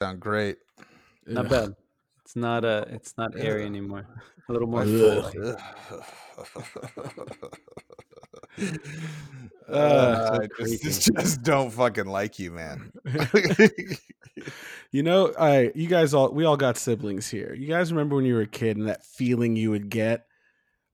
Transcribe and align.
Sound 0.00 0.20
great. 0.20 0.56
Not 1.26 1.50
bad. 1.50 1.74
It's 2.24 2.34
not 2.34 2.64
uh 2.64 2.86
it's 2.88 3.14
not 3.18 3.36
airy 3.36 3.66
anymore. 3.66 4.06
A 4.48 4.52
little 4.52 4.68
more 4.68 4.84
full. 4.84 5.30
Uh, 9.68 9.72
Uh, 9.72 10.38
I 10.42 10.64
just, 10.64 11.12
just 11.14 11.42
don't 11.42 11.70
fucking 11.70 12.06
like 12.06 12.40
you, 12.40 12.50
man. 12.50 12.90
you 14.90 15.04
know, 15.04 15.32
I 15.38 15.70
you 15.76 15.86
guys 15.86 16.12
all 16.12 16.32
we 16.32 16.44
all 16.44 16.56
got 16.56 16.76
siblings 16.76 17.28
here. 17.28 17.54
You 17.54 17.68
guys 17.68 17.92
remember 17.92 18.16
when 18.16 18.24
you 18.24 18.34
were 18.34 18.40
a 18.40 18.48
kid 18.48 18.76
and 18.76 18.88
that 18.88 19.04
feeling 19.04 19.54
you 19.54 19.70
would 19.70 19.88
get 19.88 20.26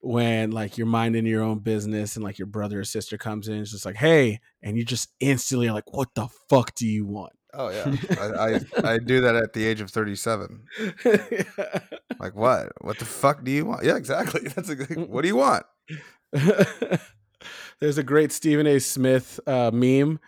when 0.01 0.51
like 0.51 0.77
you're 0.77 0.87
minding 0.87 1.25
your 1.25 1.43
own 1.43 1.61
business 1.61 2.17
and 2.17 2.25
like 2.25 2.39
your 2.39 2.47
brother 2.47 2.81
or 2.81 2.85
sister 2.85 3.17
comes 3.17 3.49
in, 3.49 3.61
it's 3.61 3.71
just 3.71 3.87
like, 3.87 3.97
hey, 3.97 4.41
and 4.63 4.77
you 4.77 4.85
just 4.85 5.09
instantly 5.21 5.69
are 5.69 5.73
like, 5.73 5.93
what 5.95 6.15
the 6.15 6.29
fuck 6.51 6.75
do 6.75 6.87
you 6.87 7.07
want? 7.07 7.33
Oh 7.55 7.71
yeah, 7.71 7.97
I, 8.21 8.25
I 8.25 8.61
I 8.95 8.99
do 8.99 9.21
that 9.23 9.37
at 9.37 9.53
the 9.53 9.65
age 9.65 9.81
of 9.81 9.91
thirty-seven. 9.91 10.65
Like 12.19 12.35
what? 12.35 12.73
What 12.81 12.99
the 12.99 13.05
fuck 13.05 13.45
do 13.45 13.51
you 13.51 13.67
want? 13.67 13.85
Yeah, 13.85 13.97
exactly. 13.97 14.49
That's 14.55 14.73
good. 14.75 15.09
What 15.09 15.23
do 15.23 15.29
you 15.29 15.37
want? 15.37 15.65
There's 17.81 17.99
a 17.99 18.03
great 18.03 18.33
Stephen 18.33 18.67
A. 18.67 18.79
Smith 18.79 19.39
uh, 19.47 19.71
meme 19.73 20.19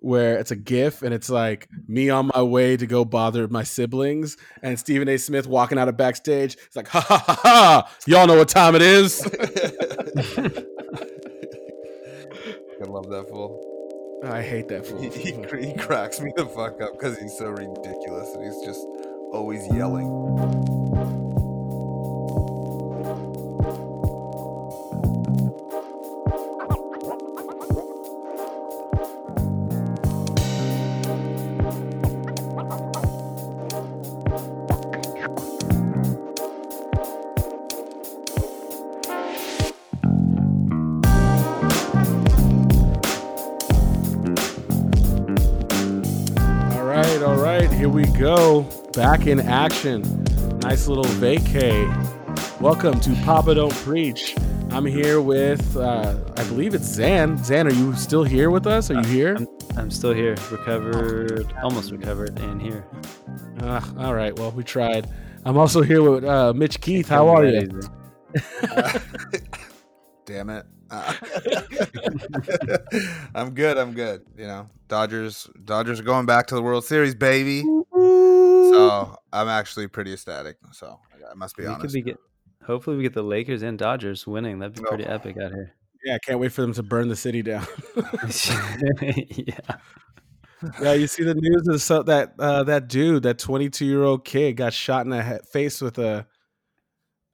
where 0.00 0.38
it's 0.38 0.50
a 0.50 0.56
GIF 0.56 1.02
and 1.02 1.14
it's 1.14 1.30
like 1.30 1.68
me 1.88 2.10
on 2.10 2.30
my 2.34 2.42
way 2.42 2.76
to 2.76 2.86
go 2.86 3.04
bother 3.04 3.48
my 3.48 3.62
siblings, 3.62 4.36
and 4.62 4.78
Stephen 4.78 5.08
A. 5.08 5.16
Smith 5.16 5.46
walking 5.46 5.78
out 5.78 5.88
of 5.88 5.96
backstage. 5.96 6.54
It's 6.66 6.76
like, 6.76 6.88
ha 6.88 7.00
ha 7.00 7.18
ha 7.18 7.40
ha! 7.42 7.96
Y'all 8.06 8.26
know 8.26 8.36
what 8.36 8.48
time 8.48 8.74
it 8.74 8.82
is. 8.82 9.24
I 9.24 9.28
love 12.84 13.08
that 13.08 13.26
fool. 13.30 13.75
I 14.22 14.42
hate 14.42 14.68
that 14.68 14.86
fool. 14.86 15.00
He, 15.00 15.08
he, 15.10 15.32
he 15.60 15.74
cracks 15.74 16.20
me 16.20 16.32
the 16.36 16.46
fuck 16.46 16.80
up 16.80 16.92
because 16.92 17.18
he's 17.18 17.36
so 17.36 17.46
ridiculous 17.46 18.34
and 18.34 18.44
he's 18.44 18.64
just 18.64 18.86
always 19.32 19.66
yelling. 19.74 20.85
Go. 48.26 48.62
Back 48.92 49.28
in 49.28 49.38
action. 49.38 50.02
Nice 50.58 50.88
little 50.88 51.04
vacay. 51.04 51.86
Welcome 52.60 52.98
to 52.98 53.14
Papa 53.24 53.54
Don't 53.54 53.72
Preach. 53.72 54.34
I'm 54.70 54.84
here 54.84 55.20
with, 55.20 55.76
uh, 55.76 56.16
I 56.36 56.42
believe 56.48 56.74
it's 56.74 56.86
Zan. 56.86 57.38
Zan, 57.44 57.68
are 57.68 57.72
you 57.72 57.94
still 57.94 58.24
here 58.24 58.50
with 58.50 58.66
us? 58.66 58.90
Are 58.90 58.94
you 58.94 59.04
here? 59.04 59.36
I'm, 59.36 59.46
I'm 59.76 59.90
still 59.92 60.12
here, 60.12 60.34
recovered, 60.50 61.54
almost 61.62 61.92
recovered, 61.92 62.36
and 62.40 62.60
here. 62.60 62.84
Ah, 63.60 63.88
all 63.96 64.16
right, 64.16 64.36
well, 64.36 64.50
we 64.50 64.64
tried. 64.64 65.08
I'm 65.44 65.56
also 65.56 65.82
here 65.82 66.02
with 66.02 66.24
uh, 66.24 66.52
Mitch 66.52 66.80
Keith. 66.80 67.08
How 67.08 67.28
are 67.28 67.46
you? 67.46 67.80
Damn 70.24 70.50
it. 70.50 70.66
Uh, 70.90 71.14
I'm 73.36 73.54
good. 73.54 73.78
I'm 73.78 73.92
good. 73.92 74.26
You 74.36 74.48
know, 74.48 74.68
Dodgers. 74.88 75.48
Dodgers 75.64 76.00
are 76.00 76.04
going 76.04 76.26
back 76.26 76.48
to 76.48 76.56
the 76.56 76.62
World 76.62 76.84
Series, 76.84 77.14
baby. 77.14 77.62
So 77.96 79.16
I'm 79.32 79.48
actually 79.48 79.88
pretty 79.88 80.12
ecstatic. 80.12 80.56
So 80.72 80.98
I 81.30 81.34
must 81.34 81.56
be 81.56 81.62
We 81.62 81.68
could 81.68 81.74
honest. 81.80 81.94
be 81.94 82.02
get, 82.02 82.18
hopefully 82.64 82.96
we 82.96 83.02
get 83.02 83.14
the 83.14 83.22
Lakers 83.22 83.62
and 83.62 83.78
Dodgers 83.78 84.26
winning. 84.26 84.58
That'd 84.58 84.76
be 84.76 84.82
Oh. 84.84 84.88
pretty 84.88 85.04
epic 85.04 85.36
out 85.38 85.52
here. 85.52 85.72
Yeah, 86.04 86.14
I 86.16 86.18
can't 86.18 86.38
wait 86.38 86.52
for 86.52 86.60
them 86.62 86.72
to 86.74 86.82
burn 86.82 87.08
the 87.08 87.16
city 87.16 87.42
down. 87.42 87.66
yeah. 89.00 89.58
yeah, 90.80 90.92
you 90.92 91.06
see 91.06 91.24
the 91.24 91.34
news 91.34 91.66
of 91.68 91.82
so 91.82 92.02
that 92.04 92.34
uh, 92.38 92.62
that 92.64 92.88
dude, 92.88 93.22
that 93.24 93.38
22 93.38 93.84
year 93.84 94.04
old 94.04 94.24
kid, 94.24 94.56
got 94.56 94.72
shot 94.72 95.04
in 95.04 95.10
the 95.10 95.22
he- 95.22 95.38
face 95.52 95.80
with 95.80 95.98
a 95.98 96.26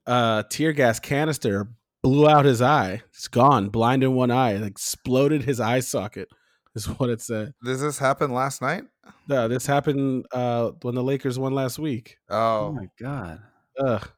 uh, 0.07 0.45
tear 0.51 0.73
gas 0.73 1.01
canister, 1.01 1.69
blew 2.03 2.29
out 2.29 2.45
his 2.45 2.63
eye. 2.63 3.03
It's 3.11 3.29
gone, 3.29 3.69
blind 3.69 4.03
in 4.05 4.15
one 4.15 4.31
eye, 4.31 4.53
exploded 4.55 5.43
his 5.43 5.61
eye 5.61 5.81
socket. 5.81 6.29
Is 6.75 6.87
what 6.87 7.11
it 7.11 7.21
said. 7.21 7.53
Does 7.65 7.81
this 7.81 7.99
happen 7.99 8.33
last 8.33 8.63
night? 8.63 8.85
Uh, 9.31 9.47
this 9.49 9.67
happened 9.67 10.25
uh, 10.33 10.71
when 10.83 10.95
the 10.95 11.03
Lakers 11.03 11.39
won 11.39 11.53
last 11.55 11.79
week. 11.79 12.17
Oh 12.31 12.67
Oh, 12.67 12.73
my 12.73 12.87
god. 12.99 13.41
Ugh. 13.79 14.09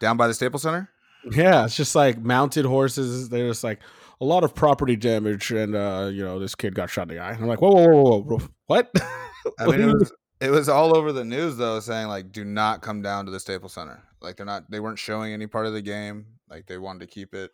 down 0.00 0.16
by 0.16 0.28
the 0.28 0.34
Staples 0.34 0.62
Center. 0.62 0.88
Yeah, 1.32 1.64
it's 1.64 1.76
just 1.76 1.94
like 1.94 2.18
mounted 2.20 2.64
horses. 2.66 3.28
They're 3.30 3.48
just 3.48 3.64
like 3.64 3.80
a 4.20 4.24
lot 4.24 4.44
of 4.44 4.54
property 4.54 4.94
damage, 4.96 5.50
and 5.50 5.74
uh, 5.74 6.10
you 6.12 6.22
know 6.22 6.38
this 6.38 6.54
kid 6.54 6.74
got 6.74 6.90
shot 6.90 7.10
in 7.10 7.16
the 7.16 7.18
eye. 7.22 7.32
And 7.32 7.42
I'm 7.42 7.48
like, 7.48 7.62
whoa, 7.62 7.70
whoa, 7.70 7.86
whoa, 7.88 8.02
whoa, 8.02 8.20
whoa. 8.38 8.48
what? 8.66 8.90
I 9.58 9.66
What 9.66 9.78
mean, 9.78 9.88
it 9.88 9.92
was 9.94 10.12
it 10.40 10.50
was 10.50 10.68
all 10.68 10.94
over 10.96 11.12
the 11.12 11.24
news 11.24 11.56
though, 11.56 11.80
saying 11.80 12.08
like, 12.08 12.30
"Do 12.30 12.44
not 12.44 12.82
come 12.82 13.00
down 13.02 13.24
to 13.24 13.30
the 13.30 13.40
Staples 13.40 13.72
Center." 13.72 14.02
Like 14.20 14.36
they're 14.36 14.46
not, 14.46 14.70
they 14.70 14.80
weren't 14.80 14.98
showing 14.98 15.32
any 15.32 15.46
part 15.46 15.66
of 15.66 15.72
the 15.72 15.82
game. 15.82 16.26
Like 16.50 16.66
they 16.66 16.76
wanted 16.78 17.00
to 17.00 17.06
keep 17.06 17.34
it 17.34 17.50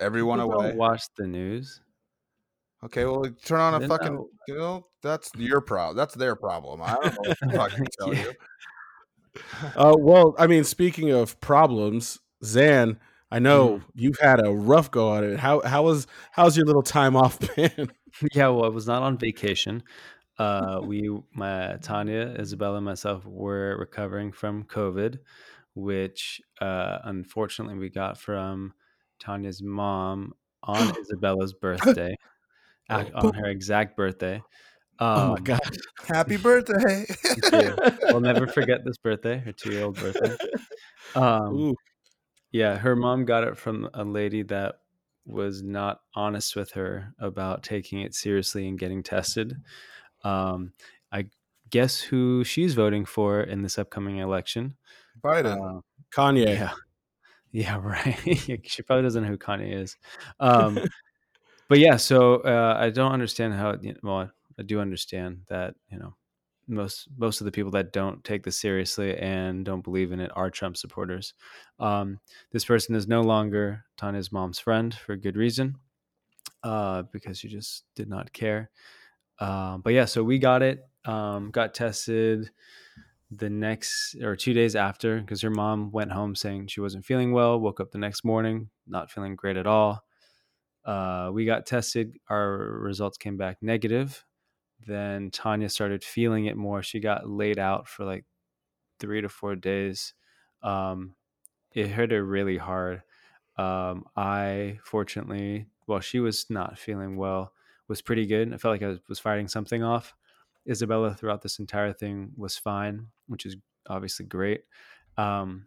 everyone 0.00 0.38
People 0.38 0.52
away. 0.54 0.68
Don't 0.68 0.76
watch 0.76 1.02
the 1.16 1.26
news. 1.26 1.80
Okay, 2.84 3.04
well, 3.04 3.24
turn 3.44 3.60
on 3.60 3.74
a 3.74 3.78
They're 3.80 3.88
fucking. 3.88 4.14
not- 4.14 4.24
You 4.46 4.56
know, 4.56 4.86
that's 5.02 5.30
your 5.36 5.60
problem. 5.60 5.96
That's 5.96 6.14
their 6.14 6.36
problem. 6.36 6.80
I 6.82 6.94
don't 6.94 7.04
know 7.52 7.58
what 7.58 7.70
to 7.72 7.84
tell 7.98 8.14
Yeah. 8.14 8.22
you. 8.22 8.32
Uh, 9.76 9.94
well, 9.98 10.34
I 10.38 10.46
mean, 10.46 10.64
speaking 10.64 11.10
of 11.10 11.40
problems, 11.40 12.18
Zan, 12.44 12.98
I 13.30 13.38
know 13.40 13.82
you've 13.94 14.18
had 14.20 14.44
a 14.44 14.50
rough 14.50 14.90
go 14.90 15.14
at 15.16 15.22
it. 15.24 15.38
How 15.38 15.60
how 15.60 15.82
was 15.84 16.06
how's 16.32 16.56
your 16.56 16.66
little 16.66 16.82
time 16.82 17.14
off 17.16 17.38
been? 17.56 17.90
yeah, 18.32 18.48
well, 18.48 18.64
I 18.64 18.68
was 18.68 18.86
not 18.86 19.02
on 19.02 19.18
vacation. 19.18 19.82
Uh, 20.38 20.80
we, 20.84 21.10
my 21.34 21.76
Tanya, 21.82 22.34
Isabella, 22.38 22.76
and 22.76 22.84
myself 22.86 23.26
were 23.26 23.76
recovering 23.78 24.30
from 24.32 24.64
COVID, 24.64 25.18
which 25.74 26.40
uh, 26.60 26.98
unfortunately 27.04 27.76
we 27.76 27.90
got 27.90 28.18
from 28.18 28.72
Tanya's 29.20 29.62
mom 29.62 30.32
on 30.62 30.96
Isabella's 31.00 31.52
birthday, 31.54 32.14
on 32.88 33.34
her 33.34 33.46
exact 33.46 33.96
birthday. 33.96 34.42
oh 35.00 35.28
my 35.28 35.34
Um, 35.36 35.44
god! 35.44 35.60
Happy 36.06 36.36
birthday! 36.36 37.04
We'll 38.04 38.20
never 38.20 38.46
forget 38.58 38.84
this 38.84 38.98
birthday, 38.98 39.38
her 39.38 39.52
two-year-old 39.52 39.96
birthday. 39.96 40.36
Um, 41.14 41.74
yeah, 42.52 42.76
her 42.76 42.96
mom 42.96 43.24
got 43.24 43.44
it 43.44 43.56
from 43.56 43.88
a 43.94 44.04
lady 44.04 44.42
that 44.44 44.76
was 45.26 45.62
not 45.62 46.00
honest 46.14 46.56
with 46.56 46.72
her 46.72 47.14
about 47.18 47.62
taking 47.62 48.00
it 48.00 48.14
seriously 48.14 48.66
and 48.66 48.78
getting 48.78 49.02
tested. 49.02 49.54
Um, 50.24 50.72
I 51.12 51.26
guess 51.70 52.00
who 52.00 52.44
she's 52.44 52.72
voting 52.74 53.04
for 53.04 53.40
in 53.42 53.60
this 53.62 53.78
upcoming 53.78 54.16
election. 54.18 54.76
Biden. 55.22 55.78
Uh, 55.78 55.80
Kanye. 56.16 56.54
yeah, 56.56 56.72
yeah, 57.52 57.76
right. 57.82 58.16
She 58.64 58.82
probably 58.82 59.02
doesn't 59.02 59.22
know 59.22 59.28
who 59.28 59.36
Kanye 59.38 59.74
is. 59.74 59.96
Um, 60.40 60.78
but 61.68 61.78
yeah, 61.78 61.96
so 61.96 62.36
uh, 62.36 62.76
I 62.78 62.90
don't 62.90 63.12
understand 63.12 63.54
how. 63.54 63.76
Well, 64.02 64.30
I 64.58 64.62
do 64.62 64.80
understand 64.80 65.42
that 65.48 65.74
you 65.90 65.98
know 65.98 66.14
most 66.66 67.08
most 67.16 67.40
of 67.40 67.44
the 67.46 67.52
people 67.52 67.70
that 67.72 67.92
don't 67.92 68.22
take 68.24 68.42
this 68.44 68.58
seriously 68.60 69.16
and 69.16 69.64
don't 69.64 69.84
believe 69.84 70.12
in 70.12 70.20
it 70.20 70.30
are 70.34 70.50
Trump 70.50 70.76
supporters. 70.76 71.34
Um, 71.80 72.20
this 72.52 72.64
person 72.64 72.94
is 72.94 73.08
no 73.08 73.22
longer 73.22 73.84
Tanya's 73.96 74.32
mom's 74.32 74.58
friend 74.58 74.94
for 74.94 75.16
good 75.16 75.36
reason, 75.36 75.76
uh, 76.62 77.02
because 77.12 77.38
she 77.38 77.48
just 77.48 77.84
did 77.94 78.08
not 78.08 78.32
care. 78.32 78.70
Um, 79.40 79.82
but 79.82 79.92
yeah, 79.92 80.04
so 80.04 80.24
we 80.24 80.38
got 80.38 80.62
it. 80.62 80.80
Um, 81.04 81.50
got 81.50 81.74
tested 81.74 82.50
the 83.30 83.50
next 83.50 84.16
or 84.22 84.36
two 84.36 84.54
days 84.54 84.74
after 84.74 85.20
because 85.20 85.42
her 85.42 85.50
mom 85.50 85.90
went 85.90 86.12
home 86.12 86.34
saying 86.34 86.66
she 86.68 86.80
wasn't 86.80 87.04
feeling 87.04 87.32
well. 87.32 87.60
Woke 87.60 87.80
up 87.80 87.90
the 87.90 87.98
next 87.98 88.24
morning 88.24 88.70
not 88.88 89.10
feeling 89.10 89.36
great 89.36 89.56
at 89.56 89.66
all. 89.66 90.02
Uh, 90.88 91.28
we 91.34 91.44
got 91.44 91.66
tested. 91.66 92.16
Our 92.30 92.56
results 92.56 93.18
came 93.18 93.36
back 93.36 93.58
negative. 93.60 94.24
Then 94.86 95.30
Tanya 95.30 95.68
started 95.68 96.02
feeling 96.02 96.46
it 96.46 96.56
more. 96.56 96.82
She 96.82 96.98
got 96.98 97.28
laid 97.28 97.58
out 97.58 97.86
for 97.86 98.06
like 98.06 98.24
three 98.98 99.20
to 99.20 99.28
four 99.28 99.54
days. 99.54 100.14
Um, 100.62 101.14
it 101.74 101.90
hurt 101.90 102.10
her 102.10 102.24
really 102.24 102.56
hard. 102.56 103.02
Um, 103.58 104.06
I 104.16 104.78
fortunately, 104.82 105.66
well, 105.86 106.00
she 106.00 106.20
was 106.20 106.46
not 106.48 106.78
feeling 106.78 107.18
well, 107.18 107.52
was 107.86 108.00
pretty 108.00 108.24
good. 108.24 108.54
I 108.54 108.56
felt 108.56 108.72
like 108.72 108.82
I 108.82 108.88
was, 108.88 109.00
was 109.10 109.18
fighting 109.18 109.46
something 109.46 109.82
off. 109.82 110.14
Isabella 110.66 111.14
throughout 111.14 111.42
this 111.42 111.58
entire 111.58 111.92
thing 111.92 112.30
was 112.34 112.56
fine, 112.56 113.08
which 113.26 113.44
is 113.44 113.56
obviously 113.90 114.24
great. 114.24 114.62
Um, 115.18 115.66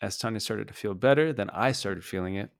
as 0.00 0.16
Tanya 0.16 0.40
started 0.40 0.68
to 0.68 0.74
feel 0.74 0.94
better, 0.94 1.34
then 1.34 1.50
I 1.50 1.72
started 1.72 2.04
feeling 2.04 2.36
it. 2.36 2.50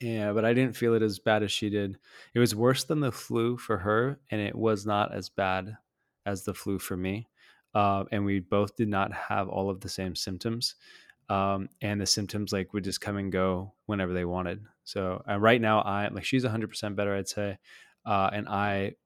Yeah, 0.00 0.32
but 0.34 0.44
I 0.44 0.52
didn't 0.52 0.76
feel 0.76 0.94
it 0.94 1.02
as 1.02 1.18
bad 1.18 1.42
as 1.42 1.50
she 1.50 1.70
did. 1.70 1.98
It 2.34 2.38
was 2.38 2.54
worse 2.54 2.84
than 2.84 3.00
the 3.00 3.12
flu 3.12 3.56
for 3.56 3.78
her, 3.78 4.20
and 4.30 4.40
it 4.40 4.54
was 4.54 4.84
not 4.84 5.12
as 5.14 5.30
bad 5.30 5.78
as 6.26 6.44
the 6.44 6.54
flu 6.54 6.78
for 6.78 6.96
me. 6.96 7.28
uh, 7.74 8.06
and 8.10 8.24
we 8.24 8.40
both 8.40 8.74
did 8.76 8.88
not 8.88 9.12
have 9.12 9.50
all 9.50 9.68
of 9.68 9.80
the 9.82 9.88
same 9.88 10.16
symptoms. 10.16 10.76
Um, 11.28 11.68
and 11.82 12.00
the 12.00 12.06
symptoms 12.06 12.50
like 12.52 12.72
would 12.72 12.84
just 12.84 13.02
come 13.02 13.18
and 13.18 13.30
go 13.32 13.74
whenever 13.86 14.14
they 14.14 14.24
wanted. 14.24 14.64
So 14.84 15.22
uh, 15.28 15.38
right 15.38 15.60
now, 15.60 15.80
I 15.82 16.08
like 16.08 16.24
she's 16.24 16.44
100% 16.44 16.96
better, 16.96 17.14
I'd 17.14 17.28
say, 17.28 17.58
uh, 18.06 18.30
and 18.32 18.48
I 18.48 18.96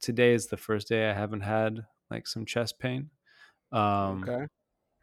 today 0.00 0.32
is 0.34 0.46
the 0.48 0.56
first 0.56 0.88
day 0.88 1.08
I 1.10 1.14
haven't 1.14 1.42
had 1.42 1.86
like 2.10 2.26
some 2.26 2.46
chest 2.46 2.78
pain. 2.78 3.10
Um, 3.72 4.30
Okay. 4.30 4.48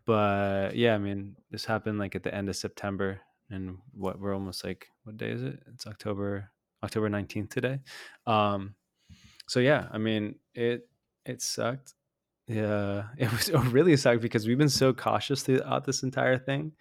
but 0.05 0.75
yeah, 0.75 0.95
I 0.95 0.99
mean, 0.99 1.37
this 1.51 1.65
happened 1.65 1.99
like 1.99 2.15
at 2.15 2.23
the 2.23 2.33
end 2.33 2.49
of 2.49 2.55
September, 2.55 3.21
and 3.49 3.79
what 3.93 4.19
we're 4.19 4.33
almost 4.33 4.63
like, 4.63 4.89
what 5.05 5.17
day 5.17 5.29
is 5.31 5.41
it? 5.43 5.59
It's 5.73 5.87
October 5.87 6.51
October 6.83 7.09
19th 7.09 7.49
today. 7.49 7.79
Um, 8.27 8.75
so 9.47 9.59
yeah, 9.59 9.87
I 9.91 9.97
mean, 9.97 10.35
it 10.53 10.87
it 11.25 11.41
sucked. 11.41 11.93
Yeah, 12.47 13.05
it 13.17 13.31
was 13.31 13.49
it 13.49 13.57
really 13.71 13.95
sucked 13.97 14.21
because 14.21 14.47
we've 14.47 14.57
been 14.57 14.69
so 14.69 14.93
cautious 14.93 15.43
throughout 15.43 15.85
this 15.85 16.03
entire 16.03 16.37
thing, 16.37 16.73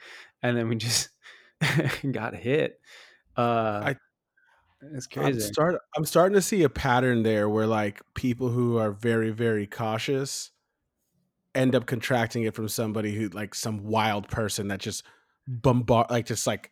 and 0.42 0.56
then 0.56 0.68
we 0.68 0.76
just 0.76 1.10
got 2.12 2.34
hit. 2.34 2.80
Uh, 3.36 3.82
I- 3.92 3.96
it's 4.92 5.08
I'm 5.16 5.22
crazy. 5.22 5.40
start 5.40 5.80
I'm 5.96 6.04
starting 6.04 6.34
to 6.34 6.42
see 6.42 6.62
a 6.62 6.68
pattern 6.68 7.22
there 7.22 7.48
where 7.48 7.66
like 7.66 8.02
people 8.14 8.50
who 8.50 8.76
are 8.76 8.90
very 8.90 9.30
very 9.30 9.66
cautious 9.66 10.50
end 11.54 11.74
up 11.74 11.86
contracting 11.86 12.42
it 12.42 12.54
from 12.54 12.68
somebody 12.68 13.14
who 13.14 13.28
like 13.30 13.54
some 13.54 13.84
wild 13.84 14.28
person 14.28 14.68
that 14.68 14.80
just 14.80 15.02
bombard 15.48 16.10
like 16.10 16.26
just 16.26 16.46
like 16.46 16.70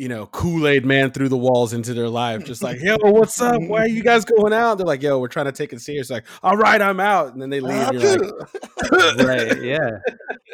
you 0.00 0.08
know 0.08 0.24
Kool-Aid 0.24 0.86
man 0.86 1.10
through 1.10 1.28
the 1.28 1.36
walls 1.36 1.74
into 1.74 1.92
their 1.92 2.08
life 2.08 2.42
just 2.46 2.62
like 2.62 2.80
yo 2.80 2.96
what's 3.02 3.38
up? 3.38 3.60
Why 3.66 3.80
are 3.80 3.88
you 3.88 4.02
guys 4.02 4.24
going 4.24 4.54
out? 4.54 4.78
They're 4.78 4.86
like 4.86 5.02
yo 5.02 5.18
we're 5.18 5.28
trying 5.28 5.44
to 5.44 5.52
take 5.52 5.74
it 5.74 5.80
serious. 5.82 6.08
Like 6.08 6.24
all 6.42 6.56
right 6.56 6.80
I'm 6.80 7.00
out. 7.00 7.34
And 7.34 7.42
then 7.42 7.50
they 7.50 7.60
leave 7.60 7.92
you're 7.92 8.16
like 8.16 9.18
right 9.18 9.62
yeah. 9.62 9.98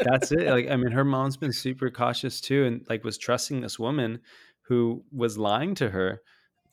That's 0.02 0.32
it 0.32 0.48
like 0.48 0.68
i 0.68 0.74
mean 0.74 0.90
her 0.90 1.04
mom's 1.04 1.36
been 1.36 1.52
super 1.52 1.90
cautious 1.90 2.40
too 2.40 2.64
and 2.64 2.84
like 2.88 3.04
was 3.04 3.18
trusting 3.18 3.60
this 3.60 3.78
woman 3.78 4.18
who 4.62 5.04
was 5.12 5.38
lying 5.38 5.76
to 5.76 5.90
her. 5.90 6.22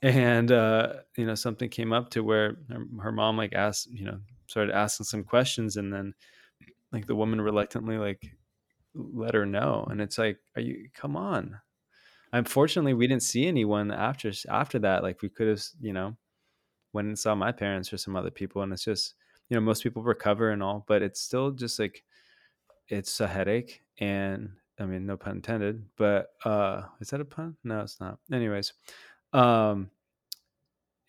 And 0.01 0.51
uh 0.51 0.93
you 1.15 1.27
know 1.27 1.35
something 1.35 1.69
came 1.69 1.93
up 1.93 2.09
to 2.11 2.23
where 2.23 2.57
her, 2.69 2.85
her 3.03 3.11
mom 3.11 3.37
like 3.37 3.53
asked 3.53 3.87
you 3.91 4.05
know 4.05 4.17
started 4.47 4.73
asking 4.73 5.05
some 5.05 5.23
questions 5.23 5.77
and 5.77 5.93
then 5.93 6.15
like 6.91 7.05
the 7.05 7.15
woman 7.15 7.39
reluctantly 7.39 7.99
like 7.99 8.35
let 8.95 9.35
her 9.35 9.45
know. 9.45 9.85
And 9.91 10.01
it's 10.01 10.17
like 10.17 10.39
are 10.55 10.61
you 10.63 10.89
come 10.95 11.15
on 11.15 11.59
unfortunately 12.33 12.93
we 12.93 13.07
didn't 13.07 13.23
see 13.23 13.47
anyone 13.47 13.91
after 13.91 14.31
after 14.49 14.79
that 14.79 15.03
like 15.03 15.21
we 15.21 15.29
could 15.29 15.47
have 15.47 15.63
you 15.79 15.93
know 15.93 16.15
went 16.91 17.07
and 17.07 17.17
saw 17.17 17.33
my 17.33 17.51
parents 17.51 17.93
or 17.93 17.97
some 17.97 18.15
other 18.15 18.31
people 18.31 18.61
and 18.61 18.73
it's 18.73 18.83
just 18.83 19.15
you 19.49 19.55
know 19.55 19.61
most 19.61 19.83
people 19.83 20.03
recover 20.03 20.49
and 20.49 20.61
all 20.61 20.83
but 20.87 21.01
it's 21.01 21.21
still 21.21 21.51
just 21.51 21.79
like 21.79 22.03
it's 22.89 23.19
a 23.21 23.27
headache 23.27 23.81
and 23.99 24.49
i 24.79 24.85
mean 24.85 25.05
no 25.05 25.15
pun 25.15 25.37
intended 25.37 25.85
but 25.95 26.33
uh 26.43 26.81
is 26.99 27.09
that 27.09 27.21
a 27.21 27.25
pun? 27.25 27.55
No 27.63 27.81
it's 27.81 27.99
not. 27.99 28.17
Anyways 28.31 28.73
um 29.31 29.89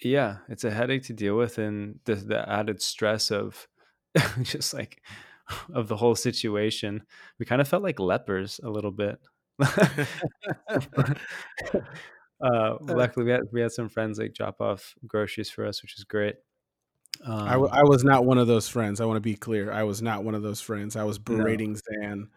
yeah 0.00 0.38
it's 0.48 0.64
a 0.64 0.70
headache 0.70 1.04
to 1.04 1.12
deal 1.12 1.36
with 1.36 1.58
and 1.58 1.98
the, 2.04 2.14
the 2.14 2.48
added 2.48 2.80
stress 2.82 3.30
of 3.30 3.66
just 4.42 4.74
like 4.74 5.02
of 5.74 5.88
the 5.88 5.96
whole 5.96 6.14
situation. 6.14 7.02
We 7.38 7.46
kind 7.46 7.60
of 7.60 7.68
felt 7.68 7.82
like 7.82 8.00
lepers 8.00 8.60
a 8.62 8.70
little 8.70 8.90
bit 8.90 9.18
uh 12.42 12.76
luckily 12.80 13.24
we 13.24 13.30
had 13.30 13.40
we 13.52 13.60
had 13.60 13.70
some 13.72 13.88
friends 13.88 14.18
like 14.18 14.34
drop 14.34 14.60
off 14.60 14.94
groceries 15.06 15.50
for 15.50 15.64
us 15.66 15.82
which 15.82 15.96
is 15.98 16.04
great 16.04 16.36
um, 17.24 17.32
I, 17.46 17.52
w- 17.52 17.70
I 17.72 17.82
was 17.84 18.02
not 18.02 18.24
one 18.24 18.38
of 18.38 18.48
those 18.48 18.68
friends 18.68 19.00
I 19.00 19.04
want 19.04 19.16
to 19.16 19.20
be 19.20 19.36
clear 19.36 19.70
I 19.72 19.84
was 19.84 20.02
not 20.02 20.24
one 20.24 20.34
of 20.34 20.42
those 20.42 20.60
friends 20.60 20.96
I 20.96 21.04
was 21.04 21.18
No. 21.18 21.36
berating 21.36 21.76
Zan 21.76 22.28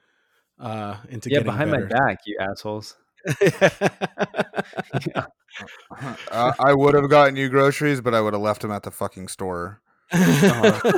uh 0.60 0.98
into 1.10 1.30
yeah 1.30 1.40
getting 1.40 1.46
behind 1.52 1.72
better. 1.72 1.88
my 1.90 1.90
back 1.90 2.20
you 2.26 2.38
assholes 2.40 2.96
uh, 6.32 6.54
I 6.60 6.74
would 6.74 6.94
have 6.94 7.10
gotten 7.10 7.36
you 7.36 7.50
groceries, 7.50 8.00
but 8.00 8.14
I 8.14 8.22
would 8.22 8.34
have 8.34 8.42
left 8.42 8.62
them 8.62 8.72
at 8.72 8.84
the 8.84 8.92
fucking 8.92 9.28
store. 9.28 9.82
Uh-huh. 10.14 10.92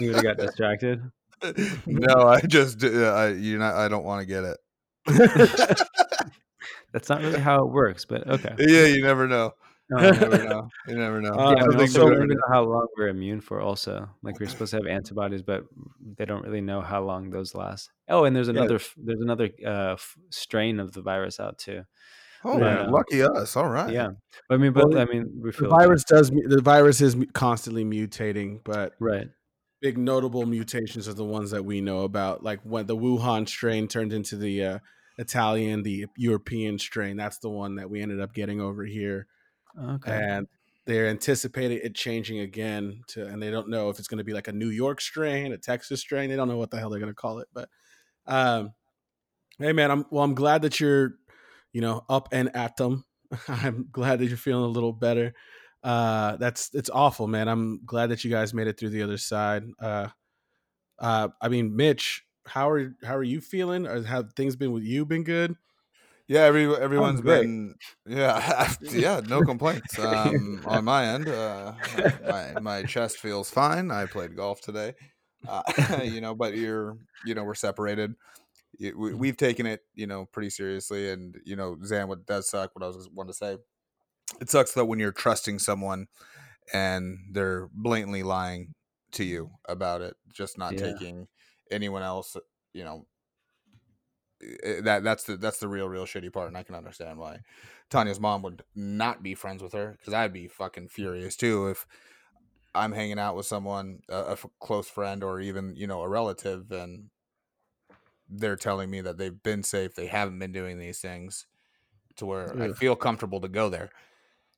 you 0.00 0.06
would 0.08 0.16
have 0.16 0.24
got 0.24 0.36
distracted 0.38 1.02
no, 1.86 2.26
I 2.28 2.40
just 2.40 2.82
uh, 2.82 2.88
I 3.12 3.28
you 3.32 3.58
know 3.58 3.66
I 3.66 3.88
don't 3.88 4.04
want 4.04 4.20
to 4.22 4.26
get 4.26 4.44
it. 4.44 4.56
that's 6.92 7.08
not 7.08 7.20
really 7.20 7.40
how 7.40 7.64
it 7.64 7.70
works 7.70 8.04
but 8.04 8.26
okay 8.28 8.54
Yeah, 8.58 8.86
you 8.86 9.02
never 9.02 9.26
know. 9.26 9.52
You 9.90 9.96
never 9.98 10.44
know. 10.44 10.68
You 10.88 10.94
never 10.96 11.20
know. 11.20 11.34
Uh, 11.34 11.50
yeah, 11.52 11.60
I 11.60 11.64
and 11.64 11.72
think 11.72 11.80
also 11.80 12.08
we 12.08 12.14
don't 12.16 12.28
know 12.28 12.36
how 12.50 12.62
long 12.64 12.86
we're 12.96 13.08
immune 13.08 13.42
for. 13.42 13.60
Also, 13.60 14.08
like 14.22 14.40
we're 14.40 14.46
supposed 14.54 14.70
to 14.70 14.78
have 14.78 14.86
antibodies, 14.86 15.42
but 15.42 15.64
they 16.16 16.24
don't 16.24 16.42
really 16.42 16.62
know 16.62 16.80
how 16.80 17.02
long 17.04 17.28
those 17.28 17.54
last. 17.54 17.90
Oh, 18.08 18.24
and 18.24 18.34
there's 18.34 18.48
another 18.48 18.76
f- 18.76 18.94
there's 18.96 19.20
another 19.20 19.50
uh, 19.64 19.92
f- 19.92 20.16
strain 20.30 20.80
of 20.80 20.92
the 20.94 21.02
virus 21.02 21.38
out 21.38 21.58
too. 21.58 21.82
oh, 22.44 22.58
Yeah. 22.58 22.86
lucky 22.88 23.22
us. 23.22 23.56
All 23.58 23.68
right. 23.68 23.92
Yeah, 23.92 24.12
I 24.48 24.56
mean, 24.56 24.72
but 24.72 24.88
Well, 24.88 24.98
I 24.98 25.04
mean, 25.04 25.30
we 25.42 25.50
the 25.50 25.68
virus 25.68 26.02
does 26.04 26.30
the 26.30 26.62
virus 26.62 27.02
is 27.02 27.14
constantly 27.34 27.84
mutating 27.84 28.60
but 28.64 28.94
right. 29.00 29.28
Big 29.84 29.98
notable 29.98 30.46
mutations 30.46 31.08
are 31.08 31.14
the 31.14 31.24
ones 31.24 31.52
that 31.52 31.64
we 31.64 31.80
know 31.82 32.00
about 32.04 32.42
like 32.42 32.60
when 32.62 32.86
the 32.86 32.96
wuhan 32.96 33.46
strain 33.48 33.86
turned 33.88 34.14
into 34.14 34.36
the 34.36 34.64
uh, 34.64 34.80
italian 35.18 35.82
the 35.82 36.06
european 36.16 36.78
strain 36.78 37.16
that's 37.18 37.38
the 37.38 37.50
one 37.50 37.76
that 37.76 37.90
we 37.90 38.02
ended 38.02 38.20
up 38.20 38.34
getting 38.34 38.60
over 38.62 38.84
here 38.84 39.28
Okay. 39.78 40.22
and 40.28 40.46
they're 40.86 41.08
anticipating 41.08 41.80
it 41.82 41.94
changing 41.94 42.40
again 42.40 43.02
to 43.08 43.26
and 43.26 43.42
they 43.42 43.50
don't 43.50 43.68
know 43.68 43.90
if 43.90 43.98
it's 43.98 44.08
going 44.08 44.18
to 44.18 44.24
be 44.24 44.34
like 44.34 44.48
a 44.48 44.52
new 44.52 44.70
york 44.70 45.00
strain 45.00 45.52
a 45.52 45.58
texas 45.58 46.00
strain 46.00 46.30
they 46.30 46.36
don't 46.36 46.48
know 46.48 46.58
what 46.58 46.70
the 46.70 46.78
hell 46.78 46.90
they're 46.90 47.00
going 47.00 47.10
to 47.10 47.14
call 47.14 47.38
it 47.40 47.48
but 47.52 47.68
um 48.26 48.72
hey 49.58 49.72
man 49.72 49.90
i'm 49.90 50.06
well 50.10 50.24
i'm 50.24 50.34
glad 50.34 50.62
that 50.62 50.80
you're 50.80 51.12
you 51.72 51.80
know 51.80 52.04
up 52.08 52.28
and 52.32 52.54
at 52.56 52.76
them 52.76 53.04
i'm 53.48 53.88
glad 53.90 54.18
that 54.18 54.26
you're 54.26 54.36
feeling 54.36 54.64
a 54.64 54.68
little 54.68 54.92
better 54.92 55.34
uh 55.84 56.36
that's 56.38 56.70
it's 56.74 56.90
awful 56.90 57.28
man 57.28 57.48
i'm 57.48 57.80
glad 57.84 58.08
that 58.08 58.24
you 58.24 58.30
guys 58.30 58.54
made 58.54 58.66
it 58.66 58.78
through 58.78 58.90
the 58.90 59.02
other 59.02 59.18
side 59.18 59.64
uh 59.80 60.08
uh 60.98 61.28
i 61.40 61.48
mean 61.48 61.76
mitch 61.76 62.24
how 62.46 62.68
are 62.70 62.94
how 63.04 63.16
are 63.16 63.22
you 63.24 63.40
feeling 63.40 63.86
or 63.86 64.02
have 64.02 64.32
things 64.34 64.56
been 64.56 64.72
with 64.72 64.84
you 64.84 65.06
been 65.06 65.24
good 65.24 65.56
Yeah, 66.26 66.42
every 66.42 66.74
everyone's 66.74 67.20
been 67.20 67.76
yeah 68.06 68.72
yeah 68.80 69.20
no 69.26 69.42
complaints 69.42 69.98
um, 69.98 70.62
on 70.64 70.84
my 70.84 71.06
end. 71.06 71.28
Uh, 71.28 71.74
my 72.26 72.56
my 72.56 72.82
chest 72.84 73.18
feels 73.18 73.50
fine. 73.50 73.90
I 73.90 74.06
played 74.06 74.36
golf 74.36 74.60
today, 74.62 74.94
uh, 75.46 75.62
you 76.02 76.20
know, 76.20 76.34
but 76.34 76.56
you're 76.56 76.96
you 77.24 77.34
know 77.34 77.44
we're 77.44 77.54
separated. 77.54 78.14
We, 78.80 79.14
we've 79.14 79.36
taken 79.36 79.66
it 79.66 79.80
you 79.94 80.06
know 80.06 80.26
pretty 80.26 80.50
seriously, 80.50 81.10
and 81.10 81.36
you 81.44 81.56
know 81.56 81.76
Zan, 81.84 82.08
what 82.08 82.26
does 82.26 82.48
suck. 82.48 82.70
What 82.74 82.84
I 82.84 82.88
was 82.88 83.08
wanting 83.12 83.32
to 83.32 83.36
say, 83.36 83.58
it 84.40 84.50
sucks 84.50 84.72
that 84.72 84.86
when 84.86 84.98
you're 84.98 85.12
trusting 85.12 85.58
someone 85.58 86.06
and 86.72 87.18
they're 87.32 87.68
blatantly 87.72 88.22
lying 88.22 88.74
to 89.12 89.24
you 89.24 89.50
about 89.68 90.00
it, 90.02 90.16
just 90.32 90.58
not 90.58 90.72
Yeah. 90.74 90.82
taking 90.82 91.28
anyone 91.70 92.02
else, 92.02 92.36
you 92.72 92.84
know, 92.84 93.06
eh, 94.62 94.80
that 94.82 95.02
that's 95.04 95.24
the 95.24 95.36
that's 95.36 95.58
the 95.58 95.68
real 95.68 95.88
real 95.88 96.04
shitty 96.04 96.32
part 96.32 96.48
and 96.48 96.56
i 96.56 96.62
can 96.62 96.74
understand 96.74 97.18
why. 97.18 97.40
Tanya's 97.90 98.20
mom 98.20 98.42
would 98.42 98.64
not 98.74 99.22
be 99.22 99.34
friends 99.34 99.62
with 99.62 99.72
her 99.72 99.92
because 99.98 100.14
i'd 100.14 100.32
be 100.32 100.48
fucking 100.48 100.88
furious 100.88 101.36
too 101.36 101.68
if 101.68 101.86
i'm 102.74 102.92
hanging 102.92 103.18
out 103.18 103.36
with 103.36 103.46
someone 103.46 104.00
a 104.08 104.36
close 104.60 104.88
friend 104.88 105.22
or 105.22 105.40
even 105.40 105.74
you 105.76 105.86
know 105.86 106.02
a 106.02 106.08
relative 106.08 106.70
and 106.72 107.10
they're 108.28 108.56
telling 108.56 108.90
me 108.90 109.00
that 109.00 109.18
they've 109.18 109.42
been 109.42 109.62
safe 109.62 109.94
they 109.94 110.06
haven't 110.06 110.38
been 110.38 110.52
doing 110.52 110.78
these 110.78 111.00
things 111.00 111.46
to 112.16 112.26
where 112.26 112.60
i 112.60 112.68
feel 112.68 112.96
comfortable 112.96 113.40
to 113.40 113.48
go 113.48 113.68
there 113.68 113.90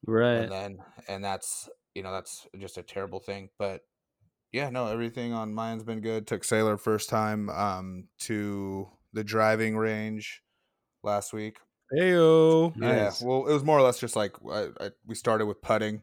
right. 0.07 0.37
and 0.37 0.53
then 0.53 0.79
and 1.09 1.25
that's 1.25 1.69
you 1.95 2.03
know 2.03 2.13
that's 2.13 2.47
just 2.59 2.79
a 2.79 2.83
terrible 2.83 3.21
thing 3.21 3.49
but 3.59 3.83
yeah 4.53 4.71
no 4.71 4.87
everything 4.87 5.33
on 5.33 5.53
mine's 5.53 5.83
been 5.83 6.01
good 6.01 6.27
took 6.27 6.45
sailor 6.45 6.77
first 6.77 7.09
time 7.09 7.49
um 7.51 8.05
to 8.19 8.89
the 9.13 9.25
driving 9.25 9.77
range 9.77 10.43
last 11.03 11.33
week 11.33 11.59
Heyo. 11.95 12.75
Nice. 12.77 13.23
yeah 13.23 13.27
well 13.29 13.47
it 13.47 13.53
was 13.53 13.65
more 13.65 13.79
or 13.79 13.83
less 13.83 13.99
just 13.99 14.17
like 14.17 14.33
I, 14.51 14.69
I, 14.81 14.91
we 15.07 15.15
started 15.15 15.47
with 15.47 15.63
putting 15.63 16.03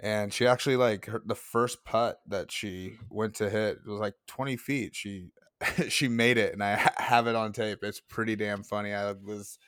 and 0.00 0.32
she 0.32 0.46
actually 0.46 0.76
like 0.76 1.06
her, 1.06 1.22
the 1.24 1.34
first 1.34 1.84
putt 1.84 2.20
that 2.28 2.50
she 2.50 2.96
went 3.10 3.34
to 3.36 3.50
hit 3.50 3.78
was 3.86 4.00
like 4.00 4.14
20 4.26 4.56
feet 4.56 4.94
she 4.94 5.30
she 5.88 6.08
made 6.08 6.38
it 6.38 6.52
and 6.52 6.62
i 6.62 6.76
ha- 6.76 6.94
have 6.96 7.26
it 7.26 7.34
on 7.34 7.52
tape 7.52 7.78
it's 7.82 8.00
pretty 8.00 8.36
damn 8.36 8.62
funny 8.62 8.92
i 8.92 9.12
was 9.12 9.58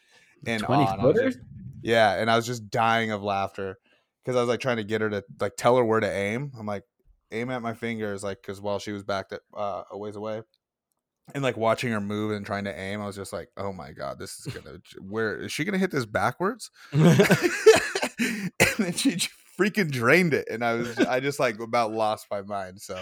20 0.44 0.58
and 0.60 0.64
I 1.00 1.04
was 1.04 1.14
footer? 1.16 1.30
just- 1.30 1.40
yeah 1.82 2.20
and 2.20 2.30
i 2.30 2.36
was 2.36 2.44
just 2.46 2.68
dying 2.70 3.10
of 3.10 3.22
laughter 3.22 3.78
because 4.22 4.36
i 4.36 4.40
was 4.40 4.48
like 4.50 4.60
trying 4.60 4.76
to 4.76 4.84
get 4.84 5.00
her 5.00 5.08
to 5.08 5.24
like 5.40 5.56
tell 5.56 5.76
her 5.78 5.84
where 5.84 6.00
to 6.00 6.10
aim. 6.10 6.52
I'm 6.58 6.66
like 6.66 6.84
aim 7.32 7.48
at 7.50 7.62
my 7.62 7.72
fingers 7.74 8.22
like 8.22 8.42
because 8.42 8.60
while 8.60 8.78
she 8.78 8.92
was 8.92 9.02
backed 9.02 9.32
at, 9.32 9.40
uh, 9.56 9.84
a 9.90 9.96
ways 9.96 10.16
away. 10.16 10.42
And 11.32 11.42
like 11.44 11.56
watching 11.56 11.92
her 11.92 12.00
move 12.00 12.32
and 12.32 12.44
trying 12.44 12.64
to 12.64 12.76
aim 12.78 13.00
i 13.00 13.06
was 13.06 13.14
just 13.16 13.32
like 13.32 13.48
oh 13.56 13.72
my 13.72 13.92
god 13.92 14.18
this 14.18 14.44
is 14.44 14.52
gonna 14.52 14.78
where 15.00 15.36
is 15.36 15.52
she 15.52 15.64
gonna 15.64 15.78
hit 15.78 15.90
this 15.92 16.06
backwards? 16.06 16.70
And 16.92 18.86
then 18.86 18.92
she 18.92 19.16
freaking 19.58 19.90
drained 19.90 20.32
it 20.34 20.48
and 20.50 20.64
i 20.64 20.72
was 20.74 20.98
i 21.00 21.20
just 21.20 21.38
like 21.38 21.60
about 21.60 21.92
lost 21.92 22.26
my 22.30 22.40
mind 22.42 22.80
so 22.80 22.98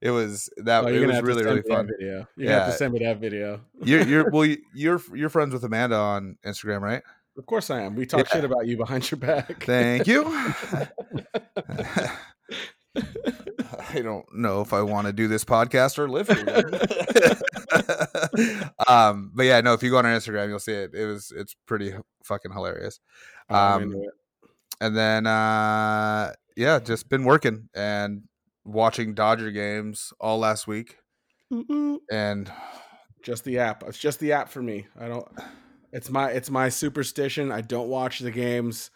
it 0.00 0.10
was 0.10 0.48
that 0.58 0.84
Oh, 0.84 0.88
it 0.88 1.06
was 1.06 1.22
really 1.22 1.44
really 1.44 1.62
fun. 1.62 1.86
video. 1.98 2.26
You're 2.36 2.50
have 2.52 2.70
to 2.72 2.76
send 2.76 2.92
me 2.94 3.00
that 3.04 3.18
video. 3.18 3.60
You're 3.82 4.02
you're 4.02 4.30
well 4.32 4.44
you- 4.44 4.62
you're 4.74 5.00
you're 5.14 5.28
friends 5.30 5.52
with 5.54 5.64
Amanda 5.64 5.96
on 5.96 6.36
Instagram, 6.44 6.80
right? 6.82 7.02
Of 7.38 7.44
course 7.46 7.70
I 7.70 7.82
am. 7.82 7.94
We 7.96 8.06
talk 8.06 8.26
Yeah. 8.28 8.36
shit 8.36 8.44
about 8.44 8.66
you 8.66 8.76
behind 8.78 9.10
your 9.10 9.18
back. 9.18 9.64
Thank 9.64 10.06
you. 10.06 10.24
I 12.96 14.00
don't 14.02 14.24
know 14.34 14.62
if 14.62 14.72
I 14.72 14.80
want 14.82 15.06
to 15.06 15.12
do 15.12 15.28
this 15.28 15.44
podcast 15.44 15.98
or 15.98 16.08
live 16.08 16.28
here. 16.28 16.70
um, 18.88 19.32
but 19.34 19.44
yeah, 19.44 19.60
no. 19.60 19.74
If 19.74 19.82
you 19.82 19.90
go 19.90 19.98
on 19.98 20.06
our 20.06 20.12
Instagram, 20.12 20.48
you'll 20.48 20.58
see 20.58 20.72
it. 20.72 20.94
It 20.94 21.04
was 21.06 21.32
it's 21.34 21.54
pretty 21.66 21.92
fucking 22.24 22.52
hilarious. 22.52 23.00
Um, 23.50 23.94
and 24.80 24.96
then 24.96 25.26
uh, 25.26 26.32
yeah, 26.56 26.78
just 26.78 27.08
been 27.08 27.24
working 27.24 27.68
and 27.74 28.22
watching 28.66 29.14
Dodger 29.14 29.50
games 29.50 30.12
all 30.20 30.38
last 30.38 30.66
week, 30.66 30.96
Ooh-ooh. 31.52 32.00
and 32.10 32.50
Just 33.22 33.44
the 33.44 33.58
app. 33.60 33.82
It's 33.86 33.98
just 33.98 34.20
the 34.20 34.32
app 34.32 34.48
for 34.48 34.62
me. 34.62 34.86
I 34.98 35.08
don't. 35.08 35.26
It's 35.92 36.10
my 36.10 36.30
it's 36.30 36.50
my 36.50 36.68
superstition. 36.68 37.50
I 37.52 37.60
don't 37.62 37.88
watch 37.88 38.18
the 38.18 38.30
games. 38.30 38.90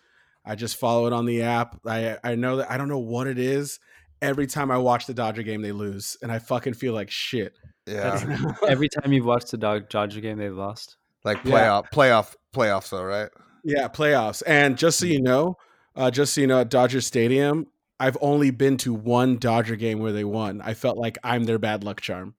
I 0.45 0.55
just 0.55 0.77
follow 0.77 1.07
it 1.07 1.13
on 1.13 1.25
the 1.27 1.43
app. 1.43 1.79
I 1.87 2.19
I 2.25 2.35
know 2.35 2.57
that 2.57 2.71
I 2.71 2.77
don't 2.77 2.89
know 2.89 2.99
what 2.99 3.27
it 3.27 3.39
is. 3.39 3.79
Every 4.23 4.47
time 4.47 4.71
I 4.71 4.77
watch 4.79 5.07
the 5.07 5.15
Dodger 5.15 5.43
game, 5.43 5.63
they 5.63 5.73
lose, 5.73 6.19
and 6.23 6.31
I 6.31 6.39
fucking 6.41 6.75
feel 6.75 6.93
like 6.93 7.11
shit. 7.11 7.55
yeah, 7.87 8.53
Every 8.69 8.89
time 8.91 9.13
you've 9.15 9.25
watched 9.25 9.51
the 9.51 9.57
Dodger 9.57 10.21
game, 10.21 10.37
they've 10.37 10.53
lost. 10.55 10.97
like 11.25 11.39
Yeah. 11.45 11.53
playoff 11.53 11.91
playoff 11.91 12.35
playoffs 12.55 12.91
though, 12.91 13.05
right? 13.05 13.31
yeah, 13.65 13.89
playoffs. 13.89 14.43
And 14.47 14.77
just 14.77 14.99
so 14.99 15.07
you 15.07 15.23
know, 15.23 15.57
uh, 15.97 16.11
just 16.11 16.35
so 16.35 16.41
you 16.43 16.47
know, 16.47 16.61
at 16.61 16.69
Dodger 16.71 17.01
Stadium, 17.01 17.67
I've 18.01 18.17
only 18.21 18.51
been 18.51 18.79
to 18.79 18.95
one 18.95 19.37
Dodger 19.37 19.77
game 19.77 20.01
where 20.01 20.11
they 20.11 20.25
won. 20.25 20.63
I 20.63 20.75
felt 20.75 20.97
like 20.97 21.19
I'm 21.23 21.45
their 21.45 21.59
bad 21.59 21.85
luck 21.85 22.01
charm. 22.01 22.35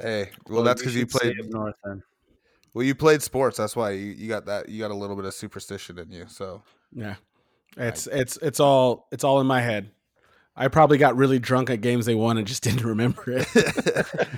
Hey, 0.00 0.30
well, 0.48 0.64
that's 0.64 0.80
because 0.80 0.96
you 0.96 1.06
played. 1.06 1.38
up 1.38 1.46
north 1.50 1.74
then. 1.84 2.02
Well, 2.72 2.84
you 2.84 2.94
played 2.94 3.22
sports. 3.22 3.58
That's 3.58 3.76
why 3.76 3.90
you, 3.90 4.06
you 4.06 4.28
got 4.28 4.46
that. 4.46 4.68
You 4.68 4.80
got 4.80 4.90
a 4.90 4.94
little 4.94 5.14
bit 5.14 5.26
of 5.26 5.34
superstition 5.34 5.98
in 5.98 6.10
you. 6.10 6.24
So 6.26 6.62
Yeah. 6.92 7.14
It's 7.76 8.06
it's 8.06 8.36
it's 8.38 8.60
all 8.60 9.08
it's 9.12 9.24
all 9.24 9.40
in 9.40 9.46
my 9.46 9.60
head. 9.60 9.90
I 10.56 10.68
probably 10.68 10.98
got 10.98 11.16
really 11.16 11.38
drunk 11.38 11.70
at 11.70 11.80
games 11.80 12.06
they 12.06 12.14
won 12.14 12.38
and 12.38 12.46
just 12.46 12.62
didn't 12.64 12.84
remember 12.84 13.24
it. 13.26 13.46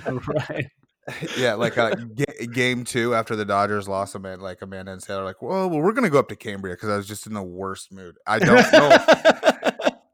right. 0.27 0.69
yeah, 1.37 1.53
like 1.53 1.77
uh, 1.77 1.95
ga- 1.95 2.47
game 2.47 2.83
two 2.83 3.15
after 3.15 3.35
the 3.35 3.45
Dodgers 3.45 3.87
lost, 3.87 4.13
Amanda, 4.15 4.43
like 4.43 4.61
Amanda 4.61 4.91
and 4.91 5.01
Taylor, 5.01 5.23
like, 5.23 5.41
well, 5.41 5.69
well, 5.69 5.79
we're 5.79 5.93
gonna 5.93 6.09
go 6.09 6.19
up 6.19 6.27
to 6.27 6.35
Cambria 6.35 6.75
because 6.75 6.89
I 6.89 6.97
was 6.97 7.07
just 7.07 7.27
in 7.27 7.33
the 7.33 7.43
worst 7.43 7.93
mood. 7.93 8.17
I 8.27 8.39
don't 8.39 8.71
know, 8.73 9.51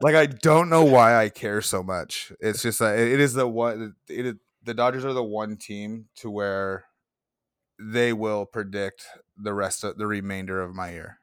like, 0.03 0.15
I 0.15 0.25
don't 0.27 0.69
know 0.69 0.83
why 0.83 1.15
I 1.15 1.29
care 1.29 1.61
so 1.61 1.81
much. 1.81 2.31
It's 2.39 2.61
just 2.61 2.79
that 2.79 2.97
it 2.99 3.19
is 3.19 3.33
the 3.33 3.47
one. 3.47 3.95
It 4.07 4.25
is 4.25 4.33
the 4.63 4.73
Dodgers 4.73 5.03
are 5.03 5.13
the 5.13 5.23
one 5.23 5.57
team 5.57 6.05
to 6.17 6.29
where 6.29 6.85
they 7.79 8.13
will 8.13 8.45
predict 8.45 9.05
the 9.37 9.53
rest 9.53 9.83
of 9.83 9.97
the 9.97 10.07
remainder 10.07 10.61
of 10.61 10.73
my 10.75 10.91
year. 10.91 11.19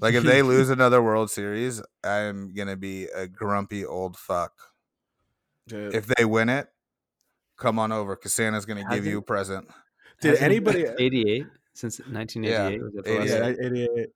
Like 0.00 0.14
if 0.14 0.22
they 0.24 0.40
lose 0.54 0.70
another 0.70 1.02
World 1.02 1.30
Series, 1.30 1.82
I'm 2.02 2.54
gonna 2.54 2.76
be 2.76 3.04
a 3.06 3.26
grumpy 3.26 3.84
old 3.84 4.16
fuck. 4.16 4.52
Dude, 5.66 5.94
If 5.94 6.06
they 6.06 6.24
win 6.24 6.48
it, 6.48 6.68
come 7.58 7.78
on 7.78 7.90
over 7.92 8.16
because 8.16 8.32
Santa's 8.34 8.64
gonna 8.66 8.84
give 8.90 9.04
you 9.04 9.18
a 9.18 9.22
present. 9.22 9.68
did 10.20 10.38
Hasn't 10.38 10.52
it 10.52 10.64
been 10.64 10.76
anybody 10.76 11.04
88 11.04 11.46
since 11.74 11.98
1988 12.00 12.82
was 12.82 12.92
that 12.94 13.04
the 13.04 13.18
last 13.18 13.30
88. 13.30 13.58
yeah, 13.60 13.86
88. 13.96 14.08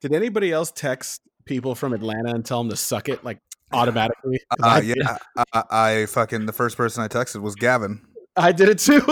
Did 0.00 0.12
anybody 0.14 0.52
else 0.52 0.72
text 0.72 1.20
people 1.44 1.74
from 1.74 1.92
Atlanta 1.92 2.34
and 2.34 2.44
tell 2.44 2.62
them 2.62 2.70
to 2.70 2.76
suck 2.76 3.08
it 3.08 3.24
like 3.24 3.38
automatically. 3.72 4.40
Uh, 4.50 4.56
I, 4.62 4.80
yeah, 4.80 5.16
I, 5.36 5.44
I, 5.52 5.62
I 5.70 6.06
fucking 6.06 6.46
the 6.46 6.52
first 6.52 6.76
person 6.76 7.02
I 7.02 7.08
texted 7.08 7.42
was 7.42 7.54
Gavin. 7.54 8.06
I 8.36 8.52
did 8.52 8.68
it 8.68 8.78
too. 8.78 9.02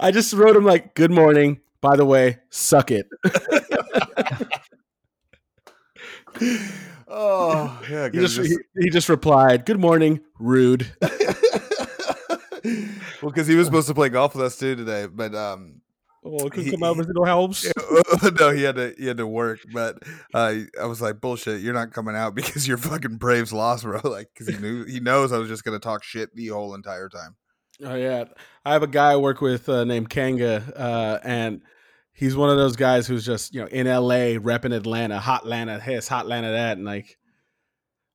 I 0.00 0.10
just 0.10 0.32
wrote 0.32 0.56
him 0.56 0.64
like, 0.64 0.94
"Good 0.94 1.10
morning. 1.10 1.60
By 1.80 1.96
the 1.96 2.04
way, 2.04 2.38
suck 2.50 2.90
it." 2.90 3.06
Oh 7.16 7.80
yeah, 7.88 8.08
He 8.10 8.18
just, 8.18 8.40
he, 8.40 8.56
he 8.76 8.90
just 8.90 9.08
replied, 9.08 9.66
"Good 9.66 9.78
morning, 9.78 10.18
rude." 10.40 10.90
well, 11.00 11.10
because 13.22 13.46
he 13.46 13.54
was 13.54 13.66
supposed 13.66 13.86
to 13.86 13.94
play 13.94 14.08
golf 14.08 14.34
with 14.34 14.44
us 14.44 14.58
too 14.58 14.74
today, 14.74 15.06
but 15.06 15.32
um, 15.32 15.80
Oh, 16.26 16.48
He- 16.48 16.70
come 16.70 16.82
out 16.82 16.96
with 16.96 17.10
no 17.14 17.24
helps. 17.24 17.66
no, 18.40 18.50
he 18.50 18.62
had 18.62 18.76
to 18.76 18.94
he 18.98 19.06
had 19.06 19.18
to 19.18 19.26
work. 19.26 19.60
But 19.72 19.98
uh, 20.32 20.54
I 20.80 20.86
was 20.86 21.02
like, 21.02 21.20
bullshit, 21.20 21.60
you're 21.60 21.74
not 21.74 21.92
coming 21.92 22.16
out 22.16 22.34
because 22.34 22.66
your 22.66 22.78
fucking 22.78 23.16
Braves 23.18 23.52
lost, 23.52 23.84
bro. 23.84 24.00
Like, 24.04 24.30
because 24.32 24.54
he 24.54 24.60
knew 24.60 24.84
he 24.84 25.00
knows 25.00 25.32
I 25.32 25.38
was 25.38 25.48
just 25.48 25.64
gonna 25.64 25.78
talk 25.78 26.02
shit 26.02 26.34
the 26.34 26.48
whole 26.48 26.74
entire 26.74 27.08
time. 27.08 27.36
Oh 27.84 27.94
yeah, 27.94 28.24
I 28.64 28.72
have 28.72 28.82
a 28.82 28.86
guy 28.88 29.12
I 29.12 29.16
work 29.16 29.40
with 29.40 29.68
uh, 29.68 29.84
named 29.84 30.08
Kanga, 30.08 30.62
uh, 30.76 31.18
and 31.24 31.60
he's 32.12 32.36
one 32.36 32.48
of 32.48 32.56
those 32.56 32.76
guys 32.76 33.06
who's 33.06 33.26
just 33.26 33.52
you 33.54 33.60
know 33.60 33.66
in 33.66 33.86
LA 33.86 34.38
repping 34.40 34.74
Atlanta, 34.74 35.18
hot 35.18 35.42
Atlanta 35.42 35.78
his 35.80 36.08
hot 36.08 36.22
Atlanta 36.22 36.52
that, 36.52 36.76
and 36.78 36.86
like, 36.86 37.18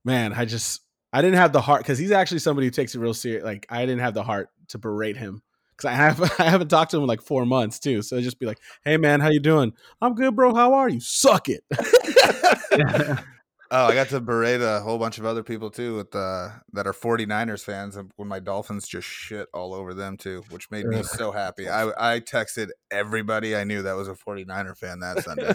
man, 0.05 0.33
I 0.33 0.45
just 0.45 0.81
I 1.13 1.21
didn't 1.21 1.37
have 1.37 1.51
the 1.53 1.61
heart 1.61 1.81
because 1.81 1.99
he's 1.99 2.11
actually 2.11 2.39
somebody 2.39 2.67
who 2.67 2.71
takes 2.71 2.95
it 2.95 2.99
real 2.99 3.13
serious. 3.13 3.43
Like 3.43 3.65
I 3.69 3.81
didn't 3.81 3.99
have 3.99 4.13
the 4.13 4.23
heart 4.23 4.49
to 4.69 4.77
berate 4.77 5.17
him 5.17 5.41
because 5.79 5.93
I 5.93 5.95
have 5.95 6.21
I 6.39 6.49
haven't 6.49 6.67
talked 6.67 6.91
to 6.91 6.97
him 6.97 7.03
in 7.03 7.07
like 7.07 7.21
four 7.21 7.45
months 7.45 7.79
too. 7.79 8.01
So 8.01 8.17
I'd 8.17 8.23
just 8.23 8.39
be 8.39 8.45
like, 8.45 8.59
hey 8.83 8.97
man, 8.97 9.19
how 9.19 9.29
you 9.29 9.39
doing? 9.39 9.73
I'm 10.01 10.15
good, 10.15 10.35
bro. 10.35 10.53
How 10.53 10.73
are 10.73 10.89
you? 10.89 10.99
Suck 10.99 11.47
it. 11.49 11.63
Oh, 13.71 13.85
I 13.85 13.93
got 13.93 14.09
to 14.09 14.19
berate 14.19 14.61
a 14.61 14.79
whole 14.79 14.97
bunch 14.97 15.19
of 15.19 15.25
other 15.25 15.43
people 15.43 15.69
too 15.69 15.97
with 15.97 16.15
uh, 16.15 16.49
that 16.73 16.87
are 16.87 16.91
49ers 16.91 17.63
fans 17.63 17.97
and 17.97 18.11
when 18.15 18.27
my 18.27 18.39
Dolphins 18.39 18.87
just 18.87 19.07
shit 19.07 19.47
all 19.53 19.75
over 19.75 19.93
them 19.93 20.17
too, 20.17 20.43
which 20.49 20.71
made 20.71 20.87
me 20.87 21.03
so 21.03 21.31
happy. 21.31 21.69
I 21.69 22.15
I 22.15 22.19
texted 22.19 22.69
everybody 22.89 23.55
I 23.55 23.65
knew 23.65 23.83
that 23.83 23.95
was 23.95 24.07
a 24.07 24.15
49er 24.15 24.75
fan 24.75 25.01
that 25.01 25.23
Sunday. 25.23 25.53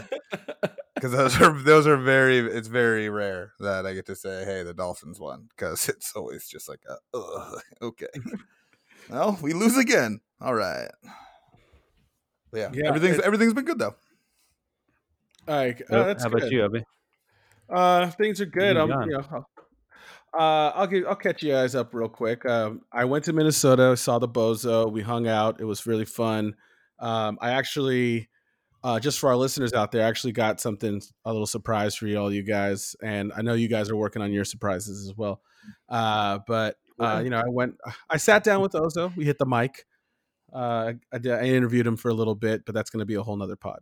Because 0.95 1.11
those 1.11 1.41
are 1.41 1.61
those 1.61 1.89
are 1.89 1.97
very 1.97 2.39
it's 2.39 2.69
very 2.69 3.09
rare 3.09 3.51
that 3.59 3.85
I 3.85 3.95
get 3.95 4.07
to 4.07 4.15
say, 4.15 4.45
hey, 4.45 4.63
the 4.63 4.75
Dolphins 4.75 5.19
won. 5.19 5.49
Because 5.49 5.89
it's 5.89 6.13
always 6.15 6.47
just 6.47 6.69
like 6.69 6.83
a, 6.89 6.95
Ugh, 7.19 7.61
okay. 7.83 8.07
Well, 9.11 9.39
we 9.43 9.53
lose 9.53 9.77
again. 9.77 10.21
All 10.41 10.55
right. 10.55 10.89
Yeah, 12.53 12.71
Yeah, 12.73 12.89
everything's 12.89 13.19
it- 13.19 13.25
everything's 13.25 13.55
been 13.55 13.65
good 13.65 13.79
though. 13.79 13.95
All 15.47 15.57
right, 15.57 15.81
uh, 15.91 15.97
How 15.97 16.03
that's 16.05 16.25
about 16.25 16.41
good. 16.43 16.53
you, 16.53 16.65
Abby? 16.65 16.85
Uh, 17.69 18.11
things 18.11 18.41
are 18.41 18.47
good. 18.47 18.77
I'm, 18.77 18.89
you 18.89 19.19
know, 19.19 19.47
uh, 20.33 20.73
I'll 20.75 20.87
give, 20.87 21.05
I'll 21.07 21.17
catch 21.17 21.43
you 21.43 21.53
guys 21.53 21.75
up 21.75 21.93
real 21.95 22.09
quick. 22.09 22.47
Um, 22.47 22.81
I 22.93 23.05
went 23.05 23.25
to 23.25 23.33
Minnesota, 23.35 23.97
saw 23.97 24.19
the 24.19 24.29
Bozo. 24.29 24.91
We 24.91 25.03
hung 25.03 25.27
out. 25.29 25.61
It 25.61 25.65
was 25.65 25.87
really 25.87 26.05
fun. 26.07 26.55
Um, 26.99 27.39
I 27.43 27.51
actually, 27.51 28.29
uh, 28.83 29.01
just 29.01 29.19
for 29.19 29.29
our 29.29 29.37
listeners 29.37 29.73
out 29.75 29.93
there, 29.93 30.05
I 30.05 30.09
actually 30.09 30.33
got 30.33 30.61
something, 30.61 31.03
a 31.27 31.33
little 31.33 31.47
surprise 31.47 31.95
for 31.95 32.07
you 32.07 32.19
all, 32.19 32.33
you 32.33 32.43
guys. 32.43 32.97
And 33.03 33.31
I 33.37 33.43
know 33.43 33.55
you 33.55 33.69
guys 33.69 33.91
are 33.91 33.97
working 33.97 34.23
on 34.23 34.33
your 34.33 34.45
surprises 34.45 35.07
as 35.09 35.15
well. 35.17 35.43
Uh, 35.91 36.39
but 36.47 36.77
uh, 36.99 37.21
you 37.23 37.31
know, 37.31 37.39
I 37.39 37.49
went, 37.49 37.77
I 38.11 38.17
sat 38.17 38.45
down 38.45 38.61
with 38.63 38.73
Ozo. 38.73 39.15
We 39.17 39.25
hit 39.25 39.39
the 39.39 39.47
mic. 39.47 39.85
Uh, 40.53 40.93
I, 41.13 41.19
did, 41.19 41.33
I 41.33 41.45
interviewed 41.45 41.87
him 41.87 41.97
for 41.97 42.11
a 42.11 42.15
little 42.15 42.35
bit, 42.35 42.65
but 42.65 42.75
that's 42.75 42.91
going 42.91 43.01
to 43.01 43.07
be 43.07 43.15
a 43.15 43.23
whole 43.23 43.37
nother 43.37 43.57
pod. 43.57 43.81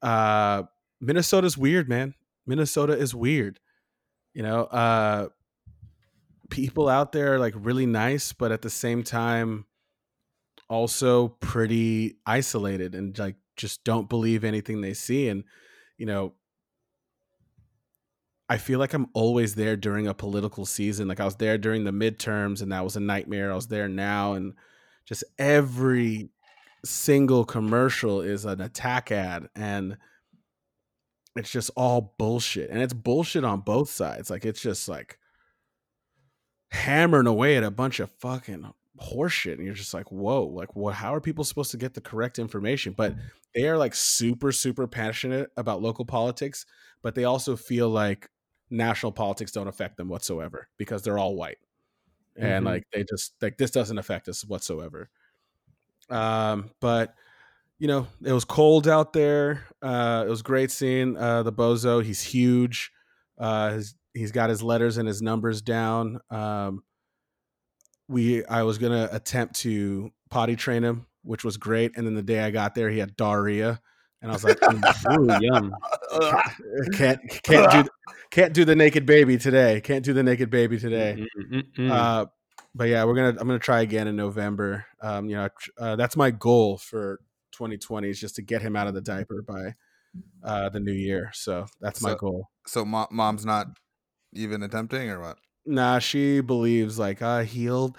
Uh, 0.00 0.62
Minnesota's 1.00 1.58
weird, 1.58 1.88
man. 1.88 2.14
Minnesota 2.46 2.92
is 2.92 3.14
weird. 3.14 3.60
You 4.34 4.42
know, 4.42 4.64
uh 4.64 5.28
people 6.50 6.88
out 6.88 7.12
there 7.12 7.34
are 7.34 7.38
like 7.38 7.54
really 7.56 7.86
nice, 7.86 8.32
but 8.32 8.52
at 8.52 8.62
the 8.62 8.70
same 8.70 9.02
time 9.02 9.66
also 10.68 11.28
pretty 11.28 12.16
isolated 12.26 12.94
and 12.94 13.18
like 13.18 13.36
just 13.56 13.82
don't 13.84 14.08
believe 14.08 14.44
anything 14.44 14.80
they 14.80 14.92
see 14.92 15.28
and 15.28 15.44
you 15.96 16.04
know 16.04 16.34
I 18.48 18.56
feel 18.56 18.78
like 18.78 18.94
I'm 18.94 19.08
always 19.12 19.54
there 19.54 19.76
during 19.76 20.06
a 20.06 20.14
political 20.14 20.64
season. 20.64 21.06
Like 21.06 21.20
I 21.20 21.24
was 21.24 21.36
there 21.36 21.58
during 21.58 21.84
the 21.84 21.90
midterms 21.90 22.62
and 22.62 22.72
that 22.72 22.84
was 22.84 22.96
a 22.96 23.00
nightmare. 23.00 23.52
I 23.52 23.56
was 23.56 23.68
there 23.68 23.88
now 23.88 24.32
and 24.32 24.54
just 25.04 25.24
every 25.38 26.30
single 26.84 27.44
commercial 27.44 28.20
is 28.20 28.44
an 28.44 28.60
attack 28.60 29.10
ad 29.10 29.48
and 29.54 29.96
it's 31.36 31.50
just 31.50 31.70
all 31.76 32.14
bullshit 32.18 32.70
and 32.70 32.80
it's 32.80 32.92
bullshit 32.92 33.44
on 33.44 33.60
both 33.60 33.90
sides 33.90 34.30
like 34.30 34.44
it's 34.44 34.60
just 34.60 34.88
like 34.88 35.18
hammering 36.70 37.26
away 37.26 37.56
at 37.56 37.64
a 37.64 37.70
bunch 37.70 38.00
of 38.00 38.10
fucking 38.12 38.70
horseshit 39.00 39.54
and 39.54 39.64
you're 39.64 39.74
just 39.74 39.94
like 39.94 40.10
whoa 40.10 40.44
like 40.44 40.74
what 40.74 40.94
how 40.94 41.14
are 41.14 41.20
people 41.20 41.44
supposed 41.44 41.70
to 41.70 41.76
get 41.76 41.94
the 41.94 42.00
correct 42.00 42.38
information 42.38 42.92
but 42.96 43.14
they 43.54 43.68
are 43.68 43.78
like 43.78 43.94
super 43.94 44.50
super 44.50 44.86
passionate 44.86 45.50
about 45.56 45.82
local 45.82 46.04
politics 46.04 46.66
but 47.02 47.14
they 47.14 47.24
also 47.24 47.56
feel 47.56 47.88
like 47.88 48.28
national 48.70 49.12
politics 49.12 49.52
don't 49.52 49.68
affect 49.68 49.96
them 49.96 50.08
whatsoever 50.08 50.68
because 50.78 51.02
they're 51.02 51.18
all 51.18 51.34
white 51.36 51.58
and 52.36 52.64
Mhm. 52.64 52.66
like 52.66 52.84
they 52.92 53.04
just 53.04 53.34
like 53.42 53.58
this 53.58 53.70
doesn't 53.72 53.98
affect 53.98 54.28
us 54.28 54.44
whatsoever 54.44 55.10
um 56.10 56.70
but 56.80 57.14
you 57.80 57.88
know, 57.88 58.06
it 58.24 58.32
was 58.32 58.44
cold 58.44 58.88
out 58.88 59.12
there. 59.12 59.64
Uh, 59.82 60.24
it 60.26 60.30
was 60.30 60.42
great 60.42 60.70
seeing 60.70 61.16
uh, 61.16 61.42
the 61.44 61.52
bozo. 61.52 62.04
He's 62.04 62.22
huge. 62.22 62.92
Uh, 63.38 63.72
his, 63.72 63.94
he's 64.14 64.32
got 64.32 64.50
his 64.50 64.62
letters 64.62 64.98
and 64.98 65.08
his 65.08 65.22
numbers 65.22 65.62
down. 65.62 66.20
Um, 66.30 66.84
we 68.08 68.44
I 68.46 68.62
was 68.62 68.78
gonna 68.78 69.08
attempt 69.12 69.56
to 69.60 70.10
potty 70.30 70.56
train 70.56 70.82
him, 70.82 71.06
which 71.22 71.44
was 71.44 71.56
great. 71.56 71.92
And 71.96 72.06
then 72.06 72.14
the 72.14 72.22
day 72.22 72.40
I 72.40 72.50
got 72.50 72.74
there, 72.74 72.90
he 72.90 72.98
had 72.98 73.16
diarrhea, 73.16 73.80
and 74.22 74.30
I 74.30 74.34
was 74.34 74.44
like, 74.44 74.58
Ooh, 74.62 75.38
yum. 75.40 75.74
can't 76.92 77.20
can't 77.42 77.70
do 77.70 77.84
can't 78.30 78.52
do 78.52 78.64
the 78.64 78.76
naked 78.76 79.06
baby 79.06 79.38
today. 79.38 79.80
Can't 79.80 80.04
do 80.04 80.12
the 80.12 80.22
naked 80.22 80.50
baby 80.50 80.78
today. 80.78 81.26
Uh, 81.78 82.26
but 82.74 82.88
yeah, 82.88 83.04
we're 83.04 83.14
gonna 83.14 83.30
I'm 83.40 83.46
gonna 83.46 83.58
try 83.58 83.80
again 83.82 84.08
in 84.08 84.16
November. 84.16 84.86
Um, 85.00 85.28
you 85.28 85.36
know, 85.36 85.48
uh, 85.78 85.96
that's 85.96 86.16
my 86.16 86.30
goal 86.30 86.78
for 86.78 87.20
2020 87.52 88.08
is 88.10 88.20
just 88.20 88.36
to 88.36 88.42
get 88.42 88.62
him 88.62 88.76
out 88.76 88.86
of 88.86 88.94
the 88.94 89.00
diaper 89.00 89.42
by 89.42 89.74
uh, 90.42 90.68
the 90.68 90.80
new 90.80 90.92
year. 90.92 91.30
So 91.34 91.66
that's 91.80 92.02
my 92.02 92.10
So- 92.10 92.16
goal. 92.16 92.48
So 92.66 92.84
mo- 92.84 93.08
mom's 93.10 93.46
not 93.46 93.68
even 94.34 94.62
attempting, 94.62 95.08
or 95.10 95.20
what? 95.20 95.38
Nah, 95.64 95.98
she 96.00 96.40
believes 96.40 96.98
like 96.98 97.22
uh, 97.22 97.42
he'll 97.42 97.96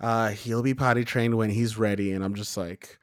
uh, 0.00 0.30
he'll 0.30 0.62
be 0.62 0.74
potty 0.74 1.04
trained 1.04 1.36
when 1.36 1.50
he's 1.50 1.76
ready, 1.78 2.12
and 2.12 2.24
I'm 2.24 2.34
just 2.34 2.56
like, 2.56 2.98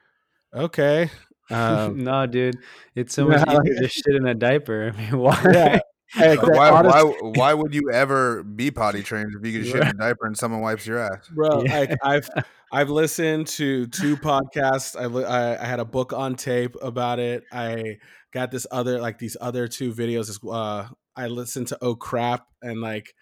okay. 0.53 1.10
Um, 1.51 2.03
no, 2.03 2.25
dude, 2.25 2.57
it's 2.95 3.13
so 3.13 3.27
much 3.27 3.43
Yeah. 3.47 3.59
easier 3.65 3.79
to 3.81 3.87
shit 3.87 4.15
in 4.15 4.27
a 4.27 4.33
diaper. 4.33 4.91
I 4.97 5.01
mean, 5.01 5.17
why? 5.19 5.39
yeah, 5.51 5.79
Like, 6.17 6.41
Like, 6.43 6.43
why, 6.43 6.81
why, 6.81 7.01
why 7.21 7.53
would 7.53 7.73
you 7.73 7.91
ever 7.91 8.43
be 8.43 8.71
potty 8.71 9.03
trained 9.03 9.33
if 9.37 9.45
you 9.45 9.59
could 9.59 9.67
shit 9.67 9.81
in 9.81 9.87
a 9.89 9.93
diaper 9.93 10.25
and 10.25 10.37
someone 10.37 10.61
wipes 10.61 10.85
your 10.87 10.99
ass? 10.99 11.27
bro. 11.29 11.63
Yeah. 11.63 11.79
Like 11.79 11.97
I've 12.03 12.29
I've 12.71 12.89
listened 12.89 13.47
to 13.47 13.87
two 13.87 14.17
podcasts. 14.17 14.99
I, 14.99 15.05
li- 15.05 15.25
I 15.25 15.61
I 15.61 15.65
had 15.65 15.79
a 15.79 15.85
book 15.85 16.13
on 16.13 16.35
tape 16.35 16.75
about 16.81 17.19
it. 17.19 17.43
I 17.51 17.97
got 18.33 18.51
this 18.51 18.65
other 18.71 18.99
like 18.99 19.17
these 19.19 19.37
other 19.39 19.67
two 19.67 19.93
videos. 19.93 20.27
This, 20.27 20.39
Uh, 20.43 20.87
I 21.15 21.27
listened 21.27 21.67
to 21.67 21.77
Oh 21.81 21.95
Crap 21.95 22.45
and 22.61 22.81
like 22.81 23.13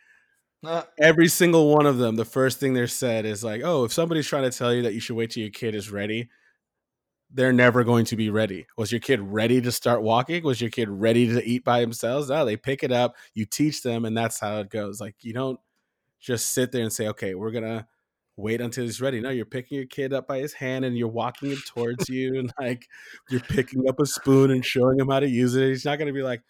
every 1.00 1.28
single 1.28 1.72
one 1.74 1.86
of 1.86 1.98
them. 1.98 2.16
The 2.16 2.26
first 2.26 2.60
thing 2.60 2.74
they're 2.74 2.88
said 2.88 3.26
is 3.26 3.44
like, 3.44 3.62
oh, 3.64 3.84
if 3.84 3.94
somebody's 3.94 4.28
trying 4.28 4.50
to 4.50 4.58
tell 4.58 4.74
you 4.74 4.84
that 4.84 4.94
you 4.94 5.00
should 5.00 5.16
wait 5.16 5.32
till 5.32 5.42
your 5.42 5.52
kid 5.52 5.76
is 5.76 5.92
ready. 5.92 6.30
They're 7.34 7.54
never 7.54 7.84
going 7.84 8.06
to 8.06 8.16
be 8.16 8.30
ready. 8.30 8.68
Was 8.78 8.92
your 8.92 9.02
kid 9.02 9.20
ready 9.20 9.60
to 9.62 9.72
start 9.72 10.04
walking? 10.04 10.44
Was 10.44 10.62
your 10.62 10.70
kid 10.70 10.88
ready 10.90 11.28
to 11.28 11.44
eat 11.44 11.64
by 11.64 11.82
themselves? 11.82 12.30
No, 12.30 12.46
they 12.46 12.58
pick 12.58 12.84
it 12.84 12.92
up, 12.92 13.16
you 13.34 13.46
teach 13.46 13.82
them, 13.82 14.06
and 14.06 14.16
that's 14.16 14.40
how 14.40 14.60
it 14.60 14.70
goes. 14.70 15.02
Like 15.02 15.16
you 15.22 15.34
don't 15.34 15.60
just 16.20 16.54
sit 16.54 16.72
there 16.72 16.84
and 16.84 16.94
say, 16.94 17.08
okay, 17.08 17.34
we're 17.34 17.52
gonna 17.52 17.88
wait 18.38 18.62
until 18.62 18.84
he's 18.84 19.02
ready. 19.02 19.20
No, 19.20 19.30
you're 19.30 19.46
picking 19.46 19.78
your 19.78 19.88
kid 19.88 20.14
up 20.14 20.28
by 20.28 20.40
his 20.40 20.54
hand 20.54 20.86
and 20.86 20.98
you're 20.98 21.08
walking 21.08 21.52
him 21.52 21.62
towards 21.68 22.08
you, 22.08 22.38
and 22.40 22.54
like 22.60 22.88
you're 23.30 23.42
picking 23.42 23.88
up 23.90 24.00
a 24.00 24.06
spoon 24.06 24.52
and 24.52 24.64
showing 24.64 25.00
him 25.00 25.10
how 25.10 25.20
to 25.20 25.28
use 25.28 25.56
it. 25.56 25.70
He's 25.70 25.86
not 25.86 25.98
gonna 25.98 26.14
be 26.14 26.24
like, 26.24 26.44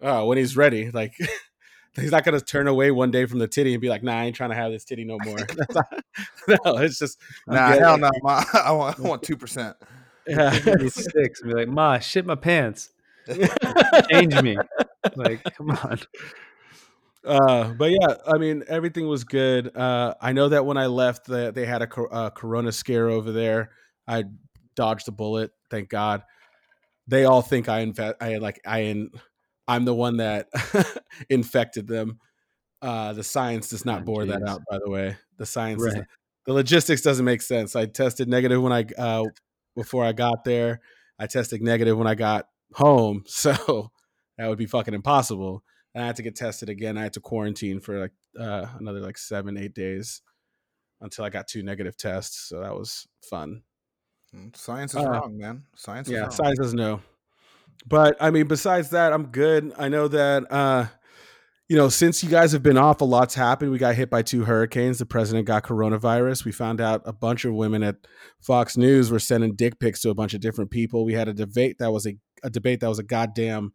oh, 0.00 0.26
when 0.26 0.38
he's 0.38 0.56
ready, 0.56 0.90
like 0.90 1.14
he's 1.96 2.12
not 2.12 2.24
gonna 2.24 2.40
turn 2.40 2.68
away 2.68 2.90
one 2.90 3.10
day 3.10 3.26
from 3.26 3.40
the 3.40 3.48
titty 3.48 3.74
and 3.74 3.80
be 3.80 3.88
like, 3.88 4.02
nah, 4.02 4.20
I 4.20 4.24
ain't 4.24 4.36
trying 4.36 4.50
to 4.50 4.56
have 4.56 4.72
this 4.72 4.84
titty 4.84 5.04
no 5.04 5.18
more. 5.24 5.38
No, 6.46 6.76
it's 6.76 6.98
just 6.98 7.18
Nah, 7.46 7.70
hell 7.70 7.98
no. 7.98 8.10
Ma, 8.22 8.44
I 8.52 8.70
want, 8.72 9.00
I 9.00 9.02
want 9.02 9.22
two 9.22 9.36
percent. 9.36 9.76
Yeah. 10.26 10.50
Six 10.88 11.40
and 11.42 11.50
be 11.50 11.56
like, 11.56 11.68
Ma, 11.68 11.98
shit 11.98 12.26
my 12.26 12.34
pants. 12.34 12.90
Change 14.10 14.40
me. 14.42 14.56
Like, 15.16 15.44
come 15.58 15.70
on. 15.70 16.00
Uh, 17.26 17.74
but 17.74 17.90
yeah, 17.90 18.14
I 18.26 18.38
mean, 18.38 18.64
everything 18.68 19.06
was 19.06 19.24
good. 19.24 19.76
Uh, 19.76 20.14
I 20.18 20.32
know 20.32 20.48
that 20.48 20.64
when 20.64 20.78
I 20.78 20.86
left, 20.86 21.26
the, 21.26 21.52
they 21.52 21.66
had 21.66 21.82
a 21.82 21.86
cor- 21.86 22.12
uh, 22.12 22.30
corona 22.30 22.72
scare 22.72 23.08
over 23.10 23.30
there. 23.30 23.70
I 24.08 24.24
dodged 24.74 25.08
a 25.08 25.12
bullet, 25.12 25.52
thank 25.70 25.90
God. 25.90 26.22
They 27.06 27.26
all 27.26 27.42
think 27.42 27.68
I 27.68 27.80
infect. 27.80 28.22
I 28.22 28.36
like 28.36 28.60
I 28.66 28.80
in, 28.80 29.10
I'm 29.68 29.84
the 29.84 29.94
one 29.94 30.16
that 30.16 30.48
infected 31.28 31.86
them. 31.86 32.18
Uh, 32.80 33.12
the 33.12 33.22
science 33.24 33.68
does 33.68 33.84
not 33.84 34.00
Oh, 34.00 34.04
bore 34.04 34.24
that 34.26 34.42
out, 34.48 34.62
by 34.70 34.78
the 34.82 34.90
way. 34.90 35.16
The 35.36 35.46
science, 35.46 35.82
Right. 35.82 36.04
the 36.46 36.52
logistics 36.54 37.02
doesn't 37.02 37.24
make 37.26 37.42
sense. 37.42 37.76
I 37.76 37.86
tested 37.86 38.26
negative 38.28 38.62
when 38.62 38.72
I 38.72 38.86
uh, 38.98 39.24
before 39.74 40.04
I 40.04 40.12
got 40.12 40.44
there. 40.44 40.80
I 41.18 41.26
tested 41.26 41.62
negative 41.62 41.96
when 41.96 42.06
I 42.06 42.14
got 42.14 42.48
home, 42.72 43.24
so 43.26 43.90
that 44.38 44.48
would 44.48 44.58
be 44.58 44.66
fucking 44.66 44.94
impossible. 44.94 45.62
And 45.94 46.02
I 46.02 46.06
had 46.08 46.16
to 46.16 46.22
get 46.22 46.34
tested 46.36 46.68
again. 46.68 46.98
I 46.98 47.02
had 47.02 47.12
to 47.14 47.20
quarantine 47.20 47.80
for 47.80 48.00
like 48.00 48.12
uh, 48.38 48.66
another 48.78 49.00
like 49.00 49.16
seven, 49.16 49.56
eight 49.56 49.74
days 49.74 50.22
until 51.00 51.24
I 51.24 51.30
got 51.30 51.46
two 51.46 51.62
negative 51.62 51.96
tests. 51.96 52.48
So 52.48 52.60
that 52.60 52.74
was 52.74 53.06
fun. 53.28 53.62
Mm, 54.34 54.56
Science 54.56 54.94
is 54.94 55.04
Uh, 55.04 55.10
wrong, 55.10 55.38
man. 55.38 55.62
Science 55.76 56.08
is 56.08 56.14
Yeah, 56.14 56.28
science 56.30 56.58
says 56.60 56.74
no. 56.74 57.00
But 57.86 58.16
I 58.20 58.30
mean, 58.30 58.46
besides 58.46 58.90
that, 58.90 59.12
I'm 59.12 59.26
good. 59.26 59.72
I 59.78 59.88
know 59.88 60.08
that 60.08 60.50
uh, 60.50 60.86
you 61.68 61.76
know, 61.76 61.88
since 61.88 62.22
you 62.22 62.28
guys 62.28 62.52
have 62.52 62.62
been 62.62 62.76
off, 62.76 63.00
a 63.00 63.04
lot's 63.04 63.34
happened. 63.34 63.70
We 63.70 63.78
got 63.78 63.94
hit 63.94 64.10
by 64.10 64.22
two 64.22 64.44
hurricanes. 64.44 64.98
The 64.98 65.06
president 65.06 65.46
got 65.46 65.64
coronavirus. 65.64 66.44
We 66.44 66.52
found 66.52 66.80
out 66.80 67.02
a 67.06 67.12
bunch 67.12 67.46
of 67.46 67.54
women 67.54 67.82
at 67.82 67.96
Fox 68.40 68.76
News 68.76 69.10
were 69.10 69.18
sending 69.18 69.54
dick 69.54 69.78
pics 69.78 70.02
to 70.02 70.10
a 70.10 70.14
bunch 70.14 70.34
of 70.34 70.40
different 70.40 70.70
people. 70.70 71.04
We 71.04 71.14
had 71.14 71.28
a 71.28 71.32
debate 71.32 71.78
that 71.78 71.90
was 71.90 72.06
a, 72.06 72.16
a 72.42 72.50
debate 72.50 72.80
that 72.80 72.88
was 72.88 72.98
a 72.98 73.02
goddamn 73.02 73.72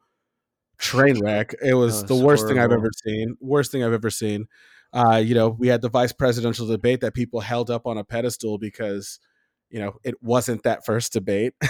train 0.77 1.19
wreck. 1.19 1.55
It 1.63 1.73
was, 1.73 2.01
That 2.01 2.13
the 2.13 2.23
worst 2.23 2.47
thing 2.47 2.59
I've 2.59 2.71
ever 2.71 2.89
seen. 3.03 3.35
Worst 3.39 3.71
thing 3.71 3.83
I've 3.83 3.93
ever 3.93 4.11
seen. 4.11 4.45
Uh, 4.93 5.21
you 5.23 5.33
know, 5.33 5.49
we 5.49 5.67
had 5.67 5.81
the 5.81 5.89
vice 5.89 6.13
presidential 6.13 6.67
debate 6.67 7.01
that 7.01 7.15
people 7.15 7.39
held 7.39 7.71
up 7.71 7.87
on 7.87 7.97
a 7.97 8.03
pedestal 8.03 8.59
because, 8.59 9.19
you 9.71 9.79
know, 9.79 9.95
it 10.03 10.21
wasn't 10.21 10.61
that 10.63 10.85
first 10.85 11.13
debate. 11.13 11.53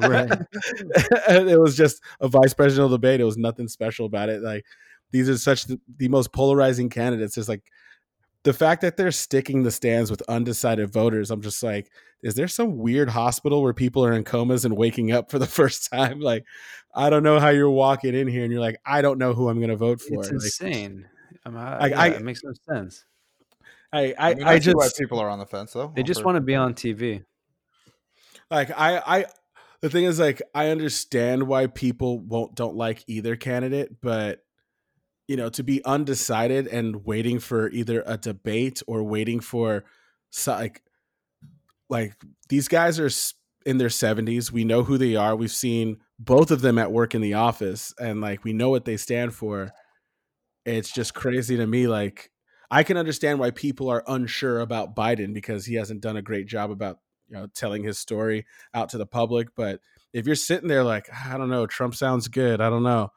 Right. 0.00 0.30
it 1.28 1.60
was 1.60 1.76
just 1.76 2.02
a 2.20 2.28
vice 2.28 2.54
presidential 2.54 2.88
debate. 2.88 3.20
It 3.20 3.24
was 3.24 3.36
nothing 3.36 3.68
special 3.68 4.04
about 4.04 4.28
it. 4.28 4.42
Like 4.42 4.64
these 5.12 5.28
are 5.28 5.38
such 5.38 5.66
the, 5.66 5.80
the 5.98 6.08
most 6.08 6.32
polarizing 6.32 6.88
candidates. 6.88 7.38
It's 7.38 7.48
like 7.48 7.62
the 8.42 8.52
fact 8.52 8.80
that 8.82 8.96
they're 8.96 9.12
sticking 9.12 9.62
the 9.62 9.70
stands 9.70 10.10
with 10.10 10.22
undecided 10.28 10.92
voters. 10.92 11.30
I'm 11.30 11.42
just 11.42 11.62
like, 11.62 11.90
is 12.22 12.34
there 12.34 12.48
some 12.48 12.78
weird 12.78 13.08
hospital 13.08 13.62
where 13.62 13.72
people 13.72 14.04
are 14.04 14.12
in 14.12 14.24
comas 14.24 14.64
and 14.64 14.76
waking 14.76 15.12
up 15.12 15.30
for 15.30 15.38
the 15.38 15.46
first 15.58 15.90
time? 15.92 16.18
Like, 16.20 16.44
I 16.94 17.08
don't 17.10 17.22
know 17.22 17.38
how 17.38 17.50
you're 17.50 17.70
walking 17.70 18.14
in 18.14 18.26
here 18.26 18.42
and 18.42 18.52
you're 18.52 18.60
like, 18.60 18.80
I 18.84 19.00
don't 19.02 19.18
know 19.18 19.32
who 19.32 19.48
I'm 19.48 19.58
going 19.58 19.70
to 19.70 19.76
vote 19.76 20.00
for. 20.00 20.20
It's 20.20 20.28
Like, 20.28 20.32
insane. 20.32 21.06
I 21.46 21.48
mean, 21.50 21.58
I, 21.58 21.76
I- 21.78 21.86
yeah, 21.86 22.00
I- 22.00 22.06
it 22.08 22.22
makes 22.22 22.42
no 22.42 22.52
sense. 22.68 23.04
I, 23.92 24.14
I, 24.18 24.30
I, 24.30 24.34
mean, 24.34 24.44
I, 24.44 24.52
I, 24.52 24.58
see 24.58 24.72
why 24.72 24.88
people 24.98 25.18
are 25.20 25.28
on 25.28 25.38
the 25.38 25.44
fence 25.46 25.74
though. 25.74 25.92
They 25.94 26.02
just 26.02 26.24
want 26.24 26.36
to 26.36 26.40
be 26.40 26.54
on 26.54 26.72
TV. 26.72 27.24
like 28.50 28.70
I 28.70 29.02
I 29.06 29.24
the 29.82 29.90
thing 29.90 30.04
is 30.04 30.18
like 30.18 30.40
I 30.54 30.68
understand 30.70 31.42
why 31.46 31.66
people 31.66 32.18
won't 32.18 32.54
don't 32.54 32.74
like 32.76 33.04
either 33.06 33.36
candidate, 33.36 34.00
but 34.00 34.40
you 35.28 35.36
know, 35.36 35.48
to 35.50 35.62
be 35.62 35.84
undecided 35.84 36.66
and 36.66 37.04
waiting 37.04 37.38
for 37.38 37.70
either 37.70 38.02
a 38.06 38.16
debate 38.16 38.82
or 38.86 39.02
waiting 39.02 39.40
for 39.40 39.84
like 40.46 40.82
like 41.88 42.14
these 42.48 42.68
guys 42.68 42.98
are 42.98 43.10
in 43.64 43.78
their 43.78 43.88
70s. 43.88 44.50
We 44.50 44.64
know 44.64 44.82
who 44.82 44.98
they 44.98 45.14
are. 45.14 45.36
We've 45.36 45.50
seen 45.50 45.98
both 46.18 46.50
of 46.50 46.62
them 46.62 46.78
at 46.78 46.92
work 46.92 47.14
in 47.14 47.20
the 47.20 47.34
office 47.34 47.94
and 48.00 48.20
like 48.20 48.44
we 48.44 48.52
know 48.52 48.70
what 48.70 48.84
they 48.84 48.96
stand 48.96 49.34
for. 49.34 49.70
It's 50.64 50.92
just 50.92 51.14
crazy 51.14 51.56
to 51.56 51.66
me 51.66 51.86
like 51.86 52.30
I 52.70 52.84
can 52.84 52.96
understand 52.96 53.38
why 53.38 53.50
people 53.50 53.90
are 53.90 54.02
unsure 54.06 54.60
about 54.60 54.96
Biden 54.96 55.34
because 55.34 55.66
he 55.66 55.74
hasn't 55.74 56.00
done 56.00 56.16
a 56.16 56.22
great 56.22 56.46
job 56.46 56.70
about 56.70 56.98
you 57.28 57.36
know 57.36 57.46
telling 57.54 57.84
his 57.84 57.98
story 57.98 58.46
out 58.74 58.88
to 58.90 58.98
the 58.98 59.06
public. 59.06 59.48
But 59.54 59.80
if 60.12 60.26
you're 60.26 60.34
sitting 60.34 60.68
there 60.68 60.84
like 60.84 61.08
I 61.12 61.36
don't 61.36 61.50
know, 61.50 61.66
Trump 61.66 61.94
sounds 61.94 62.28
good. 62.28 62.60
I 62.60 62.70
don't 62.70 62.82
know. 62.82 63.10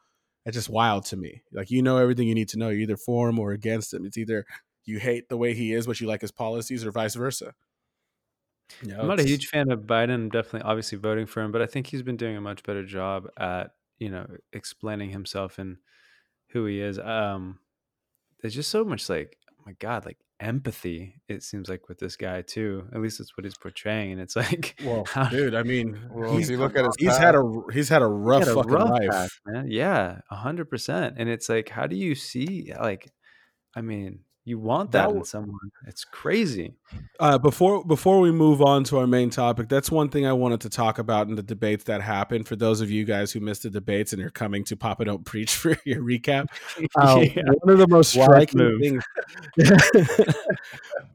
It's 0.46 0.54
just 0.54 0.70
wild 0.70 1.04
to 1.06 1.16
me. 1.16 1.42
Like 1.52 1.70
you 1.70 1.82
know 1.82 1.98
everything 1.98 2.28
you 2.28 2.34
need 2.34 2.48
to 2.50 2.58
know. 2.58 2.70
You're 2.70 2.82
either 2.82 2.96
for 2.96 3.28
him 3.28 3.38
or 3.38 3.52
against 3.52 3.92
him. 3.92 4.06
It's 4.06 4.16
either 4.16 4.46
you 4.84 4.98
hate 5.00 5.28
the 5.28 5.36
way 5.36 5.52
he 5.54 5.72
is, 5.74 5.86
but 5.86 6.00
you 6.00 6.06
like 6.06 6.20
his 6.22 6.30
policies, 6.30 6.84
or 6.86 6.92
vice 6.92 7.16
versa. 7.16 7.52
You 8.82 8.88
know, 8.88 9.00
I'm 9.00 9.08
not 9.08 9.20
a 9.20 9.24
huge 9.24 9.48
fan 9.48 9.70
of 9.70 9.80
Biden. 9.80 10.14
I'm 10.14 10.28
definitely 10.28 10.62
obviously 10.62 10.98
voting 10.98 11.26
for 11.26 11.40
him, 11.40 11.52
but 11.52 11.62
I 11.62 11.66
think 11.66 11.86
he's 11.88 12.02
been 12.02 12.16
doing 12.16 12.36
a 12.36 12.40
much 12.40 12.62
better 12.62 12.84
job 12.84 13.28
at, 13.36 13.72
you 13.98 14.08
know, 14.08 14.26
explaining 14.52 15.10
himself 15.10 15.58
and 15.58 15.78
who 16.48 16.66
he 16.66 16.80
is. 16.80 16.98
Um 16.98 17.58
there's 18.40 18.54
just 18.54 18.70
so 18.70 18.84
much 18.84 19.08
like, 19.08 19.36
oh 19.50 19.62
my 19.66 19.72
God, 19.78 20.04
like 20.04 20.18
empathy, 20.40 21.14
it 21.28 21.42
seems 21.42 21.68
like 21.68 21.88
with 21.88 21.98
this 21.98 22.16
guy 22.16 22.42
too. 22.42 22.86
At 22.94 23.00
least 23.00 23.18
that's 23.18 23.36
what 23.36 23.44
he's 23.44 23.56
portraying. 23.56 24.12
And 24.12 24.20
it's 24.20 24.36
like 24.42 24.80
Well, 24.84 25.04
how- 25.06 25.28
dude, 25.28 25.54
I 25.54 25.62
mean, 25.62 25.98
Well, 26.10 26.36
he's, 26.36 26.50
look 26.50 26.76
at 26.76 26.84
his 26.84 26.94
he's 26.98 27.16
had 27.16 27.34
a 27.34 27.42
he's 27.72 27.88
had 27.88 28.02
a 28.02 28.06
rough 28.06 28.40
had 28.40 28.48
a 28.48 28.54
fucking 28.54 28.72
rough 28.72 28.90
life. 28.90 29.10
path, 29.10 29.30
man. 29.46 29.66
Yeah, 29.68 30.20
a 30.30 30.36
hundred 30.36 30.70
percent. 30.70 31.16
And 31.18 31.28
it's 31.28 31.48
like, 31.48 31.68
how 31.68 31.86
do 31.86 31.96
you 31.96 32.14
see 32.14 32.72
like 32.80 33.10
I 33.74 33.80
mean, 33.82 34.20
you 34.46 34.60
want 34.60 34.92
That 34.92 35.08
that, 35.10 35.16
in 35.16 35.24
someone. 35.24 35.58
It's 35.88 36.04
crazy. 36.04 36.72
Uh, 37.18 37.36
before 37.36 37.84
before 37.84 38.20
we 38.20 38.30
move 38.30 38.62
on 38.62 38.84
to 38.84 38.98
our 38.98 39.06
main 39.06 39.28
topic, 39.28 39.68
that's 39.68 39.90
one 39.90 40.08
thing 40.08 40.24
I 40.24 40.32
wanted 40.32 40.60
to 40.60 40.70
talk 40.70 41.00
about 41.00 41.26
in 41.26 41.34
the 41.34 41.42
debates 41.42 41.82
that 41.84 42.00
happened. 42.00 42.46
For 42.46 42.54
those 42.54 42.80
of 42.80 42.88
you 42.88 43.04
guys 43.04 43.32
who 43.32 43.40
missed 43.40 43.64
the 43.64 43.70
debates 43.70 44.12
and 44.12 44.20
you're 44.22 44.30
coming 44.30 44.62
to 44.64 44.76
Papa 44.76 45.04
Don't 45.04 45.24
Preach 45.24 45.54
for 45.56 45.76
your 45.84 46.00
recap, 46.00 46.46
uh, 46.96 47.24
Yeah. 47.34 47.42
one 47.62 47.72
of 47.72 47.78
the 47.78 47.88
most 47.88 48.10
striking 48.12 48.78
things, 48.80 49.04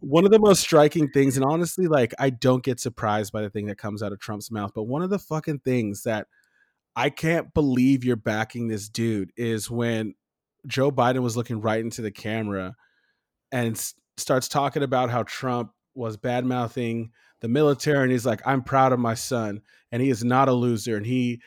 one 0.02 0.26
of 0.26 0.32
the 0.32 0.40
most 0.40 0.60
striking 0.60 1.08
things, 1.10 1.38
and 1.38 1.46
honestly, 1.46 1.88
like 1.88 2.14
I 2.20 2.32
don't 2.32 2.64
get 2.64 2.82
surprised 2.82 3.32
by 3.32 3.42
the 3.42 3.50
thing 3.50 3.68
that 3.68 3.78
comes 3.78 4.04
out 4.04 4.12
of 4.12 4.20
Trump's 4.20 4.52
mouth, 4.52 4.72
but 4.76 4.84
one 4.84 5.02
of 5.04 5.10
the 5.10 5.20
fucking 5.20 5.60
things 5.60 6.04
that 6.04 6.28
I 6.98 7.10
can't 7.10 7.54
believe 7.54 8.04
you're 8.04 8.18
backing 8.18 8.68
this 8.68 8.90
dude 8.90 9.32
is 9.38 9.72
when 9.72 10.16
Joe 10.68 10.92
Biden 10.92 11.20
was 11.22 11.38
looking 11.38 11.62
right 11.62 11.80
into 11.80 12.02
the 12.02 12.12
camera 12.12 12.76
and 13.52 13.94
starts 14.18 14.48
talking 14.48 14.84
about 14.84 15.10
how 15.10 15.24
Trump 15.24 15.72
was 15.96 16.18
bad 16.18 16.46
mouthing 16.46 17.12
the 17.42 17.48
military, 17.48 18.04
and 18.04 18.12
he's 18.12 18.26
like, 18.26 18.42
"I'm 18.46 18.64
proud 18.64 18.94
of 18.94 19.00
my 19.00 19.16
son, 19.16 19.62
and 19.92 20.02
he 20.02 20.10
is 20.10 20.24
not 20.24 20.50
a 20.50 20.54
loser, 20.54 20.98
and 20.98 21.06
he." 21.06 21.42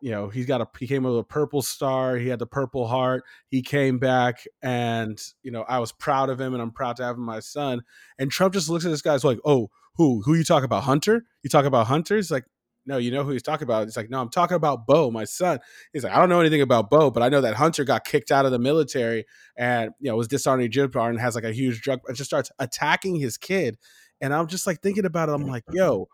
You 0.00 0.12
know, 0.12 0.28
he's 0.28 0.46
got 0.46 0.60
a 0.60 0.68
he 0.78 0.86
came 0.86 1.02
with 1.02 1.18
a 1.18 1.24
purple 1.24 1.60
star, 1.60 2.16
he 2.16 2.28
had 2.28 2.38
the 2.38 2.46
purple 2.46 2.86
heart, 2.86 3.24
he 3.48 3.62
came 3.62 3.98
back 3.98 4.44
and 4.62 5.20
you 5.42 5.50
know, 5.50 5.62
I 5.62 5.80
was 5.80 5.90
proud 5.90 6.30
of 6.30 6.40
him 6.40 6.54
and 6.54 6.62
I'm 6.62 6.70
proud 6.70 6.94
to 6.98 7.02
have 7.02 7.16
him 7.16 7.24
my 7.24 7.40
son. 7.40 7.82
And 8.16 8.30
Trump 8.30 8.54
just 8.54 8.68
looks 8.68 8.84
at 8.84 8.92
this 8.92 9.02
guy's 9.02 9.24
like, 9.24 9.40
Oh, 9.44 9.70
who? 9.96 10.22
Who 10.22 10.34
you 10.34 10.44
talk 10.44 10.62
about? 10.62 10.84
Hunter? 10.84 11.24
You 11.42 11.50
talk 11.50 11.64
about 11.64 11.88
Hunter? 11.88 12.14
He's 12.14 12.30
like, 12.30 12.44
No, 12.88 12.96
you 12.96 13.10
know 13.10 13.22
who 13.22 13.32
he's 13.32 13.42
talking 13.42 13.64
about? 13.64 13.84
He's 13.84 13.98
like, 13.98 14.08
No, 14.08 14.18
I'm 14.18 14.30
talking 14.30 14.56
about 14.56 14.86
Bo, 14.86 15.10
my 15.10 15.24
son. 15.24 15.58
He's 15.92 16.02
like, 16.02 16.12
I 16.12 16.18
don't 16.18 16.30
know 16.30 16.40
anything 16.40 16.62
about 16.62 16.88
Bo, 16.88 17.10
but 17.10 17.22
I 17.22 17.28
know 17.28 17.42
that 17.42 17.54
Hunter 17.54 17.84
got 17.84 18.06
kicked 18.06 18.32
out 18.32 18.46
of 18.46 18.50
the 18.50 18.58
military 18.58 19.26
and 19.56 19.90
you 20.00 20.10
know 20.10 20.16
was 20.16 20.26
dishonoring 20.26 20.70
Jibbar 20.70 21.10
and 21.10 21.20
has 21.20 21.34
like 21.34 21.44
a 21.44 21.52
huge 21.52 21.82
drug 21.82 22.00
and 22.08 22.16
just 22.16 22.30
starts 22.30 22.50
attacking 22.58 23.16
his 23.16 23.36
kid. 23.36 23.76
And 24.22 24.32
I'm 24.32 24.46
just 24.46 24.66
like 24.66 24.80
thinking 24.80 25.04
about 25.04 25.28
it. 25.28 25.32
I'm 25.32 25.46
like, 25.46 25.64
yo, 25.70 26.08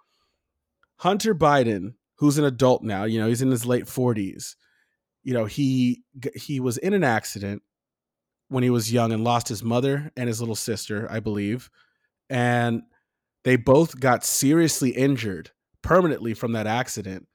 Hunter 0.96 1.32
Biden, 1.32 1.94
who's 2.16 2.38
an 2.38 2.44
adult 2.44 2.82
now, 2.82 3.04
you 3.04 3.20
know, 3.20 3.28
he's 3.28 3.40
in 3.40 3.52
his 3.52 3.64
late 3.64 3.84
40s. 3.84 4.56
You 5.22 5.32
know, 5.32 5.44
he 5.44 6.02
he 6.34 6.58
was 6.58 6.76
in 6.76 6.92
an 6.92 7.04
accident 7.04 7.62
when 8.48 8.64
he 8.64 8.70
was 8.70 8.92
young 8.92 9.12
and 9.12 9.22
lost 9.22 9.46
his 9.46 9.62
mother 9.62 10.10
and 10.16 10.26
his 10.26 10.40
little 10.40 10.56
sister, 10.56 11.06
I 11.08 11.20
believe. 11.20 11.70
And 12.28 12.82
they 13.44 13.54
both 13.54 14.00
got 14.00 14.24
seriously 14.24 14.90
injured 14.90 15.52
permanently 15.84 16.34
from 16.34 16.52
that 16.52 16.66
accident. 16.66 17.28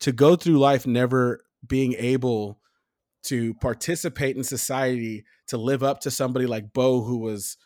To 0.00 0.12
go 0.12 0.36
through 0.36 0.58
life 0.58 0.86
never 0.86 1.40
being 1.66 1.94
able 1.94 2.60
to 3.24 3.52
participate 3.54 4.36
in 4.36 4.44
society, 4.44 5.24
to 5.48 5.58
live 5.58 5.82
up 5.82 6.00
to 6.02 6.10
somebody 6.10 6.46
like 6.46 6.72
Bo, 6.72 7.02
who 7.02 7.18
was, 7.18 7.56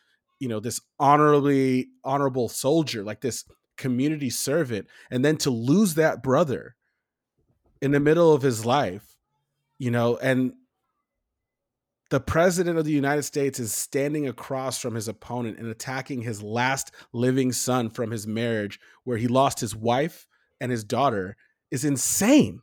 you 0.41 0.49
know, 0.49 0.59
this 0.59 0.81
honorably 0.99 1.89
honorable 2.03 2.49
soldier, 2.49 3.05
like 3.05 3.21
this 3.21 3.45
community 3.77 4.31
servant, 4.31 4.89
and 5.11 5.25
then 5.25 5.37
to 5.37 5.51
lose 5.51 5.95
that 5.95 6.23
brother 6.23 6.75
in 7.83 7.91
the 7.91 8.01
middle 8.01 8.33
of 8.33 8.43
his 8.43 8.65
life, 8.65 9.19
you 9.79 9.91
know, 9.91 10.17
and 10.17 10.55
the 12.13 12.21
president 12.21 12.77
of 12.77 12.85
the 12.85 12.93
United 12.93 13.23
States 13.23 13.59
is 13.59 13.73
standing 13.73 14.29
across 14.29 14.79
from 14.79 14.95
his 14.95 15.09
opponent 15.09 15.59
and 15.59 15.67
attacking 15.69 16.21
his 16.21 16.43
last 16.43 16.93
living 17.15 17.53
son 17.53 17.89
from 17.89 18.11
his 18.11 18.27
marriage, 18.27 18.79
where 19.05 19.17
he 19.17 19.27
lost 19.27 19.61
his 19.61 19.75
wife 19.75 20.27
and 20.61 20.71
his 20.71 20.85
daughter, 20.85 21.39
is 21.71 21.87
insane. 21.87 22.61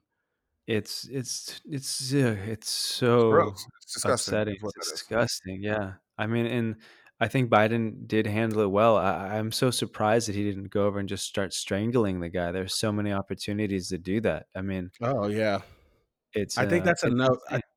It's 0.67 1.09
it's 1.11 1.61
it's 1.65 2.13
uh, 2.13 2.37
it's 2.45 2.69
so 2.69 3.31
Gross. 3.31 3.65
It's 3.81 3.93
disgusting. 3.93 4.33
upsetting. 4.33 4.57
It's 4.61 4.75
it 4.75 4.81
is. 4.81 4.91
disgusting. 4.91 5.63
Yeah. 5.63 5.93
I 6.15 6.27
mean, 6.27 6.45
and 6.45 6.75
I 7.19 7.27
think 7.27 7.49
Biden 7.49 8.07
did 8.07 8.27
handle 8.27 8.61
it 8.61 8.69
well. 8.69 8.97
I, 8.97 9.39
I'm 9.39 9.51
so 9.51 9.71
surprised 9.71 10.29
that 10.29 10.35
he 10.35 10.43
didn't 10.43 10.69
go 10.69 10.85
over 10.85 10.99
and 10.99 11.09
just 11.09 11.25
start 11.25 11.55
strangling 11.55 12.19
the 12.19 12.29
guy. 12.29 12.51
There's 12.51 12.75
so 12.75 12.91
many 12.91 13.11
opportunities 13.11 13.89
to 13.89 13.97
do 13.97 14.21
that. 14.21 14.45
I 14.55 14.61
mean, 14.61 14.91
Oh 15.01 15.25
yeah, 15.25 15.61
it's. 16.33 16.55
I 16.59 16.67
think 16.67 16.83
uh, 16.83 16.85
that's 16.85 17.03
it's 17.03 17.13
another. 17.13 17.39
I, 17.49 17.55
insane. 17.55 17.68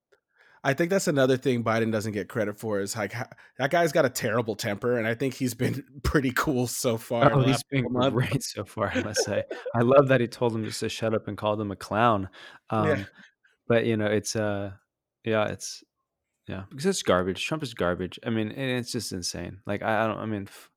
I 0.64 0.74
think 0.74 0.90
that's 0.90 1.08
another 1.08 1.36
thing 1.36 1.64
Biden 1.64 1.90
doesn't 1.90 2.12
get 2.12 2.28
credit 2.28 2.56
for 2.58 2.80
is 2.80 2.96
like 2.96 3.12
that 3.58 3.70
guy's 3.70 3.90
got 3.92 4.04
a 4.04 4.08
terrible 4.10 4.54
temper, 4.54 4.96
and 4.96 5.06
I 5.08 5.14
think 5.14 5.34
he's 5.34 5.54
been 5.54 5.84
pretty 6.04 6.30
cool 6.32 6.66
so 6.68 6.96
far. 6.96 7.32
Oh, 7.32 7.40
he's 7.42 7.62
been 7.64 7.86
months. 7.92 8.14
great 8.14 8.42
so 8.44 8.64
far, 8.64 8.92
I 8.94 9.02
must 9.02 9.24
say. 9.24 9.42
I 9.74 9.80
love 9.80 10.08
that 10.08 10.20
he 10.20 10.28
told 10.28 10.54
him 10.54 10.64
just 10.64 10.80
to 10.80 10.88
shut 10.88 11.14
up 11.14 11.26
and 11.26 11.36
called 11.36 11.60
him 11.60 11.70
a 11.72 11.76
clown. 11.76 12.28
Um, 12.70 12.88
Yeah. 12.88 13.04
but 13.68 13.84
you 13.86 13.96
know, 13.96 14.06
it's 14.06 14.36
uh, 14.36 14.70
yeah, 15.24 15.46
it's 15.48 15.82
yeah, 16.46 16.62
because 16.70 16.86
it's 16.86 17.02
garbage. 17.02 17.44
Trump 17.44 17.62
is 17.62 17.74
garbage. 17.74 18.18
I 18.24 18.30
mean, 18.30 18.50
and 18.50 18.78
it's 18.78 18.92
just 18.92 19.12
insane. 19.12 19.58
Like 19.66 19.82
I, 19.82 20.04
I 20.04 20.06
don't. 20.06 20.18
I 20.18 20.26
mean, 20.26 20.44
f- 20.48 20.70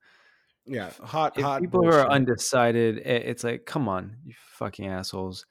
Yeah, 0.65 0.89
hot, 1.03 1.39
hot. 1.39 1.61
people 1.61 1.83
who 1.83 1.89
are 1.89 2.09
undecided, 2.09 2.97
it's 2.97 3.43
like, 3.43 3.65
come 3.65 3.87
on, 3.87 4.17
you 4.25 4.33
fucking 4.57 4.87
assholes, 4.87 5.45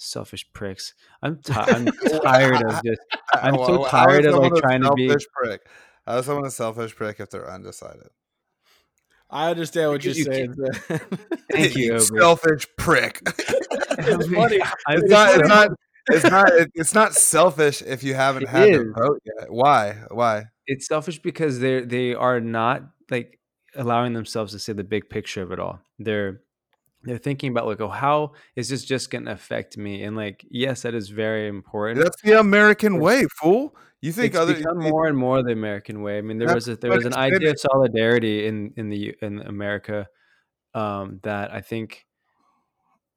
selfish 0.00 0.50
pricks. 0.52 0.94
I'm 1.22 1.38
ti- 1.38 1.52
I'm 1.54 1.86
tired 2.22 2.62
of 2.66 2.82
just. 2.84 3.00
I'm 3.34 3.54
Well, 3.54 3.66
so 3.84 3.86
tired 3.88 4.24
of 4.24 4.34
like 4.34 4.42
someone 4.42 4.58
a 4.58 4.60
trying 4.60 4.82
to 4.82 4.92
be. 4.94 5.08
selfish 5.08 5.26
prick? 5.34 5.60
I 6.06 6.12
How 6.12 6.18
is 6.18 6.26
someone 6.26 6.46
a 6.46 6.50
selfish 6.50 6.96
prick 6.96 7.20
if 7.20 7.30
they're 7.30 7.48
undecided? 7.50 8.08
I 9.32 9.50
understand 9.50 9.90
what 9.92 10.04
you're 10.04 10.14
you 10.14 10.24
saying. 10.24 10.54
Thank 11.52 11.76
you, 11.76 11.92
You 11.92 12.00
selfish 12.00 12.66
prick. 12.76 13.20
It's 13.26 14.26
funny. 14.26 14.58
It's 14.88 15.10
not. 15.10 15.38
It's 15.38 15.48
not. 15.48 15.70
It's 16.08 16.24
not. 16.24 16.50
It's 16.74 16.94
not 16.94 17.14
selfish 17.14 17.82
if 17.82 18.02
you 18.02 18.14
haven't 18.14 18.44
It 18.44 18.48
had 18.48 18.68
is. 18.70 18.78
to 18.78 18.92
vote 18.96 19.22
yet. 19.24 19.50
Why? 19.52 20.02
Why? 20.10 20.44
it's 20.66 20.86
selfish 20.86 21.18
because 21.20 21.58
they're 21.58 21.84
they 21.84 22.14
are 22.14 22.40
not 22.40 22.82
like 23.10 23.38
allowing 23.76 24.12
themselves 24.14 24.52
to 24.52 24.58
see 24.58 24.72
the 24.72 24.84
big 24.84 25.08
picture 25.10 25.42
of 25.42 25.52
it 25.52 25.60
all. 25.60 25.80
They're 25.98 26.40
they're 27.02 27.18
thinking 27.18 27.50
about 27.50 27.66
like, 27.66 27.80
oh, 27.80 27.88
how 27.88 28.32
is 28.56 28.68
this 28.68 28.84
just 28.84 29.10
going 29.10 29.24
to 29.24 29.32
affect 29.32 29.76
me? 29.78 30.02
And 30.04 30.16
like, 30.16 30.44
yes, 30.50 30.82
that 30.82 30.94
is 30.94 31.08
very 31.08 31.48
important. 31.48 32.00
That's 32.02 32.20
the 32.22 32.38
American 32.38 32.94
It's- 32.96 33.02
way, 33.04 33.26
fool. 33.40 33.74
You 34.02 34.12
think 34.12 34.28
it's 34.32 34.38
other? 34.38 34.54
become 34.54 34.78
more 34.78 35.06
and 35.06 35.16
more 35.16 35.42
the 35.42 35.52
American 35.52 36.00
way. 36.02 36.16
I 36.16 36.22
mean, 36.22 36.38
there 36.38 36.54
was 36.54 36.68
a, 36.68 36.76
there 36.76 36.90
was 36.90 37.04
an 37.04 37.12
idea 37.14 37.50
of 37.50 37.60
solidarity 37.60 38.46
in 38.46 38.72
in 38.76 38.88
the 38.88 39.14
in 39.20 39.40
America 39.40 40.08
um, 40.74 41.20
that 41.22 41.52
I 41.52 41.60
think 41.60 42.06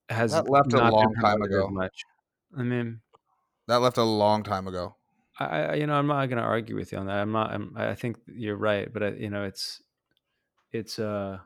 has 0.10 0.34
That 0.34 0.50
left 0.50 0.74
a 0.74 0.90
long 0.90 1.14
time 1.22 1.42
ago. 1.42 1.70
much. 1.70 2.04
I 2.58 2.64
mean, 2.64 3.00
That 3.70 3.78
left 3.78 3.98
a 3.98 4.04
long 4.04 4.44
time 4.44 4.68
ago. 4.68 4.98
I, 5.40 5.46
I 5.46 5.74
you 5.76 5.88
know 5.88 5.94
I'm 5.94 6.08
not 6.08 6.26
going 6.26 6.38
to 6.38 6.44
argue 6.44 6.76
with 6.76 6.92
you 6.92 6.98
on 6.98 7.06
that. 7.08 7.16
I'm 7.20 7.32
not. 7.32 7.52
I'm, 7.54 7.74
I 7.78 7.96
think 7.96 8.18
you're 8.28 8.58
right, 8.58 8.92
but 8.92 9.04
I, 9.04 9.10
you 9.12 9.30
know 9.30 9.46
it's 9.46 9.82
it's 10.74 11.00
uh 11.00 11.38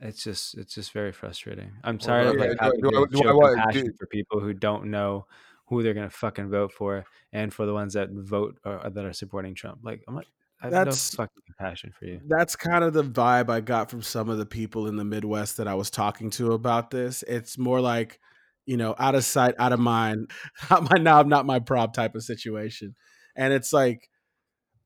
it's 0.00 0.22
just 0.22 0.56
it's 0.56 0.74
just 0.74 0.92
very 0.92 1.12
frustrating. 1.12 1.72
I'm 1.84 1.96
Well, 1.96 2.06
tired 2.06 2.36
like 2.38 2.56
having 2.60 2.80
do 2.80 2.88
I- 2.88 3.06
do 3.10 3.18
I 3.18 3.22
show 3.22 3.54
compassion 3.54 3.92
for 3.98 4.06
people 4.06 4.40
who 4.40 4.52
don't 4.54 4.86
know 4.86 5.26
who 5.66 5.82
they're 5.82 5.94
going 5.94 6.08
to 6.08 6.14
fucking 6.16 6.48
vote 6.50 6.72
for, 6.72 7.04
and 7.32 7.52
for 7.52 7.66
the 7.66 7.74
ones 7.74 7.92
that 7.94 8.08
vote 8.10 8.58
or 8.64 8.88
that 8.88 9.04
are 9.04 9.12
supporting 9.12 9.54
Trump. 9.54 9.80
Like 9.82 10.02
I'm 10.08 10.14
like 10.14 10.26
I 10.60 10.66
have 10.66 10.72
That's- 10.72 11.12
no 11.14 11.24
fucking 11.24 11.42
compassion 11.46 11.92
for 11.98 12.06
you. 12.06 12.20
That's 12.26 12.56
kind 12.56 12.82
of 12.84 12.92
the 12.92 13.04
vibe 13.04 13.48
I 13.50 13.60
got 13.60 13.90
from 13.90 14.02
some 14.02 14.28
of 14.28 14.38
the 14.38 14.46
people 14.46 14.86
in 14.88 14.96
the 14.96 15.04
Midwest 15.04 15.56
that 15.58 15.68
I 15.68 15.74
was 15.74 15.90
talking 15.90 16.30
to 16.30 16.52
about 16.52 16.90
this. 16.90 17.22
It's 17.28 17.56
more 17.58 17.80
like, 17.80 18.18
you 18.66 18.76
know, 18.76 18.94
out 18.98 19.14
of 19.14 19.24
sight, 19.24 19.54
out 19.58 19.72
of 19.72 19.78
mind, 19.78 20.30
not 20.70 20.90
my 20.90 20.98
knob, 20.98 21.26
not 21.28 21.46
my 21.46 21.58
prob 21.60 21.92
type 21.94 22.14
of 22.16 22.22
situation. 22.24 22.94
And 23.36 23.52
it's 23.52 23.72
like 23.72 24.08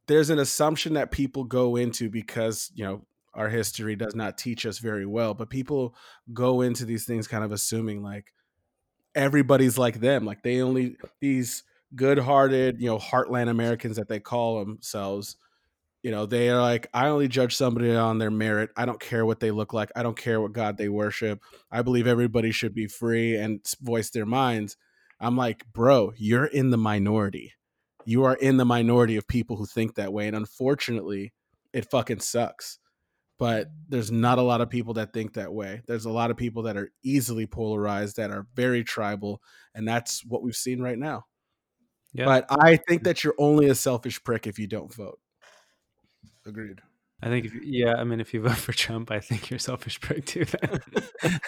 there's 0.08 0.28
an 0.30 0.38
assumption 0.38 0.94
that 0.94 1.10
people 1.10 1.44
go 1.44 1.76
into 1.76 2.10
because, 2.10 2.70
you 2.74 2.84
know, 2.84 3.06
our 3.34 3.48
history 3.48 3.96
does 3.96 4.14
not 4.14 4.38
teach 4.38 4.66
us 4.66 4.78
very 4.78 5.06
well, 5.06 5.34
but 5.34 5.50
people 5.50 5.94
go 6.32 6.60
into 6.60 6.84
these 6.84 7.04
things 7.04 7.26
kind 7.26 7.44
of 7.44 7.52
assuming 7.52 8.02
like 8.02 8.32
everybody's 9.14 9.78
like 9.78 10.00
them. 10.00 10.24
Like 10.24 10.42
they 10.42 10.60
only 10.60 10.96
these 11.20 11.62
good-hearted, 11.94 12.80
you 12.80 12.86
know, 12.86 12.98
heartland 12.98 13.48
Americans 13.48 13.96
that 13.96 14.08
they 14.08 14.20
call 14.20 14.64
themselves 14.64 15.36
you 16.02 16.10
know 16.10 16.26
they 16.26 16.50
are 16.50 16.60
like 16.60 16.88
i 16.92 17.08
only 17.08 17.28
judge 17.28 17.56
somebody 17.56 17.94
on 17.94 18.18
their 18.18 18.30
merit. 18.30 18.70
I 18.76 18.84
don't 18.84 19.00
care 19.00 19.24
what 19.24 19.40
they 19.40 19.50
look 19.50 19.72
like. 19.72 19.90
I 19.96 20.02
don't 20.02 20.16
care 20.16 20.40
what 20.40 20.52
god 20.52 20.76
they 20.76 20.88
worship. 20.88 21.40
I 21.70 21.82
believe 21.82 22.06
everybody 22.06 22.50
should 22.50 22.74
be 22.74 22.86
free 22.86 23.36
and 23.36 23.60
voice 23.80 24.10
their 24.10 24.26
minds. 24.26 24.76
I'm 25.20 25.36
like 25.36 25.64
bro 25.72 26.12
you're 26.16 26.46
in 26.46 26.70
the 26.70 26.76
minority. 26.76 27.52
You 28.04 28.24
are 28.24 28.34
in 28.34 28.56
the 28.56 28.64
minority 28.64 29.16
of 29.16 29.28
people 29.28 29.56
who 29.56 29.66
think 29.66 29.94
that 29.94 30.12
way 30.12 30.26
and 30.26 30.36
unfortunately 30.36 31.32
it 31.72 31.90
fucking 31.90 32.20
sucks 32.20 32.78
but 33.42 33.72
there's 33.88 34.12
not 34.12 34.38
a 34.38 34.42
lot 34.42 34.60
of 34.60 34.70
people 34.70 34.94
that 34.94 35.12
think 35.12 35.34
that 35.34 35.52
way 35.52 35.82
there's 35.88 36.04
a 36.04 36.10
lot 36.10 36.30
of 36.30 36.36
people 36.36 36.62
that 36.62 36.76
are 36.76 36.92
easily 37.02 37.44
polarized 37.44 38.16
that 38.16 38.30
are 38.30 38.46
very 38.54 38.84
tribal 38.84 39.42
and 39.74 39.86
that's 39.86 40.24
what 40.24 40.44
we've 40.44 40.54
seen 40.54 40.80
right 40.80 40.98
now 40.98 41.24
Yeah, 42.12 42.26
but 42.26 42.46
i 42.62 42.76
think 42.76 43.02
that 43.02 43.24
you're 43.24 43.34
only 43.38 43.66
a 43.66 43.74
selfish 43.74 44.22
prick 44.22 44.46
if 44.46 44.60
you 44.60 44.68
don't 44.68 44.94
vote 44.94 45.18
Agreed. 46.46 46.80
I 47.22 47.28
think 47.28 47.46
if, 47.46 47.52
yeah, 47.62 47.94
I 47.94 48.04
mean 48.04 48.20
if 48.20 48.34
you 48.34 48.40
vote 48.40 48.56
for 48.56 48.72
Trump, 48.72 49.12
I 49.12 49.20
think 49.20 49.48
you're 49.48 49.56
a 49.58 49.60
selfish 49.60 50.00
prick 50.00 50.26
too. 50.26 50.44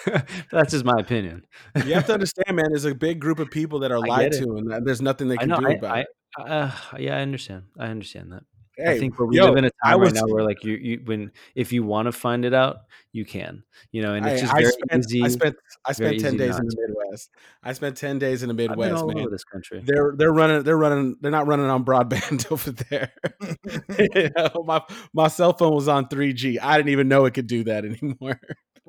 That's 0.51 0.71
just 0.71 0.85
my 0.85 0.97
opinion. 0.99 1.45
you 1.75 1.93
have 1.93 2.05
to 2.07 2.13
understand, 2.13 2.55
man. 2.55 2.67
There's 2.69 2.85
a 2.85 2.95
big 2.95 3.19
group 3.19 3.39
of 3.39 3.51
people 3.51 3.79
that 3.79 3.91
are 3.91 3.99
lied 3.99 4.31
to, 4.33 4.55
and 4.55 4.87
there's 4.87 5.01
nothing 5.01 5.27
they 5.27 5.35
can 5.35 5.49
know. 5.49 5.59
do 5.59 5.67
I, 5.67 5.71
about 5.71 5.97
I, 5.97 5.99
it. 5.99 6.07
uh, 6.39 6.71
yeah, 6.97 7.17
I 7.17 7.21
understand. 7.21 7.63
I 7.77 7.87
understand 7.87 8.31
that. 8.31 8.43
Hey, 8.77 8.95
I 8.95 8.99
think 8.99 9.17
where 9.17 9.27
we 9.27 9.37
yo, 9.37 9.45
live 9.45 9.57
in 9.57 9.65
a 9.65 9.71
time 9.83 9.99
was- 9.99 10.11
right 10.11 10.21
now 10.21 10.33
where 10.33 10.43
like 10.43 10.63
you, 10.63 10.73
you 10.75 11.01
when 11.05 11.31
if 11.55 11.71
you 11.71 11.83
want 11.83 12.07
to 12.07 12.11
find 12.11 12.43
it 12.45 12.53
out, 12.53 12.77
you 13.11 13.23
can. 13.25 13.63
You 13.91 14.01
know, 14.01 14.13
and 14.13 14.25
it's 14.25 14.41
just 14.41 14.53
I 14.53 14.59
very 14.59 14.71
spent, 14.71 15.05
easy. 15.05 15.23
I 15.23 15.27
spent 15.29 15.55
I 15.85 15.91
spent 15.93 16.19
ten 16.19 16.37
days 16.37 16.57
in 16.57 16.65
the. 16.67 16.75
Midwest. 16.77 17.29
I 17.63 17.73
spent 17.73 17.97
ten 17.97 18.19
days 18.19 18.43
in 18.43 18.49
the 18.49 18.53
Midwest, 18.53 19.05
man. 19.05 19.29
this 19.31 19.43
country. 19.43 19.81
They're 19.85 20.13
they're 20.17 20.33
running 20.33 20.63
they're 20.63 20.77
running 20.77 21.15
they're 21.21 21.31
not 21.31 21.47
running 21.47 21.67
on 21.67 21.85
broadband 21.85 22.51
over 22.51 22.71
there. 22.71 23.13
You 24.15 24.29
know, 24.35 24.63
my 24.65 24.81
my 25.13 25.27
cell 25.27 25.53
phone 25.53 25.73
was 25.73 25.87
on 25.87 26.07
3G. 26.07 26.59
I 26.61 26.77
didn't 26.77 26.89
even 26.89 27.07
know 27.07 27.25
it 27.25 27.33
could 27.33 27.47
do 27.47 27.63
that 27.65 27.85
anymore. 27.85 28.39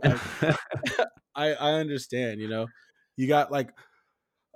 Like, 0.02 0.18
I 1.34 1.54
I 1.54 1.72
understand, 1.74 2.40
you 2.40 2.48
know. 2.48 2.66
You 3.16 3.28
got 3.28 3.50
like 3.50 3.70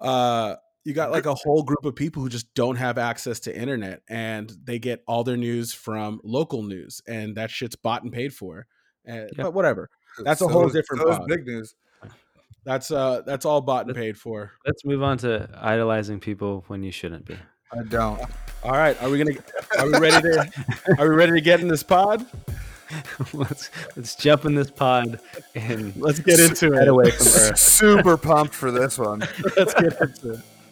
uh 0.00 0.56
you 0.84 0.94
got 0.94 1.10
like 1.10 1.26
a 1.26 1.34
whole 1.34 1.62
group 1.62 1.84
of 1.84 1.94
people 1.94 2.22
who 2.22 2.28
just 2.28 2.52
don't 2.54 2.76
have 2.76 2.96
access 2.98 3.38
to 3.40 3.54
internet 3.56 4.00
and 4.08 4.50
they 4.64 4.78
get 4.78 5.02
all 5.06 5.24
their 5.24 5.36
news 5.36 5.72
from 5.74 6.20
local 6.24 6.62
news 6.62 7.00
and 7.06 7.36
that 7.36 7.50
shit's 7.50 7.76
bought 7.76 8.02
and 8.02 8.12
paid 8.12 8.32
for. 8.34 8.66
And, 9.04 9.30
Yep. 9.36 9.36
But 9.36 9.54
whatever. 9.54 9.88
That's 10.24 10.40
a 10.40 10.44
So 10.44 10.48
whole 10.50 10.66
is- 10.66 10.72
different 10.72 11.02
so 11.02 11.10
pod. 11.18 11.26
big 11.28 11.46
news. 11.46 11.74
That's 12.64 12.90
uh 12.90 13.22
that's 13.24 13.46
all 13.46 13.60
bought 13.62 13.86
and 13.86 13.94
paid 13.94 14.18
for. 14.18 14.52
Let's 14.66 14.84
move 14.84 15.02
on 15.02 15.16
to 15.18 15.48
idolizing 15.56 16.20
people 16.20 16.64
when 16.68 16.82
you 16.82 16.92
shouldn't 16.92 17.24
be. 17.24 17.36
I 17.72 17.82
don't. 17.84 18.20
All 18.62 18.72
right, 18.72 19.00
are 19.02 19.08
we 19.08 19.16
gonna 19.16 19.38
are 19.78 19.86
we 19.86 19.98
ready 19.98 20.20
to 20.28 20.52
are 20.98 21.08
we 21.08 21.14
ready 21.14 21.32
to 21.32 21.40
get 21.40 21.60
in 21.60 21.68
this 21.68 21.82
pod? 21.82 22.26
let's 23.32 23.70
let's 23.96 24.14
jump 24.16 24.44
in 24.44 24.54
this 24.54 24.70
pod 24.70 25.20
and 25.54 25.94
Let's 25.96 26.18
get 26.18 26.40
into 26.40 26.72
head 26.72 26.82
it. 26.82 26.88
away 26.88 27.10
from 27.12 27.26
Earth. 27.28 27.58
Super 27.58 28.16
pumped 28.16 28.52
for 28.54 28.70
this 28.70 28.98
one. 28.98 29.20
Let's 29.56 29.72
get 29.74 29.98
into 30.00 30.32
it. 30.32 30.40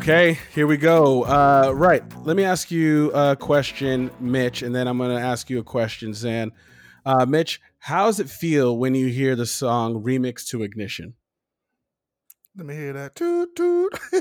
Okay, 0.00 0.38
here 0.54 0.66
we 0.66 0.78
go. 0.78 1.24
Uh, 1.24 1.72
right, 1.74 2.02
let 2.24 2.34
me 2.34 2.42
ask 2.42 2.70
you 2.70 3.12
a 3.12 3.36
question, 3.36 4.10
Mitch, 4.18 4.62
and 4.62 4.74
then 4.74 4.88
I'm 4.88 4.96
going 4.96 5.14
to 5.14 5.22
ask 5.22 5.50
you 5.50 5.58
a 5.58 5.62
question, 5.62 6.14
Zan. 6.14 6.52
Uh, 7.04 7.26
Mitch, 7.26 7.60
how 7.80 8.06
does 8.06 8.18
it 8.18 8.30
feel 8.30 8.78
when 8.78 8.94
you 8.94 9.08
hear 9.08 9.36
the 9.36 9.44
song 9.44 10.02
"Remix 10.02 10.46
to 10.48 10.62
Ignition"? 10.62 11.12
Let 12.56 12.64
me 12.66 12.76
hear 12.76 12.94
that 12.94 13.14
toot 13.14 13.54
toot. 13.54 13.92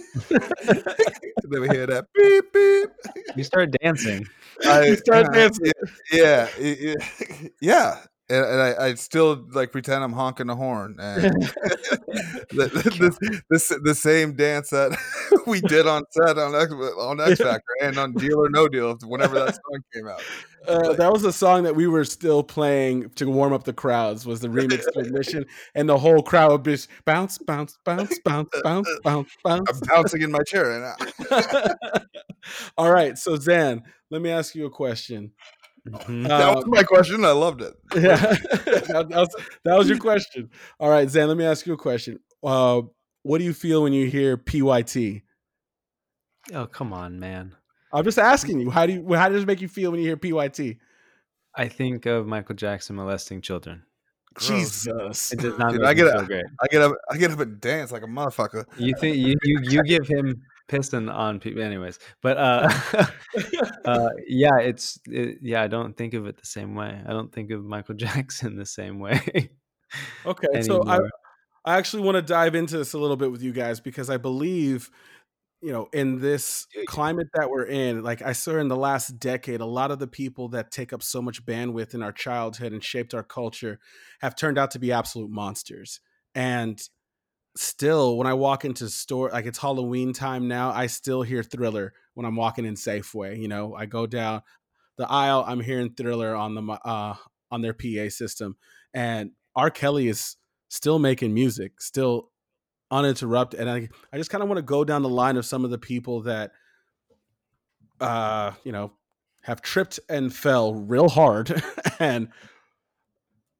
Let 1.49 1.61
me 1.61 1.69
hear 1.69 1.87
that 1.87 2.07
beep 2.13 2.51
beep. 2.51 2.89
you 3.37 3.45
start 3.45 3.73
dancing. 3.81 4.27
I 4.65 4.83
You 4.83 4.95
start 4.97 5.27
dancing. 5.33 5.71
Yeah, 6.11 6.49
yeah, 6.59 6.93
yeah. 7.61 7.99
And, 8.29 8.45
and 8.45 8.61
I, 8.61 8.85
I 8.85 8.93
still 8.95 9.45
like 9.51 9.71
pretend 9.71 10.03
I'm 10.03 10.13
honking 10.13 10.47
the 10.47 10.55
horn, 10.55 10.97
and 10.99 11.33
the, 12.51 13.39
this 13.49 13.73
the 13.83 13.95
same 13.95 14.33
dance 14.33 14.69
that 14.69 14.97
we 15.47 15.61
did 15.61 15.87
on 15.87 16.03
set 16.11 16.37
on 16.37 16.55
X, 16.55 16.71
on 16.71 17.19
X 17.19 17.39
Factor 17.39 17.63
and 17.81 17.97
on 17.97 18.13
Deal 18.13 18.39
or 18.39 18.49
No 18.49 18.67
Deal 18.67 18.97
whenever 19.05 19.35
that 19.35 19.55
song 19.55 19.81
came 19.93 20.07
out. 20.07 20.23
Uh, 20.67 20.93
that 20.93 21.11
was 21.11 21.23
a 21.23 21.31
song 21.31 21.63
that 21.63 21.75
we 21.75 21.87
were 21.87 22.03
still 22.03 22.43
playing 22.43 23.09
to 23.11 23.29
warm 23.29 23.53
up 23.53 23.63
the 23.63 23.73
crowds. 23.73 24.25
Was 24.25 24.39
the 24.39 24.47
remix 24.47 24.83
to 24.93 24.99
Ignition, 24.99 25.45
and 25.75 25.87
the 25.87 25.97
whole 25.97 26.21
crowd 26.21 26.51
would 26.51 26.63
be 26.63 26.73
just 26.79 26.89
bounce, 27.05 27.37
bounce, 27.37 27.77
bounce, 27.83 28.19
bounce, 28.19 28.49
bounce, 28.63 28.89
bounce, 29.03 29.31
I'm 29.45 29.63
bouncing 29.87 30.21
in 30.21 30.31
my 30.31 30.43
chair, 30.43 30.71
and 30.71 31.13
I, 31.31 32.05
All 32.77 32.91
right, 32.91 33.17
so 33.17 33.35
Zan, 33.35 33.83
let 34.09 34.21
me 34.21 34.29
ask 34.29 34.55
you 34.55 34.65
a 34.65 34.69
question. 34.69 35.31
Mhm. 35.87 36.27
that 36.27 36.55
was 36.55 36.63
Um, 36.65 36.69
my 36.71 36.83
question. 36.83 37.23
I 37.25 37.31
loved 37.31 37.61
it. 37.61 37.73
Yeah, 37.95 38.15
that, 38.17 39.07
that 39.09 39.09
was, 39.09 39.35
that 39.63 39.77
was 39.77 39.89
your 39.89 39.97
question. 39.97 40.49
All 40.79 40.89
right, 40.89 41.09
Zan, 41.09 41.27
let 41.27 41.37
me 41.37 41.45
ask 41.45 41.65
you 41.65 41.73
a 41.73 41.77
question. 41.77 42.19
Uh, 42.43 42.81
what 43.23 43.37
do 43.39 43.43
you 43.43 43.53
feel 43.53 43.83
when 43.83 43.93
you 43.93 44.07
hear 44.09 44.37
PYT? 44.37 45.23
Oh 46.53 46.65
come 46.67 46.93
on, 46.93 47.19
man. 47.19 47.55
I'm 47.91 48.03
just 48.03 48.19
asking 48.19 48.59
you. 48.59 48.69
How 48.69 48.85
do 48.85 48.93
you? 48.93 49.13
How 49.13 49.29
does 49.29 49.43
it 49.43 49.45
make 49.47 49.61
you 49.61 49.67
feel 49.67 49.91
when 49.91 49.99
you 49.99 50.05
hear 50.07 50.17
PYT? 50.17 50.77
I 51.55 51.67
think 51.67 52.05
of 52.05 52.27
Michael 52.27 52.55
Jackson 52.55 52.95
molesting 52.95 53.41
children. 53.41 53.83
Jesus. 54.39 55.31
It 55.33 55.39
does 55.39 55.57
not 55.57 55.71
Dude, 55.71 55.81
make 55.81 55.87
I 55.87 55.93
me 55.93 55.95
get 55.95 56.11
feel 56.11 56.21
a- 56.21 56.25
great. 56.25 56.45
I 56.61 56.67
get 56.67 56.81
up, 56.81 56.93
I 57.09 57.17
get 57.17 57.31
up 57.31 57.39
and 57.39 57.59
dance 57.59 57.91
like 57.91 58.03
a 58.03 58.07
motherfucker. 58.07 58.65
You 58.77 58.93
think 58.99 59.17
you 59.17 59.35
you, 59.43 59.59
you 59.63 59.83
give 59.83 60.07
him 60.07 60.41
piston 60.69 61.09
on 61.09 61.39
people, 61.39 61.61
anyways. 61.61 61.99
But 62.21 62.37
uh, 62.37 62.69
uh, 63.85 64.09
yeah, 64.27 64.59
it's 64.61 64.99
it, 65.05 65.39
yeah. 65.41 65.61
I 65.61 65.67
don't 65.67 65.97
think 65.97 66.13
of 66.13 66.25
it 66.25 66.37
the 66.37 66.45
same 66.45 66.75
way. 66.75 67.01
I 67.05 67.11
don't 67.11 67.33
think 67.33 67.51
of 67.51 67.65
Michael 67.65 67.95
Jackson 67.97 68.55
the 68.55 68.65
same 68.65 68.99
way. 68.99 69.49
Okay, 70.25 70.61
so 70.61 70.83
I. 70.87 70.99
I 71.65 71.77
actually 71.77 72.03
want 72.03 72.15
to 72.15 72.21
dive 72.21 72.55
into 72.55 72.77
this 72.77 72.93
a 72.93 72.97
little 72.97 73.17
bit 73.17 73.31
with 73.31 73.43
you 73.43 73.51
guys 73.51 73.79
because 73.81 74.09
I 74.09 74.17
believe, 74.17 74.89
you 75.61 75.71
know, 75.71 75.89
in 75.91 76.19
this 76.19 76.65
climate 76.87 77.27
that 77.33 77.49
we're 77.49 77.65
in, 77.65 78.01
like 78.01 78.21
I 78.21 78.31
saw 78.31 78.57
in 78.57 78.69
the 78.69 78.77
last 78.77 79.19
decade, 79.19 79.59
a 79.59 79.65
lot 79.65 79.91
of 79.91 79.99
the 79.99 80.07
people 80.07 80.47
that 80.49 80.71
take 80.71 80.93
up 80.93 81.03
so 81.03 81.21
much 81.21 81.45
bandwidth 81.45 81.93
in 81.93 82.01
our 82.01 82.13
childhood 82.13 82.71
and 82.71 82.83
shaped 82.83 83.13
our 83.13 83.23
culture 83.23 83.77
have 84.21 84.37
turned 84.37 84.57
out 84.57 84.71
to 84.71 84.79
be 84.79 84.93
absolute 84.93 85.29
monsters. 85.29 85.99
And 86.33 86.81
still, 87.59 88.17
when 88.17 88.27
I 88.27 88.33
walk 88.33 88.65
into 88.65 88.89
store, 88.89 89.29
like 89.31 89.45
it's 89.45 89.57
Halloween 89.57 90.13
time 90.13 90.47
now, 90.47 90.71
I 90.71 90.87
still 90.87 91.21
hear 91.21 91.43
Thriller 91.43 91.93
when 92.13 92.25
I'm 92.25 92.35
walking 92.35 92.65
in 92.65 92.75
Safeway. 92.75 93.39
You 93.39 93.47
know, 93.47 93.75
I 93.75 93.85
go 93.85 94.07
down 94.07 94.41
the 94.97 95.09
aisle, 95.09 95.43
I'm 95.45 95.59
hearing 95.59 95.93
Thriller 95.93 96.35
on 96.35 96.55
the 96.55 96.61
uh, 96.61 97.15
on 97.51 97.61
their 97.61 97.73
PA 97.73 98.09
system, 98.09 98.55
and 98.93 99.31
R. 99.55 99.69
Kelly 99.69 100.07
is 100.07 100.37
still 100.69 100.99
making 100.99 101.33
music, 101.33 101.81
still 101.81 102.31
uninterrupted. 102.91 103.59
And 103.59 103.69
I, 103.69 103.89
I 104.13 104.17
just 104.17 104.29
kind 104.29 104.41
of 104.41 104.49
want 104.49 104.57
to 104.57 104.63
go 104.63 104.83
down 104.83 105.01
the 105.01 105.09
line 105.09 105.37
of 105.37 105.45
some 105.45 105.65
of 105.65 105.71
the 105.71 105.77
people 105.77 106.21
that, 106.21 106.51
uh, 107.99 108.51
you 108.63 108.71
know, 108.71 108.93
have 109.41 109.61
tripped 109.61 109.99
and 110.09 110.33
fell 110.33 110.73
real 110.73 111.09
hard. 111.09 111.61
and 111.99 112.29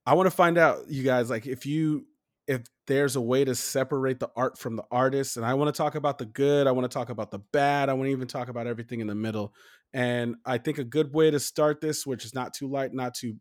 I 0.06 0.14
want 0.14 0.28
to 0.28 0.36
find 0.36 0.58
out, 0.58 0.90
you 0.90 1.04
guys, 1.04 1.30
like 1.30 1.48
if 1.48 1.66
you, 1.66 2.06
if 2.48 2.62
there's 2.90 3.16
a 3.16 3.22
way 3.22 3.46
to 3.46 3.54
separate 3.54 4.20
the 4.20 4.32
art 4.36 4.58
from 4.58 4.76
the 4.76 4.84
artist. 4.90 5.38
And 5.38 5.46
I 5.46 5.54
want 5.54 5.74
to 5.74 5.78
talk 5.78 5.94
about 5.94 6.18
the 6.18 6.26
good. 6.26 6.66
I 6.66 6.72
want 6.72 6.92
to 6.92 6.94
talk 6.94 7.10
about 7.10 7.30
the 7.30 7.38
bad. 7.38 7.88
I 7.88 7.94
want 7.94 8.08
to 8.08 8.12
even 8.12 8.28
talk 8.28 8.50
about 8.50 8.66
everything 8.66 9.00
in 9.00 9.06
the 9.06 9.14
middle. 9.14 9.54
And 9.94 10.38
I 10.44 10.58
think 10.58 10.80
a 10.80 10.84
good 10.84 11.14
way 11.14 11.30
to 11.30 11.40
start 11.40 11.82
this, 11.82 12.08
which 12.08 12.26
is 12.26 12.34
not 12.34 12.52
too 12.56 12.68
light, 12.68 12.92
not 12.92 13.14
too 13.14 13.36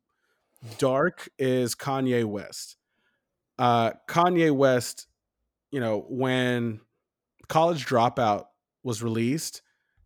dark, 0.76 1.30
is 1.38 1.74
Kanye 1.74 2.26
West. 2.26 2.76
Uh, 3.58 3.92
Kanye 4.06 4.54
West, 4.54 5.08
you 5.70 5.80
know, 5.80 6.04
when 6.10 6.82
College 7.48 7.86
Dropout 7.86 8.48
was 8.82 9.02
released, 9.02 9.62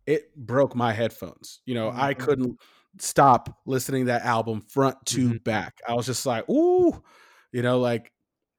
it 0.07 0.33
broke 0.37 0.73
my 0.73 0.93
headphones. 0.93 1.59
You 1.65 1.75
know, 1.75 1.91
I 1.93 2.13
Mhm. 2.13 2.19
couldn't 2.19 2.61
stop 2.97 3.59
listening 3.65 4.03
to 4.05 4.13
that 4.13 4.23
album 4.23 4.61
front 4.61 5.05
to 5.07 5.31
Mhm. 5.31 5.43
back. 5.43 5.81
I 5.85 5.95
was 5.95 6.05
just 6.05 6.25
like, 6.25 6.47
ooh, 6.49 7.03
you 7.51 7.61
know, 7.61 7.79
like 7.79 8.12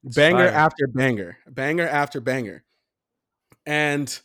banger 0.05 0.49
fire. 0.49 0.49
after 0.49 0.87
banger, 0.87 1.39
banger 1.49 1.89
after 1.89 2.21
banger. 2.21 2.65
And 3.67 4.21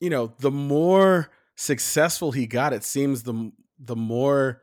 you 0.00 0.10
know, 0.10 0.34
the 0.38 0.50
more 0.50 1.30
successful 1.56 2.32
he 2.32 2.46
got, 2.46 2.72
it 2.72 2.84
seems 2.84 3.22
the 3.22 3.52
the 3.78 3.96
more 3.96 4.62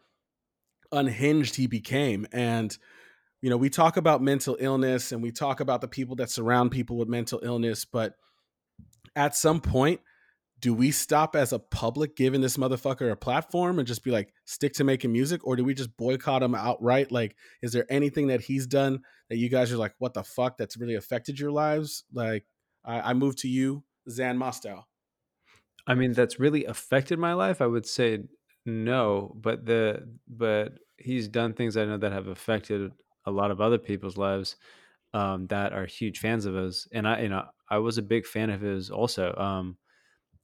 unhinged 0.91 1.55
he 1.55 1.67
became. 1.67 2.27
And 2.31 2.77
you 3.41 3.49
know, 3.49 3.57
we 3.57 3.69
talk 3.69 3.97
about 3.97 4.21
mental 4.21 4.57
illness 4.59 5.11
and 5.11 5.23
we 5.23 5.31
talk 5.31 5.59
about 5.59 5.81
the 5.81 5.87
people 5.87 6.15
that 6.17 6.29
surround 6.29 6.71
people 6.71 6.97
with 6.97 7.07
mental 7.07 7.39
illness, 7.43 7.85
but 7.85 8.15
at 9.15 9.35
some 9.35 9.61
point, 9.61 10.01
do 10.61 10.73
we 10.73 10.91
stop 10.91 11.35
as 11.35 11.51
a 11.51 11.59
public 11.59 12.15
giving 12.15 12.39
this 12.39 12.55
motherfucker 12.55 13.11
a 13.11 13.15
platform 13.15 13.79
and 13.79 13.87
just 13.87 14.03
be 14.03 14.11
like, 14.11 14.31
stick 14.45 14.73
to 14.73 14.83
making 14.83 15.11
music, 15.11 15.45
or 15.45 15.55
do 15.55 15.65
we 15.65 15.73
just 15.73 15.97
boycott 15.97 16.43
him 16.43 16.53
outright? 16.53 17.11
Like, 17.11 17.35
is 17.63 17.73
there 17.73 17.85
anything 17.89 18.27
that 18.27 18.41
he's 18.41 18.67
done 18.67 19.01
that 19.29 19.37
you 19.37 19.49
guys 19.49 19.71
are 19.71 19.77
like, 19.77 19.95
what 19.97 20.13
the 20.13 20.23
fuck, 20.23 20.57
that's 20.57 20.77
really 20.77 20.95
affected 20.95 21.39
your 21.39 21.51
lives? 21.51 22.03
Like, 22.13 22.45
I, 22.85 23.01
I 23.01 23.13
move 23.13 23.35
to 23.37 23.47
you, 23.47 23.83
Zan 24.09 24.37
Mostow. 24.37 24.83
I 25.87 25.95
mean, 25.95 26.13
that's 26.13 26.39
really 26.39 26.65
affected 26.65 27.17
my 27.17 27.33
life. 27.33 27.59
I 27.59 27.67
would 27.67 27.87
say 27.87 28.19
no, 28.65 29.35
but 29.35 29.65
the 29.65 30.07
but 30.27 30.73
he's 30.97 31.27
done 31.27 31.53
things 31.53 31.75
I 31.75 31.85
know 31.85 31.97
that 31.97 32.11
have 32.11 32.27
affected 32.27 32.91
a 33.25 33.31
lot 33.31 33.49
of 33.49 33.59
other 33.59 33.79
people's 33.79 34.17
lives 34.17 34.55
um, 35.15 35.47
that 35.47 35.73
are 35.73 35.87
huge 35.87 36.19
fans 36.19 36.45
of 36.45 36.53
his, 36.53 36.87
and 36.93 37.07
I 37.07 37.21
you 37.21 37.29
know 37.29 37.45
I 37.67 37.79
was 37.79 37.97
a 37.97 38.03
big 38.03 38.27
fan 38.27 38.51
of 38.51 38.61
his 38.61 38.91
also. 38.91 39.33
Um, 39.35 39.77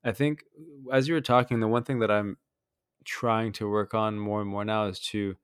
I 0.08 0.14
think 0.14 0.46
as 0.94 1.10
you 1.10 1.16
were 1.16 1.22
talking, 1.22 1.62
the 1.62 1.70
one 1.70 1.86
thing 1.86 2.00
that 2.00 2.12
I'm 2.12 2.38
trying 3.06 3.54
to 3.54 3.70
work 3.70 3.94
on 3.94 4.20
more 4.20 4.42
and 4.42 4.50
more 4.50 4.66
now 4.66 4.88
is 4.88 5.00
to 5.00 5.36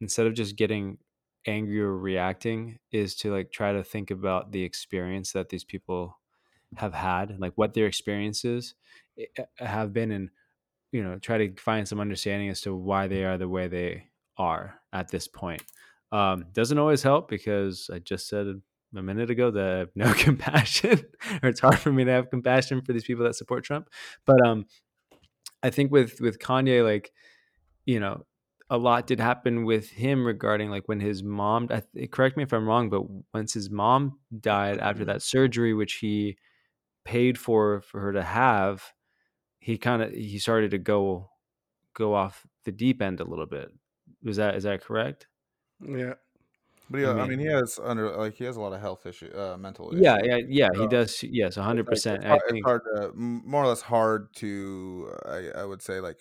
instead 0.00 0.26
of 0.26 0.34
just 0.34 0.56
getting 0.56 0.98
angry 1.46 1.80
or 1.80 1.96
reacting, 1.98 2.78
is 2.92 3.16
to 3.16 3.32
like 3.32 3.52
try 3.52 3.72
to 3.72 3.84
think 3.84 4.10
about 4.10 4.52
the 4.52 4.64
experience 4.64 5.32
that 5.32 5.50
these 5.50 5.64
people 5.64 6.18
have 6.76 6.94
had, 6.94 7.40
like 7.40 7.54
what 7.56 7.74
their 7.74 7.86
experiences 7.86 8.74
eh, 9.18 9.26
have 9.58 9.92
been, 9.92 10.12
and 10.12 10.30
you 10.92 11.02
know, 11.02 11.18
try 11.18 11.38
to 11.38 11.54
find 11.60 11.88
some 11.88 12.00
understanding 12.00 12.48
as 12.50 12.60
to 12.62 12.74
why 12.74 13.08
they 13.08 13.24
are 13.24 13.38
the 13.38 13.48
way 13.48 13.68
they 13.68 14.08
are 14.38 14.80
at 14.92 15.10
this 15.10 15.28
point. 15.28 15.62
Um, 16.12 16.46
doesn't 16.52 16.78
always 16.78 17.02
help 17.02 17.28
because 17.28 17.90
I 17.92 18.00
just 18.00 18.28
said 18.28 18.62
a 18.96 19.02
minute 19.02 19.30
ago 19.30 19.50
the 19.50 19.88
no 19.94 20.12
compassion, 20.16 21.04
or 21.42 21.48
it's 21.48 21.60
hard 21.60 21.78
for 21.78 21.92
me 21.92 22.04
to 22.04 22.10
have 22.10 22.30
compassion 22.30 22.82
for 22.82 22.92
these 22.92 23.04
people 23.04 23.24
that 23.24 23.36
support 23.36 23.64
Trump. 23.64 23.88
But 24.26 24.44
um, 24.46 24.66
I 25.62 25.70
think 25.70 25.90
with 25.90 26.20
with 26.20 26.38
Kanye, 26.38 26.84
like 26.84 27.12
you 27.86 28.00
know, 28.00 28.24
a 28.68 28.78
lot 28.78 29.06
did 29.06 29.20
happen 29.20 29.64
with 29.64 29.90
him 29.90 30.24
regarding 30.24 30.70
like 30.70 30.86
when 30.86 31.00
his 31.00 31.22
mom. 31.22 31.68
Correct 32.10 32.36
me 32.36 32.44
if 32.44 32.52
I'm 32.52 32.66
wrong, 32.66 32.88
but 32.88 33.02
once 33.34 33.54
his 33.54 33.70
mom 33.70 34.18
died 34.38 34.78
after 34.78 35.04
that 35.06 35.22
surgery, 35.22 35.74
which 35.74 35.94
he 35.94 36.36
paid 37.04 37.38
for 37.38 37.80
for 37.80 38.00
her 38.00 38.12
to 38.12 38.22
have, 38.22 38.92
he 39.58 39.76
kind 39.78 40.02
of 40.02 40.12
he 40.12 40.38
started 40.38 40.70
to 40.72 40.78
go 40.78 41.30
go 41.94 42.14
off 42.14 42.46
the 42.64 42.72
deep 42.72 43.02
end 43.02 43.20
a 43.20 43.24
little 43.24 43.46
bit. 43.46 43.70
Is 44.24 44.36
that 44.36 44.54
is 44.54 44.64
that 44.64 44.82
correct? 44.82 45.26
Yeah. 45.80 46.14
But 46.90 46.98
yeah, 47.02 47.10
I 47.10 47.12
I 47.12 47.14
mean, 47.28 47.28
mean- 47.28 47.38
he 47.38 47.46
has 47.46 47.78
under 47.82 48.10
like 48.16 48.34
he 48.34 48.44
has 48.44 48.56
a 48.56 48.60
lot 48.60 48.72
of 48.72 48.80
health 48.80 49.06
issue, 49.06 49.30
uh, 49.32 49.56
mental 49.56 49.90
issues. 49.92 50.02
Yeah, 50.02 50.18
yeah, 50.24 50.38
yeah. 50.48 50.68
He 50.74 50.86
does. 50.88 51.22
Yes, 51.22 51.54
hundred 51.54 51.86
percent. 51.86 52.24
It's, 52.24 52.26
I 52.26 52.28
hard, 52.30 52.42
it's 52.48 52.64
hard 52.64 52.82
to, 52.96 53.12
more 53.14 53.62
or 53.62 53.68
less 53.68 53.82
hard 53.82 54.34
to, 54.36 55.12
uh, 55.24 55.28
I, 55.30 55.60
I 55.60 55.64
would 55.64 55.82
say, 55.82 56.00
like, 56.00 56.18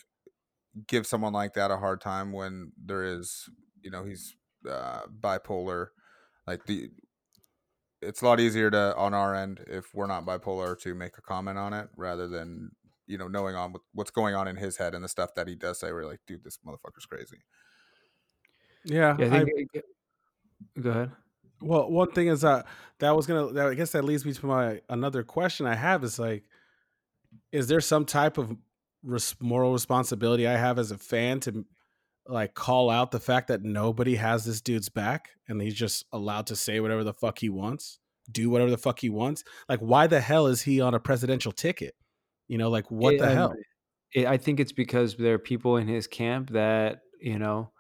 give 0.87 1.07
someone 1.07 1.33
like 1.33 1.55
that 1.55 1.71
a 1.71 1.77
hard 1.77 2.01
time 2.01 2.31
when 2.31 2.71
there 2.77 3.03
is, 3.03 3.49
you 3.81 3.89
know, 3.89 4.03
he's 4.03 4.35
uh, 4.69 5.01
bipolar. 5.19 5.87
Like 6.45 6.65
the, 6.67 6.89
it's 8.01 8.21
a 8.21 8.25
lot 8.25 8.39
easier 8.39 8.69
to 8.69 8.95
on 8.95 9.15
our 9.15 9.33
end 9.33 9.61
if 9.67 9.93
we're 9.95 10.05
not 10.07 10.23
bipolar 10.25 10.79
to 10.81 10.93
make 10.93 11.17
a 11.17 11.21
comment 11.21 11.57
on 11.57 11.73
it 11.73 11.89
rather 11.97 12.27
than 12.27 12.71
you 13.07 13.17
know 13.17 13.27
knowing 13.27 13.55
on 13.55 13.73
what's 13.93 14.11
going 14.11 14.35
on 14.35 14.47
in 14.47 14.55
his 14.55 14.77
head 14.77 14.93
and 14.93 15.03
the 15.03 15.09
stuff 15.09 15.31
that 15.35 15.47
he 15.47 15.55
does 15.55 15.79
say. 15.79 15.91
We're 15.91 16.05
like, 16.05 16.19
dude, 16.27 16.43
this 16.43 16.59
motherfucker's 16.65 17.07
crazy. 17.07 17.37
Yeah. 18.85 19.15
Yeah, 19.19 19.25
I 19.33 19.39
I- 19.41 19.45
think. 19.45 19.69
Go 20.81 20.89
ahead. 20.89 21.11
Well, 21.61 21.89
one 21.91 22.11
thing 22.11 22.27
is 22.27 22.41
that 22.41 22.65
that 22.99 23.15
was 23.15 23.27
gonna. 23.27 23.51
That, 23.53 23.67
I 23.67 23.73
guess 23.73 23.91
that 23.91 24.03
leads 24.05 24.25
me 24.25 24.33
to 24.33 24.45
my 24.45 24.81
another 24.89 25.23
question 25.23 25.65
I 25.65 25.75
have 25.75 26.03
is 26.03 26.17
like, 26.19 26.43
is 27.51 27.67
there 27.67 27.81
some 27.81 28.05
type 28.05 28.37
of 28.37 28.55
res- 29.03 29.35
moral 29.41 29.73
responsibility 29.73 30.47
I 30.47 30.55
have 30.57 30.79
as 30.79 30.91
a 30.91 30.97
fan 30.97 31.39
to 31.41 31.65
like 32.27 32.53
call 32.53 32.89
out 32.89 33.11
the 33.11 33.19
fact 33.19 33.47
that 33.47 33.63
nobody 33.63 34.15
has 34.15 34.45
this 34.45 34.61
dude's 34.61 34.87
back 34.89 35.29
and 35.47 35.61
he's 35.61 35.73
just 35.73 36.05
allowed 36.11 36.47
to 36.47 36.55
say 36.55 36.79
whatever 36.79 37.03
the 37.03 37.13
fuck 37.13 37.39
he 37.39 37.49
wants, 37.49 37.99
do 38.31 38.49
whatever 38.49 38.69
the 38.69 38.77
fuck 38.77 38.99
he 38.99 39.09
wants? 39.09 39.43
Like, 39.67 39.79
why 39.79 40.05
the 40.07 40.21
hell 40.21 40.45
is 40.47 40.61
he 40.61 40.79
on 40.79 40.93
a 40.93 40.99
presidential 40.99 41.51
ticket? 41.51 41.95
You 42.47 42.57
know, 42.57 42.69
like 42.69 42.89
what 42.91 43.15
It- 43.15 43.19
the 43.19 43.29
um, 43.31 43.35
hell? 43.35 43.55
it- 44.13 44.27
I 44.27 44.37
think 44.37 44.59
it's 44.59 44.71
because 44.71 45.15
there 45.17 45.33
are 45.33 45.39
people 45.39 45.75
in 45.77 45.87
his 45.87 46.07
camp 46.07 46.51
that 46.51 47.01
you 47.19 47.37
know 47.39 47.71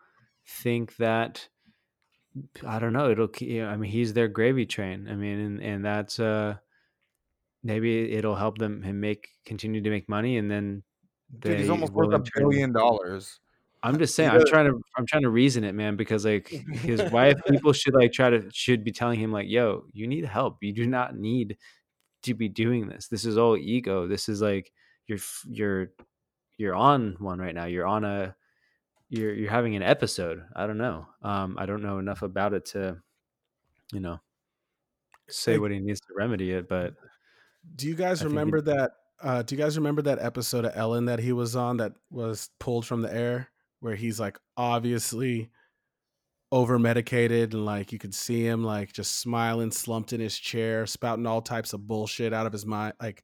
think 0.45 0.97
that 0.97 1.47
I 2.65 2.79
don't 2.79 2.93
know. 2.93 3.11
It'll. 3.11 3.27
ke- 3.27 3.41
you 3.41 3.63
know, 3.63 3.69
I 3.69 3.77
mean, 3.77 3.91
he's 3.91 4.13
their 4.13 4.27
gravy 4.27 4.65
train. 4.65 5.07
I 5.09 5.15
mean, 5.15 5.39
and 5.39 5.61
and 5.61 5.85
that's 5.85 6.19
uh 6.19 6.55
maybe 7.63 8.11
it'll 8.13 8.35
help 8.35 8.57
them 8.57 8.81
him 8.83 8.99
make 8.99 9.29
continue 9.45 9.81
to 9.81 9.89
make 9.89 10.07
money, 10.09 10.37
and 10.37 10.49
then 10.49 10.83
Dude, 11.37 11.59
he's 11.59 11.69
almost 11.69 11.93
worth 11.93 12.13
a 12.13 12.23
billion 12.39 12.71
dollars. 12.73 13.39
I'm 13.81 13.97
just 13.97 14.15
saying. 14.15 14.29
I'm 14.29 14.45
trying 14.45 14.65
to. 14.65 14.81
I'm 14.97 15.05
trying 15.05 15.23
to 15.23 15.29
reason 15.29 15.63
it, 15.63 15.73
man, 15.73 15.95
because 15.95 16.25
like 16.25 16.47
his 16.47 17.01
wife, 17.11 17.37
people 17.49 17.71
should 17.71 17.93
like 17.93 18.11
try 18.11 18.29
to 18.29 18.49
should 18.51 18.83
be 18.83 18.91
telling 18.91 19.19
him 19.19 19.31
like, 19.31 19.47
"Yo, 19.47 19.85
you 19.93 20.07
need 20.07 20.25
help. 20.25 20.57
You 20.61 20.73
do 20.73 20.85
not 20.85 21.15
need 21.15 21.57
to 22.23 22.33
be 22.33 22.49
doing 22.49 22.87
this. 22.87 23.07
This 23.07 23.25
is 23.25 23.37
all 23.37 23.55
ego. 23.55 24.07
This 24.07 24.27
is 24.27 24.41
like 24.41 24.71
you're 25.07 25.19
you're 25.47 25.91
you're 26.57 26.75
on 26.75 27.15
one 27.19 27.39
right 27.39 27.55
now. 27.55 27.65
You're 27.65 27.87
on 27.87 28.03
a 28.03 28.35
you're 29.09 29.33
you're 29.33 29.49
having 29.51 29.75
an 29.75 29.83
episode. 29.83 30.43
I 30.55 30.67
don't 30.67 30.77
know. 30.77 31.07
Um, 31.21 31.55
I 31.59 31.65
don't 31.65 31.81
know 31.81 31.97
enough 31.99 32.21
about 32.21 32.53
it 32.53 32.65
to, 32.67 32.97
you 33.91 33.99
know, 33.99 34.19
say 35.29 35.57
what 35.57 35.71
he 35.71 35.79
needs 35.79 35.99
to 36.01 36.13
remedy 36.15 36.51
it. 36.51 36.67
But 36.69 36.93
Do 37.75 37.87
you 37.87 37.95
guys 37.95 38.21
I 38.21 38.25
he- 38.25 38.29
remember 38.29 38.61
that? 38.61 38.91
Uh, 39.21 39.41
do 39.41 39.53
you 39.55 39.61
guys 39.61 39.77
remember 39.77 40.01
that 40.03 40.19
episode 40.19 40.63
of 40.63 40.71
Ellen 40.75 41.05
that 41.05 41.19
he 41.19 41.33
was 41.33 41.53
on 41.55 41.77
that 41.77 41.91
was 42.09 42.49
pulled 42.59 42.85
from 42.85 43.01
the 43.01 43.13
air, 43.13 43.49
where 43.81 43.95
he's 43.95 44.19
like 44.19 44.37
obviously 44.55 45.49
over 46.51 46.79
medicated 46.79 47.53
and 47.53 47.63
like 47.65 47.91
you 47.91 47.99
could 47.99 48.15
see 48.15 48.43
him 48.45 48.63
like 48.63 48.93
just 48.93 49.19
smiling, 49.19 49.71
slumped 49.71 50.13
in 50.13 50.21
his 50.21 50.37
chair, 50.37 50.85
spouting 50.85 51.27
all 51.27 51.41
types 51.41 51.73
of 51.73 51.85
bullshit 51.85 52.31
out 52.33 52.45
of 52.47 52.53
his 52.53 52.65
mind. 52.65 52.93
Like, 53.01 53.23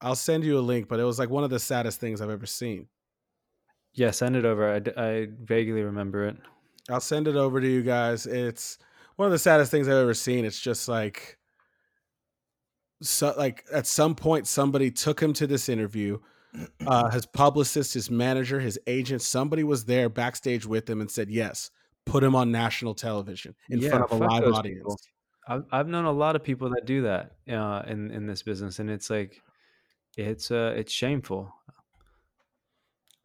I'll 0.00 0.16
send 0.16 0.44
you 0.44 0.58
a 0.58 0.60
link, 0.60 0.88
but 0.88 0.98
it 0.98 1.04
was 1.04 1.18
like 1.18 1.28
one 1.28 1.44
of 1.44 1.50
the 1.50 1.60
saddest 1.60 2.00
things 2.00 2.20
I've 2.22 2.30
ever 2.30 2.46
seen. 2.46 2.88
Yeah, 3.94 4.10
send 4.10 4.36
it 4.36 4.44
over. 4.44 4.72
I, 4.72 5.02
I 5.02 5.28
vaguely 5.40 5.82
remember 5.82 6.26
it. 6.26 6.36
I'll 6.88 7.00
send 7.00 7.28
it 7.28 7.36
over 7.36 7.60
to 7.60 7.66
you 7.68 7.82
guys. 7.82 8.26
It's 8.26 8.78
one 9.16 9.26
of 9.26 9.32
the 9.32 9.38
saddest 9.38 9.70
things 9.70 9.88
I've 9.88 9.94
ever 9.94 10.14
seen. 10.14 10.44
It's 10.44 10.60
just 10.60 10.88
like 10.88 11.38
so 13.02 13.34
like 13.36 13.64
at 13.72 13.86
some 13.86 14.14
point 14.14 14.46
somebody 14.46 14.90
took 14.90 15.20
him 15.20 15.32
to 15.34 15.46
this 15.46 15.68
interview. 15.68 16.18
Uh 16.86 17.10
his 17.10 17.26
publicist, 17.26 17.94
his 17.94 18.10
manager, 18.10 18.60
his 18.60 18.78
agent, 18.86 19.22
somebody 19.22 19.64
was 19.64 19.84
there 19.84 20.08
backstage 20.08 20.66
with 20.66 20.88
him 20.90 21.00
and 21.00 21.10
said, 21.10 21.30
"Yes, 21.30 21.70
put 22.06 22.24
him 22.24 22.34
on 22.34 22.50
national 22.52 22.94
television 22.94 23.54
in 23.70 23.80
Yeah, 23.80 23.90
front 23.90 24.04
of 24.04 24.12
a 24.12 24.16
fuck 24.16 24.32
live 24.40 24.44
audience." 24.44 24.96
people. 24.96 25.00
I've 25.46 25.64
I've 25.72 25.88
known 25.88 26.04
a 26.04 26.12
lot 26.12 26.36
of 26.36 26.42
people 26.42 26.70
that 26.70 26.84
do 26.86 27.02
that 27.02 27.36
uh, 27.48 27.82
in 27.86 28.10
in 28.10 28.26
this 28.26 28.42
business, 28.42 28.78
and 28.78 28.90
it's 28.90 29.10
like 29.10 29.40
it's 30.16 30.50
uh 30.50 30.74
it's 30.76 30.92
shameful. 30.92 31.52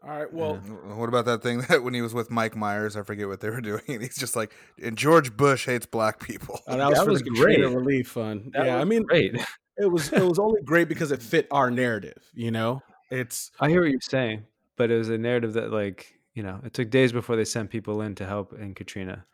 All 0.06 0.12
right, 0.20 0.32
well, 0.32 0.56
W- 0.58 0.96
What 0.96 1.10
about 1.10 1.26
that 1.26 1.42
thing 1.42 1.62
that 1.70 1.84
when 1.84 1.94
he 1.96 2.02
was 2.02 2.14
with 2.14 2.30
Mike 2.30 2.56
Myers, 2.56 2.96
I 2.96 3.02
forget 3.04 3.28
what 3.28 3.42
they 3.42 3.50
were 3.50 3.62
doing, 3.72 3.82
and 3.88 4.02
he's 4.02 4.18
just 4.18 4.36
like, 4.36 4.54
and 4.82 4.98
George 4.98 5.36
Bush 5.36 5.66
hates 5.66 5.86
black 5.86 6.20
people. 6.20 6.60
uh, 6.68 6.78
that 6.78 6.90
was 6.90 7.00
That 7.00 7.08
was 7.08 7.22
the 7.24 7.30
Katrina 7.32 7.68
great. 7.68 7.76
Relief 7.76 8.08
Fund. 8.10 8.52
That 8.54 8.66
yeah, 8.68 8.78
I 8.80 8.84
mean, 8.84 9.04
great. 9.04 9.34
it 9.78 9.88
was 9.92 10.12
it 10.14 10.22
was 10.24 10.38
only 10.40 10.62
great 10.64 10.88
because 10.90 11.12
it 11.12 11.22
fit 11.22 11.48
our 11.52 11.72
narrative. 11.72 12.22
You 12.34 12.52
know, 12.52 12.82
it's 13.10 13.52
I 13.60 13.70
hear 13.70 13.82
what 13.82 13.90
you're 13.92 14.00
saying, 14.02 14.44
but 14.78 14.92
it 14.92 14.98
was 14.98 15.10
a 15.10 15.18
narrative 15.18 15.54
that 15.54 15.72
like 15.72 16.14
you 16.34 16.44
know 16.44 16.60
it 16.64 16.74
took 16.74 16.90
days 16.92 17.12
before 17.12 17.36
they 17.36 17.46
sent 17.46 17.70
people 17.72 18.02
in 18.02 18.14
to 18.16 18.26
help 18.26 18.54
in 18.54 18.76
Katrina. 18.76 19.26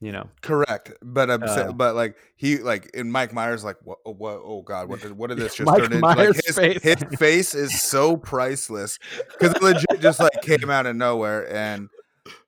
You 0.00 0.12
know, 0.12 0.28
Correct, 0.42 0.92
but 1.02 1.30
I'm 1.30 1.42
Uh, 1.42 1.72
but 1.72 1.94
like 1.94 2.16
he 2.36 2.58
like 2.58 2.90
in 2.92 3.10
Mike 3.10 3.32
Myers 3.32 3.64
like 3.64 3.76
what 3.82 3.98
oh, 4.04 4.12
what 4.12 4.42
oh 4.44 4.60
god 4.60 4.90
what 4.90 5.00
did 5.00 5.12
what 5.12 5.28
did 5.28 5.38
this 5.38 5.54
just 5.56 5.66
Mike 5.66 5.78
turn 5.78 5.86
into? 5.86 5.98
Myers' 6.00 6.36
Like 6.36 6.44
his 6.44 6.56
face. 6.56 6.82
his 6.82 7.18
face 7.18 7.54
is 7.54 7.80
so 7.80 8.14
priceless 8.18 8.98
because 9.32 9.54
it 9.54 9.62
legit 9.62 10.00
just 10.00 10.20
like 10.20 10.32
came 10.42 10.68
out 10.68 10.84
of 10.84 10.96
nowhere 10.96 11.50
and 11.50 11.88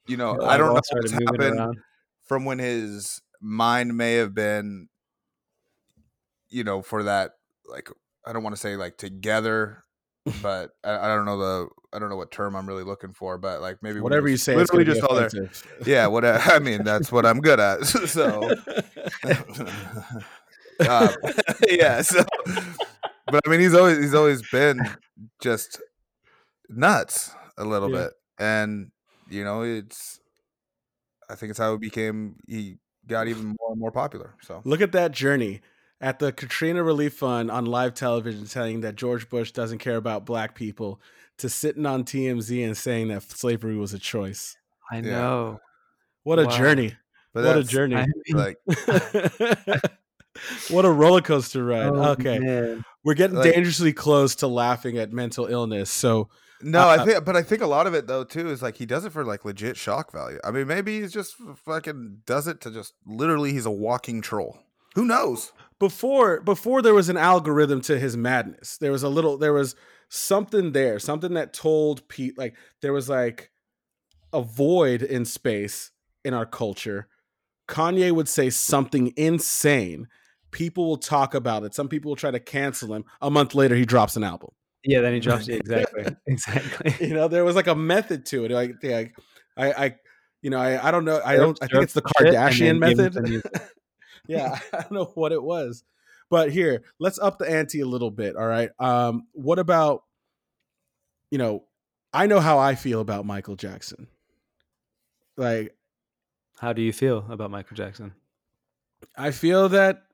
you 0.07 0.19
know 0.19 0.39
I 0.43 0.59
don't 0.59 0.69
know 0.69 0.75
what's 0.75 1.11
happened 1.11 1.79
from 2.27 2.45
when 2.45 2.59
his 2.59 3.23
mind 3.41 3.97
may 3.97 4.15
have 4.17 4.35
been 4.35 4.89
you 6.51 6.65
know 6.65 6.83
for 6.83 7.05
that 7.05 7.33
like 7.67 7.89
I 8.27 8.35
don't 8.35 8.43
want 8.43 8.57
to 8.57 8.61
say 8.61 8.77
like 8.77 8.99
together 8.99 9.85
but 10.43 10.71
I, 10.85 10.99
I 10.99 11.07
don't 11.09 11.25
know 11.25 11.39
the 11.39 11.69
I 11.93 11.99
don't 11.99 12.09
know 12.09 12.17
what 12.17 12.31
term 12.31 12.55
I'm 12.57 12.67
really 12.67 12.85
looking 12.85 13.13
for 13.13 13.39
but 13.39 13.61
like 13.61 13.79
maybe 13.83 14.01
whatever 14.01 14.29
you 14.29 14.37
say. 14.37 14.55
Literally 14.57 14.85
just 14.85 15.03
all 15.03 15.15
there 15.15 15.31
yeah 15.87 16.07
what 16.07 16.25
I 16.25 16.59
mean 16.59 16.85
that's 16.85 17.11
what 17.13 17.25
I'm 17.27 17.41
good 17.41 17.61
at 17.61 17.85
so 17.87 18.51
uh, 20.81 21.13
yeah. 21.69 22.03
So, 22.03 22.25
but 23.27 23.43
I 23.47 23.51
mean, 23.51 23.61
he's 23.61 23.75
always 23.75 23.99
he's 23.99 24.15
always 24.15 24.43
been 24.51 24.81
just 25.41 25.81
nuts 26.69 27.33
a 27.57 27.65
little 27.65 27.91
Yeah. 27.91 28.05
bit, 28.05 28.13
and 28.39 28.91
you 29.29 29.45
know, 29.45 29.63
it's. 29.63 30.21
I 31.31 31.35
think 31.35 31.51
it's 31.51 31.59
how 31.59 31.73
he 31.73 31.79
became. 31.79 32.37
He 32.47 32.79
got 33.07 33.29
even 33.29 33.57
more 33.61 33.71
and 33.73 33.81
more 33.81 33.93
popular. 33.93 34.35
So 34.43 34.63
Look 34.65 34.81
at 34.81 34.93
that 34.93 35.13
journey 35.13 35.61
at 36.01 36.19
the 36.19 36.33
Katrina 36.33 36.83
Relief 36.83 37.15
Fund 37.15 37.51
on 37.51 37.67
live 37.67 37.95
television 37.95 38.47
saying 38.47 38.81
that 38.83 38.97
George 38.97 39.29
Bush 39.29 39.53
doesn't 39.53 39.79
care 39.79 39.97
about 39.97 40.25
black 40.27 40.55
people 40.55 41.01
to 41.39 41.49
sitting 41.49 41.87
on 41.87 42.05
TMZ 42.05 42.65
and 42.65 42.77
saying 42.77 43.09
that 43.09 43.23
slavery 43.23 43.77
was 43.77 43.95
a 43.95 43.99
choice. 43.99 44.57
I 44.91 44.97
Yeah. 44.97 45.01
know. 45.03 45.61
What 46.25 46.39
a 46.39 46.45
Wow. 46.45 46.57
journey. 46.57 46.95
but 47.35 47.45
what 47.45 47.59
a 47.59 47.65
journey. 47.65 47.97
I 47.97 48.07
mean, 48.07 48.37
Like 48.37 48.57
what 50.71 50.85
a 50.85 50.91
roller 50.91 51.21
coaster 51.21 51.65
ride. 51.65 51.87
oh, 51.87 52.11
okay. 52.13 52.39
man. 52.39 52.85
We're 53.05 53.15
getting 53.15 53.37
Like- 53.37 53.53
dangerously 53.55 53.93
close 53.93 54.35
to 54.37 54.47
laughing 54.47 54.99
at 54.99 55.13
mental 55.13 55.47
illness. 55.47 55.91
So 55.91 56.29
no, 56.63 56.81
Uh, 56.89 56.97
I 57.01 57.05
think, 57.05 57.25
but 57.25 57.37
I 57.37 57.43
think 57.43 57.63
a 57.63 57.67
lot 57.67 57.87
of 57.87 57.95
it 57.95 58.07
though 58.07 58.25
too 58.25 58.49
is 58.51 58.63
like 58.63 58.77
he 58.77 58.87
does 58.87 59.05
it 59.05 59.13
for 59.13 59.25
like 59.25 59.45
legit 59.45 59.77
shock 59.77 60.13
value. 60.13 60.39
I 60.45 60.51
mean, 60.51 60.67
maybe 60.67 61.01
he's 61.01 61.13
just 61.13 61.35
fucking 61.65 62.23
does 62.27 62.47
it 62.49 62.61
to 62.63 62.71
just 62.71 62.95
literally 63.07 63.53
he's 63.53 63.67
a 63.67 63.71
walking 63.71 64.21
troll. 64.21 64.59
Who 64.95 65.05
knows? 65.05 65.53
Before 65.79 66.41
before 66.41 66.83
there 66.83 66.95
was 66.95 67.09
an 67.09 67.17
algorithm 67.17 67.81
to 67.81 67.99
his 67.99 68.17
madness 68.17 68.79
there 68.79 68.91
was 68.91 69.03
a 69.03 69.09
little 69.09 69.37
there 69.39 69.53
was 69.53 69.77
something 70.09 70.73
there 70.73 70.99
something 70.99 71.35
that 71.35 71.53
told 71.53 72.07
pete 72.09 72.37
like 72.37 72.57
there 72.83 72.93
was 72.93 73.09
like 73.09 73.51
a 74.33 74.43
void 74.43 75.03
in 75.03 75.25
space 75.25 75.91
in 76.25 76.35
our 76.35 76.47
culture. 76.47 77.09
Kanye 77.69 78.13
would 78.13 78.29
say 78.29 78.51
something 78.51 79.13
insane. 79.17 80.09
People 80.51 80.87
will 80.87 80.97
talk 80.97 81.35
about 81.35 81.65
it. 81.65 81.75
Some 81.75 81.89
people 81.89 82.11
will 82.11 82.17
try 82.17 82.31
to 82.31 82.41
cancel 82.41 82.95
him. 82.95 83.05
A 83.21 83.31
month 83.31 83.55
later 83.55 83.75
he 83.75 83.85
drops 83.85 84.17
an 84.17 84.25
album. 84.25 84.51
Yeah, 84.85 85.01
then 85.01 85.13
he 85.13 85.21
drops 85.21 85.49
it 85.49 85.61
exactly. 85.61 86.05
exactly. 86.27 87.09
you 87.09 87.15
know 87.15 87.29
there 87.29 87.45
was 87.45 87.57
like 87.57 87.67
a 87.67 87.75
method 87.75 88.25
to 88.27 88.45
it. 88.45 88.51
Like 88.51 88.77
yeah, 88.83 89.05
i 89.57 89.73
i 89.73 89.97
you 90.41 90.51
know 90.51 90.59
i, 90.59 90.89
I 90.89 90.91
don't 90.91 91.05
know. 91.05 91.21
I 91.25 91.37
don't 91.37 91.59
i 91.61 91.67
think 91.67 91.83
it's 91.83 91.95
the 91.95 92.03
surf 92.03 92.29
shit, 92.53 92.69
and 92.69 92.81
kardashian 92.81 92.81
then 92.81 92.95
give 92.95 93.17
him 93.17 93.23
method. 93.25 93.71
yeah, 94.29 94.59
I 94.73 94.83
don't 94.83 94.93
know 94.93 95.13
what 95.15 95.33
it 95.33 95.43
was. 95.43 95.85
But 96.31 96.53
here, 96.53 96.85
let's 97.01 97.19
up 97.19 97.39
the 97.39 97.51
ante 97.51 97.81
a 97.81 97.87
little 97.87 98.11
bit. 98.11 98.37
All 98.37 98.47
right. 98.47 98.71
Um, 98.79 99.27
what 99.33 99.59
about, 99.59 100.05
you 101.31 101.39
know, 101.39 101.65
I 102.13 102.27
know 102.27 102.41
how 102.41 102.59
I 102.59 102.75
feel 102.75 103.01
about 103.01 103.25
Michael 103.27 103.57
Jackson. 103.57 104.09
Like, 105.37 105.75
How 106.59 106.73
do 106.73 106.83
you 106.83 106.93
feel 106.93 107.25
about 107.31 107.51
Michael 107.51 107.77
Jackson? 107.77 108.13
I 109.17 109.31
feel 109.31 109.69
that 109.71 110.05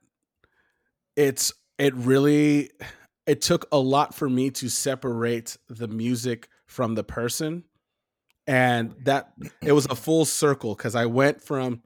it's 1.17 1.53
it 1.79 1.95
really 1.95 2.71
it 3.27 3.41
took 3.41 3.67
a 3.73 3.79
lot 3.79 4.15
for 4.15 4.29
me 4.29 4.51
to 4.51 4.69
separate 4.69 5.57
the 5.69 5.89
music 5.89 6.49
from 6.67 6.95
the 6.95 7.05
person 7.05 7.65
and 8.47 8.95
that 9.05 9.33
it 9.62 9.73
was 9.73 9.87
a 9.87 9.95
full 9.97 10.25
circle 10.27 10.75
cuz 10.77 10.95
I 10.95 11.07
went 11.07 11.41
from 11.41 11.83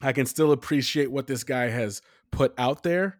I 0.00 0.12
can 0.12 0.26
still 0.26 0.52
appreciate 0.52 1.10
what 1.10 1.26
this 1.26 1.44
guy 1.44 1.68
has 1.68 2.02
put 2.30 2.54
out 2.58 2.82
there. 2.82 3.18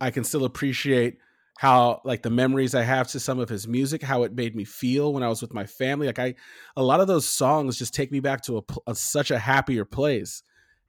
I 0.00 0.10
can 0.10 0.24
still 0.24 0.44
appreciate 0.44 1.18
how 1.58 2.00
like 2.04 2.22
the 2.22 2.30
memories 2.30 2.74
I 2.74 2.82
have 2.82 3.08
to 3.08 3.20
some 3.20 3.38
of 3.38 3.48
his 3.48 3.68
music, 3.68 4.02
how 4.02 4.22
it 4.22 4.34
made 4.34 4.56
me 4.56 4.64
feel 4.64 5.12
when 5.12 5.22
I 5.22 5.28
was 5.28 5.42
with 5.42 5.52
my 5.52 5.66
family. 5.66 6.06
Like 6.06 6.18
I 6.18 6.34
a 6.76 6.82
lot 6.82 7.00
of 7.00 7.06
those 7.06 7.28
songs 7.28 7.78
just 7.78 7.94
take 7.94 8.10
me 8.10 8.20
back 8.20 8.42
to 8.42 8.58
a, 8.58 8.62
a 8.86 8.94
such 8.94 9.30
a 9.30 9.38
happier 9.38 9.84
place. 9.84 10.42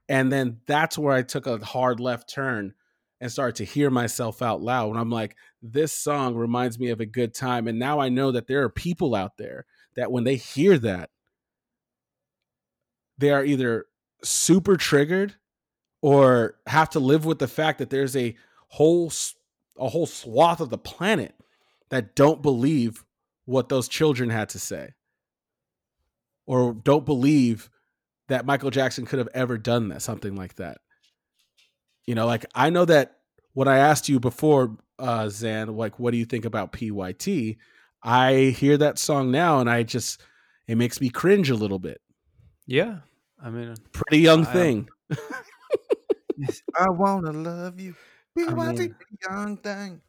And 0.08 0.32
then 0.32 0.60
that's 0.68 0.98
where 0.98 1.14
I 1.14 1.24
took 1.24 1.46
a 1.46 1.58
hard 1.64 2.00
left 2.00 2.30
turn 2.30 2.74
and 3.20 3.32
started 3.32 3.58
to 3.58 3.66
hear 3.66 3.90
myself 3.90 4.42
out 4.42 4.62
loud 4.62 4.90
when 4.90 4.98
I'm 4.98 5.12
like, 5.12 5.36
this 5.62 5.94
song 5.94 6.36
reminds 6.36 6.80
me 6.80 6.90
of 6.90 7.00
a 7.00 7.06
good 7.06 7.34
time. 7.34 7.68
And 7.68 7.78
now 7.78 8.00
I 8.00 8.10
know 8.10 8.32
that 8.32 8.48
there 8.48 8.64
are 8.64 8.70
people 8.70 9.14
out 9.14 9.38
there 9.38 9.66
that 9.96 10.12
when 10.12 10.24
they 10.24 10.38
hear 10.38 10.78
that, 10.80 11.10
they 13.18 13.30
are 13.30 13.46
either 13.46 13.86
super 14.24 14.78
triggered 14.78 15.36
or 16.02 16.56
have 16.68 16.90
to 16.92 17.00
live 17.00 17.26
with 17.26 17.40
the 17.40 17.48
fact 17.48 17.80
that 17.80 17.90
there's 17.90 18.16
a 18.16 18.36
whole 18.68 19.12
a 19.78 19.90
whole 19.90 20.06
swath 20.06 20.62
of 20.62 20.70
the 20.70 20.78
planet 20.78 21.36
that 21.90 22.16
don't 22.16 22.42
believe 22.42 23.04
what 23.46 23.70
those 23.70 23.88
children 23.88 24.30
had 24.30 24.50
to 24.50 24.60
say 24.60 24.94
or 26.46 26.74
don't 26.74 27.06
believe 27.06 27.70
that 28.28 28.46
Michael 28.46 28.70
Jackson 28.70 29.06
could 29.06 29.20
have 29.20 29.30
ever 29.34 29.58
done 29.58 29.90
that 29.90 30.02
something 30.02 30.36
like 30.36 30.56
that. 30.56 30.78
You 32.06 32.16
know, 32.16 32.26
like 32.26 32.46
I 32.56 32.70
know 32.70 32.86
that 32.86 33.18
when 33.54 33.68
I 33.68 33.78
asked 33.78 34.10
you 34.10 34.20
before, 34.20 34.78
uh, 34.98 35.30
Zan, 35.30 35.76
like, 35.76 36.00
what 36.00 36.12
do 36.12 36.18
you 36.18 36.26
think 36.26 36.46
about 36.46 36.72
PYT? 36.72 37.58
I 38.04 38.56
hear 38.58 38.78
that 38.78 38.98
song 38.98 39.32
now 39.32 39.60
and 39.60 39.70
I 39.70 39.84
just, 39.84 40.22
it 40.68 40.76
makes 40.76 41.02
me 41.02 41.10
cringe 41.10 41.50
a 41.50 41.56
little 41.56 41.80
bit. 41.80 42.02
Yeah. 42.66 43.00
I 43.44 43.50
mean, 43.50 43.70
uh, 43.70 43.76
Pretty 43.92 44.20
young 44.20 44.46
I- 44.46 44.54
thing. 44.54 44.90
I 46.78 46.90
wanna 46.90 47.32
love 47.32 47.80
you. 47.80 47.96
I 48.38 48.54
mean- 48.54 48.96
young 49.30 49.58
thing. 49.58 50.02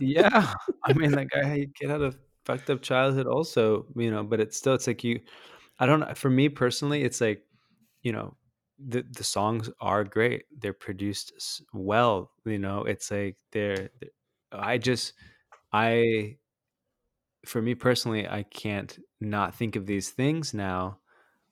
yeah. 0.00 0.52
I 0.84 0.92
mean, 0.92 1.12
that 1.12 1.28
guy 1.30 1.66
kid 1.74 1.90
had 1.90 2.02
a 2.02 2.14
fucked 2.44 2.70
up 2.70 2.82
childhood, 2.82 3.26
also, 3.26 3.86
you 3.96 4.10
know. 4.10 4.22
But 4.22 4.40
it's 4.40 4.56
still, 4.56 4.74
it's 4.74 4.86
like 4.86 5.04
you. 5.04 5.20
I 5.78 5.86
don't 5.86 6.00
know. 6.00 6.12
For 6.14 6.30
me 6.30 6.48
personally, 6.48 7.02
it's 7.02 7.20
like, 7.20 7.42
you 8.02 8.12
know, 8.12 8.36
the 8.78 9.02
the 9.10 9.24
songs 9.24 9.70
are 9.80 10.04
great. 10.04 10.44
They're 10.56 10.72
produced 10.72 11.62
well. 11.72 12.32
You 12.44 12.58
know, 12.58 12.84
it's 12.84 13.10
like 13.10 13.36
they're. 13.52 13.90
they're- 14.00 14.10
I 14.52 14.78
just, 14.78 15.12
I. 15.72 16.36
For 17.46 17.62
me 17.62 17.74
personally, 17.74 18.26
I 18.28 18.42
can't 18.44 18.98
not 19.20 19.54
think 19.54 19.76
of 19.76 19.86
these 19.86 20.10
things 20.10 20.52
now 20.54 20.98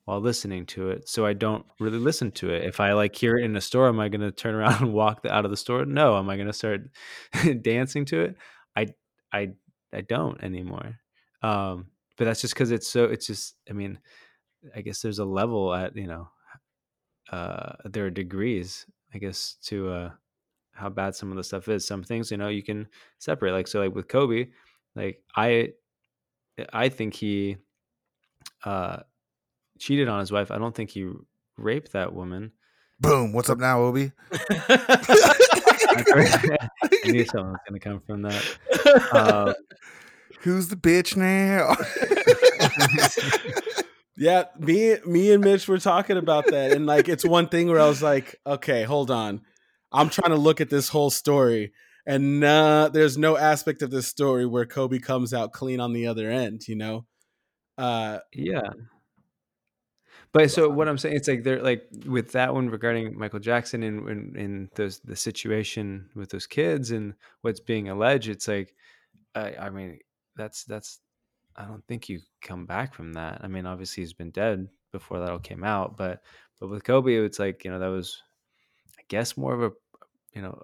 while 0.07 0.21
listening 0.21 0.65
to 0.65 0.91
it. 0.91 1.09
So 1.09 1.27
I 1.27 1.35
don't 1.35 1.67
really 1.79 1.99
listen 1.99 2.31
to 2.33 2.51
it. 2.51 2.65
If 2.65 2.81
I 2.81 2.93
like 2.95 3.15
hear 3.15 3.37
it 3.37 3.45
in 3.45 3.57
a 3.57 3.61
store, 3.61 3.89
am 3.89 4.01
I 4.01 4.09
going 4.09 4.23
to 4.23 4.33
turn 4.33 4.55
around 4.57 4.81
and 4.81 4.95
walk 4.95 5.23
the, 5.23 5.33
out 5.33 5.45
of 5.45 5.51
the 5.51 5.57
store? 5.57 5.85
No. 5.85 6.17
Am 6.17 6.31
I 6.31 6.37
going 6.37 6.47
to 6.47 6.53
start 6.53 6.83
dancing 7.63 8.05
to 8.07 8.21
it? 8.23 8.37
I 8.75 8.87
I 9.33 9.51
I 9.93 10.01
don't 10.01 10.43
anymore. 10.43 10.99
Um, 11.43 11.89
but 12.17 12.25
that's 12.25 12.41
just 12.41 12.55
because 12.55 12.71
it's 12.71 12.89
so. 12.89 13.05
It's 13.05 13.27
just. 13.27 13.57
I 13.69 13.73
mean, 13.73 13.99
I 14.75 14.81
guess 14.81 15.03
there's 15.03 15.19
a 15.19 15.25
level 15.25 15.75
at 15.75 15.95
you 15.97 16.07
know. 16.07 16.29
Uh, 17.31 17.73
there 17.85 18.07
are 18.07 18.11
degrees, 18.11 18.87
I 19.13 19.19
guess, 19.19 19.57
to 19.65 19.91
uh, 19.91 20.11
how 20.73 20.89
bad 20.89 21.15
some 21.15 21.31
of 21.31 21.37
the 21.37 21.45
stuff 21.45 21.69
is. 21.69 21.87
Some 21.87 22.05
things, 22.05 22.31
you 22.31 22.37
know, 22.37 22.49
you 22.49 22.63
can 22.63 22.87
separate. 23.19 23.53
Like 23.53 23.67
so, 23.67 23.81
like 23.81 23.95
with 23.95 24.09
Kobe, 24.09 24.47
like 24.95 25.23
I, 25.35 25.71
I 26.73 26.89
think 26.89 27.15
he, 27.15 27.57
uh, 28.65 28.99
cheated 29.79 30.09
on 30.09 30.21
his 30.21 30.33
wife. 30.33 30.51
I 30.51 30.59
don't 30.59 30.75
think 30.75 30.91
he 30.91 31.11
raped 31.57 31.93
that 31.93 32.15
woman. 32.15 32.53
Boom. 33.01 33.33
What's 33.33 33.51
up 33.51 33.59
now, 33.59 33.81
Obi? 33.81 34.13
I 34.33 35.35
knew 37.05 37.25
something 37.25 37.53
was 37.53 37.61
going 37.69 37.75
to 37.75 37.79
come 37.81 38.01
from 38.07 38.23
that. 38.23 38.45
Uh, 39.13 39.55
Who's 40.41 40.69
the 40.69 40.77
bitch 40.77 41.17
now? 41.17 41.77
Yeah, 44.19 44.45
me 44.59 44.97
me 45.05 45.31
and 45.33 45.45
Mitch 45.45 45.69
were 45.69 45.79
talking 45.79 46.17
about 46.17 46.47
that, 46.47 46.73
and 46.73 46.87
like 46.87 47.09
it's 47.09 47.25
one 47.25 47.49
thing 47.49 47.69
where 47.69 47.81
I 47.81 47.87
was 47.87 48.03
like, 48.03 48.37
okay, 48.47 48.83
hold 48.83 49.11
on, 49.11 49.43
I'm 49.93 50.09
trying 50.09 50.31
to 50.31 50.39
look 50.39 50.61
at 50.63 50.71
this 50.71 50.89
whole 50.89 51.11
story, 51.11 51.73
and 52.07 52.41
nah, 52.41 52.89
there's 52.89 53.19
no 53.19 53.37
aspect 53.37 53.83
of 53.83 53.91
this 53.91 54.07
story 54.07 54.47
where 54.47 54.65
Kobe 54.65 55.01
comes 55.01 55.35
out 55.35 55.53
clean 55.53 55.81
on 55.81 55.93
the 55.93 56.07
other 56.07 56.31
end, 56.31 56.67
you 56.67 56.77
know. 56.77 57.05
Uh, 57.77 58.21
yeah. 58.33 58.71
But 60.37 60.51
so 60.51 60.69
what 60.69 60.87
I'm 60.87 60.99
saying, 60.99 61.17
it's 61.17 61.29
like 61.29 61.45
they're 61.45 61.63
like 61.63 61.87
with 62.07 62.33
that 62.33 62.53
one 62.53 62.69
regarding 62.69 63.19
Michael 63.19 63.41
Jackson 63.41 63.83
and 63.83 64.07
in, 64.09 64.37
in, 64.37 64.71
those 64.75 64.99
the 64.99 65.17
situation 65.17 66.11
with 66.15 66.29
those 66.29 66.47
kids 66.47 66.91
and 66.91 67.15
what's 67.41 67.61
being 67.61 67.89
alleged. 67.89 68.29
It's 68.29 68.47
like, 68.47 68.75
I, 69.35 69.55
I 69.57 69.71
mean, 69.71 69.99
that's 70.37 70.65
that's. 70.65 71.01
I 71.57 71.65
don't 71.65 71.83
think 71.87 72.11
you 72.11 72.21
come 72.43 72.67
back 72.67 72.93
from 72.93 73.15
that. 73.15 73.41
I 73.43 73.49
mean, 73.49 73.65
obviously 73.65 74.03
he's 74.03 74.13
been 74.13 74.31
dead 74.31 74.69
before 74.93 75.21
that 75.21 75.31
all 75.31 75.39
came 75.39 75.65
out, 75.65 75.97
but 75.97 76.21
but 76.61 76.69
with 76.69 76.85
Kobe, 76.85 77.15
it's 77.15 77.39
like 77.39 77.65
you 77.65 77.71
know 77.71 77.79
that 77.79 77.87
was, 77.87 78.23
I 78.99 79.03
guess, 79.09 79.39
more 79.39 79.55
of 79.55 79.63
a, 79.63 79.73
you 80.35 80.43
know, 80.43 80.61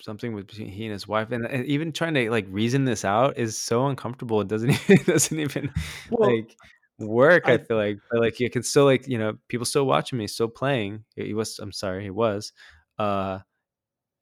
something 0.00 0.34
with 0.34 0.46
between 0.46 0.68
he 0.68 0.84
and 0.84 0.92
his 0.92 1.08
wife, 1.08 1.32
and, 1.32 1.44
and 1.46 1.66
even 1.66 1.90
trying 1.90 2.14
to 2.14 2.30
like 2.30 2.46
reason 2.48 2.84
this 2.84 3.04
out 3.04 3.38
is 3.38 3.58
so 3.58 3.88
uncomfortable. 3.88 4.40
It 4.40 4.46
doesn't 4.46 4.70
even 4.88 4.96
it 5.00 5.06
doesn't 5.06 5.40
even 5.40 5.72
Well, 6.10 6.30
like 6.36 6.56
work. 6.98 7.44
I, 7.46 7.54
I- 7.54 7.58
feel 7.58 7.76
like, 7.76 7.98
but 8.10 8.20
like 8.20 8.40
you 8.40 8.50
can 8.50 8.62
still 8.62 8.84
like 8.84 9.08
you 9.08 9.18
know 9.18 9.34
people 9.48 9.66
still 9.66 9.86
watching 9.86 10.18
me, 10.18 10.26
still 10.26 10.48
playing. 10.48 11.04
He 11.16 11.34
was. 11.34 11.58
I'm 11.58 11.72
sorry, 11.72 12.02
he 12.02 12.10
was, 12.10 12.52
uh, 12.98 13.40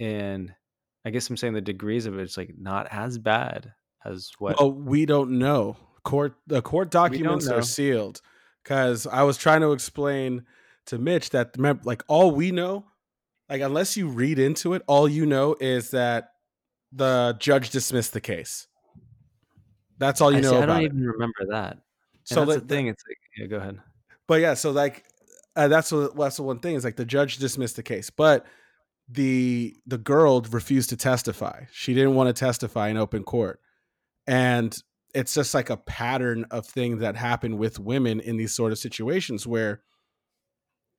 and 0.00 0.52
I 1.04 1.10
guess 1.10 1.28
I'm 1.28 1.36
saying 1.36 1.54
the 1.54 1.60
degrees 1.60 2.06
of 2.06 2.18
it, 2.18 2.22
it's 2.22 2.36
like 2.36 2.54
not 2.58 2.86
as 2.90 3.18
bad 3.18 3.72
as 4.04 4.30
what. 4.38 4.58
well, 4.58 4.72
we 4.72 5.06
don't 5.06 5.38
know. 5.38 5.76
Court 6.04 6.34
the 6.46 6.62
court 6.62 6.90
documents 6.90 7.48
are 7.48 7.62
sealed 7.62 8.20
because 8.64 9.06
I 9.06 9.22
was 9.22 9.36
trying 9.36 9.60
to 9.60 9.72
explain 9.72 10.44
to 10.86 10.98
Mitch 10.98 11.30
that 11.30 11.52
remember, 11.56 11.82
like 11.84 12.02
all 12.08 12.32
we 12.32 12.50
know, 12.50 12.86
like 13.48 13.60
unless 13.60 13.96
you 13.96 14.08
read 14.08 14.40
into 14.40 14.74
it, 14.74 14.82
all 14.88 15.08
you 15.08 15.26
know 15.26 15.54
is 15.60 15.90
that 15.90 16.30
the 16.90 17.36
judge 17.38 17.70
dismissed 17.70 18.12
the 18.12 18.20
case. 18.20 18.66
That's 19.98 20.20
all 20.20 20.32
you 20.32 20.38
I, 20.38 20.40
know 20.40 20.50
see, 20.50 20.56
I 20.56 20.66
don't 20.66 20.80
it. 20.80 20.84
even 20.86 21.06
remember 21.06 21.46
that. 21.50 21.78
So 22.24 22.44
that's 22.44 22.54
that- 22.54 22.68
the 22.68 22.74
thing. 22.74 22.86
It's 22.88 23.02
like 23.08 23.18
yeah, 23.36 23.46
go 23.46 23.56
ahead. 23.56 23.78
But 24.28 24.40
yeah, 24.40 24.54
so 24.54 24.70
like 24.70 25.04
uh, 25.56 25.68
that's 25.68 25.92
what 25.92 26.16
that's 26.16 26.36
the 26.36 26.42
one 26.42 26.60
thing 26.60 26.74
is 26.74 26.84
like 26.84 26.96
the 26.96 27.04
judge 27.04 27.38
dismissed 27.38 27.76
the 27.76 27.82
case, 27.82 28.10
but 28.10 28.46
the 29.08 29.76
the 29.86 29.98
girl 29.98 30.40
refused 30.42 30.90
to 30.90 30.96
testify. 30.96 31.64
She 31.72 31.94
didn't 31.94 32.14
want 32.14 32.34
to 32.34 32.38
testify 32.38 32.88
in 32.88 32.96
open 32.96 33.24
court, 33.24 33.60
and 34.26 34.76
it's 35.14 35.34
just 35.34 35.54
like 35.54 35.68
a 35.70 35.76
pattern 35.76 36.46
of 36.50 36.66
things 36.66 37.00
that 37.00 37.16
happen 37.16 37.58
with 37.58 37.78
women 37.78 38.20
in 38.20 38.36
these 38.36 38.54
sort 38.54 38.72
of 38.72 38.78
situations 38.78 39.46
where 39.46 39.82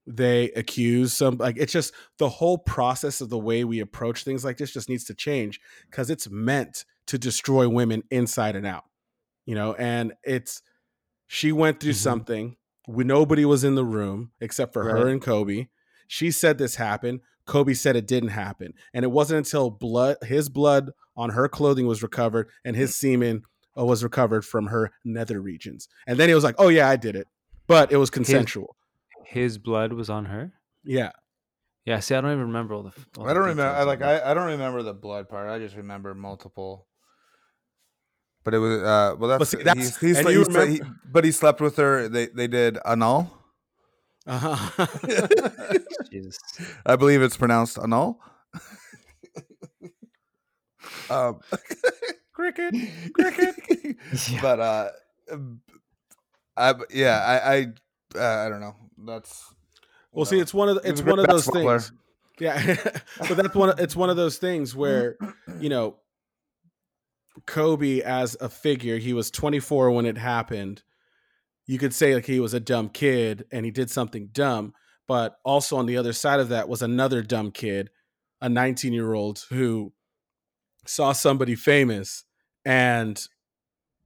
they 0.05 0.51
accuse 0.51 1.13
some 1.13 1.37
like 1.37 1.55
it's 1.57 1.71
just 1.71 1.93
the 2.19 2.27
whole 2.27 2.57
process 2.57 3.21
of 3.21 3.29
the 3.29 3.37
way 3.39 3.63
we 3.63 3.79
approach 3.79 4.23
things 4.23 4.43
like 4.43 4.57
this 4.57 4.73
just 4.73 4.89
needs 4.89 5.05
to 5.05 5.13
change 5.13 5.61
because 5.89 6.09
it's 6.09 6.29
meant 6.29 6.83
to 7.07 7.17
destroy 7.17 7.69
women 7.69 8.03
inside 8.11 8.57
and 8.57 8.65
out 8.65 8.83
you 9.45 9.55
know 9.55 9.73
and 9.75 10.11
it's 10.23 10.61
she 11.33 11.51
went 11.51 11.79
through 11.79 11.91
Mhm. 11.93 12.07
something 12.09 12.55
we 12.87 13.03
nobody 13.03 13.45
was 13.45 13.63
in 13.63 13.75
the 13.75 13.85
room 13.85 14.31
except 14.39 14.73
for 14.73 14.83
her 14.83 15.07
and 15.07 15.21
kobe 15.21 15.67
she 16.07 16.29
said 16.31 16.57
this 16.57 16.75
happened 16.75 17.21
kobe 17.45 17.73
said 17.73 17.95
it 17.95 18.05
didn't 18.07 18.29
happen 18.45 18.73
and 18.93 19.03
it 19.03 19.11
wasn't 19.11 19.37
until 19.37 19.69
blood 19.69 20.17
his 20.23 20.49
blood 20.49 20.91
on 21.15 21.29
her 21.31 21.47
clothing 21.47 21.87
was 21.87 22.03
recovered 22.03 22.49
and 22.65 22.75
his 22.75 22.95
semen 22.95 23.41
uh, 23.77 23.85
was 23.85 24.03
recovered 24.03 24.43
from 24.45 24.67
her 24.67 24.91
nether 25.05 25.41
regions 25.41 25.87
and 26.07 26.19
then 26.19 26.27
he 26.29 26.35
was 26.35 26.43
like 26.43 26.55
oh 26.57 26.67
yeah 26.69 26.87
i 26.89 26.95
did 26.95 27.15
it 27.15 27.27
but 27.67 27.91
it 27.91 27.97
was 27.97 28.09
consensual 28.09 28.75
His 29.25 29.57
blood 29.57 29.93
was 29.93 30.09
on 30.09 30.25
her. 30.25 30.53
yeah 30.83 31.11
Yeah. 31.85 31.99
See, 31.99 32.15
I 32.15 32.21
don't 32.21 32.31
even 32.31 32.47
remember 32.51 32.75
all 32.75 32.83
the. 32.83 32.93
all 33.17 33.27
I 33.27 33.33
don't 33.33 33.43
remember. 33.53 33.75
I 33.79 33.83
like. 33.83 34.01
I, 34.01 34.31
I 34.31 34.33
don't 34.33 34.51
remember 34.55 34.83
the 34.83 34.93
blood 34.93 35.27
part. 35.27 35.49
I 35.49 35.57
just 35.59 35.75
remember 35.75 36.13
multiple. 36.15 36.87
But 38.43 38.53
it 38.53 38.59
was. 38.59 38.81
Uh, 38.81 39.15
well, 39.17 39.29
that's. 39.37 39.51
see, 39.51 39.63
that's- 39.63 39.77
he's, 39.85 39.97
he's, 39.99 40.17
and 40.19 40.27
he 40.27 40.33
you 40.33 40.43
remember- 40.43 40.71
he- 40.71 40.81
but 41.11 41.23
he 41.23 41.31
slept 41.31 41.61
with 41.61 41.77
her. 41.77 42.07
They 42.09 42.27
they 42.27 42.47
did 42.47 42.77
annul. 42.85 43.31
uh-huh. 44.27 44.87
Jesus. 46.11 46.37
I 46.85 46.95
believe 46.95 47.21
it's 47.21 47.37
pronounced 47.37 47.77
anal. 47.81 48.19
um, 51.09 51.39
Cricket, 52.33 52.73
cricket. 53.13 53.55
Yeah. 54.29 54.41
but 54.41 54.59
uh, 54.59 54.89
I 56.57 56.73
yeah 56.91 57.17
I 57.25 57.53
I 57.55 57.67
uh, 58.19 58.45
I 58.45 58.49
don't 58.49 58.59
know. 58.59 58.75
That's 59.05 59.53
Well, 60.11 60.25
see, 60.25 60.39
it's 60.39 60.53
one 60.53 60.67
of 60.69 60.81
the, 60.81 60.89
it's 60.89 61.01
one 61.01 61.19
of 61.19 61.27
those 61.27 61.45
basketball 61.45 61.63
player. 61.63 61.79
things. 61.79 61.91
Yeah, 62.39 62.75
but 63.27 63.37
that's 63.37 63.55
one. 63.55 63.69
Of, 63.69 63.79
it's 63.79 63.95
one 63.95 64.09
of 64.09 64.17
those 64.17 64.37
things 64.39 64.75
where 64.75 65.15
you 65.59 65.69
know 65.69 65.95
Kobe 67.45 68.01
as 68.01 68.37
a 68.39 68.49
figure. 68.49 68.97
He 68.97 69.13
was 69.13 69.31
24 69.31 69.91
when 69.91 70.05
it 70.05 70.17
happened. 70.17 70.83
You 71.65 71.77
could 71.77 71.93
say 71.93 72.13
like 72.13 72.25
he 72.25 72.39
was 72.39 72.53
a 72.53 72.59
dumb 72.59 72.89
kid 72.89 73.45
and 73.51 73.65
he 73.65 73.71
did 73.71 73.89
something 73.89 74.29
dumb, 74.31 74.73
but 75.07 75.37
also 75.43 75.77
on 75.77 75.85
the 75.85 75.97
other 75.97 76.13
side 76.13 76.39
of 76.39 76.49
that 76.49 76.69
was 76.69 76.81
another 76.81 77.21
dumb 77.21 77.51
kid, 77.51 77.89
a 78.41 78.49
19 78.49 78.93
year 78.93 79.13
old 79.13 79.45
who 79.49 79.93
saw 80.85 81.13
somebody 81.13 81.55
famous 81.55 82.25
and 82.65 83.27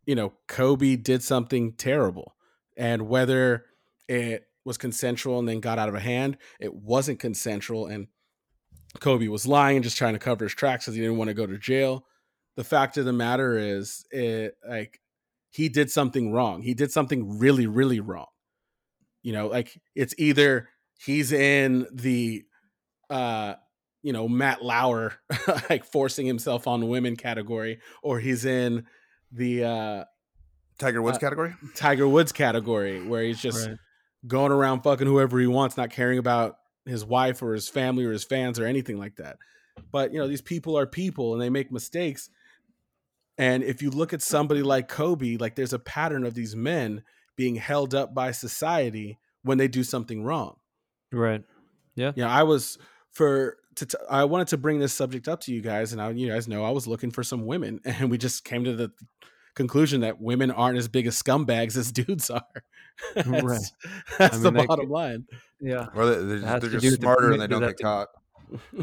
you 0.05 0.15
know 0.15 0.33
Kobe 0.47 0.95
did 0.95 1.21
something 1.23 1.73
terrible, 1.73 2.35
and 2.75 3.09
whether 3.09 3.65
it 4.07 4.47
was 4.63 4.77
consensual 4.77 5.39
and 5.39 5.47
then 5.47 5.59
got 5.59 5.79
out 5.79 5.89
of 5.89 5.95
a 5.95 5.99
hand, 5.99 6.37
it 6.59 6.73
wasn't 6.73 7.19
consensual 7.19 7.87
and 7.87 8.07
Kobe 8.99 9.27
was 9.27 9.45
lying, 9.45 9.77
and 9.77 9.83
just 9.83 9.97
trying 9.97 10.13
to 10.13 10.19
cover 10.19 10.45
his 10.45 10.53
tracks 10.53 10.85
because 10.85 10.95
he 10.95 11.01
didn't 11.01 11.17
want 11.17 11.29
to 11.29 11.33
go 11.33 11.45
to 11.45 11.57
jail. 11.57 12.05
The 12.57 12.63
fact 12.65 12.97
of 12.97 13.05
the 13.05 13.13
matter 13.13 13.57
is, 13.57 14.05
it 14.11 14.57
like 14.67 14.99
he 15.51 15.69
did 15.69 15.89
something 15.89 16.31
wrong. 16.33 16.61
He 16.61 16.73
did 16.73 16.91
something 16.91 17.39
really, 17.39 17.67
really 17.67 17.99
wrong. 18.01 18.27
You 19.23 19.31
know, 19.33 19.47
like 19.47 19.79
it's 19.95 20.13
either 20.17 20.67
he's 20.99 21.31
in 21.31 21.87
the 21.91 22.43
uh 23.09 23.53
you 24.03 24.11
know 24.11 24.27
Matt 24.27 24.63
Lauer 24.63 25.13
like 25.69 25.85
forcing 25.85 26.25
himself 26.25 26.67
on 26.67 26.87
women 26.89 27.15
category, 27.15 27.79
or 28.03 28.19
he's 28.19 28.43
in 28.43 28.85
the 29.31 29.63
uh 29.63 30.03
Tiger 30.79 31.01
Woods 31.01 31.17
uh, 31.17 31.21
category. 31.21 31.53
Tiger 31.75 32.07
Woods 32.07 32.31
category 32.31 33.05
where 33.05 33.23
he's 33.23 33.41
just 33.41 33.67
Right. 33.67 33.77
going 34.27 34.51
around 34.51 34.81
fucking 34.81 35.07
whoever 35.07 35.39
he 35.39 35.47
wants, 35.47 35.77
not 35.77 35.89
caring 35.89 36.19
about 36.19 36.57
his 36.85 37.03
wife 37.05 37.41
or 37.41 37.53
his 37.53 37.67
family 37.69 38.05
or 38.05 38.11
his 38.11 38.23
fans 38.23 38.59
or 38.59 38.65
anything 38.65 38.97
like 38.97 39.15
that. 39.17 39.37
But 39.91 40.11
you 40.13 40.19
know, 40.19 40.27
these 40.27 40.41
people 40.41 40.77
are 40.77 40.87
people 40.87 41.33
and 41.33 41.41
they 41.41 41.49
make 41.49 41.71
mistakes. 41.71 42.29
And 43.37 43.63
if 43.63 43.81
you 43.81 43.89
look 43.91 44.13
at 44.13 44.21
somebody 44.21 44.63
like 44.63 44.87
Kobe, 44.87 45.37
like 45.37 45.55
there's 45.55 45.73
a 45.73 45.79
pattern 45.79 46.23
of 46.25 46.33
these 46.33 46.55
men 46.55 47.03
being 47.35 47.55
held 47.55 47.93
up 47.93 48.13
by 48.15 48.31
society 48.31 49.19
when 49.43 49.57
they 49.59 49.67
do 49.67 49.83
something 49.83 50.23
wrong. 50.23 50.55
Right. 51.11 51.43
You 51.95 52.11
know, 52.15 52.27
I 52.27 52.43
was 52.43 52.77
for 53.11 53.57
to 53.75 53.85
t- 53.85 53.97
I 54.09 54.23
wanted 54.25 54.47
to 54.49 54.57
bring 54.57 54.79
this 54.79 54.93
subject 54.93 55.27
up 55.27 55.41
to 55.41 55.53
you 55.53 55.61
guys, 55.61 55.93
and 55.93 56.01
I, 56.01 56.09
you 56.11 56.27
guys 56.29 56.47
know 56.47 56.63
I 56.65 56.71
was 56.71 56.87
looking 56.87 57.11
for 57.11 57.23
some 57.23 57.45
women, 57.45 57.79
and 57.85 58.09
we 58.11 58.17
just 58.17 58.43
came 58.43 58.63
to 58.65 58.75
the 58.75 58.91
conclusion 59.55 60.01
that 60.01 60.19
women 60.21 60.51
aren't 60.51 60.77
as 60.77 60.87
big 60.87 61.07
as 61.07 61.19
scumbags 61.21 61.75
as 61.77 61.91
dudes 61.93 62.29
are. 62.29 62.41
that's 63.15 63.27
Right. 63.27 63.59
that's 64.19 64.35
I 64.35 64.39
the 64.39 64.51
mean, 64.51 64.53
that 64.61 64.67
bottom 64.67 64.85
could- 64.85 64.91
line. 64.93 65.25
Yeah. 65.59 65.87
Or 65.95 66.05
they, 66.05 66.23
they're, 66.25 66.37
It 66.37 66.43
has 66.43 66.61
they're 66.61 66.69
just 66.71 66.85
with 66.85 66.93
the 66.99 67.01
smarter 67.01 67.31
and 67.31 67.41
they 67.41 67.47
don't 67.47 67.61
get 67.61 67.77
that 67.77 67.83
caught. 67.83 68.09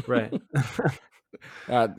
Right. 0.07 0.33
Uh, 1.67 1.89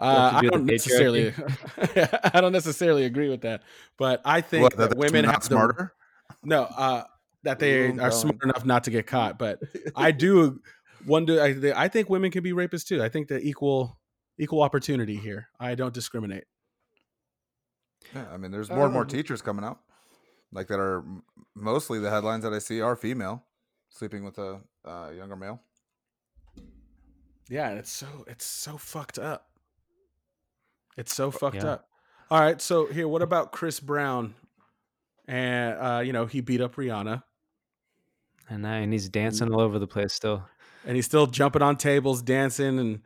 uh, 0.00 0.30
to 0.30 0.36
I 0.36 0.40
do 0.40 0.46
with 0.46 0.52
don't 0.52 0.66
necessarily, 0.66 1.34
I 2.34 2.40
don't 2.40 2.52
necessarily 2.52 3.04
agree 3.04 3.28
with 3.28 3.42
that, 3.42 3.62
but 3.98 4.20
I 4.24 4.40
think 4.40 4.62
What, 4.64 4.76
that 4.76 4.90
that 4.90 4.98
women 4.98 5.24
not 5.24 5.34
have 5.34 5.42
the- 5.42 5.46
smarter. 5.48 5.94
no, 6.42 6.62
uh, 6.64 7.04
that 7.42 7.58
they 7.58 7.86
Ooh, 7.88 7.92
are 7.92 7.96
going. 7.96 8.12
smart 8.12 8.42
enough 8.44 8.64
not 8.64 8.84
to 8.84 8.90
get 8.90 9.06
caught. 9.06 9.38
But 9.38 9.60
I 9.96 10.10
do 10.26 10.60
wonder. 11.06 11.40
I, 11.42 11.72
I 11.74 11.88
think 11.88 12.10
women 12.10 12.30
can 12.30 12.42
be 12.42 12.52
rapists 12.52 12.84
too. 12.86 13.02
I 13.02 13.08
think 13.08 13.28
the 13.28 13.38
equal 13.40 13.98
equal 14.38 14.62
opportunity 14.62 15.16
here. 15.16 15.48
I 15.58 15.74
don't 15.74 15.94
discriminate. 15.94 16.44
Yeah, 18.14 18.26
I 18.32 18.36
mean, 18.38 18.50
there's 18.50 18.70
more 18.70 18.84
and 18.84 18.92
more 18.92 19.02
Um, 19.02 19.08
teachers 19.08 19.42
coming 19.42 19.64
out, 19.64 19.80
like 20.52 20.66
that 20.68 20.80
are 20.80 21.04
mostly 21.54 21.98
the 21.98 22.10
headlines 22.10 22.42
that 22.44 22.52
I 22.52 22.58
see 22.58 22.80
are 22.80 22.96
female 22.96 23.44
sleeping 23.90 24.24
with 24.24 24.38
a 24.38 24.60
uh, 24.86 25.10
younger 25.16 25.36
male. 25.36 25.60
Yeah, 27.48 27.68
and 27.70 27.78
it's 27.78 27.90
so 27.90 28.06
it's 28.26 28.46
so 28.46 28.76
fucked 28.78 29.18
up. 29.18 29.49
It's 30.96 31.14
so 31.14 31.30
fucked 31.30 31.56
Yeah. 31.56 31.72
up. 31.72 31.88
All 32.30 32.40
right, 32.40 32.60
so 32.60 32.86
here, 32.86 33.08
what 33.08 33.22
about 33.22 33.50
Chris 33.52 33.80
Brown? 33.80 34.34
And 35.26 35.76
uh, 35.78 36.00
you 36.00 36.12
know, 36.12 36.26
he 36.26 36.40
beat 36.40 36.60
up 36.60 36.74
Rihanna, 36.76 37.22
And, 38.48 38.66
I, 38.66 38.76
and 38.78 38.92
he's 38.92 39.08
dancing 39.08 39.52
all 39.52 39.60
over 39.60 39.78
the 39.78 39.86
place 39.86 40.12
still. 40.12 40.44
and 40.86 40.96
he's 40.96 41.06
still 41.06 41.26
jumping 41.26 41.62
on 41.62 41.76
tables, 41.76 42.22
dancing, 42.22 42.78
and 42.78 43.00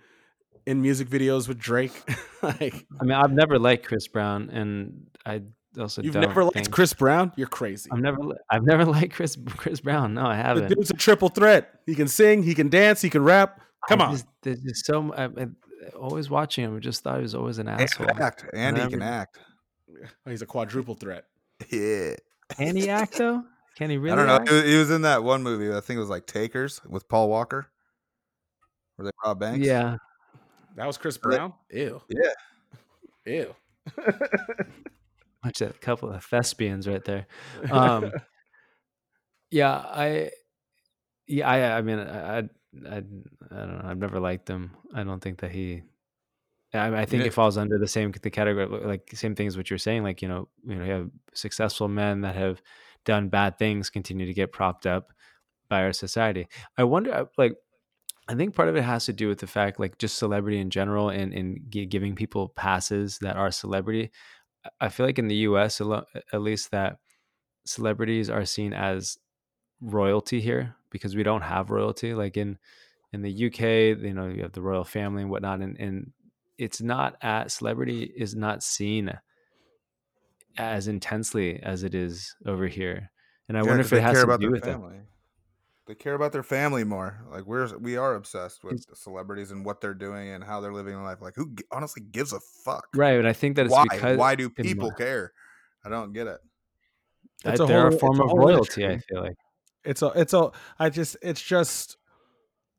in 0.66 0.80
music 0.80 1.08
videos 1.08 1.46
with 1.48 1.58
Drake. 1.58 1.92
like, 2.42 2.86
I 3.00 3.04
mean, 3.04 3.12
I've 3.12 3.32
never 3.32 3.58
liked 3.58 3.86
Chris 3.86 4.08
Brown, 4.08 4.48
and 4.50 5.06
I 5.26 5.42
also 5.78 6.00
you've 6.02 6.14
never 6.14 6.44
liked 6.44 6.54
think- 6.54 6.70
Chris 6.70 6.94
Brown? 6.94 7.32
You're 7.36 7.46
crazy. 7.48 7.90
I've 7.92 8.00
never, 8.00 8.18
I've 8.50 8.62
never 8.66 8.84
liked 8.86 9.12
Chris 9.14 9.36
Chris 9.56 9.80
Brown. 9.80 10.14
No, 10.14 10.24
I 10.26 10.36
haven't. 10.36 10.68
The 10.68 10.74
dude's 10.76 10.90
a 10.90 10.94
triple 10.94 11.28
threat. 11.28 11.80
He 11.86 11.94
can 11.94 12.08
sing, 12.08 12.42
he 12.42 12.54
can 12.54 12.68
dance, 12.70 13.02
he 13.02 13.10
can 13.10 13.22
rap. 13.22 13.60
Come 13.88 14.00
I 14.00 14.06
on. 14.06 14.12
just- 14.12 14.26
there's 14.42 14.60
just 14.60 14.86
so. 14.86 15.12
I, 15.14 15.46
always 15.96 16.30
watching 16.30 16.64
him, 16.64 16.76
I 16.76 16.80
just 16.80 17.02
thought 17.02 17.16
he 17.16 17.22
was 17.22 17.34
always 17.34 17.58
an 17.58 17.68
And 17.68 17.80
asshole. 17.82 18.06
act, 18.20 18.44
and 18.52 18.76
he 18.76 18.82
can 18.82 18.92
Whatever. 19.00 19.12
act. 19.12 19.38
Oh, 20.26 20.30
he's 20.30 20.42
a 20.42 20.46
quadruple 20.46 20.94
threat. 20.94 21.24
Yeah, 21.70 22.14
Can 22.56 22.76
he 22.76 22.88
act 22.90 23.14
though? 23.18 23.42
Can 23.76 23.90
he 23.90 23.96
really? 23.96 24.12
I 24.12 24.16
don't 24.16 24.26
know. 24.26 24.34
act? 24.36 24.66
He 24.66 24.76
was, 24.76 24.90
in 24.90 25.02
that 25.02 25.22
one 25.24 25.42
movie. 25.42 25.70
I 25.74 25.80
think 25.80 25.96
it 25.96 26.00
was 26.00 26.08
like 26.10 26.26
Takers 26.26 26.80
with 26.88 27.08
Paul 27.08 27.28
Walker, 27.28 27.66
Were 28.96 29.04
they 29.04 29.10
rob 29.24 29.40
banks. 29.40 29.66
Yeah, 29.66 29.96
That 30.76 30.86
was 30.86 30.96
Chris 30.96 31.18
Right. 31.24 31.36
Brown? 31.36 31.52
Ew. 31.70 32.00
Yeah. 32.08 32.32
Ew. 33.26 33.54
Watch 35.44 35.58
that 35.58 35.80
couple 35.80 36.10
of 36.10 36.24
thespians 36.24 36.86
right 36.88 37.04
there. 37.04 37.26
Um, 37.70 38.12
yeah, 39.50 39.72
I, 39.72 40.30
yeah, 41.26 41.48
I, 41.48 41.78
I 41.78 41.82
mean, 41.82 41.98
I, 42.00 42.38
I, 42.38 42.42
I, 42.88 42.96
I 42.96 43.00
don't 43.00 43.78
know. 43.78 43.82
I've 43.84 43.98
never 43.98 44.20
liked 44.20 44.48
him. 44.48 44.72
I 44.94 45.04
don't 45.04 45.20
think 45.20 45.38
that 45.40 45.50
he. 45.52 45.82
I, 46.72 47.02
I 47.02 47.04
think 47.04 47.22
Yeah. 47.22 47.28
it 47.28 47.34
falls 47.34 47.56
under 47.56 47.78
the 47.78 47.86
same 47.88 48.12
the 48.22 48.30
category, 48.30 48.66
like 48.66 49.10
same 49.14 49.34
things 49.34 49.56
what 49.56 49.70
you're 49.70 49.78
saying. 49.78 50.02
Like 50.02 50.22
you 50.22 50.28
know, 50.28 50.48
you 50.66 50.74
know, 50.76 50.84
you 50.84 50.92
have 50.92 51.10
successful 51.34 51.88
men 51.88 52.22
that 52.22 52.34
have 52.34 52.60
done 53.04 53.28
bad 53.28 53.58
things 53.58 53.90
continue 53.90 54.26
to 54.26 54.34
get 54.34 54.52
propped 54.52 54.86
up 54.86 55.12
by 55.68 55.82
our 55.82 55.92
society. 55.92 56.48
I 56.78 56.84
wonder, 56.84 57.12
uh, 57.14 57.24
like, 57.38 57.56
I 58.28 58.34
think 58.34 58.54
part 58.54 58.68
of 58.68 58.76
it 58.76 58.82
has 58.84 59.06
to 59.06 59.12
do 59.12 59.28
with 59.28 59.38
the 59.38 59.46
fact, 59.46 59.78
like, 59.80 59.98
just 59.98 60.18
celebrity 60.18 60.58
in 60.58 60.70
general, 60.70 61.10
and 61.10 61.32
and 61.34 61.70
giving 61.70 62.14
people 62.16 62.48
passes 62.50 63.18
that 63.20 63.36
are 63.36 63.50
celebrity. 63.50 64.10
I- 64.80 64.88
feel 64.88 65.06
like 65.06 65.18
in 65.18 65.28
the 65.28 65.36
U.S. 65.48 65.80
at 65.80 66.40
least 66.42 66.70
that 66.72 66.98
celebrities 67.66 68.30
are 68.30 68.44
seen 68.44 68.72
as 68.72 69.18
royalty 69.84 70.40
here 70.40 70.74
because 70.90 71.14
we 71.14 71.22
don't 71.22 71.42
have 71.42 71.70
royalty. 71.70 72.14
Like 72.14 72.36
in 72.36 72.58
in 73.12 73.22
the 73.22 73.46
UK, 73.46 73.60
you 74.02 74.12
know, 74.14 74.26
you 74.28 74.42
have 74.42 74.52
the 74.52 74.62
royal 74.62 74.84
family 74.84 75.22
and 75.22 75.30
whatnot, 75.30 75.60
and 75.60 75.76
and 75.78 76.12
it's 76.58 76.80
not 76.80 77.16
at 77.22 77.50
celebrity 77.50 78.12
is 78.16 78.34
not 78.34 78.62
seen 78.62 79.12
as 80.56 80.86
intensely 80.88 81.60
as 81.62 81.82
it 81.82 81.94
is 81.94 82.34
over 82.46 82.66
here. 82.68 83.10
And 83.48 83.58
I 83.58 83.60
Yeah, 83.62 83.66
wonder 83.68 83.82
'cause 83.82 83.92
if 83.92 83.98
it 83.98 84.02
has 84.02 84.24
to 84.24 84.38
do 84.38 84.50
with 84.50 84.62
it. 84.62 84.70
family. 84.70 85.00
They 85.86 85.94
care 85.94 86.14
about 86.14 86.32
their 86.32 86.42
family 86.42 86.82
more. 86.84 87.20
Like 87.28 87.44
we're 87.44 87.76
we 87.78 87.96
are 87.96 88.14
obsessed 88.14 88.64
with 88.64 88.74
It's- 88.74 88.98
celebrities 89.00 89.50
and 89.50 89.64
what 89.66 89.80
they're 89.82 89.92
doing 89.94 90.28
and 90.30 90.42
how 90.42 90.60
they're 90.60 90.72
living 90.72 90.94
their 90.94 91.02
life. 91.02 91.20
Like 91.20 91.34
who 91.36 91.54
honestly 91.70 92.02
gives 92.02 92.32
a 92.32 92.40
fuck? 92.64 92.86
Right, 92.94 93.16
but 93.18 93.26
I 93.26 93.32
think 93.34 93.56
that 93.56 93.66
it's 93.66 93.72
Why? 93.72 93.84
because 93.90 94.16
Why 94.16 94.34
do 94.34 94.48
people 94.48 94.90
care? 94.92 95.32
I 95.84 95.90
don't 95.90 96.12
get 96.14 96.26
it. 96.26 96.38
It's 97.44 97.60
I- 97.60 97.64
a 97.64 97.66
they're 97.66 97.80
whole- 97.88 97.94
a 97.94 97.98
form 97.98 98.20
a 98.20 98.24
of 98.24 98.32
royalty. 98.38 98.86
I 98.86 98.96
feel 98.98 99.20
like. 99.22 99.36
It's 99.84 100.02
all 100.02 100.12
it's 100.12 100.34
all 100.34 100.54
i 100.78 100.90
just 100.90 101.16
it's 101.22 101.42
just 101.42 101.96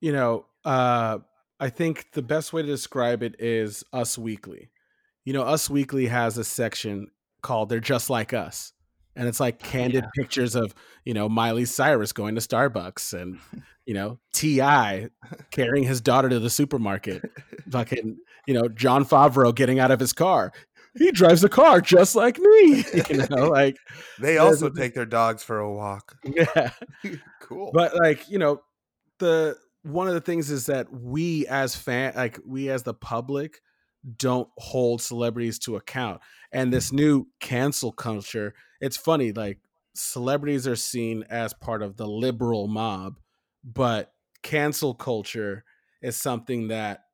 you 0.01 0.11
know 0.11 0.45
uh 0.63 1.19
i 1.59 1.69
think 1.69 2.07
the 2.13 2.21
best 2.21 2.53
way 2.53 2.61
to 2.61 2.67
describe 2.67 3.23
it 3.23 3.35
is 3.39 3.83
us 3.93 4.17
weekly. 4.17 4.71
You 5.23 5.33
know 5.33 5.43
us 5.43 5.69
weekly 5.69 6.07
has 6.07 6.37
a 6.37 6.43
section 6.43 7.07
called 7.41 7.69
they're 7.69 7.79
just 7.79 8.09
like 8.09 8.33
us 8.33 8.73
and 9.15 9.27
it's 9.27 9.39
like 9.39 9.59
candid 9.59 10.05
pictures 10.15 10.55
of 10.55 10.73
you 11.03 11.13
know 11.13 11.29
miley 11.29 11.65
cyrus 11.65 12.11
going 12.11 12.35
to 12.35 12.41
starbucks 12.41 13.19
and 13.19 13.39
you 13.85 13.93
know 13.93 14.19
ti 14.33 14.59
carrying 15.51 15.83
his 15.83 16.01
daughter 16.01 16.29
to 16.29 16.39
the 16.39 16.49
supermarket. 16.49 17.21
Fucking 17.71 18.17
you 18.47 18.53
know 18.53 18.67
jon 18.67 19.05
favreau 19.05 19.53
getting 19.53 19.79
out 19.79 19.91
of 19.91 19.99
his 19.99 20.13
car 20.13 20.51
he 20.97 21.11
drives 21.11 21.43
a 21.43 21.49
car 21.49 21.81
just 21.81 22.15
like 22.15 22.37
me 22.39 22.83
you 23.09 23.27
know 23.29 23.49
like 23.49 23.77
They 24.19 24.37
also 24.37 24.69
take 24.69 24.93
their 24.93 25.05
dogs 25.05 25.43
for 25.43 25.59
a 25.59 25.71
walk. 25.71 26.17
yeah 26.23 26.71
cool. 27.41 27.71
but 27.73 27.95
like 27.95 28.29
you 28.29 28.39
know 28.39 28.61
the 29.19 29.57
one 29.83 30.07
of 30.07 30.13
the 30.13 30.21
things 30.21 30.49
is 30.49 30.65
that 30.65 30.91
we 30.91 31.45
as 31.47 31.75
fan 31.75 32.13
like 32.15 32.39
we 32.45 32.69
as 32.69 32.83
the 32.83 32.93
public 32.93 33.61
don't 34.17 34.49
hold 34.57 35.01
celebrities 35.01 35.57
to 35.59 35.75
account 35.77 36.21
and 36.51 36.71
this 36.71 36.91
new 36.91 37.25
cancel 37.39 37.91
culture 37.91 38.53
it's 38.79 38.97
funny 38.97 39.31
like 39.31 39.59
celebrities 39.95 40.67
are 40.67 40.75
seen 40.75 41.23
as 41.29 41.53
part 41.53 41.81
of 41.81 41.97
the 41.97 42.07
liberal 42.07 42.67
mob 42.67 43.19
but 43.63 44.11
cancel 44.43 44.93
culture 44.93 45.63
is 46.01 46.15
something 46.15 46.67
that 46.67 47.04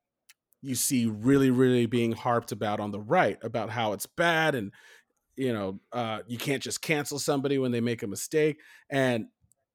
you 0.62 0.74
see 0.74 1.06
really, 1.06 1.50
really 1.50 1.86
being 1.86 2.12
harped 2.12 2.52
about 2.52 2.80
on 2.80 2.90
the 2.92 3.00
right 3.00 3.38
about 3.42 3.68
how 3.70 3.92
it's 3.92 4.06
bad 4.06 4.54
and 4.54 4.72
you 5.36 5.52
know 5.52 5.80
uh, 5.92 6.20
you 6.26 6.38
can't 6.38 6.62
just 6.62 6.80
cancel 6.82 7.18
somebody 7.18 7.58
when 7.58 7.72
they 7.72 7.80
make 7.80 8.02
a 8.02 8.06
mistake. 8.06 8.58
And 8.90 9.26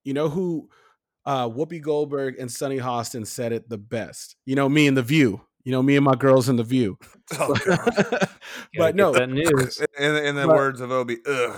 you 0.04 0.14
know 0.14 0.30
who 0.30 0.70
uh, 1.26 1.50
Whoopi 1.50 1.82
Goldberg 1.82 2.40
and 2.40 2.50
Sunny 2.52 2.78
Hostin 2.78 3.28
said 3.28 3.52
it 3.52 3.68
the 3.68 3.78
best. 3.78 4.36
You 4.46 4.56
know 4.56 4.70
me 4.70 4.88
and 4.88 4.96
the 4.96 5.04
View. 5.04 5.42
You 5.66 5.74
know 5.74 5.84
me 5.84 5.98
and 5.98 6.06
my 6.06 6.16
girls 6.16 6.48
in 6.48 6.56
the 6.56 6.64
View. 6.64 6.98
Oh, 7.38 7.54
but 8.78 8.96
no, 8.96 9.12
that 9.12 9.28
news. 9.30 9.82
in, 10.00 10.16
in 10.16 10.36
the 10.36 10.48
But- 10.48 10.56
words 10.56 10.80
of 10.80 10.92
Obi, 10.92 11.18
ugh. 11.26 11.54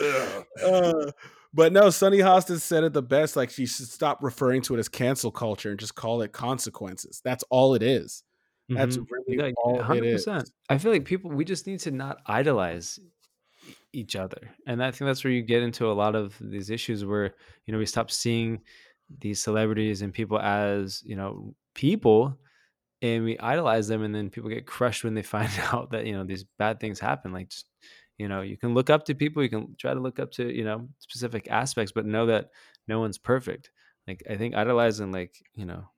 Ugh. 0.00 0.44
Uh, 0.64 1.10
but 1.56 1.72
no, 1.72 1.90
Sunny 1.90 2.18
Hostin 2.18 2.60
said 2.60 2.84
it 2.84 2.92
the 2.92 3.02
best. 3.02 3.34
Like 3.36 3.50
she 3.50 3.66
should 3.66 3.88
stop 3.88 4.22
referring 4.22 4.62
to 4.62 4.74
it 4.74 4.78
as 4.78 4.88
cancel 4.88 5.30
culture 5.30 5.70
and 5.70 5.80
just 5.80 5.94
call 5.94 6.22
it 6.22 6.32
consequences. 6.32 7.20
That's 7.24 7.42
all 7.50 7.74
it 7.74 7.82
is. 7.82 8.22
That's 8.68 8.96
Mhm. 8.98 9.06
really 9.10 9.36
Like, 9.38 9.54
all 9.58 9.80
it 9.92 10.04
is. 10.04 10.28
I 10.68 10.78
feel 10.78 10.92
like 10.92 11.04
people 11.04 11.30
we 11.30 11.44
just 11.44 11.66
need 11.66 11.80
to 11.80 11.90
not 11.90 12.18
idolize 12.26 12.98
each 13.92 14.16
other. 14.16 14.50
And 14.66 14.82
I 14.82 14.90
think 14.90 15.06
that's 15.08 15.24
where 15.24 15.32
you 15.32 15.42
get 15.42 15.62
into 15.62 15.90
a 15.90 15.94
lot 15.94 16.14
of 16.14 16.36
these 16.40 16.70
issues 16.70 17.04
where, 17.04 17.34
you 17.66 17.72
know, 17.72 17.78
we 17.78 17.86
stop 17.86 18.10
seeing 18.10 18.60
these 19.20 19.42
celebrities 19.42 20.02
and 20.02 20.12
people 20.12 20.38
as, 20.38 21.02
you 21.04 21.16
know, 21.16 21.54
people 21.74 22.38
and 23.02 23.24
we 23.24 23.38
idolize 23.38 23.88
them 23.88 24.02
and 24.02 24.14
then 24.14 24.30
people 24.30 24.50
get 24.50 24.66
crushed 24.66 25.04
when 25.04 25.14
they 25.14 25.22
find 25.36 25.50
out 25.72 25.90
that, 25.92 26.06
you 26.06 26.12
know, 26.12 26.24
these 26.24 26.44
bad 26.58 26.80
things 26.80 27.00
happen. 27.00 27.32
Like 27.32 27.48
just, 27.50 27.66
you 28.18 28.28
know, 28.28 28.40
you 28.42 28.56
can 28.56 28.74
look 28.74 28.90
up 28.90 29.04
to 29.06 29.14
people, 29.14 29.42
you 29.42 29.48
can 29.50 29.76
try 29.76 29.94
to 29.94 30.00
look 30.00 30.18
up 30.18 30.30
to, 30.32 30.50
you 30.54 30.64
know, 30.64 30.88
specific 30.98 31.48
aspects, 31.50 31.92
but 31.92 32.06
know 32.06 32.26
that 32.26 32.50
no 32.88 33.00
one's 33.00 33.18
perfect. 33.18 33.70
Like 34.06 34.22
I 34.30 34.36
think 34.36 34.54
idolizing 34.54 35.12
like, 35.12 35.34
you 35.54 35.66
know, 35.66 35.90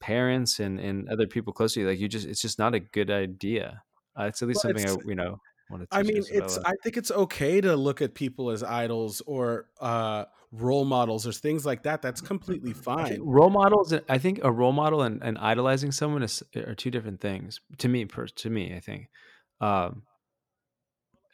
parents 0.00 0.60
and 0.60 0.78
and 0.78 1.08
other 1.08 1.26
people 1.26 1.52
close 1.52 1.74
to 1.74 1.80
you 1.80 1.88
like 1.88 1.98
you 1.98 2.08
just 2.08 2.26
it's 2.26 2.40
just 2.40 2.58
not 2.58 2.74
a 2.74 2.80
good 2.80 3.10
idea 3.10 3.82
uh, 4.18 4.24
it's 4.24 4.42
at 4.42 4.48
least 4.48 4.62
Well, 4.62 4.72
something 4.76 4.84
i 4.86 5.10
you 5.10 5.14
know 5.14 5.40
want 5.70 5.82
to 5.82 5.88
I 5.90 6.02
mean, 6.02 6.22
it's. 6.30 6.58
I 6.64 6.72
think 6.82 6.96
it's 6.96 7.10
okay 7.10 7.60
to 7.60 7.76
look 7.76 8.02
at 8.02 8.14
people 8.14 8.50
as 8.50 8.62
idols 8.62 9.22
or 9.26 9.68
uh, 9.80 10.24
role 10.52 10.84
models 10.84 11.26
or 11.26 11.32
things 11.32 11.64
like 11.64 11.84
that. 11.84 12.02
That's 12.02 12.20
completely 12.20 12.72
fine. 12.72 13.20
role 13.24 13.50
models 13.50 13.92
and- 13.92 14.04
i 14.08 14.18
think 14.18 14.40
a 14.42 14.50
role 14.50 14.72
model 14.72 15.02
and, 15.02 15.22
and 15.22 15.38
idolizing 15.38 15.92
someone 15.92 16.22
is 16.22 16.42
are 16.56 16.74
two 16.74 16.90
different 16.90 17.20
things 17.20 17.60
to 17.78 17.88
me 17.88 18.04
per, 18.04 18.26
to 18.26 18.50
me 18.50 18.74
i 18.74 18.80
think 18.80 19.08
um 19.60 20.02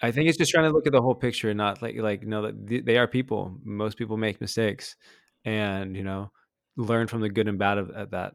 i 0.03 0.11
think 0.11 0.29
it's 0.29 0.39
just 0.39 0.51
trying 0.51 0.65
to 0.65 0.71
look 0.71 0.87
at 0.87 0.93
the 0.93 1.01
whole 1.01 1.15
picture 1.15 1.49
and 1.49 1.59
not 1.59 1.81
like 1.81 1.97
like 1.97 2.27
know 2.27 2.43
that 2.43 2.85
they 2.85 2.99
are 2.99 3.07
people. 3.07 3.57
Most 3.65 3.97
people 3.97 4.17
make 4.17 4.41
mistakes 4.41 4.97
and 5.45 5.97
you 5.97 6.03
know 6.03 6.31
learn 6.77 7.07
from 7.07 7.21
the 7.21 7.29
good 7.29 7.49
and 7.49 7.59
bad 7.59 7.79
of 7.79 7.91
at 7.91 8.11
that. 8.11 8.33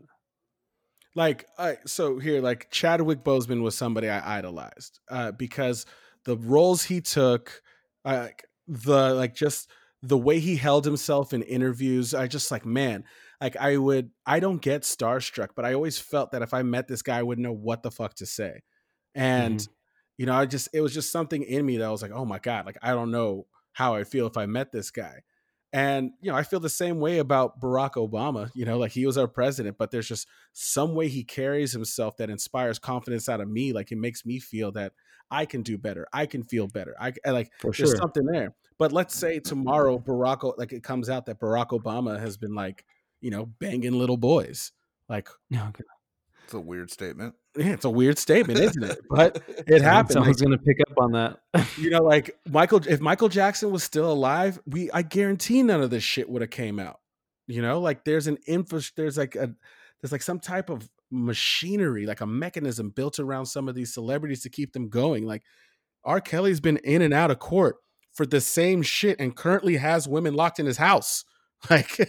Like 1.15 1.45
I, 1.57 1.78
so 1.86 2.20
here 2.20 2.41
like 2.41 2.70
chadwick 2.72 3.24
boseman 3.24 3.61
was 3.63 3.76
somebody 3.76 4.07
i 4.07 4.38
idolized 4.38 4.99
uh, 5.09 5.32
because 5.32 5.86
the 6.26 6.38
roles 6.38 6.84
he 6.84 7.01
took 7.01 7.61
uh, 8.05 8.26
like 8.26 8.45
the 8.68 9.13
like 9.13 9.34
just 9.34 9.70
the 10.03 10.18
way 10.18 10.39
he 10.39 10.57
held 10.57 10.86
himself 10.86 11.34
in 11.34 11.41
interviews 11.41 12.13
i 12.13 12.28
just 12.28 12.51
like 12.51 12.68
man 12.68 13.03
like 13.41 13.57
i 13.57 13.78
would 13.78 14.11
i 14.28 14.39
don't 14.39 14.61
get 14.61 14.84
starstruck 14.84 15.49
but 15.55 15.65
i 15.65 15.74
always 15.74 15.97
felt 15.97 16.32
that 16.32 16.43
if 16.43 16.53
i 16.53 16.61
met 16.61 16.88
this 16.88 17.01
guy 17.01 17.18
i 17.18 17.24
wouldn't 17.24 17.47
know 17.47 17.51
what 17.51 17.82
the 17.82 17.89
fuck 17.89 18.13
to 18.13 18.26
say. 18.28 18.61
And 19.15 19.68
you 20.18 20.26
know 20.26 20.34
i 20.34 20.45
just 20.45 20.70
it 20.74 20.82
was 20.82 20.93
just 20.93 21.11
something 21.11 21.43
in 21.43 21.65
me 21.65 21.78
that 21.78 21.89
was 21.89 22.01
like 22.01 22.11
oh 22.11 22.26
my 22.26 22.39
god 22.39 22.65
like 22.65 22.78
i 22.82 22.91
don't 22.91 23.11
know 23.11 23.45
how 23.74 23.95
i 23.95 24.03
feel 24.03 24.28
if 24.28 24.38
i 24.38 24.45
met 24.45 24.72
this 24.72 24.91
guy 24.91 25.22
and 25.74 26.11
you 26.22 26.32
know 26.32 26.38
i 26.38 26.43
feel 26.43 26.59
the 26.59 26.70
same 26.70 26.99
way 26.99 27.20
about 27.20 27.59
barack 27.61 27.93
obama 27.93 28.49
you 28.53 28.65
know 28.65 28.78
like 28.78 28.91
he 28.91 29.05
was 29.05 29.18
our 29.18 29.28
president 29.28 29.78
but 29.78 29.91
there's 29.91 30.07
just 30.07 30.28
some 30.53 30.95
way 30.95 31.07
he 31.07 31.24
carries 31.24 31.72
himself 31.72 32.18
that 32.18 32.30
inspires 32.30 32.80
confidence 32.80 33.30
out 33.30 33.41
of 33.41 33.49
me 33.49 33.74
like 33.74 33.91
it 33.91 33.97
makes 33.97 34.26
me 34.26 34.39
feel 34.39 34.72
that 34.72 34.93
i 35.30 35.45
can 35.45 35.61
do 35.61 35.78
better 35.78 36.07
i 36.13 36.26
can 36.26 36.43
feel 36.43 36.68
better 36.68 36.95
i, 36.99 37.13
I 37.26 37.32
like 37.32 37.51
for 37.59 37.72
there's 37.72 37.89
sure 37.89 37.97
something 37.97 38.26
there 38.26 38.55
but 38.78 38.91
let's 38.91 39.15
say 39.15 39.39
tomorrow 39.39 39.99
barack 39.99 40.57
like 40.57 40.72
it 40.72 40.84
comes 40.84 41.09
out 41.09 41.26
that 41.26 41.39
barack 41.39 41.70
obama 41.70 42.20
has 42.20 42.38
been 42.38 42.55
like 42.55 42.86
you 43.20 43.30
know 43.30 43.45
banging 43.45 43.93
little 43.93 44.18
boys 44.18 44.72
like 45.09 45.30
okay. 45.70 45.84
It's 46.47 46.53
a 46.53 46.59
weird 46.61 46.89
statement. 46.89 47.36
Yeah, 47.57 47.73
it's 47.73 47.85
a 47.85 47.89
weird 47.89 48.17
statement 48.17 48.59
isn't 48.59 48.83
it? 48.83 48.99
But 49.09 49.41
it 49.67 49.81
happened 49.81 50.15
like, 50.15 50.35
someone's 50.35 50.41
gonna 50.41 50.57
pick 50.57 50.77
up 50.89 50.97
on 50.97 51.11
that. 51.13 51.39
You 51.77 51.89
know 51.89 52.03
like 52.03 52.37
michael 52.49 52.81
if 52.87 52.99
michael 52.99 53.29
jackson 53.29 53.71
was 53.71 53.83
still 53.83 54.11
alive 54.11 54.59
we 54.65 54.91
i 54.91 55.01
guarantee 55.01 55.63
none 55.63 55.81
of 55.81 55.89
this 55.89 56.03
shit 56.03 56.29
would 56.29 56.41
have 56.41 56.51
came 56.51 56.79
out. 56.79 56.99
You 57.47 57.61
know 57.61 57.79
like 57.79 58.03
there's 58.03 58.27
an 58.27 58.37
infra 58.47 58.81
there's 58.95 59.17
like 59.17 59.35
a 59.35 59.53
there's 60.01 60.11
like 60.11 60.21
some 60.21 60.39
type 60.39 60.69
of 60.69 60.89
machinery 61.09 62.05
like 62.05 62.21
a 62.21 62.27
mechanism 62.27 62.89
built 62.89 63.19
around 63.19 63.45
some 63.45 63.69
of 63.69 63.75
these 63.75 63.93
celebrities 63.93 64.41
to 64.43 64.49
keep 64.49 64.73
them 64.73 64.89
going. 64.89 65.25
Like 65.25 65.43
r. 66.03 66.21
Kelly's 66.21 66.59
been 66.59 66.77
in 66.77 67.01
and 67.01 67.13
out 67.13 67.31
of 67.31 67.39
court 67.39 67.77
for 68.13 68.25
the 68.25 68.41
same 68.41 68.81
shit 68.81 69.19
and 69.19 69.35
currently 69.35 69.77
has 69.77 70.07
women 70.07 70.33
locked 70.33 70.59
in 70.59 70.65
his 70.65 70.77
house. 70.77 71.23
Like 71.71 72.07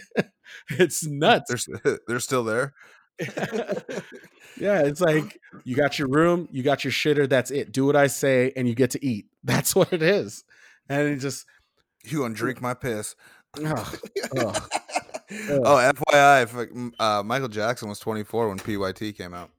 it's 0.69 1.03
nuts. 1.07 1.67
They're 1.83 1.99
they're 2.07 2.19
still 2.19 2.43
there. 2.43 2.73
yeah, 4.57 4.81
it's 4.81 5.01
like 5.01 5.39
you 5.63 5.75
got 5.75 5.99
your 5.99 6.07
room, 6.07 6.47
you 6.51 6.63
got 6.63 6.83
your 6.83 6.93
shitter, 6.93 7.27
that's 7.27 7.51
it. 7.51 7.71
Do 7.71 7.85
what 7.85 7.95
I 7.95 8.07
say 8.07 8.51
and 8.55 8.67
you 8.67 8.75
get 8.75 8.91
to 8.91 9.05
eat. 9.05 9.25
That's 9.43 9.73
what 9.73 9.93
it 9.93 10.01
is. 10.01 10.43
And 10.89 11.07
it 11.07 11.17
just 11.17 11.45
You 12.03 12.19
gonna 12.19 12.33
drink 12.33 12.61
my 12.61 12.73
piss? 12.73 13.15
ugh, 13.65 13.99
ugh. 14.37 14.69
oh, 15.31 15.91
FYI, 16.11 16.43
if, 16.43 16.93
uh, 16.99 17.23
Michael 17.23 17.47
Jackson 17.47 17.87
was 17.89 17.99
24 17.99 18.49
when 18.49 18.57
PYT 18.57 19.15
came 19.17 19.33
out. 19.33 19.49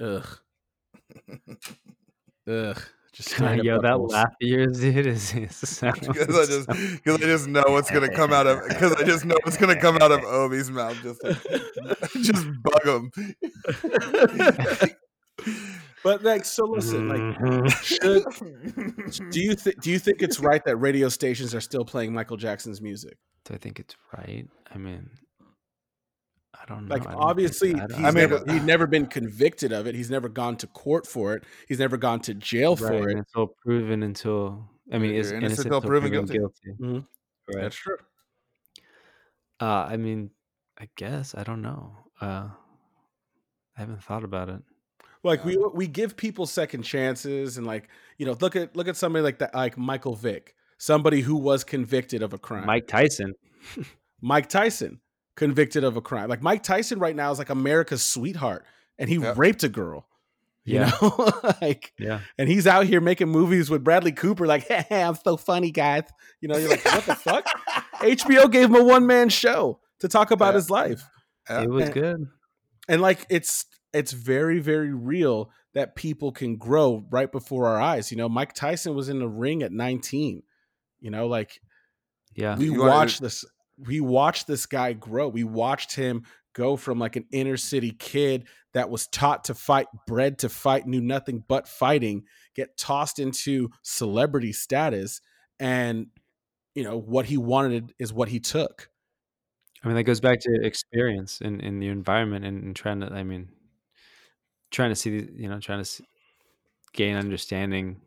ugh. 0.00 0.26
Ugh. 2.48 2.82
Just 3.18 3.30
straight 3.34 3.58
up 3.58 3.64
yo 3.64 3.80
that 3.80 3.92
buttholes. 3.94 4.10
laugh 4.10 4.28
of 4.28 4.48
yours 4.48 4.80
dude 4.80 5.06
is, 5.06 5.34
is 5.34 5.80
Because 5.80 5.82
I 5.82 6.46
just, 6.46 6.68
because 6.68 7.16
I 7.16 7.26
just 7.26 7.48
know 7.48 7.64
what's 7.66 7.90
gonna 7.90 8.14
come 8.14 8.32
out 8.32 8.46
of, 8.46 8.66
because 8.68 8.92
I 8.94 9.02
just 9.02 9.24
know 9.24 9.36
what's 9.42 9.56
gonna 9.56 9.78
come 9.78 9.96
out 9.96 10.12
of 10.12 10.20
Obi's 10.24 10.70
mouth. 10.70 10.96
Just, 11.02 11.22
like, 11.24 12.12
just 12.22 12.46
bug 12.62 12.86
him. 12.86 13.10
But 16.04 16.22
like 16.22 16.44
so 16.44 16.64
listen, 16.64 17.08
like 17.08 17.74
should 17.82 18.24
mm-hmm. 18.24 19.30
do 19.30 19.40
you 19.40 19.54
think 19.56 19.82
do 19.82 19.90
you 19.90 19.98
think 19.98 20.22
it's 20.22 20.38
right 20.38 20.64
that 20.64 20.76
radio 20.76 21.08
stations 21.08 21.56
are 21.56 21.60
still 21.60 21.84
playing 21.84 22.14
Michael 22.14 22.36
Jackson's 22.36 22.80
music? 22.80 23.18
do 23.48 23.54
i 23.54 23.58
think 23.58 23.78
it's 23.80 23.96
right 24.16 24.46
i 24.74 24.78
mean 24.78 25.08
i 26.60 26.64
don't 26.66 26.86
know 26.88 26.94
Like 26.94 27.06
I 27.06 27.12
don't 27.12 27.20
obviously 27.22 27.74
I 27.74 27.86
he's 27.86 27.94
I 27.96 28.10
mean, 28.10 28.14
never 28.14 28.42
he's 28.52 28.62
never 28.62 28.86
been 28.86 29.06
convicted 29.06 29.72
of 29.72 29.86
it. 29.86 29.94
He's 29.94 30.10
never 30.10 30.28
gone 30.28 30.56
to 30.56 30.66
court 30.68 31.06
for 31.06 31.34
it. 31.34 31.44
He's 31.68 31.78
never 31.78 31.96
gone 31.96 32.20
to 32.20 32.34
jail 32.34 32.74
right, 32.76 32.88
for 32.88 33.08
it. 33.08 33.16
until 33.18 33.46
proven 33.64 34.02
until 34.02 34.68
i 34.92 34.98
mean 34.98 35.14
is 35.14 35.30
innocent 35.32 35.44
innocent 35.44 35.66
until 35.66 35.80
proven 35.82 36.10
proven 36.10 36.26
guilty. 36.26 36.38
guilty, 36.38 36.82
Mhm. 36.82 37.06
right 37.54 37.62
That's 37.62 37.76
true. 37.76 37.96
uh 39.60 39.86
i 39.88 39.96
mean 39.96 40.30
i 40.78 40.88
guess 40.96 41.34
i 41.34 41.42
don't 41.42 41.62
know 41.62 41.92
uh 42.20 42.48
i 43.76 43.80
haven't 43.80 44.02
thought 44.02 44.24
about 44.24 44.48
it 44.48 44.60
like 45.24 45.44
we 45.44 45.56
we 45.74 45.86
give 45.86 46.16
people 46.16 46.46
second 46.46 46.82
chances 46.82 47.58
and 47.58 47.66
like 47.66 47.88
you 48.18 48.26
know 48.26 48.36
look 48.40 48.56
at 48.56 48.74
look 48.76 48.88
at 48.88 48.96
somebody 48.96 49.22
like 49.22 49.38
that 49.40 49.54
like 49.54 49.76
Michael 49.76 50.14
Vick 50.14 50.54
somebody 50.78 51.20
who 51.20 51.36
was 51.36 51.64
convicted 51.64 52.22
of 52.22 52.32
a 52.32 52.38
crime 52.38 52.66
mike 52.66 52.86
tyson 52.86 53.34
Mike 54.20 54.48
Tyson 54.48 55.00
convicted 55.38 55.84
of 55.84 55.96
a 55.96 56.00
crime. 56.02 56.28
Like 56.28 56.42
Mike 56.42 56.62
Tyson 56.62 56.98
right 56.98 57.16
now 57.16 57.30
is 57.30 57.38
like 57.38 57.48
America's 57.50 58.02
sweetheart 58.04 58.66
and 58.98 59.08
he 59.08 59.16
raped 59.18 59.62
a 59.64 59.68
girl 59.68 60.06
you 60.64 60.80
Yeah. 60.80 60.90
know? 61.00 61.32
Like 61.62 61.92
yeah. 61.98 62.20
and 62.36 62.48
he's 62.48 62.66
out 62.66 62.84
here 62.86 63.00
making 63.00 63.28
movies 63.28 63.70
with 63.70 63.82
Bradley 63.84 64.12
Cooper 64.12 64.46
like 64.46 64.66
hey, 64.68 65.02
I'm 65.02 65.14
so 65.14 65.36
funny 65.38 65.70
guys. 65.70 66.02
You 66.42 66.48
know 66.48 66.58
you're 66.58 66.68
like 66.68 66.84
what 66.84 67.04
the 67.06 67.14
fuck? 67.14 67.46
HBO 68.00 68.50
gave 68.50 68.68
him 68.68 68.74
a 68.76 68.84
one 68.84 69.06
man 69.06 69.28
show 69.30 69.80
to 70.00 70.08
talk 70.08 70.30
about 70.30 70.48
Yeah. 70.50 70.54
his 70.54 70.70
life. 70.70 71.02
It 71.48 71.52
uh, 71.52 71.66
was 71.68 71.84
and- 71.84 71.94
good. 71.94 72.26
and 72.88 73.00
like 73.00 73.24
it's 73.30 73.64
it's 73.94 74.12
very 74.12 74.58
very 74.60 74.92
real 74.92 75.50
that 75.74 75.94
people 75.96 76.32
can 76.32 76.56
grow 76.56 77.06
right 77.10 77.30
before 77.32 77.66
our 77.68 77.80
eyes. 77.80 78.10
You 78.10 78.18
know 78.18 78.28
mike 78.28 78.52
tyson 78.52 78.94
was 78.94 79.08
in 79.08 79.20
the 79.20 79.28
ring 79.28 79.62
at 79.62 79.72
19 79.72 80.42
you 81.00 81.10
know 81.10 81.26
like 81.28 81.60
yeah. 82.34 82.56
we 82.58 82.66
You 82.66 82.80
watched 82.82 83.20
this 83.22 83.44
we 83.86 84.00
watched 84.00 84.46
this 84.46 84.66
guy 84.66 84.92
grow 84.92 85.28
we 85.28 85.44
watched 85.44 85.94
him 85.94 86.22
go 86.54 86.76
from 86.76 86.98
like 86.98 87.16
an 87.16 87.24
inner 87.30 87.56
city 87.56 87.90
kid 87.92 88.46
that 88.74 88.90
was 88.90 89.06
taught 89.08 89.44
to 89.44 89.54
fight 89.54 89.86
bred 90.06 90.38
to 90.38 90.48
fight 90.48 90.86
knew 90.86 91.00
nothing 91.00 91.42
but 91.48 91.68
fighting 91.68 92.24
get 92.54 92.76
tossed 92.76 93.18
into 93.18 93.68
celebrity 93.82 94.52
status 94.52 95.20
and 95.60 96.06
you 96.74 96.82
know 96.82 96.98
what 96.98 97.26
he 97.26 97.36
wanted 97.36 97.92
is 97.98 98.12
what 98.12 98.28
he 98.28 98.40
took 98.40 98.90
I 99.82 99.86
mean, 99.86 99.96
that 99.96 100.04
goes 100.04 100.20
back 100.20 100.40
to 100.40 100.60
experience 100.62 101.40
in, 101.40 101.60
in 101.60 101.78
the 101.78 101.88
environment 101.88 102.44
and, 102.44 102.64
and 102.64 102.76
trying 102.76 103.00
to, 103.00 103.12
I 103.12 103.22
mean, 103.22 103.48
trying 104.70 104.90
to 104.90 104.96
see, 104.96 105.28
you 105.36 105.48
know, 105.48 105.60
trying 105.60 105.78
to 105.78 105.82
s 105.88 106.00
gain 106.92 107.16
understanding 107.16 108.00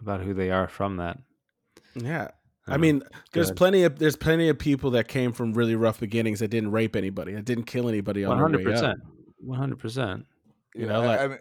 about 0.00 0.20
who 0.20 0.34
they 0.34 0.50
are 0.50 0.68
from 0.68 0.98
that. 0.98 1.18
Yeah. 1.94 2.32
I 2.66 2.78
mean, 2.78 3.02
there's 3.32 3.48
Good. 3.50 3.56
plenty 3.56 3.82
of 3.84 3.98
there's 3.98 4.16
plenty 4.16 4.48
of 4.48 4.58
people 4.58 4.90
that 4.92 5.06
came 5.08 5.32
from 5.32 5.52
really 5.52 5.76
rough 5.76 6.00
beginnings 6.00 6.40
that 6.40 6.48
didn't 6.48 6.70
rape 6.70 6.96
anybody, 6.96 7.34
that 7.34 7.44
didn't 7.44 7.64
kill 7.64 7.88
anybody 7.88 8.24
on 8.24 8.30
one 8.30 8.38
hundred 8.38 8.64
percent, 8.64 8.98
one 9.38 9.58
hundred 9.58 9.78
percent. 9.78 10.24
You 10.74 10.86
know, 10.86 11.02
I- 11.02 11.06
like- 11.06 11.20
I 11.20 11.26
mean, 11.28 11.38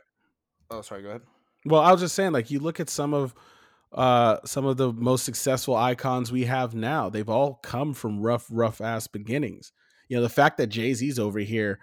oh, 0.69 0.81
sorry. 0.81 1.01
Go 1.01 1.09
ahead. 1.09 1.21
Well, 1.65 1.81
I 1.81 1.91
was 1.91 2.01
just 2.01 2.13
saying, 2.15 2.33
like 2.33 2.51
you 2.51 2.59
look 2.59 2.79
at 2.79 2.89
some 2.89 3.13
of 3.13 3.33
uh 3.93 4.37
some 4.43 4.65
of 4.65 4.75
the 4.77 4.91
most 4.91 5.23
successful 5.23 5.75
icons 5.75 6.31
we 6.31 6.43
have 6.45 6.75
now. 6.75 7.09
They've 7.09 7.29
all 7.29 7.55
come 7.63 7.93
from 7.93 8.21
rough, 8.21 8.47
rough 8.51 8.81
ass 8.81 9.07
beginnings. 9.07 9.71
You 10.09 10.17
know, 10.17 10.23
the 10.23 10.29
fact 10.29 10.57
that 10.57 10.67
Jay 10.67 10.93
Z's 10.93 11.19
over 11.19 11.39
here, 11.39 11.79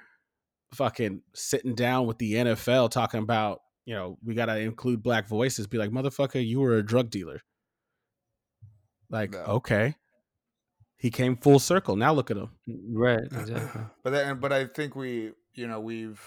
fucking 0.75 1.23
sitting 1.35 1.75
down 1.75 2.07
with 2.07 2.19
the 2.19 2.35
NFL 2.35 2.91
talking 2.91 3.23
about, 3.23 3.61
you 3.87 3.95
know, 3.95 4.19
we 4.23 4.35
got 4.35 4.47
to 4.47 4.59
include 4.59 5.03
black 5.03 5.29
voices. 5.29 5.67
Be 5.67 5.79
like, 5.79 5.91
motherfucker, 5.91 6.45
you 6.47 6.61
were 6.61 6.77
a 6.77 6.83
drug 6.85 7.11
dealer. 7.11 7.41
Like, 9.11 9.33
No. 9.33 9.39
okay, 9.41 9.97
he 10.97 11.11
came 11.11 11.37
full 11.37 11.59
circle. 11.59 11.97
Now 11.97 12.13
look 12.13 12.31
at 12.31 12.37
him. 12.37 12.51
Right, 12.93 13.21
exactly. 13.33 13.83
But 14.05 14.11
then, 14.11 14.39
but 14.39 14.53
I 14.53 14.67
think 14.67 14.95
we, 14.95 15.33
you 15.55 15.67
know, 15.67 15.81
we've 15.81 16.21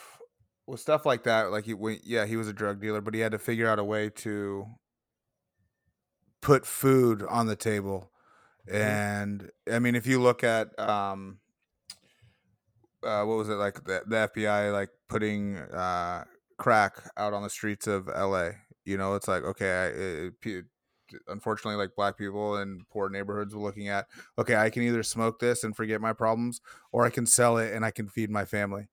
with 0.68 0.80
stuff 0.80 1.06
like 1.06 1.24
that. 1.24 1.52
Like 1.52 1.66
he, 1.66 1.74
we, 1.74 2.00
yeah, 2.04 2.26
he 2.26 2.36
was 2.38 2.48
a 2.48 2.54
drug 2.54 2.82
dealer, 2.82 3.02
but 3.02 3.14
he 3.14 3.20
had 3.20 3.32
to 3.34 3.40
figure 3.40 3.68
out 3.68 3.80
a 3.80 3.84
way 3.84 4.10
to 4.10 4.66
put 6.42 6.66
food 6.66 7.24
on 7.24 7.48
the 7.48 7.56
table. 7.56 8.12
And 8.72 9.50
I 9.72 9.80
mean, 9.80 9.96
if 9.96 10.08
you 10.08 10.22
look 10.22 10.44
at, 10.44 10.78
um, 10.80 11.40
uh, 13.04 13.24
what 13.26 13.38
was 13.38 13.50
it 13.50 13.56
like 13.56 13.84
the, 13.84 14.04
the 14.08 14.30
FBI 14.34 14.72
like 14.72 14.90
putting 15.10 15.58
uh, 15.58 16.24
crack 16.58 16.94
out 17.18 17.34
on 17.34 17.44
the 17.44 17.50
streets 17.50 17.88
of 17.88 18.08
LA? 18.08 18.52
You 18.86 18.98
know, 18.98 19.16
it's 19.16 19.28
like 19.28 19.44
okay, 19.44 19.70
I, 19.72 19.86
it, 19.88 20.42
pe- 20.42 20.62
unfortunately, 21.28 21.78
like 21.78 21.96
black 21.96 22.18
people 22.18 22.58
in 22.58 22.86
poor 22.92 23.10
neighborhoods 23.10 23.56
were 23.56 23.62
looking 23.62 23.88
at 23.88 24.08
okay, 24.38 24.56
I 24.56 24.70
can 24.70 24.84
either 24.84 25.04
smoke 25.04 25.40
this 25.40 25.64
and 25.64 25.76
forget 25.76 26.02
my 26.02 26.14
problems, 26.14 26.62
or 26.92 27.06
I 27.06 27.10
can 27.10 27.26
sell 27.26 27.58
it 27.58 27.74
and 27.74 27.86
I 27.86 27.92
can 27.92 28.08
feed 28.08 28.30
my 28.30 28.46
family. 28.46 28.88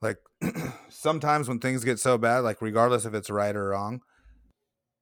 Like 0.00 0.18
sometimes 0.88 1.48
when 1.48 1.58
things 1.58 1.84
get 1.84 1.98
so 2.00 2.18
bad, 2.18 2.40
like 2.40 2.60
regardless 2.60 3.04
if 3.04 3.14
it's 3.14 3.30
right 3.30 3.54
or 3.54 3.68
wrong, 3.68 4.00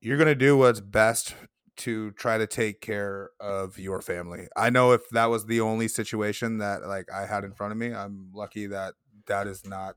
you're 0.00 0.18
gonna 0.18 0.34
do 0.34 0.56
what's 0.56 0.80
best 0.80 1.34
to 1.78 2.10
try 2.12 2.36
to 2.36 2.46
take 2.46 2.82
care 2.82 3.30
of 3.40 3.78
your 3.78 4.02
family. 4.02 4.48
I 4.54 4.68
know 4.68 4.92
if 4.92 5.08
that 5.10 5.26
was 5.26 5.46
the 5.46 5.62
only 5.62 5.88
situation 5.88 6.58
that 6.58 6.86
like 6.86 7.10
I 7.10 7.24
had 7.24 7.44
in 7.44 7.54
front 7.54 7.72
of 7.72 7.78
me, 7.78 7.94
I'm 7.94 8.30
lucky 8.34 8.66
that 8.66 8.94
that 9.26 9.46
is 9.46 9.66
not 9.66 9.96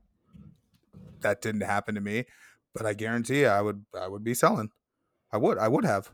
that 1.20 1.42
didn't 1.42 1.62
happen 1.62 1.94
to 1.94 2.00
me. 2.00 2.24
But 2.74 2.86
I 2.86 2.94
guarantee 2.94 3.40
you, 3.40 3.48
I 3.48 3.60
would 3.60 3.84
I 3.98 4.08
would 4.08 4.24
be 4.24 4.34
selling. 4.34 4.70
I 5.34 5.36
would 5.36 5.58
I 5.58 5.66
would 5.66 5.84
have. 5.84 6.12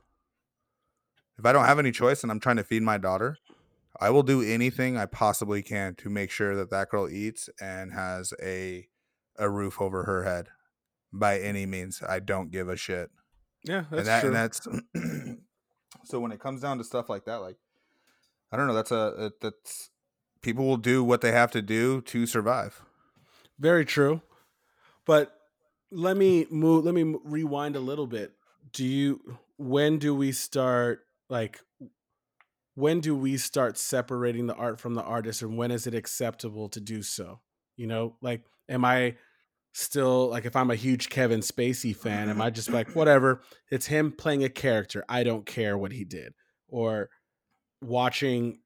If 1.39 1.45
I 1.45 1.53
don't 1.53 1.67
have 1.67 1.79
any 1.79 1.93
choice 1.93 2.23
and 2.23 2.33
I'm 2.33 2.41
trying 2.41 2.57
to 2.57 2.65
feed 2.65 2.83
my 2.83 2.97
daughter, 2.97 3.37
I 4.01 4.09
will 4.09 4.23
do 4.23 4.41
anything 4.41 4.97
I 4.97 5.05
possibly 5.05 5.63
can 5.63 5.95
to 5.97 6.09
make 6.09 6.31
sure 6.31 6.57
that 6.57 6.71
that 6.71 6.89
girl 6.89 7.07
eats 7.07 7.51
and 7.61 7.93
has 7.93 8.33
a 8.43 8.89
a 9.39 9.51
roof 9.51 9.79
over 9.79 10.05
her 10.05 10.25
head 10.25 10.49
by 11.13 11.39
any 11.39 11.67
means. 11.67 12.03
I 12.03 12.21
don't 12.21 12.51
give 12.51 12.71
a 12.71 12.77
shit. 12.77 13.11
Yeah, 13.63 13.85
and 13.91 14.07
that 14.07 14.25
and 14.25 14.35
that's 14.35 14.67
so 16.05 16.19
when 16.19 16.33
it 16.33 16.41
comes 16.41 16.63
down 16.63 16.79
to 16.79 16.85
stuff 16.85 17.11
like 17.11 17.27
that, 17.27 17.43
like 17.43 17.57
I 18.51 18.57
don't 18.57 18.69
know, 18.69 18.75
that's 18.75 18.91
a 18.91 19.33
that's 19.43 19.91
people 20.41 20.65
will 20.65 20.79
do 20.79 21.05
what 21.05 21.21
they 21.21 21.33
have 21.33 21.51
to 21.51 21.61
do 21.61 22.01
to 22.01 22.25
survive. 22.25 22.81
Very 23.59 23.85
true. 23.85 24.23
But 25.05 25.37
let 25.91 26.17
me 26.17 26.47
move 26.51 26.87
let 26.87 26.95
me 26.95 27.17
rewind 27.23 27.77
a 27.77 27.81
little 27.81 28.07
bit. 28.07 28.33
Do 28.73 28.85
you 28.85 29.39
when 29.57 29.99
do 29.99 30.15
we 30.15 30.33
start 30.33 31.01
like 31.29 31.61
when 32.75 33.01
do 33.01 33.15
we 33.15 33.37
start 33.37 33.77
separating 33.77 34.47
the 34.47 34.55
art 34.55 34.81
from 34.81 34.95
the 34.95 35.03
artist 35.03 35.43
and 35.43 35.57
when 35.57 35.71
is 35.71 35.87
it 35.87 35.95
acceptable 35.95 36.69
to 36.71 36.81
do 36.81 37.03
so? 37.03 37.41
You 37.77 37.87
know, 37.87 38.17
like 38.21 38.43
am 38.69 38.85
I 38.85 39.17
still 39.73 40.29
like 40.29 40.45
if 40.45 40.57
I'm 40.57 40.71
a 40.71 40.77
huge 40.77 41.09
Kevin 41.09 41.41
Spacey 41.41 41.95
fan, 41.95 42.29
am 42.29 42.41
I 42.41 42.51
just 42.51 42.71
like 42.71 42.95
whatever, 42.95 43.43
it's 43.71 43.87
him 43.87 44.13
playing 44.13 44.45
a 44.45 44.49
character. 44.49 45.05
I 45.09 45.25
don't 45.25 45.47
care 45.47 45.77
what 45.77 45.93
he 45.93 46.05
did. 46.05 46.35
Or 46.69 47.11
watching 47.83 48.61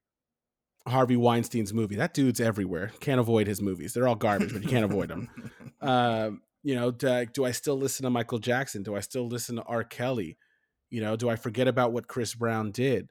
Harvey 0.86 1.16
Weinstein's 1.16 1.72
movie. 1.72 1.96
That 1.96 2.14
dude's 2.14 2.40
everywhere. 2.40 2.92
Can't 3.00 3.20
avoid 3.20 3.46
his 3.46 3.62
movies. 3.62 3.94
They're 3.94 4.06
all 4.06 4.16
garbage, 4.16 4.52
but 4.52 4.62
you 4.62 4.68
can't 4.68 4.84
avoid 4.84 5.08
them. 5.08 5.28
Um, 5.80 6.40
you 6.64 6.74
know, 6.74 6.90
do 6.90 7.08
I, 7.08 7.24
do 7.26 7.44
I 7.44 7.52
still 7.52 7.76
listen 7.76 8.04
to 8.04 8.10
Michael 8.10 8.38
Jackson? 8.38 8.82
Do 8.82 8.96
I 8.96 9.00
still 9.00 9.28
listen 9.28 9.56
to 9.56 9.62
R. 9.62 9.84
Kelly? 9.84 10.38
You 10.90 11.02
know, 11.02 11.14
do 11.14 11.28
I 11.28 11.36
forget 11.36 11.68
about 11.68 11.92
what 11.92 12.08
Chris 12.08 12.34
Brown 12.34 12.72
did? 12.72 13.10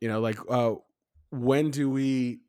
You 0.00 0.08
know, 0.08 0.20
like 0.20 0.38
uh, 0.48 0.74
when 1.30 1.70
do 1.70 1.88
we? 1.90 2.40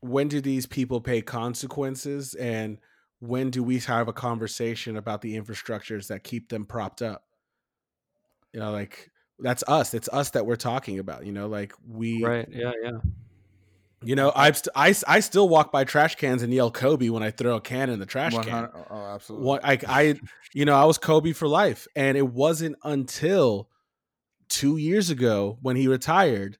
When 0.00 0.26
do 0.26 0.40
these 0.40 0.66
people 0.66 1.00
pay 1.00 1.22
consequences, 1.22 2.34
and 2.34 2.78
when 3.20 3.50
do 3.50 3.62
we 3.62 3.78
have 3.78 4.08
a 4.08 4.12
conversation 4.12 4.96
about 4.96 5.20
the 5.20 5.38
infrastructures 5.38 6.08
that 6.08 6.24
keep 6.24 6.48
them 6.48 6.66
propped 6.66 7.02
up? 7.02 7.24
You 8.52 8.60
know, 8.60 8.72
like 8.72 9.10
that's 9.38 9.62
us. 9.68 9.94
It's 9.94 10.08
us 10.08 10.30
that 10.30 10.46
we're 10.46 10.56
talking 10.56 10.98
about. 10.98 11.24
You 11.24 11.32
know, 11.32 11.46
like 11.46 11.72
we 11.86 12.24
Right. 12.24 12.48
Yeah. 12.50 12.72
Yeah. 12.82 12.98
You 14.04 14.14
know, 14.14 14.32
I've 14.34 14.56
st- 14.56 14.72
I, 14.74 14.94
I 15.06 15.20
still 15.20 15.48
walk 15.48 15.72
by 15.72 15.84
trash 15.84 16.16
cans 16.16 16.42
and 16.42 16.52
yell 16.52 16.70
Kobe 16.70 17.08
when 17.08 17.22
I 17.22 17.30
throw 17.30 17.56
a 17.56 17.60
can 17.60 17.90
in 17.90 17.98
the 17.98 18.06
trash 18.06 18.36
can. 18.38 18.68
Oh, 18.90 18.96
absolutely. 19.14 19.46
What 19.46 19.64
I, 19.64 19.78
I, 19.86 20.20
you 20.52 20.64
know, 20.64 20.74
I 20.74 20.84
was 20.84 20.98
Kobe 20.98 21.32
for 21.32 21.48
life, 21.48 21.86
and 21.94 22.16
it 22.16 22.28
wasn't 22.28 22.76
until 22.84 23.68
two 24.48 24.76
years 24.76 25.10
ago 25.10 25.58
when 25.62 25.76
he 25.76 25.88
retired 25.88 26.58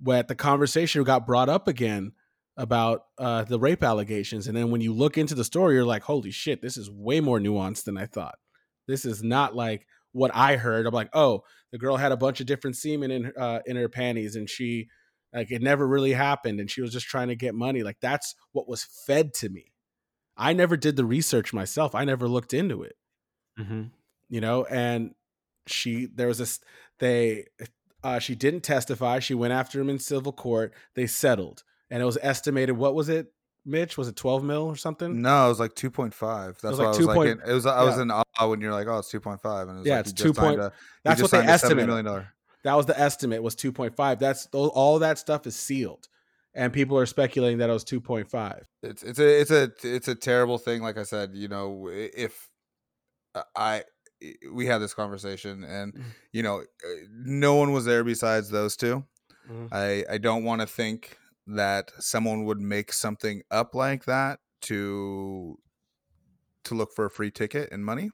that 0.00 0.28
the 0.28 0.34
conversation 0.34 1.02
got 1.04 1.26
brought 1.26 1.48
up 1.48 1.68
again 1.68 2.12
about 2.56 3.04
uh, 3.18 3.44
the 3.44 3.58
rape 3.58 3.82
allegations. 3.82 4.46
And 4.46 4.56
then 4.56 4.70
when 4.70 4.80
you 4.80 4.92
look 4.92 5.16
into 5.16 5.34
the 5.34 5.44
story, 5.44 5.74
you're 5.74 5.84
like, 5.84 6.02
holy 6.02 6.30
shit, 6.30 6.60
this 6.60 6.76
is 6.76 6.90
way 6.90 7.20
more 7.20 7.38
nuanced 7.38 7.84
than 7.84 7.96
I 7.96 8.06
thought. 8.06 8.36
This 8.86 9.04
is 9.04 9.22
not 9.22 9.54
like 9.54 9.86
what 10.12 10.30
I 10.34 10.56
heard. 10.56 10.86
I'm 10.86 10.94
like, 10.94 11.10
oh, 11.14 11.44
the 11.70 11.78
girl 11.78 11.96
had 11.96 12.12
a 12.12 12.16
bunch 12.16 12.40
of 12.40 12.46
different 12.46 12.76
semen 12.76 13.10
in 13.10 13.32
uh, 13.38 13.60
in 13.64 13.76
her 13.76 13.88
panties, 13.88 14.36
and 14.36 14.48
she 14.48 14.88
like 15.32 15.50
it 15.50 15.62
never 15.62 15.86
really 15.86 16.12
happened, 16.12 16.60
and 16.60 16.70
she 16.70 16.80
was 16.82 16.92
just 16.92 17.06
trying 17.06 17.28
to 17.28 17.36
get 17.36 17.54
money. 17.54 17.82
Like 17.82 17.98
that's 18.00 18.34
what 18.52 18.68
was 18.68 18.84
fed 19.06 19.32
to 19.34 19.48
me. 19.48 19.72
I 20.36 20.52
never 20.54 20.76
did 20.76 20.96
the 20.96 21.04
research 21.04 21.52
myself. 21.52 21.94
I 21.94 22.04
never 22.04 22.26
looked 22.28 22.54
into 22.54 22.82
it 22.82 22.96
Mm-hmm. 23.60 23.82
you 24.30 24.40
know 24.40 24.64
and 24.64 25.14
she 25.66 26.06
there 26.06 26.26
was 26.26 26.38
this 26.38 26.58
they 27.00 27.44
uh 28.02 28.18
she 28.18 28.34
didn't 28.34 28.62
testify 28.62 29.18
she 29.18 29.34
went 29.34 29.52
after 29.52 29.78
him 29.78 29.90
in 29.90 29.98
civil 29.98 30.32
court 30.32 30.72
they 30.94 31.06
settled 31.06 31.62
and 31.90 32.02
it 32.02 32.06
was 32.06 32.16
estimated 32.22 32.74
what 32.78 32.94
was 32.94 33.10
it 33.10 33.26
mitch 33.66 33.98
was 33.98 34.08
it 34.08 34.16
12 34.16 34.42
mil 34.42 34.62
or 34.62 34.74
something 34.74 35.20
No, 35.20 35.44
it 35.44 35.48
was 35.50 35.60
like 35.60 35.74
two 35.74 35.90
point 35.90 36.14
five. 36.14 36.56
That's 36.62 36.78
was 36.78 36.78
why 36.78 36.86
like 36.86 36.94
I 36.94 36.98
2 36.98 37.06
was 37.06 37.14
point- 37.14 37.28
like, 37.40 37.44
in, 37.46 37.50
it 37.50 37.54
was. 37.54 37.66
I 37.66 37.84
was 37.84 37.96
yeah. 37.96 38.02
in 38.02 38.10
awe 38.10 38.46
when 38.48 38.60
you're 38.62 38.72
like, 38.72 38.86
oh, 38.86 38.98
it's 38.98 39.10
two 39.10 39.20
point 39.20 39.40
five, 39.42 39.68
and 39.68 39.76
it 39.76 39.80
was 39.80 39.86
Yeah, 39.86 39.96
like, 39.98 40.06
it's 40.06 40.10
you 40.22 40.24
just 40.24 40.34
2 40.34 40.40
point- 40.40 40.60
a- 40.60 40.72
that's 41.04 41.20
what 41.20 41.30
they 41.30 41.36
signed 41.38 41.48
a 41.50 41.52
$70 41.52 41.54
estimated. 41.54 41.86
million 41.88 42.04
dollar. 42.06 42.28
That 42.64 42.74
was 42.74 42.86
the 42.86 42.98
estimate 42.98 43.42
was 43.42 43.54
2.5 43.54 44.18
that's 44.18 44.46
all 44.52 44.98
that 44.98 45.18
stuff 45.18 45.46
is 45.46 45.56
sealed 45.56 46.08
and 46.54 46.72
people 46.72 46.98
are 46.98 47.06
speculating 47.06 47.58
that 47.58 47.70
it 47.70 47.72
was 47.72 47.84
2.5 47.84 48.68
It's 48.82 49.02
it's 49.04 49.18
a 49.20 49.40
it's 49.40 49.50
a 49.50 49.72
it's 49.84 50.08
a 50.08 50.14
terrible 50.14 50.58
thing. 50.58 50.82
Like 50.82 50.96
I 50.98 51.04
said, 51.04 51.34
you 51.34 51.46
know, 51.48 51.88
if 51.88 52.50
uh, 53.34 53.44
I 53.56 53.84
we 54.52 54.66
had 54.66 54.78
this 54.78 54.94
conversation, 54.94 55.64
and 55.64 55.94
Mm. 55.96 56.14
you 56.32 56.42
know, 56.42 56.60
uh, 56.62 56.88
no 57.10 57.56
one 57.56 57.72
was 57.72 57.84
there 57.86 58.04
besides 58.04 58.50
those 58.50 58.76
2 58.76 59.06
Mhm. 59.44 59.72
I 59.72 60.04
I 60.10 60.18
don't 60.18 60.44
want 60.44 60.62
to 60.62 60.68
think 60.68 61.18
that 61.46 61.92
someone 62.00 62.44
would 62.46 62.60
make 62.60 62.92
something 62.92 63.42
up 63.50 63.74
like 63.74 64.06
that 64.06 64.40
to 64.62 65.58
to 66.64 66.74
look 66.74 66.92
for 66.92 67.04
a 67.04 67.10
free 67.10 67.30
ticket 67.30 67.70
and 67.72 67.84
money. 67.84 68.10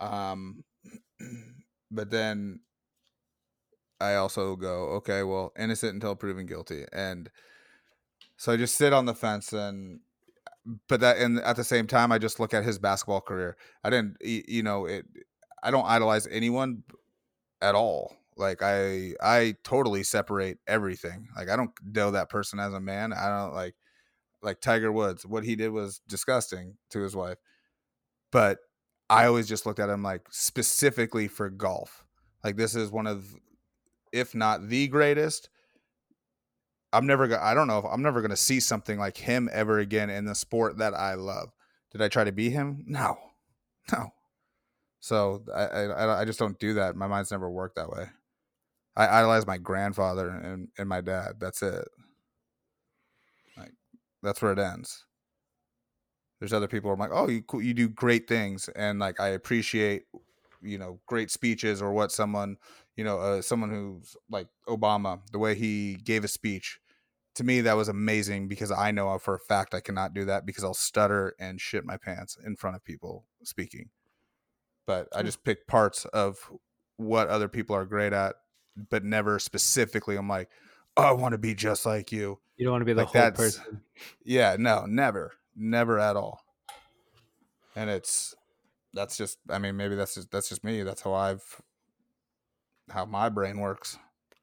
Um, 0.00 0.64
but 1.90 2.10
then 2.10 2.60
I 4.00 4.14
also 4.14 4.56
go, 4.56 4.88
okay, 4.96 5.22
well, 5.22 5.52
innocent 5.58 5.94
until 5.94 6.14
proven 6.14 6.46
guilty, 6.46 6.84
and 6.92 7.30
so 8.36 8.52
I 8.52 8.56
just 8.56 8.76
sit 8.76 8.92
on 8.92 9.06
the 9.06 9.14
fence 9.14 9.52
and. 9.52 10.00
But 10.86 11.00
that, 11.00 11.16
and 11.16 11.38
at 11.38 11.56
the 11.56 11.64
same 11.64 11.86
time, 11.86 12.12
I 12.12 12.18
just 12.18 12.38
look 12.38 12.52
at 12.52 12.62
his 12.62 12.78
basketball 12.78 13.22
career. 13.22 13.56
I 13.82 13.88
didn't, 13.88 14.18
you 14.20 14.62
know, 14.62 14.84
it. 14.84 15.06
I 15.62 15.70
don't 15.70 15.86
idolize 15.86 16.26
anyone 16.26 16.82
at 17.62 17.74
all. 17.74 18.14
Like 18.36 18.62
I, 18.62 19.14
I 19.22 19.54
totally 19.64 20.02
separate 20.02 20.58
everything. 20.66 21.28
Like 21.34 21.48
I 21.48 21.56
don't 21.56 21.70
know 21.82 22.10
that 22.10 22.28
person 22.28 22.60
as 22.60 22.74
a 22.74 22.80
man. 22.80 23.14
I 23.14 23.28
don't 23.28 23.54
like, 23.54 23.76
like 24.42 24.60
Tiger 24.60 24.92
Woods. 24.92 25.24
What 25.24 25.42
he 25.42 25.56
did 25.56 25.70
was 25.70 26.02
disgusting 26.06 26.74
to 26.90 27.00
his 27.00 27.16
wife. 27.16 27.38
But 28.30 28.58
I 29.08 29.24
always 29.24 29.48
just 29.48 29.64
looked 29.64 29.80
at 29.80 29.88
him 29.88 30.02
like 30.02 30.26
specifically 30.28 31.28
for 31.28 31.48
golf. 31.48 32.04
Like 32.44 32.56
this 32.56 32.74
is 32.74 32.90
one 32.90 33.06
of, 33.06 33.24
if 34.12 34.34
not 34.34 34.68
the 34.68 34.88
greatest. 34.88 35.48
I'm 36.92 37.06
never 37.06 37.28
gonna. 37.28 37.42
I 37.42 37.54
don't 37.54 37.66
know 37.66 37.78
if 37.78 37.84
I'm 37.84 38.02
never 38.02 38.22
gonna 38.22 38.36
see 38.36 38.60
something 38.60 38.98
like 38.98 39.16
him 39.16 39.48
ever 39.52 39.78
again 39.78 40.10
in 40.10 40.24
the 40.24 40.34
sport 40.34 40.78
that 40.78 40.94
I 40.94 41.14
love. 41.14 41.50
Did 41.92 42.02
I 42.02 42.08
try 42.08 42.24
to 42.24 42.32
be 42.32 42.50
him? 42.50 42.84
No, 42.86 43.18
no. 43.92 44.10
So 45.00 45.44
I 45.54 45.64
I, 45.64 46.20
I 46.22 46.24
just 46.24 46.38
don't 46.38 46.58
do 46.58 46.74
that. 46.74 46.96
My 46.96 47.06
mind's 47.06 47.30
never 47.30 47.50
worked 47.50 47.76
that 47.76 47.90
way. 47.90 48.08
I 48.96 49.20
idolize 49.20 49.46
my 49.46 49.58
grandfather 49.58 50.28
and, 50.28 50.68
and 50.76 50.88
my 50.88 51.00
dad. 51.00 51.34
That's 51.38 51.62
it. 51.62 51.86
Like 53.56 53.72
that's 54.22 54.42
where 54.42 54.52
it 54.52 54.58
ends. 54.58 55.04
There's 56.40 56.52
other 56.52 56.68
people 56.68 56.90
who 56.90 56.94
I'm 56.94 57.00
like, 57.00 57.10
oh, 57.12 57.28
you 57.28 57.42
you 57.60 57.74
do 57.74 57.88
great 57.88 58.28
things, 58.28 58.68
and 58.74 58.98
like 58.98 59.20
I 59.20 59.28
appreciate, 59.28 60.04
you 60.62 60.78
know, 60.78 61.00
great 61.06 61.30
speeches 61.30 61.80
or 61.82 61.92
what 61.92 62.12
someone, 62.12 62.56
you 62.98 63.04
know, 63.04 63.18
uh, 63.20 63.40
someone 63.40 63.70
who's 63.70 64.16
like 64.28 64.48
Obama, 64.66 65.20
the 65.30 65.38
way 65.38 65.54
he 65.54 65.94
gave 65.94 66.24
a 66.24 66.28
speech. 66.28 66.80
To 67.36 67.44
me, 67.44 67.60
that 67.60 67.74
was 67.76 67.88
amazing 67.88 68.48
because 68.48 68.72
I 68.72 68.90
know 68.90 69.16
for 69.18 69.34
a 69.34 69.38
fact 69.38 69.72
I 69.72 69.78
cannot 69.78 70.12
do 70.12 70.24
that 70.24 70.44
because 70.44 70.64
I'll 70.64 70.74
stutter 70.74 71.36
and 71.38 71.60
shit 71.60 71.84
my 71.84 71.96
pants 71.96 72.36
in 72.44 72.56
front 72.56 72.74
of 72.74 72.82
people 72.84 73.24
speaking. 73.44 73.90
But 74.84 75.06
I 75.14 75.22
just 75.22 75.44
pick 75.44 75.68
parts 75.68 76.04
of 76.06 76.50
what 76.96 77.28
other 77.28 77.46
people 77.46 77.76
are 77.76 77.84
great 77.84 78.12
at, 78.12 78.34
but 78.90 79.04
never 79.04 79.38
specifically. 79.38 80.16
I'm 80.16 80.28
like, 80.28 80.48
oh, 80.96 81.04
I 81.04 81.12
want 81.12 81.30
to 81.32 81.38
be 81.38 81.54
just 81.54 81.86
like 81.86 82.10
you. 82.10 82.40
You 82.56 82.64
don't 82.64 82.72
want 82.72 82.82
to 82.82 82.86
be 82.86 82.94
the 82.94 83.02
Like 83.02 83.08
whole 83.08 83.22
that's- 83.22 83.36
person. 83.58 83.82
Yeah, 84.24 84.56
no, 84.58 84.86
never, 84.86 85.34
never 85.54 86.00
at 86.00 86.16
all. 86.16 86.40
And 87.76 87.88
it's 87.90 88.34
that's 88.92 89.16
just. 89.16 89.38
I 89.48 89.58
mean, 89.60 89.76
maybe 89.76 89.94
that's 89.94 90.16
just 90.16 90.32
that's 90.32 90.48
just 90.48 90.64
me. 90.64 90.82
That's 90.82 91.02
how 91.02 91.14
I've 91.14 91.62
how 92.90 93.04
my 93.04 93.28
brain 93.28 93.58
works. 93.58 93.98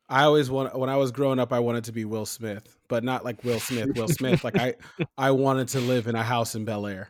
I 0.07 0.23
always 0.23 0.49
want 0.49 0.77
when 0.77 0.89
I 0.89 0.97
was 0.97 1.11
growing 1.11 1.39
up, 1.39 1.51
I 1.51 1.59
wanted 1.59 1.85
to 1.85 1.91
be 1.91 2.05
Will 2.05 2.25
Smith, 2.25 2.77
but 2.87 3.03
not 3.03 3.25
like 3.25 3.43
Will 3.43 3.59
Smith. 3.59 3.95
Will 3.95 4.07
Smith, 4.07 4.43
like 4.43 4.57
I, 4.57 4.75
I 5.17 5.31
wanted 5.31 5.69
to 5.69 5.79
live 5.79 6.07
in 6.07 6.15
a 6.15 6.23
house 6.23 6.55
in 6.55 6.65
Bel 6.65 6.85
Air. 6.85 7.09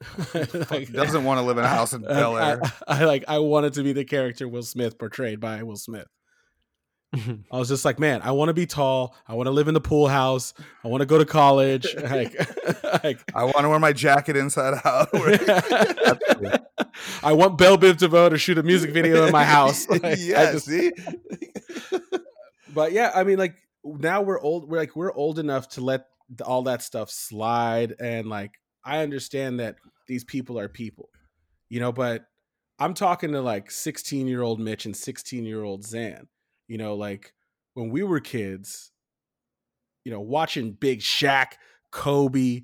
He 0.32 0.84
doesn't 0.84 1.24
want 1.24 1.38
to 1.38 1.42
live 1.42 1.58
in 1.58 1.64
a 1.64 1.68
house 1.68 1.92
in 1.92 2.02
Bel 2.02 2.36
Air. 2.36 2.60
I, 2.62 3.00
I 3.00 3.04
like. 3.04 3.24
I 3.26 3.38
wanted 3.38 3.72
to 3.74 3.82
be 3.82 3.92
the 3.92 4.04
character 4.04 4.46
Will 4.46 4.62
Smith 4.62 4.98
portrayed 4.98 5.40
by 5.40 5.62
Will 5.62 5.76
Smith. 5.76 6.06
I 7.14 7.58
was 7.58 7.68
just 7.68 7.84
like, 7.84 7.98
man, 7.98 8.20
I 8.22 8.32
want 8.32 8.50
to 8.50 8.54
be 8.54 8.66
tall. 8.66 9.16
I 9.26 9.34
want 9.34 9.46
to 9.46 9.50
live 9.50 9.68
in 9.68 9.74
the 9.74 9.80
pool 9.80 10.08
house. 10.08 10.52
I 10.84 10.88
want 10.88 11.00
to 11.00 11.06
go 11.06 11.18
to 11.18 11.24
college. 11.24 11.86
Like, 11.96 12.34
like 13.02 13.20
I 13.34 13.44
want 13.44 13.58
to 13.60 13.68
wear 13.68 13.78
my 13.78 13.92
jacket 13.92 14.36
inside 14.36 14.80
out. 14.84 15.08
I 17.22 17.32
want 17.32 17.58
Bell 17.58 17.78
Biv 17.78 17.98
DeVoe 17.98 18.28
to 18.30 18.38
shoot 18.38 18.58
a 18.58 18.62
music 18.62 18.92
video 18.92 19.26
in 19.26 19.32
my 19.32 19.44
house. 19.44 19.86
Like, 20.02 20.18
yeah, 20.18 20.52
just- 20.52 20.66
see, 20.66 20.92
but 22.74 22.92
yeah, 22.92 23.10
I 23.14 23.24
mean, 23.24 23.38
like 23.38 23.56
now 23.84 24.22
we're 24.22 24.40
old. 24.40 24.68
We're 24.68 24.78
like 24.78 24.96
we're 24.96 25.12
old 25.12 25.38
enough 25.38 25.68
to 25.70 25.80
let 25.80 26.06
all 26.44 26.62
that 26.64 26.82
stuff 26.82 27.10
slide, 27.10 27.94
and 28.00 28.28
like 28.28 28.52
I 28.84 28.98
understand 28.98 29.60
that 29.60 29.76
these 30.06 30.24
people 30.24 30.58
are 30.58 30.68
people, 30.68 31.08
you 31.68 31.80
know. 31.80 31.92
But 31.92 32.26
I'm 32.78 32.94
talking 32.94 33.32
to 33.32 33.40
like 33.40 33.70
16 33.70 34.26
year 34.28 34.42
old 34.42 34.60
Mitch 34.60 34.86
and 34.86 34.96
16 34.96 35.44
year 35.44 35.62
old 35.62 35.84
Zan. 35.84 36.28
You 36.68 36.78
know, 36.78 36.94
like 36.94 37.32
when 37.74 37.90
we 37.90 38.02
were 38.02 38.20
kids, 38.20 38.92
you 40.04 40.12
know, 40.12 40.20
watching 40.20 40.72
Big 40.72 41.00
Shaq, 41.00 41.52
Kobe, 41.90 42.62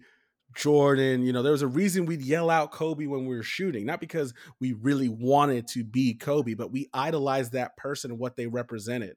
Jordan. 0.54 1.22
You 1.22 1.32
know, 1.32 1.42
there 1.42 1.52
was 1.52 1.62
a 1.62 1.66
reason 1.68 2.06
we'd 2.06 2.22
yell 2.22 2.50
out 2.50 2.72
Kobe 2.72 3.06
when 3.06 3.26
we 3.26 3.36
were 3.36 3.42
shooting, 3.42 3.86
not 3.86 4.00
because 4.00 4.34
we 4.60 4.72
really 4.72 5.08
wanted 5.08 5.66
to 5.68 5.84
be 5.84 6.14
Kobe, 6.14 6.54
but 6.54 6.72
we 6.72 6.88
idolized 6.94 7.52
that 7.52 7.76
person 7.76 8.10
and 8.10 8.20
what 8.20 8.36
they 8.36 8.46
represented. 8.46 9.16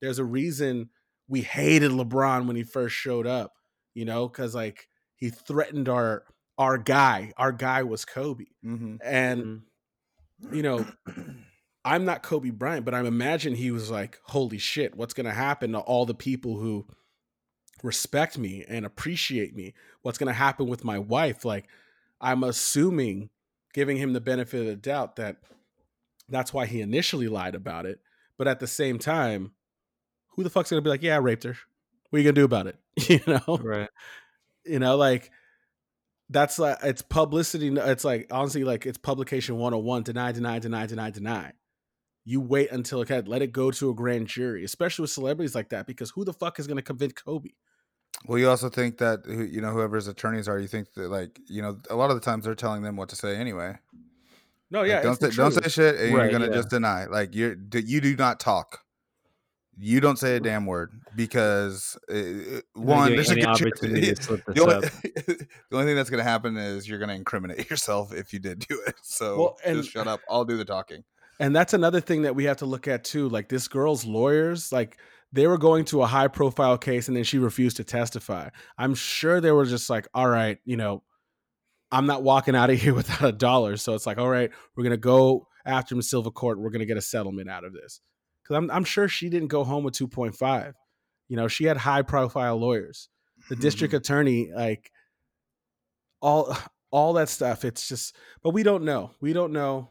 There's 0.00 0.18
a 0.18 0.24
reason 0.24 0.90
we 1.28 1.42
hated 1.42 1.90
LeBron 1.92 2.46
when 2.46 2.56
he 2.56 2.62
first 2.64 2.94
showed 2.94 3.26
up, 3.26 3.54
you 3.94 4.04
know, 4.04 4.28
because 4.28 4.54
like 4.54 4.88
he 5.16 5.30
threatened 5.30 5.88
our 5.88 6.24
our 6.58 6.78
guy. 6.78 7.32
Our 7.36 7.52
guy 7.52 7.82
was 7.82 8.04
Kobe, 8.04 8.46
hmm 8.62 8.96
and 9.04 9.44
Mhm. 9.44 9.62
you 10.52 10.62
know, 10.62 10.86
I'm 11.84 12.04
not 12.04 12.22
Kobe 12.22 12.50
Bryant, 12.50 12.84
but 12.84 12.94
I'm 12.94 13.06
imagine 13.06 13.54
he 13.54 13.70
was 13.70 13.90
like, 13.90 14.18
"Holy 14.24 14.58
shit, 14.58 14.94
what's 14.96 15.14
gonna 15.14 15.32
happen 15.32 15.72
to 15.72 15.78
all 15.78 16.06
the 16.06 16.14
people 16.14 16.58
who 16.58 16.86
respect 17.86 18.36
me 18.36 18.64
and 18.68 18.84
appreciate 18.84 19.54
me? 19.54 19.74
What's 20.02 20.18
gonna 20.18 20.32
happen 20.32 20.66
with 20.66 20.84
my 20.84 20.98
wife?" 20.98 21.44
Like, 21.44 21.68
I'm 22.20 22.44
assuming, 22.44 23.30
giving 23.72 23.96
him 23.96 24.12
the 24.12 24.20
benefit 24.20 24.60
of 24.60 24.66
the 24.66 24.76
doubt 24.76 25.16
that 25.16 25.38
that's 26.28 26.52
why 26.52 26.66
he 26.66 26.80
initially 26.80 27.28
lied 27.28 27.54
about 27.54 27.86
it. 27.86 28.00
But 28.38 28.48
at 28.48 28.60
the 28.60 28.66
same 28.66 28.98
time, 28.98 29.52
who 30.30 30.42
the 30.42 30.50
fuck's 30.50 30.70
gonna 30.70 30.82
be 30.82 30.90
like, 30.90 31.02
"Yeah, 31.02 31.16
I 31.16 31.18
raped 31.18 31.44
her. 31.44 31.56
What 32.10 32.18
are 32.18 32.20
you 32.20 32.24
gonna 32.24 32.34
do 32.34 32.44
about 32.44 32.66
it?" 32.66 32.78
You 33.08 33.20
know, 33.26 33.58
right. 33.62 33.90
you 34.64 34.78
know, 34.78 34.96
like 34.96 35.30
that's 36.28 36.58
like 36.58 36.78
it's 36.82 37.02
publicity. 37.02 37.68
It's 37.68 38.04
like 38.04 38.26
honestly, 38.30 38.64
like 38.64 38.86
it's 38.86 38.98
publication 38.98 39.56
101, 39.56 40.02
deny, 40.02 40.32
deny, 40.32 40.58
deny, 40.58 40.86
deny, 40.86 41.10
deny. 41.10 41.52
You 42.24 42.40
wait 42.40 42.72
until 42.72 43.00
okay, 43.00 43.22
let 43.24 43.42
it 43.42 43.52
go 43.52 43.70
to 43.70 43.90
a 43.90 43.94
grand 43.94 44.26
jury, 44.26 44.64
especially 44.64 45.04
with 45.04 45.10
celebrities 45.10 45.54
like 45.54 45.68
that, 45.68 45.86
because 45.86 46.10
who 46.10 46.24
the 46.24 46.32
fuck 46.32 46.58
is 46.58 46.66
going 46.66 46.76
to 46.76 46.82
convict 46.82 47.24
Kobe? 47.24 47.50
Well, 48.26 48.38
you 48.38 48.48
also 48.48 48.68
think 48.68 48.98
that 48.98 49.20
you 49.26 49.60
know 49.60 49.70
whoever's 49.70 50.08
attorneys 50.08 50.48
are. 50.48 50.58
You 50.58 50.66
think 50.68 50.92
that 50.94 51.08
like 51.08 51.38
you 51.46 51.62
know 51.62 51.78
a 51.90 51.94
lot 51.96 52.10
of 52.10 52.16
the 52.16 52.20
times 52.24 52.44
they're 52.44 52.54
telling 52.54 52.82
them 52.82 52.96
what 52.96 53.08
to 53.10 53.16
say 53.16 53.36
anyway. 53.36 53.76
No, 54.70 54.80
Like, 54.80 54.88
yeah, 54.88 55.02
don't 55.02 55.12
it's 55.12 55.20
the 55.20 55.30
say, 55.32 55.36
don't 55.36 55.52
say 55.52 55.68
shit, 55.68 55.94
and 56.00 56.14
Right, 56.14 56.24
you're 56.24 56.32
gonna 56.32 56.50
yeah. 56.50 56.56
just 56.56 56.70
deny. 56.70 57.06
Like 57.06 57.34
you're 57.34 57.56
you 57.72 58.00
do 58.00 58.16
not 58.16 58.40
talk. 58.40 58.80
You 59.78 60.00
don't 60.00 60.18
say 60.18 60.36
a 60.36 60.40
damn 60.40 60.64
word 60.64 60.90
because 61.14 61.98
uh, 62.10 62.14
uh, 62.14 62.16
You're 62.16 62.54
not 62.54 62.62
one, 62.74 63.08
giving 63.10 63.16
there's 63.16 63.28
a 63.28 63.32
any 63.32 63.40
good 63.42 63.46
chance- 63.46 63.60
opportunity 63.60 64.14
to 64.14 64.22
slip 64.22 64.44
this 64.46 64.54
the, 64.54 64.62
only, 64.62 64.88
the 65.70 65.76
only 65.76 65.86
thing 65.86 65.96
that's 65.96 66.08
going 66.08 66.24
to 66.24 66.28
happen 66.28 66.56
is 66.56 66.88
you're 66.88 66.98
going 66.98 67.10
to 67.10 67.14
incriminate 67.14 67.68
yourself 67.70 68.10
if 68.14 68.32
you 68.32 68.38
did 68.38 68.60
do 68.60 68.82
it. 68.86 68.94
So 69.02 69.38
Well, 69.38 69.58
and- 69.66 69.76
just 69.76 69.90
shut 69.90 70.06
up. 70.08 70.20
I'll 70.30 70.46
do 70.46 70.56
the 70.56 70.64
talking. 70.64 71.04
And 71.40 71.54
that's 71.54 71.74
another 71.74 72.00
thing 72.00 72.22
that 72.22 72.34
we 72.34 72.44
have 72.44 72.56
to 72.58 72.64
look 72.66 72.88
at 72.88 73.04
too. 73.04 73.28
Like 73.28 73.50
this 73.50 73.68
girl's 73.68 74.06
lawyers, 74.06 74.72
like 74.72 74.96
they 75.36 75.46
were 75.46 75.58
going 75.58 75.84
to 75.84 76.02
a 76.02 76.06
high 76.06 76.28
profile 76.28 76.78
case 76.78 77.08
and 77.08 77.16
then 77.16 77.24
she 77.24 77.38
refused 77.38 77.76
to 77.76 77.84
testify. 77.84 78.48
I'm 78.78 78.94
sure 78.94 79.40
they 79.40 79.52
were 79.52 79.66
just 79.66 79.90
like, 79.90 80.08
all 80.14 80.28
right, 80.28 80.58
you 80.64 80.76
know, 80.76 81.02
I'm 81.92 82.06
not 82.06 82.22
walking 82.22 82.56
out 82.56 82.70
of 82.70 82.80
here 82.80 82.94
without 82.94 83.28
a 83.28 83.32
dollar. 83.32 83.76
So 83.76 83.94
it's 83.94 84.06
like, 84.06 84.18
all 84.18 84.28
right, 84.28 84.50
we're 84.74 84.84
gonna 84.84 84.96
go 84.96 85.46
after 85.64 85.94
in 85.94 86.02
Civil 86.02 86.32
Court. 86.32 86.58
We're 86.58 86.70
gonna 86.70 86.86
get 86.86 86.96
a 86.96 87.02
settlement 87.02 87.50
out 87.50 87.64
of 87.64 87.72
this. 87.72 88.00
Because 88.42 88.56
I'm 88.56 88.70
I'm 88.70 88.84
sure 88.84 89.08
she 89.08 89.28
didn't 89.28 89.48
go 89.48 89.62
home 89.62 89.84
with 89.84 89.94
2.5. 89.94 90.72
You 91.28 91.36
know, 91.36 91.48
she 91.48 91.64
had 91.64 91.76
high 91.76 92.02
profile 92.02 92.56
lawyers. 92.56 93.08
The 93.50 93.56
district 93.56 93.94
attorney, 93.94 94.50
like 94.54 94.90
all 96.20 96.56
all 96.90 97.12
that 97.14 97.28
stuff. 97.28 97.64
It's 97.64 97.86
just, 97.88 98.16
but 98.42 98.50
we 98.50 98.62
don't 98.62 98.84
know. 98.84 99.10
We 99.20 99.32
don't 99.34 99.52
know. 99.52 99.90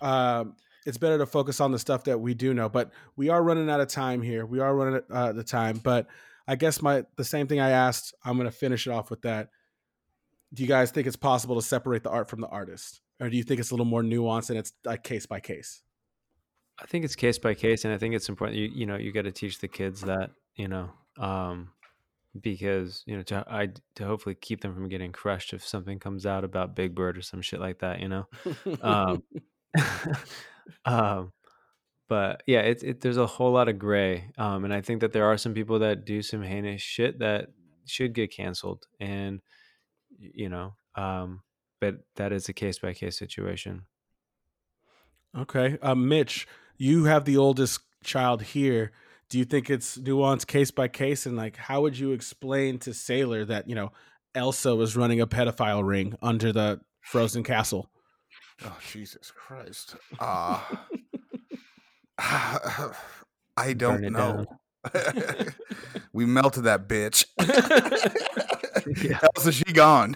Um, 0.00 0.56
it's 0.84 0.98
better 0.98 1.18
to 1.18 1.26
focus 1.26 1.60
on 1.60 1.72
the 1.72 1.78
stuff 1.78 2.04
that 2.04 2.20
we 2.20 2.34
do 2.34 2.54
know. 2.54 2.68
But 2.68 2.90
we 3.16 3.28
are 3.28 3.42
running 3.42 3.70
out 3.70 3.80
of 3.80 3.88
time 3.88 4.22
here. 4.22 4.44
We 4.44 4.60
are 4.60 4.74
running 4.74 5.00
out 5.12 5.30
of 5.30 5.36
the 5.36 5.44
time. 5.44 5.80
But 5.82 6.06
I 6.46 6.56
guess 6.56 6.82
my 6.82 7.04
the 7.16 7.24
same 7.24 7.46
thing 7.46 7.60
I 7.60 7.70
asked. 7.70 8.14
I'm 8.24 8.36
going 8.36 8.50
to 8.50 8.56
finish 8.56 8.86
it 8.86 8.90
off 8.90 9.10
with 9.10 9.22
that. 9.22 9.48
Do 10.52 10.62
you 10.62 10.68
guys 10.68 10.90
think 10.90 11.06
it's 11.06 11.16
possible 11.16 11.56
to 11.56 11.62
separate 11.62 12.02
the 12.02 12.10
art 12.10 12.28
from 12.28 12.40
the 12.40 12.48
artist, 12.48 13.00
or 13.20 13.28
do 13.28 13.36
you 13.36 13.42
think 13.42 13.60
it's 13.60 13.70
a 13.70 13.74
little 13.74 13.86
more 13.86 14.02
nuanced 14.02 14.50
and 14.50 14.58
it's 14.58 14.72
like 14.84 15.02
case 15.02 15.26
by 15.26 15.40
case? 15.40 15.82
I 16.78 16.86
think 16.86 17.04
it's 17.04 17.16
case 17.16 17.38
by 17.38 17.54
case, 17.54 17.84
and 17.84 17.94
I 17.94 17.98
think 17.98 18.14
it's 18.14 18.28
important. 18.28 18.58
You 18.58 18.70
you 18.72 18.86
know 18.86 18.96
you 18.96 19.12
got 19.12 19.22
to 19.22 19.32
teach 19.32 19.58
the 19.60 19.68
kids 19.68 20.02
that 20.02 20.30
you 20.54 20.68
know 20.68 20.90
um, 21.18 21.70
because 22.40 23.02
you 23.06 23.16
know 23.16 23.22
to 23.24 23.44
I 23.48 23.68
to 23.96 24.04
hopefully 24.04 24.34
keep 24.34 24.60
them 24.60 24.74
from 24.74 24.88
getting 24.88 25.12
crushed 25.12 25.54
if 25.54 25.66
something 25.66 25.98
comes 25.98 26.26
out 26.26 26.44
about 26.44 26.76
Big 26.76 26.94
Bird 26.94 27.16
or 27.16 27.22
some 27.22 27.42
shit 27.42 27.60
like 27.60 27.78
that. 27.78 28.00
You 28.00 28.08
know, 28.08 28.26
um, 28.82 29.22
um, 30.84 31.32
but 32.08 32.42
yeah, 32.46 32.60
it's 32.60 32.82
it, 32.82 33.00
there's 33.00 33.16
a 33.16 33.26
whole 33.26 33.52
lot 33.52 33.68
of 33.68 33.78
gray, 33.78 34.30
um, 34.36 34.64
and 34.64 34.74
I 34.74 34.80
think 34.80 35.00
that 35.00 35.12
there 35.12 35.24
are 35.24 35.38
some 35.38 35.54
people 35.54 35.78
that 35.80 36.04
do 36.04 36.22
some 36.22 36.42
heinous 36.42 36.82
shit 36.82 37.18
that 37.20 37.48
should 37.86 38.12
get 38.12 38.32
canceled, 38.32 38.86
and 39.00 39.40
you 40.18 40.48
know, 40.48 40.74
um, 40.96 41.42
but 41.80 41.96
that 42.16 42.32
is 42.32 42.48
a 42.48 42.52
case 42.52 42.78
by 42.78 42.92
case 42.92 43.18
situation. 43.18 43.86
Okay, 45.36 45.78
um, 45.82 46.06
Mitch, 46.06 46.46
you 46.76 47.04
have 47.04 47.24
the 47.24 47.36
oldest 47.36 47.80
child 48.04 48.42
here. 48.42 48.92
Do 49.30 49.38
you 49.38 49.44
think 49.44 49.70
it's 49.70 49.96
nuanced 49.96 50.46
case 50.46 50.70
by 50.70 50.88
case? 50.88 51.24
And 51.26 51.36
like, 51.36 51.56
how 51.56 51.80
would 51.80 51.98
you 51.98 52.12
explain 52.12 52.78
to 52.80 52.92
Sailor 52.92 53.46
that 53.46 53.68
you 53.68 53.74
know 53.74 53.92
Elsa 54.34 54.76
was 54.76 54.94
running 54.94 55.20
a 55.20 55.26
pedophile 55.26 55.86
ring 55.86 56.16
under 56.20 56.52
the 56.52 56.80
frozen 57.00 57.42
castle? 57.42 57.90
Oh 58.64 58.78
Jesus 58.92 59.30
Christ! 59.30 59.96
Uh, 60.18 60.60
I 63.56 63.72
don't 63.72 64.02
Burn 64.02 64.04
it 64.04 64.12
know. 64.12 64.46
we 66.12 66.26
melted 66.26 66.64
that 66.64 66.88
bitch. 66.88 67.26
Yeah. 69.02 69.18
Elsa, 69.34 69.50
she 69.50 69.64
gone. 69.64 70.14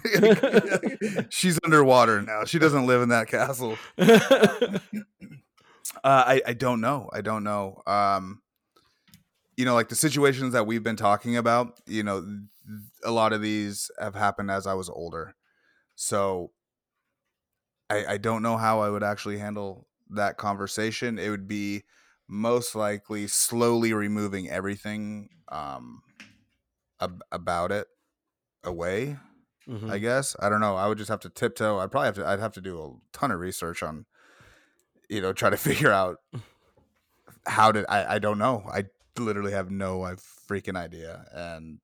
She's 1.30 1.58
underwater 1.64 2.20
now. 2.20 2.44
She 2.44 2.58
doesn't 2.58 2.86
live 2.86 3.00
in 3.00 3.08
that 3.08 3.28
castle. 3.28 3.78
Uh, 3.98 4.78
I 6.04 6.42
I 6.46 6.52
don't 6.52 6.82
know. 6.82 7.08
I 7.12 7.22
don't 7.22 7.44
know. 7.44 7.80
Um, 7.86 8.42
you 9.56 9.64
know, 9.64 9.74
like 9.74 9.88
the 9.88 9.94
situations 9.94 10.52
that 10.52 10.66
we've 10.66 10.82
been 10.82 10.96
talking 10.96 11.36
about. 11.36 11.80
You 11.86 12.02
know, 12.02 12.26
a 13.02 13.10
lot 13.10 13.32
of 13.32 13.40
these 13.40 13.90
have 13.98 14.14
happened 14.14 14.50
as 14.50 14.66
I 14.66 14.74
was 14.74 14.90
older, 14.90 15.34
so 15.96 16.50
I 17.90 18.14
I 18.14 18.16
don't 18.18 18.42
know 18.42 18.56
how 18.56 18.80
I 18.80 18.90
would 18.90 19.02
actually 19.02 19.38
handle 19.38 19.86
that 20.10 20.36
conversation. 20.36 21.18
It 21.18 21.30
would 21.30 21.46
be 21.48 21.84
most 22.28 22.74
likely 22.74 23.26
slowly 23.26 23.92
removing 23.92 24.48
everything 24.50 25.30
um 25.48 26.02
ab- 27.00 27.22
about 27.32 27.72
it 27.72 27.86
away 28.64 29.16
Mhm. 29.66 29.90
i 29.90 29.98
guess. 29.98 30.34
I 30.40 30.48
don't 30.48 30.60
know. 30.60 30.76
I 30.76 30.88
would 30.88 30.98
just 30.98 31.10
have 31.10 31.20
to 31.20 31.28
tiptoe. 31.30 31.78
I'd 31.78 31.90
probably 31.90 32.06
have 32.06 32.14
to 32.16 32.26
i'd 32.26 32.40
have 32.40 32.52
to 32.54 32.60
do 32.60 32.80
a 32.82 33.16
ton 33.16 33.30
of 33.30 33.38
research 33.40 33.82
on 33.82 34.06
you 35.08 35.20
know 35.20 35.32
try 35.32 35.50
to 35.50 35.56
figure 35.70 35.92
out 35.92 36.18
how 37.46 37.72
did 37.72 37.84
i 37.88 38.14
i 38.16 38.18
don't 38.18 38.38
know. 38.38 38.64
I 38.70 38.84
literally 39.18 39.52
have 39.52 39.70
no 39.70 40.02
uh, 40.02 40.16
freaking 40.16 40.76
idea. 40.76 41.26
And 41.32 41.80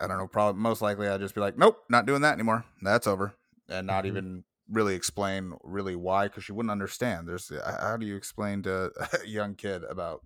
i 0.00 0.06
don't 0.06 0.18
know 0.18 0.28
probably 0.28 0.60
most 0.60 0.80
likely 0.82 1.08
i'd 1.08 1.20
just 1.20 1.34
be 1.34 1.40
like 1.40 1.58
nope 1.58 1.82
not 1.88 2.06
doing 2.06 2.22
that 2.22 2.34
anymore. 2.34 2.64
That's 2.82 3.06
over 3.06 3.34
and 3.68 3.86
not 3.86 4.04
Mhm. 4.04 4.08
even 4.08 4.44
really 4.70 4.94
explain 4.94 5.54
really 5.64 5.96
why 5.96 6.28
because 6.28 6.44
she 6.44 6.52
wouldn't 6.52 6.70
understand 6.70 7.26
there's 7.28 7.50
how 7.80 7.96
do 7.96 8.04
you 8.06 8.16
explain 8.16 8.62
to 8.62 8.90
a 9.22 9.26
young 9.26 9.54
kid 9.54 9.82
about 9.84 10.22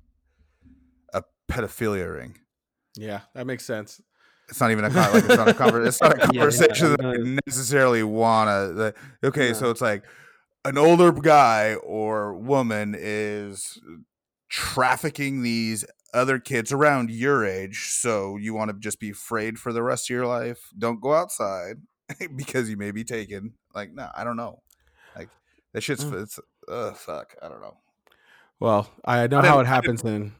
a 1.15 1.23
pedophilia 1.49 2.13
ring 2.13 2.37
yeah, 2.97 3.21
that 3.35 3.47
makes 3.47 3.65
sense. 3.65 4.03
it's 4.51 4.61
not 4.61 4.71
even 4.71 4.85
a 4.85 4.89
like 4.89 5.15
it's 5.25 5.29
not 5.29 5.49
a 5.49 5.55
conver- 5.55 5.87
it's 5.87 6.01
not 6.03 6.15
a 6.15 6.19
conversation 6.27 6.91
yeah, 6.91 6.97
that 6.97 7.07
I 7.07 7.39
necessarily 7.47 8.03
wanna. 8.03 8.93
okay, 9.25 9.49
Yeah. 9.49 9.53
so 9.55 9.71
it's 9.71 9.81
like 9.81 10.05
an 10.67 10.77
older 10.77 11.11
guy 11.11 11.75
or 11.77 12.35
woman 12.35 12.95
is 12.99 13.81
trafficking 14.51 15.43
these 15.43 15.85
other 16.13 16.39
kids 16.39 16.71
around 16.71 17.11
your 17.11 17.47
age, 17.47 17.89
so 17.89 18.37
you 18.37 18.53
want 18.53 18.71
to 18.71 18.77
just 18.79 19.01
be 19.01 19.11
afraid 19.11 19.59
for 19.59 19.73
the 19.73 19.83
rest 19.83 20.11
of 20.11 20.15
your 20.15 20.27
life. 20.27 20.69
Don't 20.77 21.01
go 21.01 21.15
outside 21.15 21.77
because 22.37 22.69
you 22.71 22.77
may 22.77 22.91
be 22.91 23.05
taken. 23.05 23.55
Like, 23.75 23.93
no, 23.93 24.09
I 24.15 24.25
don't 24.25 24.37
know. 24.37 24.63
Like 25.17 25.29
that 25.73 25.83
shit's 25.83 26.05
Mm. 26.05 26.23
it's 26.23 26.39
uh 26.69 26.93
fuck. 26.93 27.35
I 27.43 27.49
don't 27.49 27.61
know. 27.61 27.77
Well, 28.61 28.91
I 29.05 29.27
know 29.27 29.41
I 29.41 29.47
how 29.47 29.61
it 29.61 29.67
happens 29.67 30.03
then. 30.03 30.33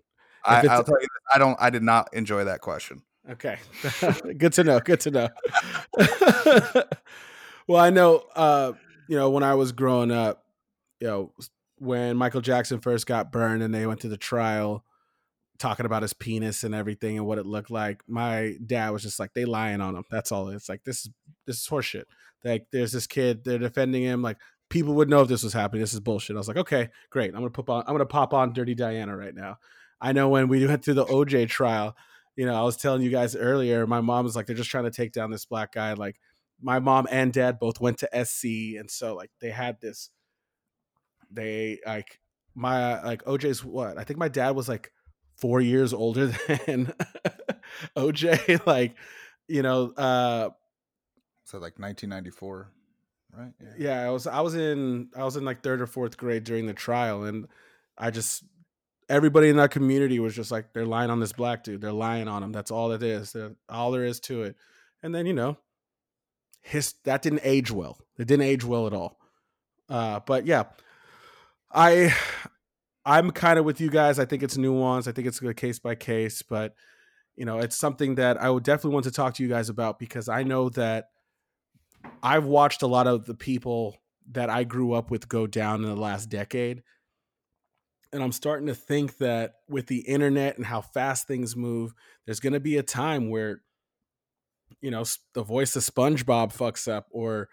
I, 0.45 0.67
I'll 0.67 0.85
tell 0.85 1.01
you, 1.01 1.07
I 1.33 1.39
don't. 1.39 1.57
I 1.61 1.71
did 1.71 1.83
not 1.83 2.09
enjoy 2.13 2.45
that 2.45 2.61
question. 2.61 3.03
Okay. 3.31 3.59
good 4.39 4.53
to 4.55 4.65
know. 4.65 4.81
Good 4.81 5.01
to 5.01 5.11
know. 5.11 5.29
well, 7.69 7.81
I 7.81 7.91
know 7.91 8.25
uh, 8.35 8.73
you 9.09 9.17
know, 9.17 9.31
when 9.31 9.43
I 9.43 9.55
was 9.55 9.73
growing 9.73 10.11
up, 10.11 10.45
you 11.01 11.07
know, 11.07 11.33
when 11.79 12.17
Michael 12.17 12.41
Jackson 12.41 12.81
first 12.81 13.07
got 13.07 13.31
burned 13.33 13.63
and 13.63 13.75
they 13.75 13.87
went 13.87 14.01
to 14.01 14.09
the 14.09 14.17
trial 14.17 14.85
talking 15.63 15.87
about 15.87 16.03
his 16.03 16.13
penis 16.13 16.65
and 16.65 16.75
everything 16.75 17.17
and 17.17 17.27
what 17.27 17.39
it 17.39 17.47
looked 17.47 17.71
like, 17.71 18.03
my 18.09 18.55
dad 18.67 18.91
was 18.91 19.03
just 19.03 19.21
like, 19.21 19.33
they 19.33 19.45
lying 19.45 19.81
on 19.81 19.95
him. 19.95 20.05
That's 20.11 20.33
all. 20.33 20.49
It's 20.49 20.69
like 20.69 20.85
this 20.85 21.07
is 21.07 21.11
this 21.47 21.59
is 21.59 21.67
horseshit. 21.67 22.05
Like 22.45 22.67
there's 22.73 22.93
this 22.93 23.07
kid, 23.07 23.45
they're 23.45 23.59
defending 23.59 24.03
him, 24.03 24.23
like 24.23 24.39
people 24.69 24.95
would 24.95 25.09
know 25.09 25.23
if 25.23 25.29
this 25.29 25.45
was 25.45 25.53
happening. 25.53 25.81
This 25.81 25.95
is 25.95 26.01
bullshit. 26.01 26.37
I 26.37 26.39
was 26.41 26.49
like, 26.49 26.57
okay, 26.57 26.91
great. 27.11 27.29
I'm 27.29 27.41
gonna 27.41 27.51
put 27.51 27.69
on 27.69 27.85
I'm 27.87 27.95
gonna 27.95 28.07
pop 28.07 28.35
on 28.35 28.53
Dirty 28.53 28.75
Diana 28.75 29.17
right 29.17 29.35
now. 29.35 29.59
I 30.01 30.13
know 30.13 30.29
when 30.29 30.49
we 30.49 30.67
went 30.67 30.85
through 30.85 30.95
the 30.95 31.07
OJ 31.07 31.49
trial, 31.49 31.97
you 32.37 32.45
know, 32.45 32.55
I 32.55 32.63
was 32.63 32.77
telling 32.77 33.03
you 33.03 33.11
guys 33.11 33.37
earlier, 33.37 33.87
my 33.87 34.01
mom 34.01 34.25
was 34.25 34.35
like, 34.35 34.47
they're 34.47 34.57
just 34.57 34.71
trying 34.71 34.85
to 34.85 34.91
take 34.91 35.13
down 35.13 35.31
this 35.31 35.45
black 35.45 35.73
guy. 35.73 35.93
Like, 35.93 36.19
my 36.61 36.79
mom 36.79 37.07
and 37.11 37.33
dad 37.33 37.59
both 37.59 37.81
went 37.81 37.99
to 37.99 38.25
SC, 38.25 38.79
and 38.79 38.91
so 38.91 39.15
like 39.15 39.31
they 39.41 39.51
had 39.51 39.81
this. 39.81 40.11
They 41.31 41.81
like 41.87 42.21
my 42.55 43.03
like 43.03 43.25
OJ's 43.25 43.65
what? 43.65 43.99
I 43.99 44.05
think 44.05 44.19
my 44.19 44.29
dad 44.29 44.51
was 44.51 44.69
like 44.69 44.93
four 45.43 45.61
years 45.61 45.93
older 45.93 46.27
than 46.67 46.95
OJ. 47.97 48.65
Like, 48.65 48.95
you 49.49 49.63
know, 49.63 49.91
uh, 49.91 50.51
So 51.45 51.59
like 51.59 51.79
1994, 51.79 52.71
right? 53.37 53.53
yeah, 53.77 54.07
I 54.07 54.11
was 54.11 54.27
I 54.29 54.41
was 54.41 54.55
in 54.55 55.09
I 55.17 55.25
was 55.25 55.37
in 55.37 55.45
like 55.45 55.63
third 55.63 55.83
or 55.83 55.89
fourth 55.89 56.17
grade 56.17 56.45
during 56.45 56.67
the 56.67 56.75
trial, 56.75 57.25
and 57.25 57.49
I 57.99 58.11
just 58.13 58.45
everybody 59.09 59.49
in 59.49 59.57
that 59.57 59.73
community 59.73 60.21
was 60.21 60.35
just 60.35 60.53
like 60.53 60.73
they're 60.73 60.87
lying 60.87 61.11
on 61.11 61.19
this 61.19 61.33
black 61.33 61.65
dude. 61.65 61.81
They're 61.81 61.93
lying 61.93 62.29
on 62.29 62.43
him. 62.45 62.53
That's 62.53 62.71
all 62.71 62.93
it 62.93 63.03
is. 63.03 63.33
They're, 63.33 63.57
all 63.69 63.91
there 63.91 64.05
is 64.05 64.21
to 64.21 64.45
it. 64.45 64.57
And 65.03 65.13
then 65.13 65.27
you 65.27 65.33
know, 65.35 65.59
his 66.63 66.95
that 67.05 67.21
didn't 67.23 67.41
age 67.43 67.71
well. 67.73 67.99
It 68.17 68.29
didn't 68.29 68.47
age 68.47 68.65
well 68.65 68.87
at 68.87 68.93
all. 68.95 69.19
Uh, 69.89 70.21
but 70.25 70.47
yeah, 70.47 70.65
I 71.73 72.15
I'm 73.05 73.31
kind 73.31 73.59
of 73.59 73.65
with 73.65 73.81
you 73.81 73.91
guys. 73.91 74.19
I 74.19 74.25
think 74.25 74.43
it's 74.43 74.57
nuanced. 74.57 75.09
I 75.09 75.13
think 75.13 75.27
it's 75.27 75.43
a 75.43 75.55
case 75.55 75.79
by 75.79 75.95
case, 75.95 76.43
but 76.43 76.75
you 77.37 77.45
know, 77.45 77.59
it's 77.59 77.77
something 77.77 78.17
that 78.17 78.41
I 78.41 78.51
would 78.51 78.63
definitely 78.63 78.95
want 78.95 79.05
to 79.05 79.11
talk 79.11 79.35
to 79.35 79.43
you 79.43 79.49
guys 79.49 79.69
about 79.69 79.99
because 79.99 80.29
I 80.29 80.43
know 80.43 80.69
that 80.71 81.07
I've 82.23 82.45
watched 82.45 82.83
a 82.83 82.87
lot 82.87 83.07
of 83.07 83.27
the 83.27 83.35
people 83.35 83.97
that 84.33 84.51
I 84.51 84.65
grew 84.65 84.93
up 84.93 85.11
with 85.11 85.29
go 85.29 85.47
down 85.47 85.83
in 85.83 85.89
the 85.89 86.01
last 86.01 86.29
decade. 86.29 86.83
And 88.13 88.23
I'm 88.23 88.33
starting 88.33 88.67
to 88.67 88.75
think 88.75 89.17
that 89.19 89.55
with 89.69 89.87
the 89.87 90.01
internet 90.01 90.57
and 90.59 90.67
how 90.67 90.83
fast 90.83 91.27
things 91.27 91.57
move, 91.57 91.95
there's 92.27 92.41
going 92.41 92.53
to 92.53 92.61
be 92.61 92.77
a 92.77 92.83
time 92.83 93.31
where, 93.31 93.63
you 94.83 94.91
know, 94.91 95.05
the 95.33 95.43
voice 95.43 95.75
of 95.77 95.83
SpongeBob 95.83 96.55
fucks 96.55 96.93
up, 96.93 97.07
or, 97.11 97.49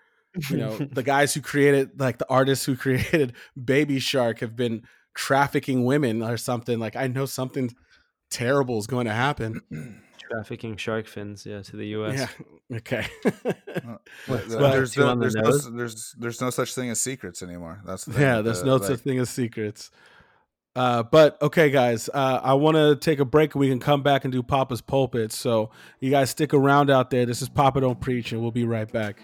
you 0.49 0.57
know, 0.57 0.75
the 0.91 1.03
guys 1.03 1.33
who 1.33 1.41
created, 1.41 1.99
like 1.99 2.17
the 2.17 2.29
artists 2.29 2.65
who 2.65 2.75
created 2.77 3.33
Baby 3.61 3.99
Shark 3.99 4.39
have 4.39 4.57
been 4.57 4.83
trafficking 5.13 5.85
women 5.85 6.21
or 6.21 6.37
something. 6.37 6.79
Like, 6.79 6.95
I 6.95 7.07
know 7.07 7.25
something 7.25 7.75
terrible 8.29 8.77
is 8.79 8.87
going 8.87 9.05
to 9.05 9.13
happen. 9.13 9.61
Trafficking 10.19 10.77
shark 10.77 11.07
fins, 11.07 11.43
yeah, 11.43 11.63
to 11.63 11.75
the 11.75 11.87
U.S. 11.87 12.19
Yeah. 12.19 12.27
Okay. 12.71 13.07
But 13.23 14.01
Well, 14.27 14.47
there's, 14.47 14.95
no, 14.95 15.07
on 15.07 15.17
the 15.17 15.29
there's, 15.29 15.65
no, 15.65 15.75
there's 15.75 16.15
there's 16.19 16.39
no 16.39 16.51
such 16.51 16.75
thing 16.75 16.91
as 16.91 17.01
secrets 17.01 17.41
anymore. 17.41 17.81
That's 17.83 18.05
the 18.05 18.21
yeah 18.21 18.41
there's 18.43 18.59
the, 18.59 18.67
no 18.67 18.75
like, 18.75 18.83
such 18.89 18.99
thing 18.99 19.17
as 19.17 19.31
secrets 19.31 19.89
uh, 20.75 21.03
but 21.03 21.41
okay 21.41 21.69
guys 21.69 22.09
uh, 22.13 22.39
i 22.43 22.53
want 22.53 22.75
to 22.75 22.95
take 22.95 23.19
a 23.19 23.25
break 23.25 23.53
and 23.55 23.59
we 23.59 23.69
can 23.69 23.79
come 23.79 24.01
back 24.03 24.23
and 24.23 24.31
do 24.31 24.43
papa's 24.43 24.81
pulpit 24.81 25.31
so 25.31 25.69
you 25.99 26.09
guys 26.09 26.29
stick 26.29 26.53
around 26.53 26.89
out 26.89 27.09
there 27.09 27.25
this 27.25 27.41
is 27.41 27.49
papa 27.49 27.81
don't 27.81 27.99
preach 27.99 28.31
and 28.31 28.41
we'll 28.41 28.51
be 28.51 28.65
right 28.65 28.91
back 28.91 29.21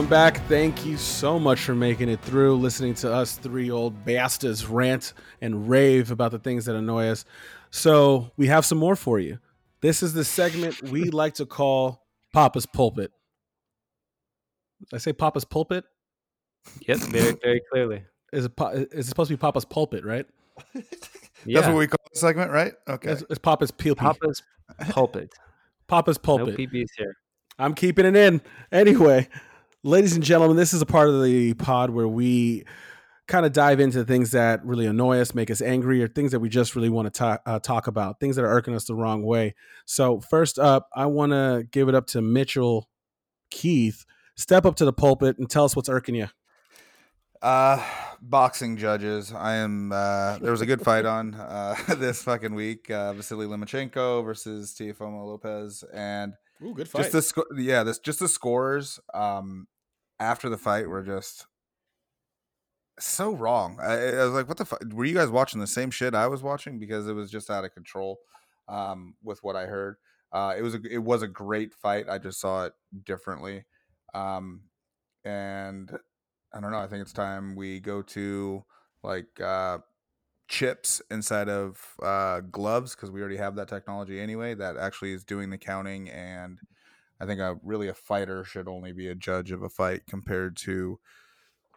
welcome 0.00 0.08
back 0.08 0.38
thank 0.48 0.86
you 0.86 0.96
so 0.96 1.38
much 1.38 1.60
for 1.60 1.74
making 1.74 2.08
it 2.08 2.18
through 2.22 2.56
listening 2.56 2.94
to 2.94 3.12
us 3.12 3.36
three 3.36 3.70
old 3.70 4.02
bastards 4.06 4.64
rant 4.64 5.12
and 5.42 5.68
rave 5.68 6.10
about 6.10 6.30
the 6.30 6.38
things 6.38 6.64
that 6.64 6.74
annoy 6.74 7.06
us 7.06 7.26
so 7.70 8.30
we 8.38 8.46
have 8.46 8.64
some 8.64 8.78
more 8.78 8.96
for 8.96 9.18
you 9.18 9.38
this 9.82 10.02
is 10.02 10.14
the 10.14 10.24
segment 10.24 10.82
we 10.84 11.04
like 11.10 11.34
to 11.34 11.44
call 11.44 12.06
papa's 12.32 12.64
pulpit 12.64 13.12
Did 14.88 14.94
i 14.94 14.98
say 14.98 15.12
papa's 15.12 15.44
pulpit 15.44 15.84
Yep, 16.88 16.96
very, 16.96 17.36
very 17.42 17.60
clearly. 17.70 18.02
is 18.32 18.46
it, 18.46 18.52
it 18.58 19.04
supposed 19.04 19.28
to 19.28 19.36
be 19.36 19.38
papa's 19.38 19.66
pulpit 19.66 20.02
right 20.02 20.24
Yeah, 20.74 20.80
That's 21.60 21.66
what 21.66 21.76
we 21.76 21.86
call 21.86 21.98
the 22.10 22.18
segment, 22.18 22.50
right? 22.50 22.72
Okay. 22.88 23.10
it's, 23.10 23.22
it's 23.28 23.38
papa's 23.38 23.70
Pulpit. 23.70 23.98
Papa's 23.98 24.42
pulpit. 24.88 25.34
papa's 25.88 26.16
No 26.16 26.22
pulpit 26.22 26.56
PBs 26.56 26.88
here. 26.96 27.14
I'm 27.58 27.74
keeping 27.74 28.06
it 28.06 28.16
in. 28.16 28.40
Anyway, 28.72 29.28
ladies 29.82 30.14
and 30.14 30.22
gentlemen, 30.22 30.56
this 30.56 30.72
is 30.72 30.82
a 30.82 30.86
part 30.86 31.08
of 31.08 31.22
the 31.22 31.54
pod 31.54 31.90
where 31.90 32.08
we 32.08 32.64
kind 33.26 33.46
of 33.46 33.52
dive 33.52 33.80
into 33.80 34.04
things 34.04 34.32
that 34.32 34.64
really 34.64 34.86
annoy 34.86 35.20
us, 35.20 35.34
make 35.34 35.50
us 35.50 35.62
angry, 35.62 36.02
or 36.02 36.08
things 36.08 36.32
that 36.32 36.40
we 36.40 36.48
just 36.48 36.74
really 36.74 36.88
want 36.88 37.12
to 37.12 37.40
uh, 37.46 37.58
talk 37.60 37.86
about, 37.86 38.20
things 38.20 38.36
that 38.36 38.44
are 38.44 38.50
irking 38.50 38.74
us 38.74 38.84
the 38.84 38.94
wrong 38.94 39.22
way. 39.22 39.54
So, 39.86 40.20
first 40.20 40.58
up, 40.58 40.88
I 40.94 41.06
want 41.06 41.32
to 41.32 41.66
give 41.70 41.88
it 41.88 41.94
up 41.94 42.06
to 42.08 42.20
Mitchell 42.20 42.88
Keith. 43.50 44.04
Step 44.36 44.64
up 44.64 44.76
to 44.76 44.84
the 44.84 44.92
pulpit 44.92 45.38
and 45.38 45.48
tell 45.48 45.64
us 45.64 45.76
what's 45.76 45.88
irking 45.88 46.16
you. 46.16 46.28
Uh, 47.40 47.82
boxing 48.20 48.76
judges. 48.76 49.32
I 49.32 49.56
am. 49.56 49.92
Uh, 49.92 50.38
there 50.38 50.50
was 50.50 50.60
a 50.60 50.66
good 50.66 50.82
fight 50.82 51.06
on 51.06 51.34
uh, 51.34 51.74
this 51.96 52.22
fucking 52.22 52.54
week. 52.54 52.90
Uh, 52.90 53.14
Vasily 53.14 53.46
Lomachenko 53.46 54.24
versus 54.24 54.74
Teofimo 54.74 55.26
Lopez, 55.26 55.84
and 55.92 56.34
Ooh, 56.64 56.74
good 56.74 56.88
fight. 56.88 57.02
just 57.02 57.12
the 57.12 57.22
sco- 57.22 57.44
yeah, 57.56 57.82
this 57.82 57.98
just 57.98 58.20
the 58.20 58.28
scores. 58.28 59.00
Um, 59.14 59.66
after 60.18 60.48
the 60.48 60.58
fight 60.58 60.88
were 60.88 61.02
just 61.02 61.46
so 62.98 63.32
wrong. 63.32 63.78
I, 63.80 63.92
I 63.94 64.24
was 64.24 64.34
like, 64.34 64.48
what 64.48 64.58
the 64.58 64.64
fuck? 64.64 64.82
Were 64.92 65.04
you 65.04 65.14
guys 65.14 65.30
watching 65.30 65.60
the 65.60 65.66
same 65.66 65.90
shit 65.90 66.14
I 66.14 66.26
was 66.26 66.42
watching? 66.42 66.78
Because 66.78 67.08
it 67.08 67.14
was 67.14 67.30
just 67.30 67.50
out 67.50 67.64
of 67.64 67.72
control. 67.72 68.18
Um, 68.68 69.14
with 69.24 69.42
what 69.42 69.56
I 69.56 69.66
heard. 69.66 69.96
Uh, 70.32 70.54
it 70.56 70.62
was 70.62 70.76
a 70.76 70.80
it 70.88 71.02
was 71.02 71.22
a 71.22 71.28
great 71.28 71.74
fight. 71.74 72.08
I 72.08 72.18
just 72.18 72.40
saw 72.40 72.66
it 72.66 72.72
differently, 73.04 73.64
um, 74.14 74.60
and 75.24 75.90
I 76.54 76.60
don't 76.60 76.70
know. 76.70 76.78
I 76.78 76.86
think 76.86 77.02
it's 77.02 77.12
time 77.12 77.56
we 77.56 77.80
go 77.80 78.00
to 78.02 78.64
like 79.02 79.40
uh, 79.40 79.78
chips 80.50 81.00
inside 81.10 81.48
of 81.48 81.94
uh, 82.02 82.40
gloves 82.40 82.94
because 82.94 83.10
we 83.10 83.20
already 83.20 83.38
have 83.38 83.54
that 83.56 83.68
technology 83.68 84.20
anyway. 84.20 84.54
That 84.54 84.76
actually 84.76 85.12
is 85.12 85.24
doing 85.24 85.50
the 85.50 85.58
counting, 85.58 86.10
and 86.10 86.60
I 87.20 87.26
think 87.26 87.40
a 87.40 87.58
really 87.62 87.88
a 87.88 87.94
fighter 87.94 88.44
should 88.44 88.68
only 88.68 88.92
be 88.92 89.08
a 89.08 89.14
judge 89.14 89.52
of 89.52 89.62
a 89.62 89.70
fight 89.70 90.02
compared 90.08 90.56
to 90.58 90.98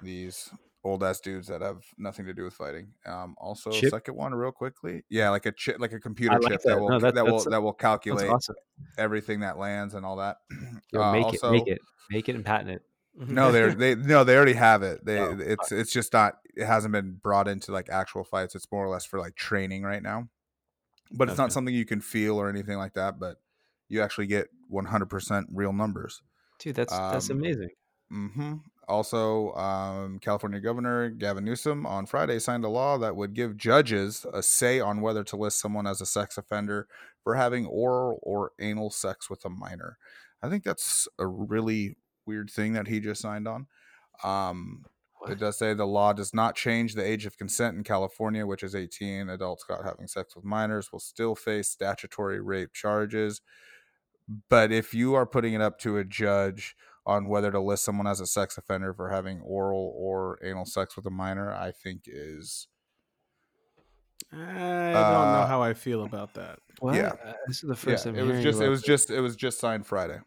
these 0.01 0.49
old 0.84 1.03
ass 1.03 1.21
dudes 1.21 1.47
that 1.47 1.61
have 1.61 1.84
nothing 1.97 2.26
to 2.26 2.34
do 2.34 2.43
with 2.43 2.53
fighting. 2.55 2.93
Um, 3.05 3.36
also, 3.38 3.71
Chip? 3.71 3.91
second 3.91 4.15
one, 4.15 4.34
real 4.36 4.51
quickly, 4.51 5.03
yeah, 5.09 5.30
like 5.30 5.45
a 5.45 5.51
chip, 5.53 5.80
like 5.80 5.93
a 5.93 5.99
computer 5.99 6.39
like 6.39 6.51
chip 6.51 6.61
that. 6.63 6.69
that 6.71 6.80
will 6.82 6.89
No, 6.89 6.99
that- 6.99 7.15
that 7.15 7.26
will 7.26 7.43
that 7.45 7.61
will 7.61 7.74
calculate 7.74 8.30
awesome. 8.32 8.55
everything 8.97 9.41
that 9.41 9.57
lands 9.57 9.93
and 9.93 10.05
all 10.05 10.17
that. 10.17 10.38
Yo, 10.91 11.01
Uh, 11.01 11.13
make 11.13 11.26
also, 11.26 11.49
it, 11.49 11.53
make 11.53 11.67
it, 11.67 11.82
make 12.09 12.30
it, 12.30 12.36
and 12.36 12.45
patent 12.45 12.69
it. 12.71 12.84
No, 13.16 13.51
they're 13.51 13.74
they 13.74 13.95
no, 13.95 14.24
they 14.24 14.36
already 14.36 14.53
have 14.53 14.84
it. 14.84 15.05
They 15.05 15.26
Oh, 15.26 15.32
it's 15.32 15.72
it's 15.72 15.91
just 15.91 16.14
not 16.14 16.39
it 16.55 16.66
hasn't 16.66 16.91
been 16.91 17.14
brought 17.16 17.47
into 17.47 17.72
like 17.72 17.89
actual 17.89 18.24
fights. 18.24 18.55
It's 18.55 18.72
more 18.72 18.86
or 18.86 18.89
less 18.89 19.05
for 19.05 19.20
like 19.20 19.36
training 19.36 19.84
right 19.84 20.03
now. 20.03 20.30
But 21.11 21.30
it's 21.30 21.38
Okay. 21.38 21.39
not 21.39 21.53
something 21.53 21.76
you 21.76 21.86
can 21.86 22.01
feel 22.01 22.38
or 22.39 22.49
anything 22.49 22.78
like 22.78 22.93
that, 22.95 23.20
but 23.20 23.38
you 23.89 24.01
actually 24.01 24.28
get 24.28 24.49
100% 24.70 25.47
real 25.51 25.74
numbers. 25.74 26.24
dude. 26.59 26.76
That's 26.76 26.99
that's 27.09 27.30
Um, 27.30 27.30
amazing. 27.30 27.70
hmm 28.11 28.55
Also, 28.88 29.53
um, 29.53 30.20
California 30.20 30.59
Governor 30.59 31.09
Gavin 31.09 31.45
Newsom 31.45 31.86
on 31.86 32.05
Friday 32.05 32.39
signed 32.39 32.66
a 32.66 32.70
law 32.70 32.97
that 32.97 33.16
would 33.16 33.34
give 33.34 33.57
judges 33.57 34.26
a 34.34 34.43
say 34.43 34.80
on 34.82 35.01
whether 35.01 35.24
to 35.26 35.38
list 35.38 35.59
someone 35.59 35.88
as 35.88 36.01
a 36.01 36.05
sex 36.05 36.38
offender 36.38 36.88
for 37.24 37.36
having 37.36 37.66
oral 37.66 38.20
or 38.24 38.51
anal 38.59 38.89
sex 38.89 39.30
with 39.30 39.45
a 39.45 39.49
minor. 39.49 39.97
I 40.41 40.49
think 40.49 40.64
that's 40.66 41.07
a 41.18 41.26
really 41.28 41.95
weird 42.26 42.49
thing 42.49 42.74
that 42.74 42.88
he 42.88 42.99
just 42.99 43.21
signed 43.21 43.47
on. 43.47 43.67
Um, 44.24 44.86
it 45.30 45.39
does 45.39 45.57
say 45.57 45.74
the 45.74 45.86
law 45.88 46.11
does 46.11 46.34
not 46.34 46.55
change 46.55 46.95
the 46.95 47.05
age 47.05 47.26
of 47.26 47.38
consent 47.38 47.78
in 47.78 47.84
California, 47.86 48.45
which 48.45 48.61
is 48.61 48.76
18. 48.76 49.30
Adults 49.30 49.63
caught 49.63 49.86
having 49.86 50.07
sex 50.07 50.36
with 50.36 50.43
minors 50.43 50.91
will 50.91 50.99
still 50.99 51.34
face 51.34 51.69
statutory 51.69 52.41
rape 52.41 52.74
charges. 52.74 53.39
But 54.49 54.71
if 54.71 54.93
you 54.93 55.13
are 55.13 55.26
putting 55.26 55.53
it 55.53 55.61
up 55.61 55.80
to 55.80 55.97
a 55.97 56.03
judge 56.03 56.76
on 57.05 57.28
whether 57.28 57.51
to 57.51 57.59
list 57.59 57.84
someone 57.86 58.07
as 58.07 58.19
a 58.19 58.26
sex 58.26 58.57
offender 58.57 58.93
for 58.93 59.09
having 59.09 59.39
oral 59.41 59.93
or 59.97 60.39
anal 60.43 60.65
sex 60.65 60.95
with 60.97 61.05
a 61.05 61.09
minor, 61.09 61.53
I 61.53 61.71
think 61.71 62.03
is 62.05 62.67
I 64.32 64.36
don't 64.36 64.43
know 65.32 65.41
Uh, 65.41 65.47
how 65.47 65.61
I 65.61 65.74
feel 65.74 66.03
about 66.03 66.34
that. 66.36 66.59
What? 66.80 66.95
yeah. 66.95 67.13
Uh, 67.24 67.34
this 67.47 67.57
is 67.57 67.61
the 67.61 67.67
yeah. 67.69 67.74
first 67.76 68.03
time 68.05 68.15
It 68.15 68.24
was 68.24 68.41
just 68.43 68.61
it 68.61 68.69
was 68.69 68.80
this. 68.82 68.88
just 68.88 69.09
it 69.11 69.21
was 69.21 69.36
just 69.36 69.59
signed 69.59 69.86
Friday. 69.86 70.19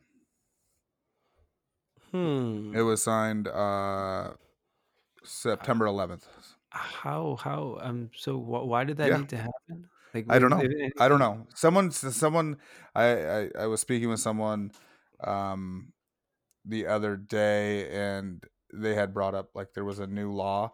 Hmm. 2.13 2.75
It 2.75 2.83
was 2.83 3.03
signed 3.03 3.49
uh 3.49 4.35
September 5.25 5.87
11th. 5.87 6.29
how 6.71 7.37
how 7.37 7.79
um. 7.81 8.11
So 8.17 8.39
wh- 8.39 8.67
why 8.67 8.85
did 8.85 8.99
that 8.99 9.11
Yeah. 9.11 9.19
need 9.19 9.29
to 9.31 9.37
happen? 9.39 9.89
Like 10.15 10.27
I 10.29 10.39
don't 10.39 10.51
know. 10.51 10.63
I 10.99 11.09
don't 11.09 11.19
know. 11.19 11.47
Someone, 11.55 11.91
someone, 11.91 12.59
I, 12.95 13.05
I, 13.05 13.51
I 13.61 13.67
was 13.67 13.81
speaking 13.81 14.09
with 14.09 14.21
someone, 14.21 14.73
um, 15.23 15.93
the 16.65 16.87
other 16.87 17.17
day, 17.17 17.89
and 17.91 18.45
they 18.73 18.95
had 18.95 19.15
brought 19.15 19.35
up 19.35 19.51
like 19.55 19.75
there 19.75 19.85
was 19.85 19.99
a 20.01 20.07
new 20.07 20.33
law, 20.33 20.73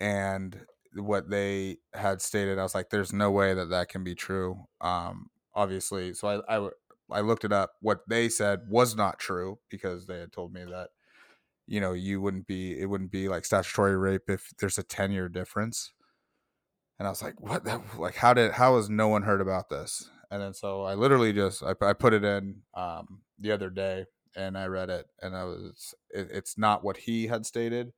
and 0.00 0.66
what 0.94 1.30
they 1.30 1.78
had 1.94 2.22
stated, 2.22 2.58
I 2.58 2.62
was 2.64 2.74
like, 2.74 2.90
"There's 2.90 3.12
no 3.12 3.30
way 3.30 3.54
that 3.54 3.70
that 3.70 3.88
can 3.88 4.04
be 4.04 4.14
true." 4.14 4.66
Um, 4.80 5.30
obviously, 5.54 6.14
so 6.14 6.28
I, 6.48 6.58
I, 6.58 6.70
I 7.12 7.20
looked 7.20 7.44
it 7.44 7.52
up. 7.52 7.72
What 7.80 8.00
they 8.08 8.28
said 8.28 8.60
was 8.68 8.96
not 8.96 9.18
true 9.18 9.58
because 9.70 10.06
they 10.06 10.18
had 10.18 10.32
told 10.32 10.52
me 10.52 10.64
that, 10.64 10.90
you 11.66 11.80
know, 11.80 11.92
you 11.92 12.20
wouldn't 12.20 12.46
be, 12.46 12.78
it 12.78 12.86
wouldn't 12.86 13.10
be 13.12 13.28
like 13.28 13.44
statutory 13.44 13.96
rape 13.96 14.28
if 14.28 14.50
there's 14.58 14.78
a 14.78 14.82
ten 14.82 15.12
year 15.12 15.28
difference 15.28 15.92
and 17.02 17.08
I 17.08 17.10
was 17.10 17.20
like, 17.20 17.40
"What? 17.40 17.64
That, 17.64 17.80
like, 17.98 18.14
how 18.14 18.32
did? 18.32 18.52
How 18.52 18.76
has 18.76 18.88
no 18.88 19.08
one 19.08 19.22
heard 19.22 19.40
about 19.40 19.68
this?" 19.68 20.08
And 20.30 20.40
then 20.40 20.54
so 20.54 20.82
I 20.84 20.94
literally 20.94 21.32
just 21.32 21.60
I, 21.60 21.74
I 21.84 21.94
put 21.94 22.14
it 22.14 22.22
in 22.22 22.62
um, 22.74 23.22
the 23.40 23.50
other 23.50 23.70
day, 23.70 24.06
and 24.36 24.56
I 24.56 24.66
read 24.66 24.88
it, 24.88 25.06
and 25.20 25.36
I 25.36 25.42
was 25.42 25.96
it, 26.10 26.28
it's 26.30 26.56
not 26.56 26.84
what 26.84 26.98
he 26.98 27.26
had 27.26 27.44
stated, 27.44 27.92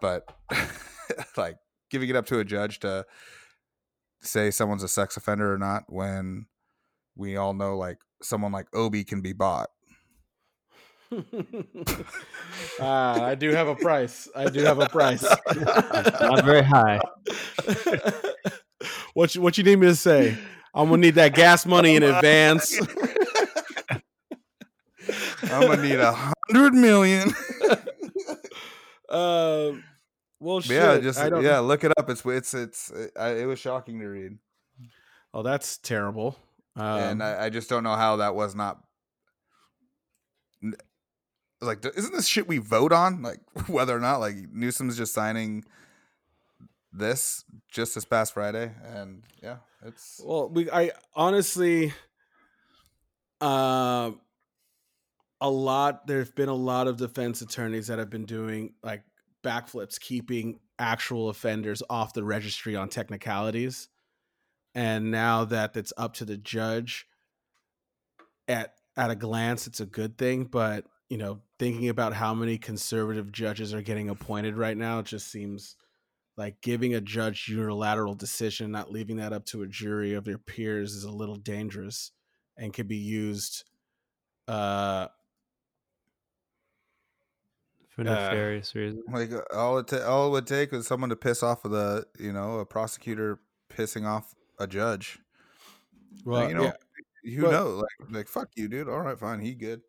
but 0.00 0.24
like 1.36 1.56
giving 1.90 2.08
it 2.08 2.16
up 2.16 2.24
to 2.28 2.38
a 2.38 2.44
judge 2.44 2.80
to 2.80 3.04
say 4.22 4.50
someone's 4.50 4.84
a 4.84 4.88
sex 4.88 5.18
offender 5.18 5.52
or 5.52 5.58
not 5.58 5.84
when 5.88 6.46
we 7.20 7.36
all 7.36 7.52
know 7.52 7.76
like 7.76 7.98
someone 8.22 8.50
like 8.50 8.66
Obi 8.74 9.04
can 9.04 9.20
be 9.20 9.34
bought. 9.34 9.68
ah, 12.80 13.22
I 13.22 13.34
do 13.34 13.50
have 13.50 13.68
a 13.68 13.76
price. 13.76 14.26
I 14.34 14.48
do 14.48 14.60
have 14.60 14.78
a 14.80 14.88
price. 14.88 15.22
not 15.22 16.44
very 16.44 16.62
high. 16.62 16.98
what 19.14 19.34
you, 19.34 19.42
what 19.42 19.58
you 19.58 19.64
need 19.64 19.76
me 19.76 19.88
to 19.88 19.94
say? 19.94 20.38
I'm 20.72 20.88
gonna 20.88 21.02
need 21.02 21.16
that 21.16 21.34
gas 21.34 21.66
money 21.66 21.96
in 21.96 22.02
advance. 22.02 22.80
I'm 25.42 25.66
gonna 25.66 25.82
need 25.82 25.98
a 25.98 26.12
hundred 26.12 26.74
million. 26.74 27.34
Um, 29.08 29.82
well, 30.38 30.60
shit. 30.60 30.76
yeah, 30.76 30.98
just 31.00 31.18
I 31.18 31.28
don't, 31.28 31.42
yeah, 31.42 31.58
look 31.58 31.82
it 31.82 31.92
up. 31.98 32.08
It's 32.08 32.24
it's 32.24 32.54
it's 32.54 32.90
it, 32.90 33.10
I, 33.18 33.30
it 33.30 33.44
was 33.46 33.58
shocking 33.58 33.98
to 33.98 34.06
read. 34.06 34.38
Oh, 35.34 35.42
that's 35.42 35.76
terrible. 35.78 36.36
Um, 36.76 37.00
and 37.00 37.22
I, 37.22 37.46
I 37.46 37.50
just 37.50 37.68
don't 37.68 37.82
know 37.82 37.96
how 37.96 38.16
that 38.16 38.34
was 38.34 38.54
not 38.54 38.78
like 41.60 41.84
isn't 41.84 42.12
this 42.12 42.26
shit 42.26 42.48
we 42.48 42.58
vote 42.58 42.92
on 42.92 43.22
like 43.22 43.40
whether 43.66 43.96
or 43.96 44.00
not 44.00 44.18
like 44.18 44.36
Newsom's 44.52 44.96
just 44.96 45.12
signing 45.12 45.64
this 46.92 47.44
just 47.70 47.94
this 47.94 48.04
past 48.04 48.34
Friday 48.34 48.72
and 48.84 49.22
yeah 49.42 49.56
it's 49.84 50.20
Well, 50.24 50.48
we 50.48 50.70
I 50.70 50.90
honestly 51.14 51.92
um 53.40 54.20
a 55.40 55.48
lot 55.48 56.06
there've 56.06 56.34
been 56.34 56.48
a 56.48 56.54
lot 56.54 56.86
of 56.86 56.98
defense 56.98 57.40
attorneys 57.40 57.86
that 57.86 57.98
have 57.98 58.10
been 58.10 58.26
doing 58.26 58.74
like 58.82 59.02
backflips 59.42 59.98
keeping 59.98 60.58
actual 60.78 61.30
offenders 61.30 61.82
off 61.88 62.12
the 62.12 62.24
registry 62.24 62.76
on 62.76 62.88
technicalities. 62.88 63.88
And 64.74 65.10
now 65.10 65.44
that 65.46 65.76
it's 65.76 65.92
up 65.96 66.14
to 66.14 66.24
the 66.24 66.36
judge 66.36 67.06
at 68.48 68.74
at 68.96 69.10
a 69.10 69.16
glance 69.16 69.66
it's 69.66 69.80
a 69.80 69.86
good 69.86 70.18
thing, 70.18 70.44
but 70.44 70.84
you 71.08 71.18
know, 71.18 71.40
thinking 71.58 71.88
about 71.88 72.12
how 72.12 72.34
many 72.34 72.56
conservative 72.56 73.32
judges 73.32 73.74
are 73.74 73.82
getting 73.82 74.08
appointed 74.08 74.56
right 74.56 74.76
now, 74.76 75.00
it 75.00 75.06
just 75.06 75.28
seems 75.30 75.76
like 76.36 76.60
giving 76.62 76.94
a 76.94 77.00
judge 77.00 77.48
unilateral 77.48 78.14
decision, 78.14 78.70
not 78.70 78.92
leaving 78.92 79.16
that 79.16 79.32
up 79.32 79.44
to 79.46 79.62
a 79.62 79.66
jury 79.66 80.14
of 80.14 80.24
their 80.24 80.38
peers, 80.38 80.94
is 80.94 81.04
a 81.04 81.10
little 81.10 81.36
dangerous 81.36 82.12
and 82.56 82.72
can 82.72 82.86
be 82.86 82.96
used. 82.96 83.64
Uh, 84.46 85.08
for 87.88 88.02
Uh, 88.02 88.04
nefarious 88.04 88.74
reasons. 88.74 89.04
like 89.12 89.32
uh, 89.32 89.42
all 89.52 89.78
it 89.78 89.88
ta- 89.88 90.06
all 90.06 90.28
it 90.28 90.30
would 90.30 90.46
take 90.46 90.72
is 90.72 90.86
someone 90.86 91.10
to 91.10 91.16
piss 91.16 91.42
off 91.42 91.64
of 91.64 91.72
the 91.72 92.06
you 92.18 92.32
know 92.32 92.58
a 92.60 92.66
prosecutor 92.66 93.40
pissing 93.68 94.06
off 94.06 94.34
a 94.60 94.66
judge 94.66 95.18
well, 96.24 96.48
you 96.48 96.54
know 96.54 96.64
yeah, 96.64 96.72
you 97.24 97.42
Well- 97.42 97.52
know 97.52 97.68
like 97.76 98.10
like 98.10 98.28
fuck 98.28 98.48
you 98.54 98.68
dude 98.68 98.88
all 98.88 99.00
right 99.00 99.18
fine 99.18 99.40
he 99.40 99.54
good 99.54 99.82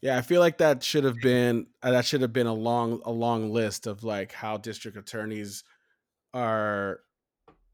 yeah, 0.00 0.16
I 0.16 0.20
feel 0.22 0.40
like 0.40 0.58
that 0.58 0.84
should 0.84 1.02
have 1.02 1.16
been 1.20 1.66
uh, 1.82 1.90
that 1.90 2.04
should 2.04 2.20
have 2.22 2.32
been 2.32 2.46
a 2.46 2.54
long 2.54 3.02
a 3.04 3.10
long 3.10 3.50
list 3.50 3.88
of 3.88 4.04
like 4.04 4.30
how 4.30 4.56
district 4.56 4.96
attorneys 4.96 5.64
are 6.32 7.00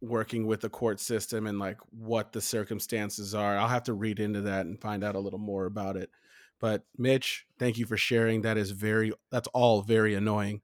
working 0.01 0.47
with 0.47 0.63
the 0.63 0.71
court 0.71 1.01
system 1.01 1.47
and 1.47 1.59
like 1.59 1.77
what 1.91 2.33
the 2.33 2.41
circumstances 2.41 3.35
are. 3.35 3.59
I'll 3.59 3.69
have 3.69 3.83
to 3.85 3.93
read 3.93 4.21
into 4.21 4.41
that 4.41 4.65
and 4.65 4.81
find 4.81 5.05
out 5.05 5.17
a 5.17 5.19
little 5.19 5.39
more 5.39 5.67
about 5.67 5.97
it. 5.99 6.09
But 6.61 6.85
Mitch, 6.97 7.45
thank 7.59 7.77
you 7.77 7.85
for 7.85 7.99
sharing. 7.99 8.41
That 8.41 8.57
is 8.57 8.71
very 8.71 9.13
that's 9.31 9.49
all 9.49 9.83
very 9.83 10.15
annoying. 10.15 10.63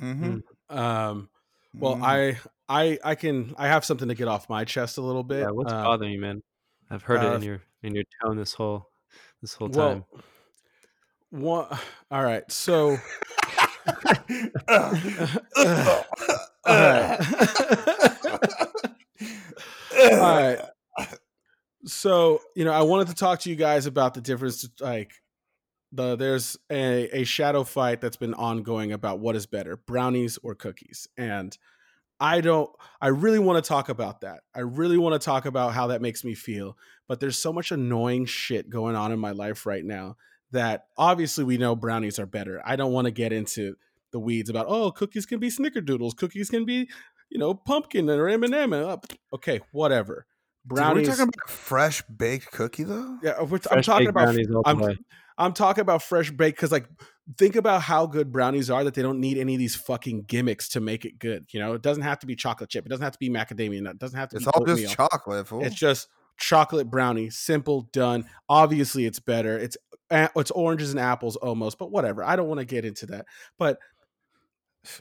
mm-hmm. 0.00 0.76
Um, 0.76 1.30
well, 1.72 1.94
Mhm. 1.96 2.02
I 2.02 2.38
I 2.70 2.98
I 3.04 3.14
can 3.16 3.54
I 3.58 3.66
have 3.66 3.84
something 3.84 4.08
to 4.08 4.14
get 4.14 4.28
off 4.28 4.48
my 4.48 4.64
chest 4.64 4.96
a 4.96 5.02
little 5.02 5.24
bit. 5.24 5.40
Yeah, 5.40 5.50
what's 5.50 5.72
Um, 5.72 5.82
bothering 5.82 6.12
you, 6.12 6.20
man? 6.20 6.40
I've 6.88 7.02
heard 7.02 7.20
uh, 7.20 7.32
it 7.32 7.34
in 7.34 7.42
your 7.42 7.60
in 7.82 7.96
your 7.96 8.04
tone 8.22 8.36
this 8.36 8.54
whole 8.54 8.88
this 9.42 9.54
whole 9.54 9.68
well, 9.68 9.92
time. 9.92 10.04
one, 11.30 11.66
all 12.10 12.22
right, 12.22 12.50
so 12.50 12.90
all 12.90 12.98
right. 19.98 20.58
So, 21.86 22.40
you 22.54 22.64
know, 22.64 22.72
I 22.72 22.82
wanted 22.82 23.08
to 23.08 23.14
talk 23.14 23.40
to 23.40 23.50
you 23.50 23.56
guys 23.56 23.86
about 23.86 24.14
the 24.14 24.20
difference 24.20 24.68
like 24.80 25.12
the 25.92 26.14
there's 26.14 26.56
a, 26.70 27.20
a 27.20 27.24
shadow 27.24 27.64
fight 27.64 28.00
that's 28.00 28.16
been 28.16 28.34
ongoing 28.34 28.92
about 28.92 29.18
what 29.18 29.34
is 29.34 29.46
better, 29.46 29.76
brownies 29.76 30.38
or 30.42 30.54
cookies. 30.54 31.08
And 31.16 31.56
I 32.20 32.40
don't 32.40 32.70
I 33.00 33.08
really 33.08 33.38
want 33.38 33.62
to 33.62 33.66
talk 33.66 33.88
about 33.88 34.20
that. 34.20 34.40
I 34.54 34.60
really 34.60 34.98
want 34.98 35.20
to 35.20 35.24
talk 35.24 35.46
about 35.46 35.72
how 35.72 35.88
that 35.88 36.02
makes 36.02 36.22
me 36.22 36.34
feel. 36.34 36.76
But 37.08 37.18
there's 37.18 37.38
so 37.38 37.52
much 37.52 37.72
annoying 37.72 38.26
shit 38.26 38.68
going 38.68 38.94
on 38.94 39.10
in 39.10 39.18
my 39.18 39.30
life 39.32 39.66
right 39.66 39.84
now 39.84 40.16
that 40.52 40.86
obviously 40.96 41.44
we 41.44 41.56
know 41.56 41.74
brownies 41.74 42.18
are 42.18 42.26
better. 42.26 42.60
I 42.64 42.76
don't 42.76 42.92
want 42.92 43.06
to 43.06 43.10
get 43.10 43.32
into 43.32 43.76
the 44.12 44.20
weeds 44.20 44.50
about 44.50 44.66
oh 44.68 44.90
cookies 44.90 45.26
can 45.26 45.38
be 45.38 45.48
snickerdoodles, 45.48 46.16
cookies 46.16 46.50
can 46.50 46.64
be 46.64 46.88
you 47.30 47.38
know 47.38 47.54
pumpkin 47.54 48.08
or 48.10 48.28
M 48.28 48.44
and 48.44 48.54
m 48.54 48.72
uh, 48.72 48.96
Okay, 49.32 49.60
whatever. 49.72 50.26
Brownies. 50.64 51.06
Dude, 51.06 51.08
we're 51.08 51.16
talking 51.16 51.34
about 51.34 51.50
fresh 51.50 52.02
baked 52.02 52.52
cookie 52.52 52.84
though. 52.84 53.18
Yeah, 53.22 53.34
I'm 53.70 53.82
talking 53.82 54.08
about. 54.08 54.36
I'm, 54.66 54.98
I'm 55.38 55.52
talking 55.54 55.80
about 55.80 56.02
fresh 56.02 56.30
baked 56.30 56.58
because 56.58 56.70
like 56.70 56.86
think 57.36 57.56
about 57.56 57.82
how 57.82 58.06
good 58.06 58.32
brownies 58.32 58.70
are 58.70 58.84
that 58.84 58.94
they 58.94 59.02
don't 59.02 59.20
need 59.20 59.38
any 59.38 59.54
of 59.54 59.58
these 59.58 59.76
fucking 59.76 60.22
gimmicks 60.22 60.68
to 60.70 60.80
make 60.80 61.04
it 61.04 61.18
good. 61.18 61.46
You 61.52 61.60
know, 61.60 61.74
it 61.74 61.82
doesn't 61.82 62.02
have 62.02 62.18
to 62.20 62.26
be 62.26 62.36
chocolate 62.36 62.70
chip. 62.70 62.86
It 62.86 62.88
doesn't 62.88 63.04
have 63.04 63.12
to 63.12 63.18
be 63.18 63.30
macadamia 63.30 63.82
nut. 63.82 63.94
It 63.94 63.98
doesn't 63.98 64.18
have 64.18 64.30
to 64.30 64.36
it's 64.36 64.44
be 64.44 64.50
all 64.52 64.62
oatmeal. 64.62 64.76
just 64.76 64.96
chocolate. 64.96 65.46
Fool. 65.46 65.64
It's 65.64 65.74
just 65.74 66.08
chocolate 66.38 66.90
brownie, 66.90 67.30
simple, 67.30 67.82
done. 67.92 68.26
Obviously, 68.48 69.04
it's 69.04 69.20
better. 69.20 69.58
It's 69.58 69.76
eh, 70.10 70.28
it's 70.34 70.50
oranges 70.50 70.90
and 70.90 71.00
apples 71.00 71.36
almost, 71.36 71.78
but 71.78 71.90
whatever. 71.90 72.24
I 72.24 72.36
don't 72.36 72.48
want 72.48 72.60
to 72.60 72.66
get 72.66 72.84
into 72.84 73.06
that. 73.06 73.26
But 73.58 73.78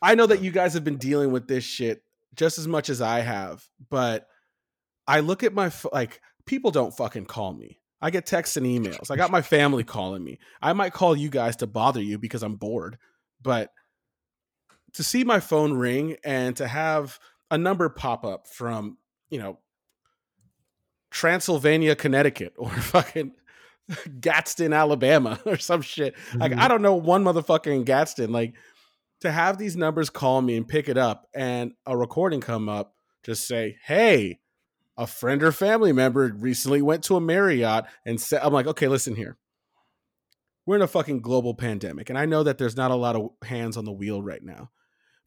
I 0.02 0.16
know 0.16 0.28
that 0.28 0.42
you 0.42 0.52
guys 0.52 0.74
have 0.74 0.84
been 0.84 0.98
dealing 0.98 1.32
with 1.32 1.48
this 1.48 1.64
shit 1.64 2.04
just 2.36 2.58
as 2.58 2.68
much 2.68 2.90
as 2.90 3.02
I 3.02 3.22
have, 3.22 3.64
but 3.90 4.28
I 5.08 5.22
look 5.22 5.44
at 5.44 5.54
my 5.54 5.72
like 5.92 6.22
people 6.46 6.72
don't 6.72 6.96
fucking 6.96 7.26
call 7.26 7.54
me. 7.54 7.79
I 8.02 8.12
get 8.12 8.26
texts 8.26 8.58
and 8.58 8.66
emails. 8.66 9.12
I 9.12 9.16
got 9.16 9.32
my 9.32 9.42
family 9.42 9.84
calling 9.84 10.24
me. 10.24 10.40
I 10.62 10.74
might 10.74 10.94
call 10.94 11.16
you 11.16 11.30
guys 11.30 11.58
to 11.58 11.68
bother 11.68 12.02
you 12.02 12.18
because 12.18 12.44
I'm 12.44 12.56
bored, 12.56 12.98
but 13.42 13.72
to 14.94 15.04
see 15.04 15.24
my 15.24 15.40
phone 15.40 15.74
ring 15.74 16.16
and 16.24 16.56
to 16.58 16.68
have 16.68 17.20
a 17.52 17.58
number 17.58 17.90
pop 17.90 18.26
up 18.26 18.48
from, 18.48 18.98
you 19.30 19.40
know, 19.40 19.60
Transylvania, 21.12 21.96
Connecticut 21.96 22.54
or 22.58 22.70
fucking 22.70 23.34
Gadsden, 24.20 24.74
Alabama 24.74 25.40
or 25.46 25.58
some 25.58 25.82
shit. 25.82 26.16
Like 26.36 26.52
mm-hmm. 26.52 26.60
I 26.60 26.68
don't 26.68 26.82
know 26.82 26.96
one 26.96 27.24
motherfucker 27.24 27.74
in 27.76 27.84
Gadsden. 27.84 28.32
Like 28.32 28.54
to 29.22 29.32
have 29.32 29.58
these 29.58 29.76
numbers 29.76 30.10
call 30.10 30.42
me 30.42 30.56
and 30.56 30.68
pick 30.68 30.88
it 30.88 30.98
up 30.98 31.28
and 31.34 31.74
a 31.86 31.98
recording 31.98 32.40
come 32.40 32.70
up, 32.70 32.96
just 33.24 33.48
say, 33.48 33.78
"Hey, 33.84 34.40
a 35.00 35.08
friend 35.08 35.42
or 35.42 35.54
family 35.54 35.94
member 35.94 36.28
recently 36.36 36.82
went 36.82 37.06
to 37.06 37.16
a 37.16 37.22
Marriott 37.22 37.86
and 38.06 38.20
said, 38.20 38.42
I'm 38.44 38.52
like, 38.52 38.68
okay, 38.68 38.90
listen 38.90 39.16
here. 39.16 39.38
We're 40.66 40.76
in 40.76 40.82
a 40.82 40.88
fucking 40.88 41.22
global 41.22 41.56
pandemic. 41.56 42.10
And 42.10 42.20
I 42.20 42.26
know 42.26 42.44
that 42.44 42.58
there's 42.58 42.76
not 42.76 42.92
a 42.92 42.96
lot 42.96 43.16
of 43.16 43.30
hands 43.44 43.78
on 43.78 43.86
the 43.86 43.94
wheel 43.94 44.22
right 44.22 44.44
now. 44.44 44.72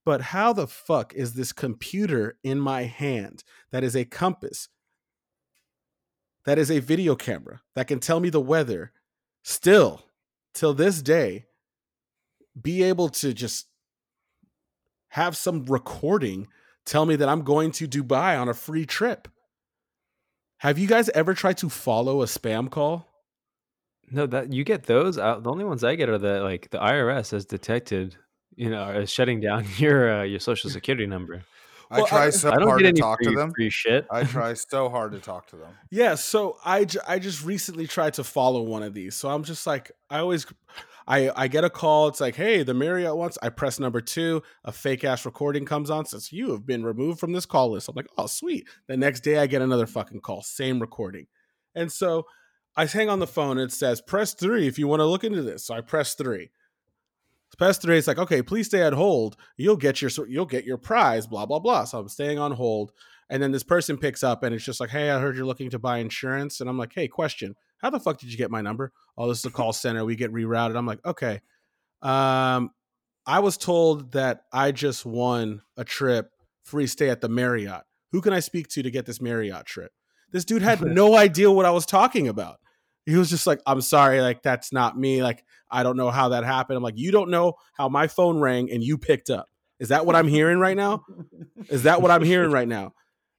But 0.04 0.20
how 0.20 0.52
the 0.52 0.66
fuck 0.66 1.14
is 1.14 1.32
this 1.32 1.52
computer 1.52 2.36
in 2.44 2.60
my 2.60 2.82
hand 2.82 3.44
that 3.70 3.82
is 3.82 3.96
a 3.96 4.04
compass, 4.04 4.68
that 6.44 6.58
is 6.58 6.70
a 6.70 6.80
video 6.80 7.16
camera 7.16 7.62
that 7.74 7.88
can 7.88 7.98
tell 7.98 8.20
me 8.20 8.28
the 8.28 8.40
weather, 8.42 8.92
still 9.42 10.02
till 10.52 10.74
this 10.74 11.00
day, 11.00 11.46
be 12.60 12.82
able 12.82 13.08
to 13.08 13.32
just 13.32 13.68
have 15.08 15.34
some 15.34 15.64
recording 15.64 16.46
tell 16.84 17.06
me 17.06 17.16
that 17.16 17.28
I'm 17.28 17.42
going 17.42 17.72
to 17.72 17.88
Dubai 17.88 18.38
on 18.38 18.50
a 18.50 18.54
free 18.54 18.84
trip? 18.84 19.28
Have 20.62 20.78
you 20.78 20.86
guys 20.86 21.08
ever 21.08 21.34
tried 21.34 21.56
to 21.56 21.68
follow 21.68 22.22
a 22.22 22.26
spam 22.26 22.70
call? 22.70 23.08
No, 24.12 24.26
that 24.26 24.52
you 24.52 24.62
get 24.62 24.84
those. 24.84 25.18
Uh, 25.18 25.40
the 25.40 25.50
only 25.50 25.64
ones 25.64 25.82
I 25.82 25.96
get 25.96 26.08
are 26.08 26.18
the 26.18 26.40
like 26.40 26.70
the 26.70 26.78
IRS 26.78 27.32
has 27.32 27.44
detected, 27.44 28.14
you 28.54 28.70
know, 28.70 28.88
is 28.90 29.10
shutting 29.10 29.40
down 29.40 29.66
your 29.78 30.20
uh, 30.20 30.22
your 30.22 30.38
social 30.38 30.70
security 30.78 31.04
number. 31.04 31.42
I 31.90 31.96
well, 31.96 32.06
try 32.06 32.30
so 32.30 32.52
I 32.52 32.62
hard 32.62 32.84
to 32.84 32.92
talk 32.92 33.18
free, 33.18 33.32
to 33.32 33.36
them. 33.36 33.52
Free 33.52 33.70
shit. 33.70 34.06
I 34.08 34.22
try 34.36 34.54
so 34.54 34.88
hard 34.88 35.10
to 35.12 35.18
talk 35.18 35.48
to 35.48 35.56
them. 35.56 35.72
Yeah, 35.90 36.14
so 36.14 36.56
I, 36.64 36.84
j- 36.84 37.00
I 37.08 37.18
just 37.18 37.44
recently 37.44 37.88
tried 37.88 38.14
to 38.14 38.24
follow 38.24 38.62
one 38.62 38.84
of 38.84 38.94
these. 38.94 39.16
So 39.16 39.30
I'm 39.30 39.42
just 39.42 39.66
like 39.66 39.90
I 40.10 40.20
always 40.20 40.46
I 41.06 41.30
I 41.34 41.48
get 41.48 41.64
a 41.64 41.70
call. 41.70 42.08
It's 42.08 42.20
like, 42.20 42.36
hey, 42.36 42.62
the 42.62 42.74
Marriott 42.74 43.16
wants. 43.16 43.38
I 43.42 43.48
press 43.48 43.80
number 43.80 44.00
two. 44.00 44.42
A 44.64 44.72
fake 44.72 45.04
ass 45.04 45.24
recording 45.24 45.64
comes 45.64 45.90
on. 45.90 46.06
Says 46.06 46.32
you 46.32 46.50
have 46.52 46.66
been 46.66 46.84
removed 46.84 47.20
from 47.20 47.32
this 47.32 47.46
call 47.46 47.72
list. 47.72 47.88
I'm 47.88 47.94
like, 47.94 48.08
oh 48.16 48.26
sweet. 48.26 48.68
The 48.86 48.96
next 48.96 49.20
day 49.20 49.38
I 49.38 49.46
get 49.46 49.62
another 49.62 49.86
fucking 49.86 50.20
call. 50.20 50.42
Same 50.42 50.80
recording. 50.80 51.26
And 51.74 51.90
so 51.90 52.26
I 52.76 52.86
hang 52.86 53.08
on 53.08 53.18
the 53.18 53.26
phone. 53.26 53.58
It 53.58 53.72
says 53.72 54.00
press 54.00 54.34
three 54.34 54.66
if 54.66 54.78
you 54.78 54.86
want 54.86 55.00
to 55.00 55.06
look 55.06 55.24
into 55.24 55.42
this. 55.42 55.64
So 55.64 55.74
I 55.74 55.80
press 55.80 56.14
three. 56.14 56.50
Press 57.58 57.78
three. 57.78 57.98
It's 57.98 58.06
like, 58.06 58.18
okay, 58.18 58.42
please 58.42 58.66
stay 58.66 58.82
on 58.82 58.94
hold. 58.94 59.36
You'll 59.56 59.76
get 59.76 60.00
your 60.00 60.10
you'll 60.28 60.46
get 60.46 60.64
your 60.64 60.78
prize. 60.78 61.26
Blah 61.26 61.46
blah 61.46 61.58
blah. 61.58 61.84
So 61.84 61.98
I'm 61.98 62.08
staying 62.08 62.38
on 62.38 62.52
hold. 62.52 62.92
And 63.28 63.42
then 63.42 63.52
this 63.52 63.62
person 63.62 63.96
picks 63.96 64.22
up 64.22 64.42
and 64.42 64.54
it's 64.54 64.64
just 64.64 64.80
like, 64.80 64.90
hey, 64.90 65.10
I 65.10 65.18
heard 65.18 65.36
you're 65.36 65.46
looking 65.46 65.70
to 65.70 65.78
buy 65.78 65.98
insurance. 65.98 66.60
And 66.60 66.68
I'm 66.68 66.76
like, 66.76 66.92
hey, 66.94 67.08
question 67.08 67.54
how 67.82 67.90
the 67.90 68.00
fuck 68.00 68.18
did 68.18 68.30
you 68.30 68.38
get 68.38 68.50
my 68.50 68.62
number? 68.62 68.92
Oh, 69.18 69.28
this 69.28 69.40
is 69.40 69.44
a 69.44 69.50
call 69.50 69.72
center. 69.72 70.04
We 70.04 70.16
get 70.16 70.32
rerouted. 70.32 70.76
I'm 70.76 70.86
like, 70.86 71.04
okay. 71.04 71.40
Um, 72.00 72.70
I 73.26 73.40
was 73.40 73.56
told 73.56 74.12
that 74.12 74.44
I 74.52 74.72
just 74.72 75.04
won 75.04 75.62
a 75.76 75.84
trip, 75.84 76.30
free 76.64 76.86
stay 76.86 77.10
at 77.10 77.20
the 77.20 77.28
Marriott. 77.28 77.82
Who 78.12 78.20
can 78.20 78.32
I 78.32 78.40
speak 78.40 78.68
to 78.68 78.82
to 78.82 78.90
get 78.90 79.04
this 79.04 79.20
Marriott 79.20 79.66
trip? 79.66 79.92
This 80.30 80.44
dude 80.44 80.62
had 80.62 80.80
no 80.82 81.16
idea 81.16 81.50
what 81.50 81.66
I 81.66 81.70
was 81.70 81.84
talking 81.84 82.28
about. 82.28 82.58
He 83.04 83.16
was 83.16 83.30
just 83.30 83.48
like, 83.48 83.60
I'm 83.66 83.80
sorry, 83.80 84.20
like 84.20 84.42
that's 84.42 84.72
not 84.72 84.96
me. 84.96 85.22
Like, 85.22 85.44
I 85.68 85.82
don't 85.82 85.96
know 85.96 86.10
how 86.10 86.28
that 86.30 86.44
happened. 86.44 86.76
I'm 86.76 86.82
like, 86.84 86.98
you 86.98 87.10
don't 87.10 87.30
know 87.30 87.54
how 87.74 87.88
my 87.88 88.06
phone 88.06 88.38
rang 88.38 88.70
and 88.70 88.82
you 88.82 88.96
picked 88.96 89.28
up. 89.28 89.48
Is 89.80 89.88
that 89.88 90.06
what 90.06 90.14
I'm 90.14 90.28
hearing 90.28 90.58
right 90.58 90.76
now? 90.76 91.04
Is 91.68 91.82
that 91.82 92.00
what 92.00 92.12
I'm 92.12 92.22
hearing 92.22 92.52
right 92.52 92.68
now? 92.68 92.94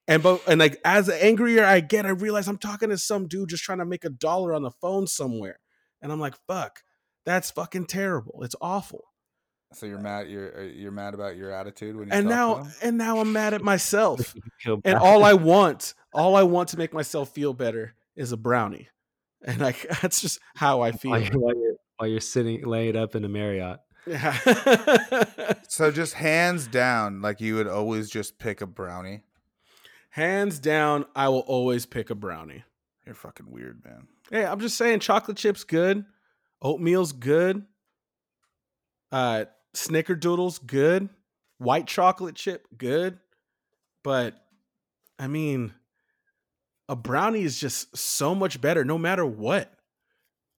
And 0.07 0.21
but 0.21 0.41
and 0.47 0.59
like 0.59 0.79
as 0.83 1.09
angrier 1.09 1.63
I 1.63 1.79
get, 1.79 2.05
I 2.05 2.09
realize 2.09 2.47
I'm 2.47 2.57
talking 2.57 2.89
to 2.89 2.97
some 2.97 3.27
dude 3.27 3.49
just 3.49 3.63
trying 3.63 3.77
to 3.77 3.85
make 3.85 4.03
a 4.03 4.09
dollar 4.09 4.53
on 4.53 4.63
the 4.63 4.71
phone 4.71 5.07
somewhere. 5.07 5.59
And 6.01 6.11
I'm 6.11 6.19
like, 6.19 6.35
fuck, 6.45 6.81
that's 7.25 7.51
fucking 7.51 7.85
terrible. 7.85 8.43
It's 8.43 8.55
awful. 8.59 9.05
So 9.73 9.85
you're 9.85 9.99
mad. 9.99 10.29
You're 10.29 10.59
uh, 10.59 10.63
you're 10.63 10.91
mad 10.91 11.13
about 11.13 11.37
your 11.37 11.51
attitude 11.51 11.95
when 11.95 12.07
you 12.07 12.13
and 12.13 12.27
now 12.27 12.67
and 12.81 12.97
now 12.97 13.19
I'm 13.19 13.31
mad 13.31 13.53
at 13.53 13.63
myself. 13.63 14.35
and 14.65 14.95
all 14.95 15.23
I 15.23 15.33
want, 15.51 15.93
all 16.13 16.35
I 16.35 16.43
want 16.43 16.69
to 16.69 16.77
make 16.77 16.93
myself 16.93 17.29
feel 17.29 17.53
better 17.53 17.95
is 18.15 18.31
a 18.31 18.37
brownie, 18.37 18.89
and 19.41 19.59
like 19.61 19.87
that's 20.01 20.21
just 20.21 20.39
how 20.55 20.81
I 20.81 20.91
feel. 20.91 21.11
While 21.11 21.21
you're, 21.21 21.39
while 21.39 21.55
you're, 21.55 21.75
while 21.97 22.09
you're 22.09 22.19
sitting 22.19 22.63
laid 22.65 22.95
up 22.95 23.15
in 23.15 23.23
a 23.23 23.29
Marriott. 23.29 23.79
Yeah. 24.05 24.37
so 25.69 25.89
just 25.89 26.15
hands 26.15 26.67
down, 26.67 27.21
like 27.21 27.39
you 27.39 27.55
would 27.55 27.67
always 27.67 28.09
just 28.09 28.37
pick 28.37 28.59
a 28.59 28.67
brownie 28.67 29.21
hands 30.13 30.59
down, 30.59 31.05
I 31.15 31.27
will 31.29 31.39
always 31.39 31.87
pick 31.87 32.11
a 32.11 32.15
brownie. 32.15 32.63
You're 33.03 33.15
fucking 33.15 33.49
weird, 33.49 33.83
man. 33.83 34.07
Hey, 34.29 34.45
I'm 34.45 34.59
just 34.59 34.77
saying, 34.77 34.99
chocolate 34.99 35.37
chips 35.37 35.63
good, 35.63 36.05
oatmeal's 36.61 37.13
good, 37.13 37.65
uh, 39.11 39.45
snickerdoodles 39.75 40.63
good, 40.63 41.09
white 41.57 41.87
chocolate 41.87 42.35
chip 42.35 42.67
good, 42.77 43.17
but 44.03 44.35
I 45.17 45.25
mean, 45.25 45.73
a 46.87 46.95
brownie 46.95 47.41
is 47.41 47.59
just 47.59 47.97
so 47.97 48.35
much 48.35 48.61
better, 48.61 48.85
no 48.85 48.99
matter 48.99 49.25
what. 49.25 49.73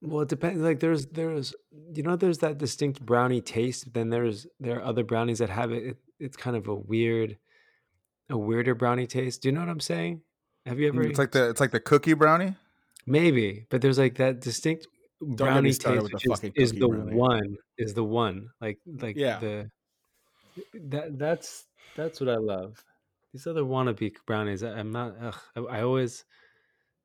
Well, 0.01 0.23
it 0.23 0.29
depends. 0.29 0.59
Like 0.61 0.81
there's 0.81 1.05
there's 1.07 1.55
you 1.93 2.03
know 2.03 2.17
there's 2.17 2.39
that 2.39 2.57
distinct 2.57 3.05
brownie 3.05 3.41
taste. 3.41 3.93
Then 3.93 4.09
there's 4.09 4.47
there 4.59 4.79
are 4.79 4.83
other 4.83 5.05
brownies 5.05 5.39
that 5.39 5.49
have 5.49 5.71
it. 5.71 5.83
it 5.83 5.97
it's 6.19 6.37
kind 6.37 6.57
of 6.57 6.67
a 6.67 6.75
weird 6.75 7.37
a 8.29 8.37
weirder 8.37 8.75
brownie 8.75 9.07
taste. 9.07 9.41
Do 9.41 9.49
you 9.49 9.53
know 9.53 9.61
what 9.61 9.69
I'm 9.69 9.79
saying? 9.79 10.21
Have 10.65 10.79
you 10.79 10.87
ever? 10.87 11.03
Mm, 11.03 11.09
it's 11.09 11.19
like 11.19 11.31
the 11.31 11.49
it's 11.49 11.59
like 11.59 11.71
the 11.71 11.79
cookie 11.79 12.13
brownie. 12.13 12.55
Maybe, 13.05 13.67
but 13.69 13.81
there's 13.81 13.99
like 13.99 14.15
that 14.15 14.41
distinct 14.41 14.87
brownie 15.21 15.73
taste, 15.73 16.11
which 16.11 16.25
is, 16.25 16.41
is 16.55 16.71
the 16.71 16.87
brownie. 16.87 17.13
one. 17.13 17.57
Is 17.77 17.93
the 17.93 18.03
one 18.03 18.49
like 18.61 18.79
like 18.85 19.15
yeah. 19.15 19.39
the 19.39 19.69
that 20.85 21.19
that's 21.19 21.65
that's 21.95 22.19
what 22.19 22.29
I 22.29 22.37
love. 22.37 22.83
These 23.33 23.47
other 23.47 23.63
wannabe 23.63 24.13
brownies, 24.25 24.63
I, 24.63 24.79
am 24.79 24.91
not. 24.91 25.15
Ugh, 25.21 25.35
I, 25.57 25.59
I, 25.59 25.81
always, 25.81 26.23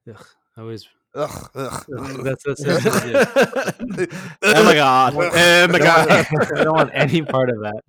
ugh, 0.08 0.26
I 0.56 0.60
always. 0.60 0.88
Ugh, 1.16 1.50
ugh, 1.56 1.86
ugh. 1.98 2.24
That's, 2.24 2.44
that's, 2.44 2.62
that's, 2.62 2.86
oh 4.42 4.64
my 4.64 4.74
god! 4.74 5.14
Oh 5.16 5.68
my 5.68 5.78
god! 5.78 6.08
I 6.08 6.62
don't 6.62 6.76
want 6.76 6.90
any 6.94 7.22
part 7.22 7.50
of 7.50 7.58
that. 7.62 7.82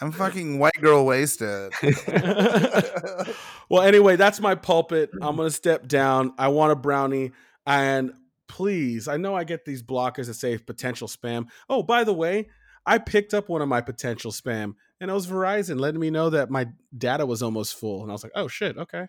I'm 0.00 0.12
fucking 0.12 0.58
white 0.58 0.80
girl 0.80 1.04
wasted. 1.04 1.72
well, 3.68 3.82
anyway, 3.82 4.16
that's 4.16 4.40
my 4.40 4.54
pulpit. 4.54 5.10
I'm 5.20 5.36
gonna 5.36 5.50
step 5.50 5.86
down. 5.86 6.34
I 6.38 6.48
want 6.48 6.72
a 6.72 6.76
brownie, 6.76 7.32
and 7.66 8.12
please, 8.48 9.08
I 9.08 9.16
know 9.16 9.34
I 9.34 9.44
get 9.44 9.64
these 9.64 9.82
blockers 9.82 10.26
that 10.26 10.34
say 10.34 10.58
potential 10.58 11.08
spam. 11.08 11.46
Oh, 11.68 11.82
by 11.82 12.04
the 12.04 12.12
way, 12.12 12.48
I 12.84 12.98
picked 12.98 13.34
up 13.34 13.48
one 13.48 13.62
of 13.62 13.68
my 13.68 13.80
potential 13.80 14.30
spam, 14.30 14.74
and 15.00 15.10
it 15.10 15.14
was 15.14 15.26
Verizon 15.26 15.80
letting 15.80 16.00
me 16.00 16.10
know 16.10 16.30
that 16.30 16.50
my 16.50 16.68
data 16.96 17.24
was 17.26 17.42
almost 17.42 17.76
full, 17.76 18.02
and 18.02 18.10
I 18.10 18.12
was 18.12 18.22
like, 18.22 18.32
oh 18.34 18.48
shit, 18.48 18.76
okay. 18.76 19.08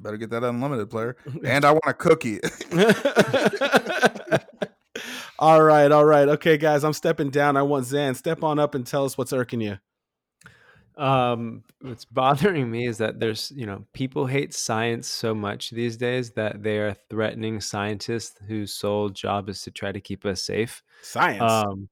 Better 0.00 0.16
get 0.16 0.30
that 0.30 0.44
unlimited 0.44 0.88
player. 0.90 1.16
And 1.44 1.64
I 1.64 1.72
want 1.72 1.84
a 1.86 1.92
cookie. 1.94 2.40
all 5.38 5.62
right, 5.62 5.92
all 5.92 6.04
right. 6.04 6.28
Okay, 6.28 6.56
guys, 6.56 6.84
I'm 6.84 6.94
stepping 6.94 7.30
down. 7.30 7.56
I 7.56 7.62
want 7.62 7.84
Zan. 7.84 8.14
Step 8.14 8.42
on 8.42 8.58
up 8.58 8.74
and 8.74 8.86
tell 8.86 9.04
us 9.04 9.18
what's 9.18 9.32
irking 9.32 9.60
you. 9.60 9.78
Um, 11.00 11.64
what's 11.80 12.04
bothering 12.04 12.70
me 12.70 12.86
is 12.86 12.98
that 12.98 13.18
there's, 13.18 13.50
you 13.56 13.64
know, 13.66 13.84
people 13.94 14.26
hate 14.26 14.52
science 14.52 15.08
so 15.08 15.34
much 15.34 15.70
these 15.70 15.96
days 15.96 16.32
that 16.32 16.62
they 16.62 16.78
are 16.78 16.94
threatening 17.08 17.60
scientists 17.60 18.38
whose 18.46 18.74
sole 18.74 19.08
job 19.08 19.48
is 19.48 19.62
to 19.62 19.70
try 19.70 19.92
to 19.92 20.00
keep 20.00 20.24
us 20.26 20.42
safe. 20.42 20.82
Science. 21.02 21.40
Um, 21.42 21.88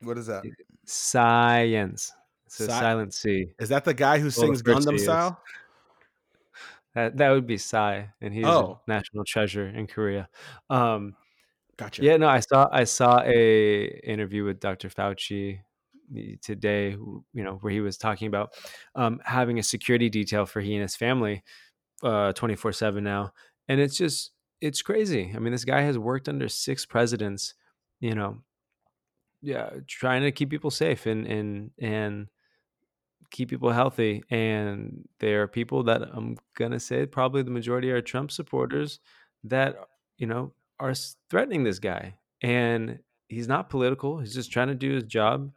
What 0.00 0.18
is 0.18 0.26
that? 0.26 0.44
science. 0.84 2.12
It's 2.46 2.60
a 2.60 2.64
Sci- 2.64 2.72
silent 2.80 3.14
C. 3.14 3.46
Is 3.58 3.70
that 3.70 3.84
the 3.84 3.94
guy 3.94 4.18
who 4.18 4.30
sings 4.30 4.60
of 4.60 4.66
Gangnam 4.66 5.00
style? 5.00 5.40
That 6.94 7.16
that 7.16 7.30
would 7.30 7.46
be 7.46 7.56
Psy, 7.56 8.04
and 8.20 8.32
he's 8.32 8.44
Oh. 8.44 8.78
a 8.86 8.90
national 8.90 9.24
treasure 9.24 9.66
in 9.66 9.86
Korea. 9.86 10.28
Um, 10.70 11.16
Gotcha. 11.76 12.02
Yeah, 12.04 12.18
no, 12.18 12.28
I 12.28 12.38
saw 12.40 12.68
I 12.70 12.84
saw 12.84 13.20
a 13.24 13.86
interview 14.04 14.44
with 14.44 14.60
Dr. 14.60 14.88
Fauci 14.90 15.58
the- 15.58 15.58
today, 16.42 16.90
you 16.90 17.44
know, 17.44 17.58
where 17.60 17.72
he 17.72 17.80
was 17.80 17.96
talking 17.96 18.28
about 18.28 18.52
um, 18.94 19.20
having 19.24 19.58
a 19.58 19.62
security 19.62 20.08
detail 20.08 20.46
for 20.46 20.60
he 20.60 20.74
and 20.74 20.82
his 20.82 20.96
family, 20.96 21.42
twenty 22.00 22.56
four 22.56 22.72
seven 22.72 23.04
now, 23.04 23.32
and 23.68 23.80
it's 23.80 23.96
just 23.96 24.32
it's 24.60 24.82
crazy. 24.82 25.32
I 25.34 25.38
mean, 25.38 25.52
this 25.52 25.64
guy 25.64 25.82
has 25.82 25.98
worked 25.98 26.28
under 26.28 26.48
six 26.48 26.86
presidents, 26.86 27.54
you 28.00 28.14
know, 28.14 28.38
yeah, 29.42 29.70
trying 29.86 30.22
to 30.22 30.32
keep 30.32 30.50
people 30.50 30.70
safe 30.70 31.06
and 31.06 31.26
and 31.26 31.70
and 31.78 32.28
keep 33.30 33.50
people 33.50 33.70
healthy. 33.70 34.22
And 34.30 35.06
there 35.20 35.42
are 35.42 35.48
people 35.48 35.82
that 35.84 36.02
I'm 36.02 36.38
gonna 36.56 36.80
say 36.80 37.04
probably 37.06 37.42
the 37.42 37.50
majority 37.50 37.90
are 37.90 38.00
Trump 38.00 38.30
supporters 38.30 39.00
that 39.44 39.76
you 40.16 40.26
know 40.26 40.54
are 40.80 40.94
threatening 41.30 41.64
this 41.64 41.78
guy, 41.78 42.14
and 42.40 43.00
he's 43.28 43.48
not 43.48 43.68
political. 43.68 44.18
He's 44.18 44.34
just 44.34 44.50
trying 44.50 44.68
to 44.68 44.74
do 44.74 44.94
his 44.94 45.04
job, 45.04 45.52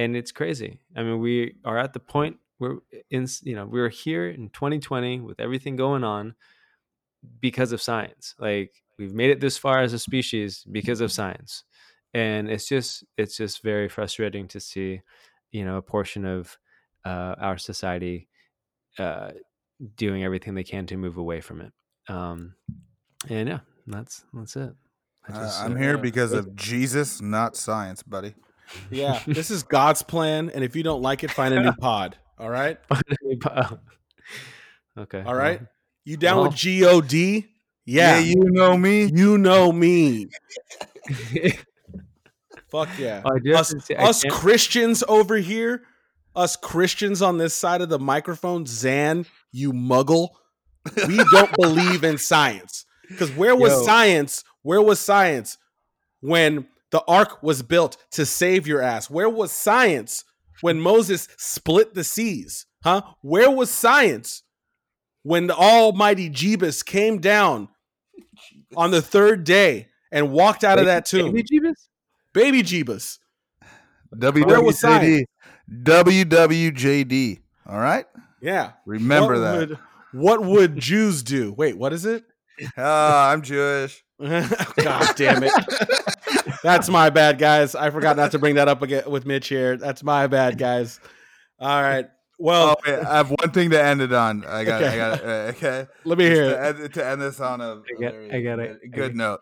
and 0.00 0.16
it's 0.16 0.32
crazy. 0.32 0.80
I 0.96 1.02
mean, 1.02 1.18
we 1.20 1.56
are 1.64 1.78
at 1.78 1.92
the 1.92 2.00
point 2.00 2.38
where 2.58 2.78
in 3.10 3.26
you 3.42 3.54
know 3.54 3.66
we're 3.66 3.88
here 3.90 4.28
in 4.28 4.48
2020 4.50 5.20
with 5.20 5.40
everything 5.40 5.76
going 5.76 6.04
on 6.04 6.34
because 7.40 7.72
of 7.72 7.82
science. 7.82 8.34
Like 8.38 8.82
we've 8.98 9.14
made 9.14 9.30
it 9.30 9.40
this 9.40 9.58
far 9.58 9.80
as 9.82 9.92
a 9.92 9.98
species 9.98 10.64
because 10.70 11.00
of 11.00 11.12
science, 11.12 11.64
and 12.14 12.50
it's 12.50 12.66
just 12.66 13.04
it's 13.16 13.36
just 13.36 13.62
very 13.62 13.88
frustrating 13.88 14.48
to 14.48 14.60
see, 14.60 15.02
you 15.52 15.64
know, 15.64 15.76
a 15.76 15.82
portion 15.82 16.24
of 16.24 16.56
uh, 17.04 17.34
our 17.38 17.58
society 17.58 18.28
uh, 18.98 19.32
doing 19.96 20.24
everything 20.24 20.54
they 20.54 20.64
can 20.64 20.86
to 20.86 20.96
move 20.96 21.18
away 21.18 21.40
from 21.40 21.60
it. 21.60 21.72
Um, 22.08 22.54
and 23.28 23.48
yeah, 23.48 23.60
that's 23.86 24.24
that's 24.32 24.56
it. 24.56 24.74
I 25.28 25.32
Uh, 25.32 25.40
just, 25.44 25.60
I'm 25.62 25.76
here 25.76 25.98
because 25.98 26.32
of 26.32 26.56
Jesus, 26.56 27.20
not 27.20 27.54
science, 27.56 28.02
buddy. 28.02 28.34
Yeah, 28.90 29.20
this 29.26 29.50
is 29.50 29.62
God's 29.62 30.02
plan, 30.02 30.50
and 30.54 30.62
if 30.64 30.76
you 30.76 30.82
don't 30.82 31.02
like 31.02 31.24
it, 31.24 31.30
find 31.30 31.54
a 31.54 31.62
new 31.62 31.72
pod. 31.80 32.16
All 32.38 32.50
right, 32.50 32.78
okay. 34.98 35.22
all 35.22 35.34
right. 35.34 35.60
You 36.04 36.16
down 36.16 36.36
Well- 36.38 36.50
with 36.50 36.56
God? 36.56 37.44
Yeah, 37.86 38.18
you 38.18 38.36
know 38.38 38.76
me. 38.76 39.10
you 39.12 39.38
know 39.38 39.72
me. 39.72 40.28
Fuck 42.70 42.88
yeah. 42.98 43.22
I 43.24 43.50
Us, 43.52 43.74
say, 43.84 43.96
I 43.96 44.04
us 44.04 44.22
Christians 44.30 45.02
over 45.08 45.36
here, 45.36 45.82
us 46.36 46.54
Christians 46.56 47.20
on 47.20 47.38
this 47.38 47.52
side 47.54 47.80
of 47.80 47.88
the 47.88 47.98
microphone, 47.98 48.64
Zan, 48.66 49.26
you 49.50 49.72
muggle. 49.72 50.28
We 51.08 51.16
don't 51.32 51.52
believe 51.58 52.04
in 52.04 52.16
science. 52.16 52.86
Because 53.08 53.30
where 53.32 53.56
was 53.56 53.72
Yo. 53.72 53.82
science? 53.82 54.44
Where 54.62 54.80
was 54.80 55.00
science 55.00 55.58
when 56.20 56.68
the 56.90 57.02
ark 57.06 57.42
was 57.42 57.62
built 57.62 57.96
to 58.12 58.26
save 58.26 58.66
your 58.66 58.82
ass? 58.82 59.08
Where 59.10 59.28
was 59.28 59.52
science 59.52 60.24
when 60.60 60.80
Moses 60.80 61.28
split 61.36 61.94
the 61.94 62.04
seas? 62.04 62.66
Huh? 62.82 63.02
Where 63.22 63.50
was 63.50 63.70
science 63.70 64.42
when 65.22 65.46
the 65.46 65.54
almighty 65.54 66.30
Jebus 66.30 66.84
came 66.84 67.18
down 67.18 67.68
on 68.76 68.90
the 68.90 69.02
third 69.02 69.44
day 69.44 69.88
and 70.10 70.32
walked 70.32 70.64
out 70.64 70.78
of 70.78 70.86
that 70.86 71.04
tomb? 71.04 71.32
Baby 71.32 71.42
Jeebus? 71.42 71.88
Baby 72.32 72.62
Jebus. 72.62 73.18
WWJD. 74.14 75.24
WWJD. 75.82 77.40
All 77.66 77.78
right? 77.78 78.06
Yeah. 78.40 78.72
Remember 78.86 79.34
what 79.34 79.40
that. 79.40 79.58
Would, 79.58 79.78
what 80.12 80.44
would 80.44 80.78
Jews 80.78 81.22
do? 81.22 81.52
Wait, 81.52 81.76
what 81.76 81.92
is 81.92 82.04
it? 82.04 82.24
Ah, 82.76 83.30
I'm 83.30 83.40
Jewish. 83.40 84.04
God 84.20 85.16
damn 85.16 85.42
it. 85.42 85.50
That's 86.62 86.88
my 86.88 87.10
bad, 87.10 87.38
guys. 87.38 87.74
I 87.74 87.90
forgot 87.90 88.16
not 88.16 88.32
to 88.32 88.38
bring 88.38 88.56
that 88.56 88.68
up 88.68 88.82
again 88.82 89.04
with 89.10 89.24
Mitch 89.26 89.48
here. 89.48 89.76
That's 89.76 90.02
my 90.02 90.26
bad, 90.26 90.58
guys. 90.58 91.00
All 91.58 91.82
right. 91.82 92.06
Well, 92.38 92.76
Oh, 92.86 92.90
wait, 92.90 92.98
I 93.04 93.16
have 93.18 93.30
one 93.30 93.50
thing 93.50 93.70
to 93.70 93.82
end 93.82 94.00
it 94.00 94.12
on. 94.12 94.44
I 94.46 94.64
got. 94.64 94.82
Okay. 94.82 94.94
I 94.94 94.96
got. 94.96 95.22
Uh, 95.24 95.26
okay. 95.56 95.86
let 96.04 96.16
me 96.18 96.24
Just 96.28 96.34
hear 96.40 96.44
to, 96.50 96.50
it. 96.68 96.80
end, 96.80 96.94
to 96.94 97.06
end 97.06 97.20
this 97.22 97.40
on 97.40 97.60
a, 97.60 97.64
a 97.64 97.76
I 97.76 98.00
got- 98.00 98.12
very 98.12 98.32
I 98.32 98.40
got 98.42 98.58
it. 98.60 98.80
good, 98.80 98.92
I 98.92 98.96
good 98.96 99.16
note. 99.16 99.40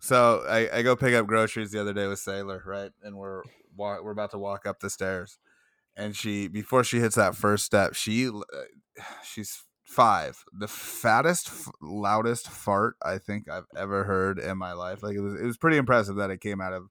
So 0.00 0.44
I, 0.48 0.78
I 0.78 0.82
go 0.82 0.96
pick 0.96 1.14
up 1.14 1.26
groceries 1.26 1.70
the 1.72 1.80
other 1.80 1.92
day 1.92 2.06
with 2.06 2.18
Sailor, 2.18 2.62
right? 2.66 2.90
And 3.02 3.16
we're 3.16 3.42
we're 3.76 4.10
about 4.10 4.30
to 4.32 4.38
walk 4.38 4.66
up 4.66 4.80
the 4.80 4.90
stairs, 4.90 5.38
and 5.96 6.14
she 6.16 6.48
before 6.48 6.84
she 6.84 7.00
hits 7.00 7.16
that 7.16 7.34
first 7.36 7.64
step, 7.64 7.94
she 7.94 8.28
uh, 8.28 8.32
she's 9.24 9.62
five, 9.90 10.44
the 10.52 10.68
fattest, 10.68 11.48
f- 11.48 11.68
loudest 11.82 12.48
fart 12.48 12.94
I 13.02 13.18
think 13.18 13.48
I've 13.48 13.66
ever 13.76 14.04
heard 14.04 14.38
in 14.38 14.56
my 14.56 14.72
life. 14.72 15.02
Like 15.02 15.16
it 15.16 15.20
was 15.20 15.34
it 15.34 15.44
was 15.44 15.58
pretty 15.58 15.76
impressive 15.76 16.16
that 16.16 16.30
it 16.30 16.40
came 16.40 16.60
out 16.60 16.72
of 16.72 16.84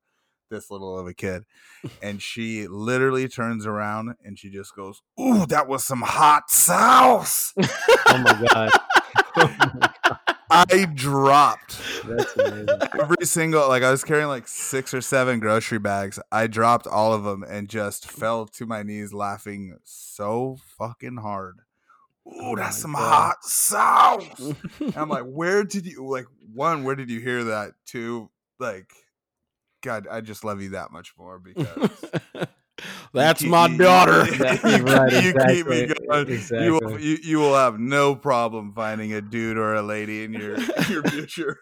this 0.51 0.69
little 0.69 0.99
of 0.99 1.07
a 1.07 1.13
kid, 1.13 1.45
and 2.01 2.21
she 2.21 2.67
literally 2.67 3.27
turns 3.27 3.65
around 3.65 4.15
and 4.23 4.37
she 4.37 4.49
just 4.49 4.75
goes, 4.75 5.01
"Ooh, 5.19 5.45
that 5.45 5.67
was 5.67 5.85
some 5.85 6.01
hot 6.01 6.49
sauce." 6.49 7.53
Oh 7.57 8.17
my 8.17 8.47
god, 8.53 8.71
oh 9.37 10.17
I 10.51 10.85
dropped 10.93 11.79
that's 12.05 12.35
amazing. 12.35 12.67
every 12.99 13.25
single 13.25 13.67
like 13.69 13.83
I 13.83 13.91
was 13.91 14.03
carrying 14.03 14.27
like 14.27 14.47
six 14.47 14.93
or 14.93 15.01
seven 15.01 15.39
grocery 15.39 15.79
bags. 15.79 16.19
I 16.31 16.47
dropped 16.47 16.87
all 16.87 17.13
of 17.13 17.23
them 17.23 17.43
and 17.43 17.69
just 17.69 18.09
fell 18.09 18.45
to 18.47 18.65
my 18.65 18.83
knees 18.83 19.13
laughing 19.13 19.77
so 19.83 20.57
fucking 20.77 21.17
hard. 21.17 21.59
Ooh, 22.27 22.55
that's 22.55 22.83
oh 22.85 22.87
my 22.87 22.99
some 22.99 23.03
God. 23.03 23.09
hot 23.09 23.43
sauce. 23.43 24.53
And 24.81 24.97
I'm 24.97 25.09
like, 25.09 25.23
where 25.25 25.63
did 25.63 25.85
you 25.85 26.05
like 26.07 26.25
one, 26.53 26.83
where 26.83 26.95
did 26.95 27.09
you 27.09 27.19
hear 27.19 27.45
that? 27.45 27.73
Two, 27.85 28.29
like 28.59 28.91
God, 29.81 30.07
I 30.09 30.21
just 30.21 30.43
love 30.43 30.61
you 30.61 30.69
that 30.71 30.91
much 30.91 31.13
more 31.17 31.39
because 31.39 31.89
That's 33.13 33.41
keep- 33.41 33.49
my 33.51 33.67
you- 33.67 33.77
daughter. 33.77 34.23
That's 34.37 34.63
right, 34.63 35.11
you 35.23 35.33
keep 35.33 35.67
me 35.67 35.79
exactly, 35.81 36.37
going. 36.47 36.63
You, 36.63 36.73
will, 36.81 36.99
you, 36.99 37.17
you 37.21 37.37
will 37.39 37.55
have 37.55 37.77
no 37.79 38.15
problem 38.15 38.73
finding 38.73 39.13
a 39.13 39.21
dude 39.21 39.57
or 39.57 39.73
a 39.75 39.81
lady 39.81 40.23
in 40.23 40.31
your 40.33 40.57
your 40.87 41.03
future. 41.03 41.57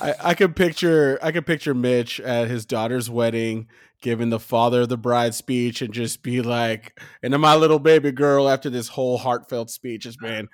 I, 0.00 0.14
I 0.20 0.34
can 0.34 0.54
picture 0.54 1.18
I 1.22 1.32
can 1.32 1.44
picture 1.44 1.74
Mitch 1.74 2.20
at 2.20 2.48
his 2.48 2.64
daughter's 2.66 3.10
wedding 3.10 3.68
giving 4.00 4.30
the 4.30 4.40
father 4.40 4.82
of 4.82 4.88
the 4.88 4.96
bride 4.96 5.34
speech 5.34 5.82
and 5.82 5.92
just 5.92 6.22
be 6.22 6.42
like, 6.42 6.98
and 7.22 7.32
then 7.32 7.40
my 7.40 7.54
little 7.54 7.78
baby 7.78 8.12
girl 8.12 8.48
after 8.48 8.70
this 8.70 8.88
whole 8.88 9.18
heartfelt 9.18 9.70
speech 9.70 10.06
is 10.06 10.20
man, 10.20 10.48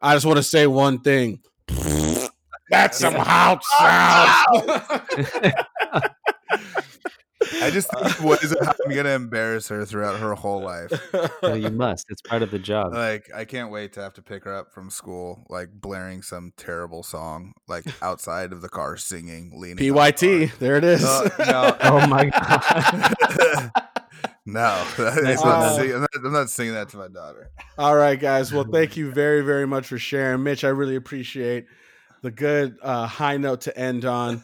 I 0.00 0.14
just 0.14 0.26
want 0.26 0.36
to 0.38 0.42
say 0.42 0.66
one 0.66 1.00
thing. 1.00 1.40
That's 2.70 2.98
some 2.98 3.14
hot 3.14 3.64
sauce. 3.64 5.00
I 7.62 7.70
just 7.70 7.88
think 7.92 8.04
of 8.18 8.24
ways 8.24 8.50
of 8.52 8.58
how 8.66 8.72
I'm 8.86 8.94
gonna 8.94 9.10
embarrass 9.10 9.68
her 9.68 9.84
throughout 9.84 10.18
her 10.18 10.34
whole 10.34 10.60
life. 10.60 10.90
No, 11.42 11.54
you 11.54 11.70
must. 11.70 12.06
It's 12.10 12.20
part 12.22 12.42
of 12.42 12.50
the 12.50 12.58
job. 12.58 12.92
Like 12.92 13.30
I 13.34 13.44
can't 13.44 13.70
wait 13.70 13.92
to 13.94 14.00
have 14.02 14.14
to 14.14 14.22
pick 14.22 14.44
her 14.44 14.54
up 14.54 14.72
from 14.72 14.90
school, 14.90 15.44
like 15.48 15.68
blaring 15.72 16.22
some 16.22 16.52
terrible 16.56 17.02
song, 17.02 17.54
like 17.68 17.84
outside 18.02 18.52
of 18.52 18.60
the 18.60 18.68
car 18.68 18.96
singing, 18.96 19.52
leaning. 19.54 19.88
on 19.90 19.94
the 19.96 20.12
PYT, 20.12 20.58
there 20.58 20.76
it 20.76 20.84
is. 20.84 21.04
car. 21.04 21.30
No, 21.46 21.76
oh 21.82 22.06
my 22.08 22.26
god. 22.26 23.72
no, 24.46 24.84
no 24.98 25.10
that's 25.22 25.42
Uh, 25.42 25.46
not 25.48 25.76
sing- 25.76 25.94
I'm, 25.94 26.00
not, 26.00 26.10
I'm 26.24 26.32
not 26.32 26.50
singing 26.50 26.74
that 26.74 26.88
to 26.90 26.96
my 26.96 27.08
daughter. 27.08 27.50
All 27.78 27.94
right, 27.94 28.18
guys. 28.18 28.52
Well, 28.52 28.64
thank 28.64 28.96
you 28.96 29.12
very, 29.12 29.42
very 29.42 29.66
much 29.66 29.86
for 29.86 29.98
sharing, 29.98 30.42
Mitch. 30.42 30.64
I 30.64 30.68
really 30.68 30.96
appreciate 30.96 31.66
the 32.22 32.30
good 32.32 32.76
uh, 32.82 33.06
high 33.06 33.36
note 33.36 33.60
to 33.62 33.78
end 33.78 34.04
on. 34.04 34.42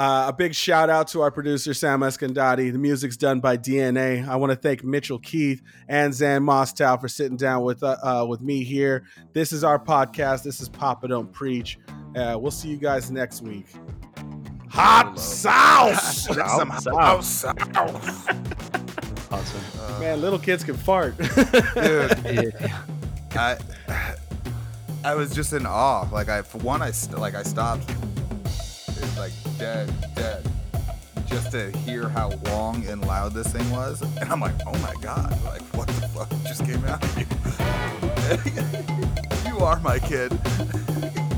Uh, 0.00 0.28
a 0.28 0.32
big 0.32 0.54
shout 0.54 0.88
out 0.88 1.08
to 1.08 1.20
our 1.20 1.30
producer 1.30 1.74
Sam 1.74 2.00
Escandati. 2.00 2.72
The 2.72 2.78
music's 2.78 3.18
done 3.18 3.38
by 3.38 3.58
DNA. 3.58 4.26
I 4.26 4.34
want 4.36 4.48
to 4.50 4.56
thank 4.56 4.82
Mitchell 4.82 5.18
Keith 5.18 5.60
and 5.88 6.14
Zan 6.14 6.40
Mostow 6.40 6.98
for 6.98 7.06
sitting 7.06 7.36
down 7.36 7.64
with 7.64 7.82
uh, 7.82 7.98
uh, 8.02 8.24
with 8.26 8.40
me 8.40 8.64
here. 8.64 9.04
This 9.34 9.52
is 9.52 9.62
our 9.62 9.78
podcast. 9.78 10.42
This 10.42 10.62
is 10.62 10.70
Papa 10.70 11.06
Don't 11.06 11.30
Preach. 11.30 11.78
Uh, 12.16 12.38
we'll 12.40 12.50
see 12.50 12.68
you 12.68 12.78
guys 12.78 13.10
next 13.10 13.42
week. 13.42 13.66
Hot 14.70 15.18
sauce, 15.18 16.26
That's 16.34 16.56
some 16.56 16.72
South. 16.80 17.24
sauce. 17.24 18.26
Awesome. 19.32 19.60
Uh, 19.78 20.00
man. 20.00 20.20
Little 20.22 20.38
kids 20.38 20.64
can 20.64 20.78
fart. 20.78 21.16
dude. 21.18 21.28
Yeah. 22.24 22.82
I 23.32 23.58
I 25.04 25.14
was 25.14 25.34
just 25.34 25.52
in 25.52 25.66
awe. 25.66 26.08
Like 26.10 26.30
I 26.30 26.40
for 26.40 26.56
one 26.58 26.80
I 26.80 26.90
st- 26.90 27.18
like 27.20 27.34
I 27.34 27.42
stopped. 27.42 27.84
It's 28.46 29.18
like 29.18 29.32
dead, 29.60 29.92
dead. 30.14 30.42
just 31.26 31.52
to 31.52 31.70
hear 31.80 32.08
how 32.08 32.30
long 32.46 32.82
and 32.86 33.06
loud 33.06 33.34
this 33.34 33.48
thing 33.48 33.70
was, 33.70 34.00
and 34.00 34.32
I'm 34.32 34.40
like, 34.40 34.54
oh 34.66 34.78
my 34.78 34.94
god, 35.02 35.38
like 35.44 35.60
what 35.74 35.86
the 35.86 36.08
fuck 36.08 36.30
just 36.46 36.64
came 36.64 36.82
out 36.86 37.04
of 37.04 37.18
you? 37.18 37.26
you 39.50 39.58
are 39.58 39.78
my 39.80 39.98
kid. 39.98 40.32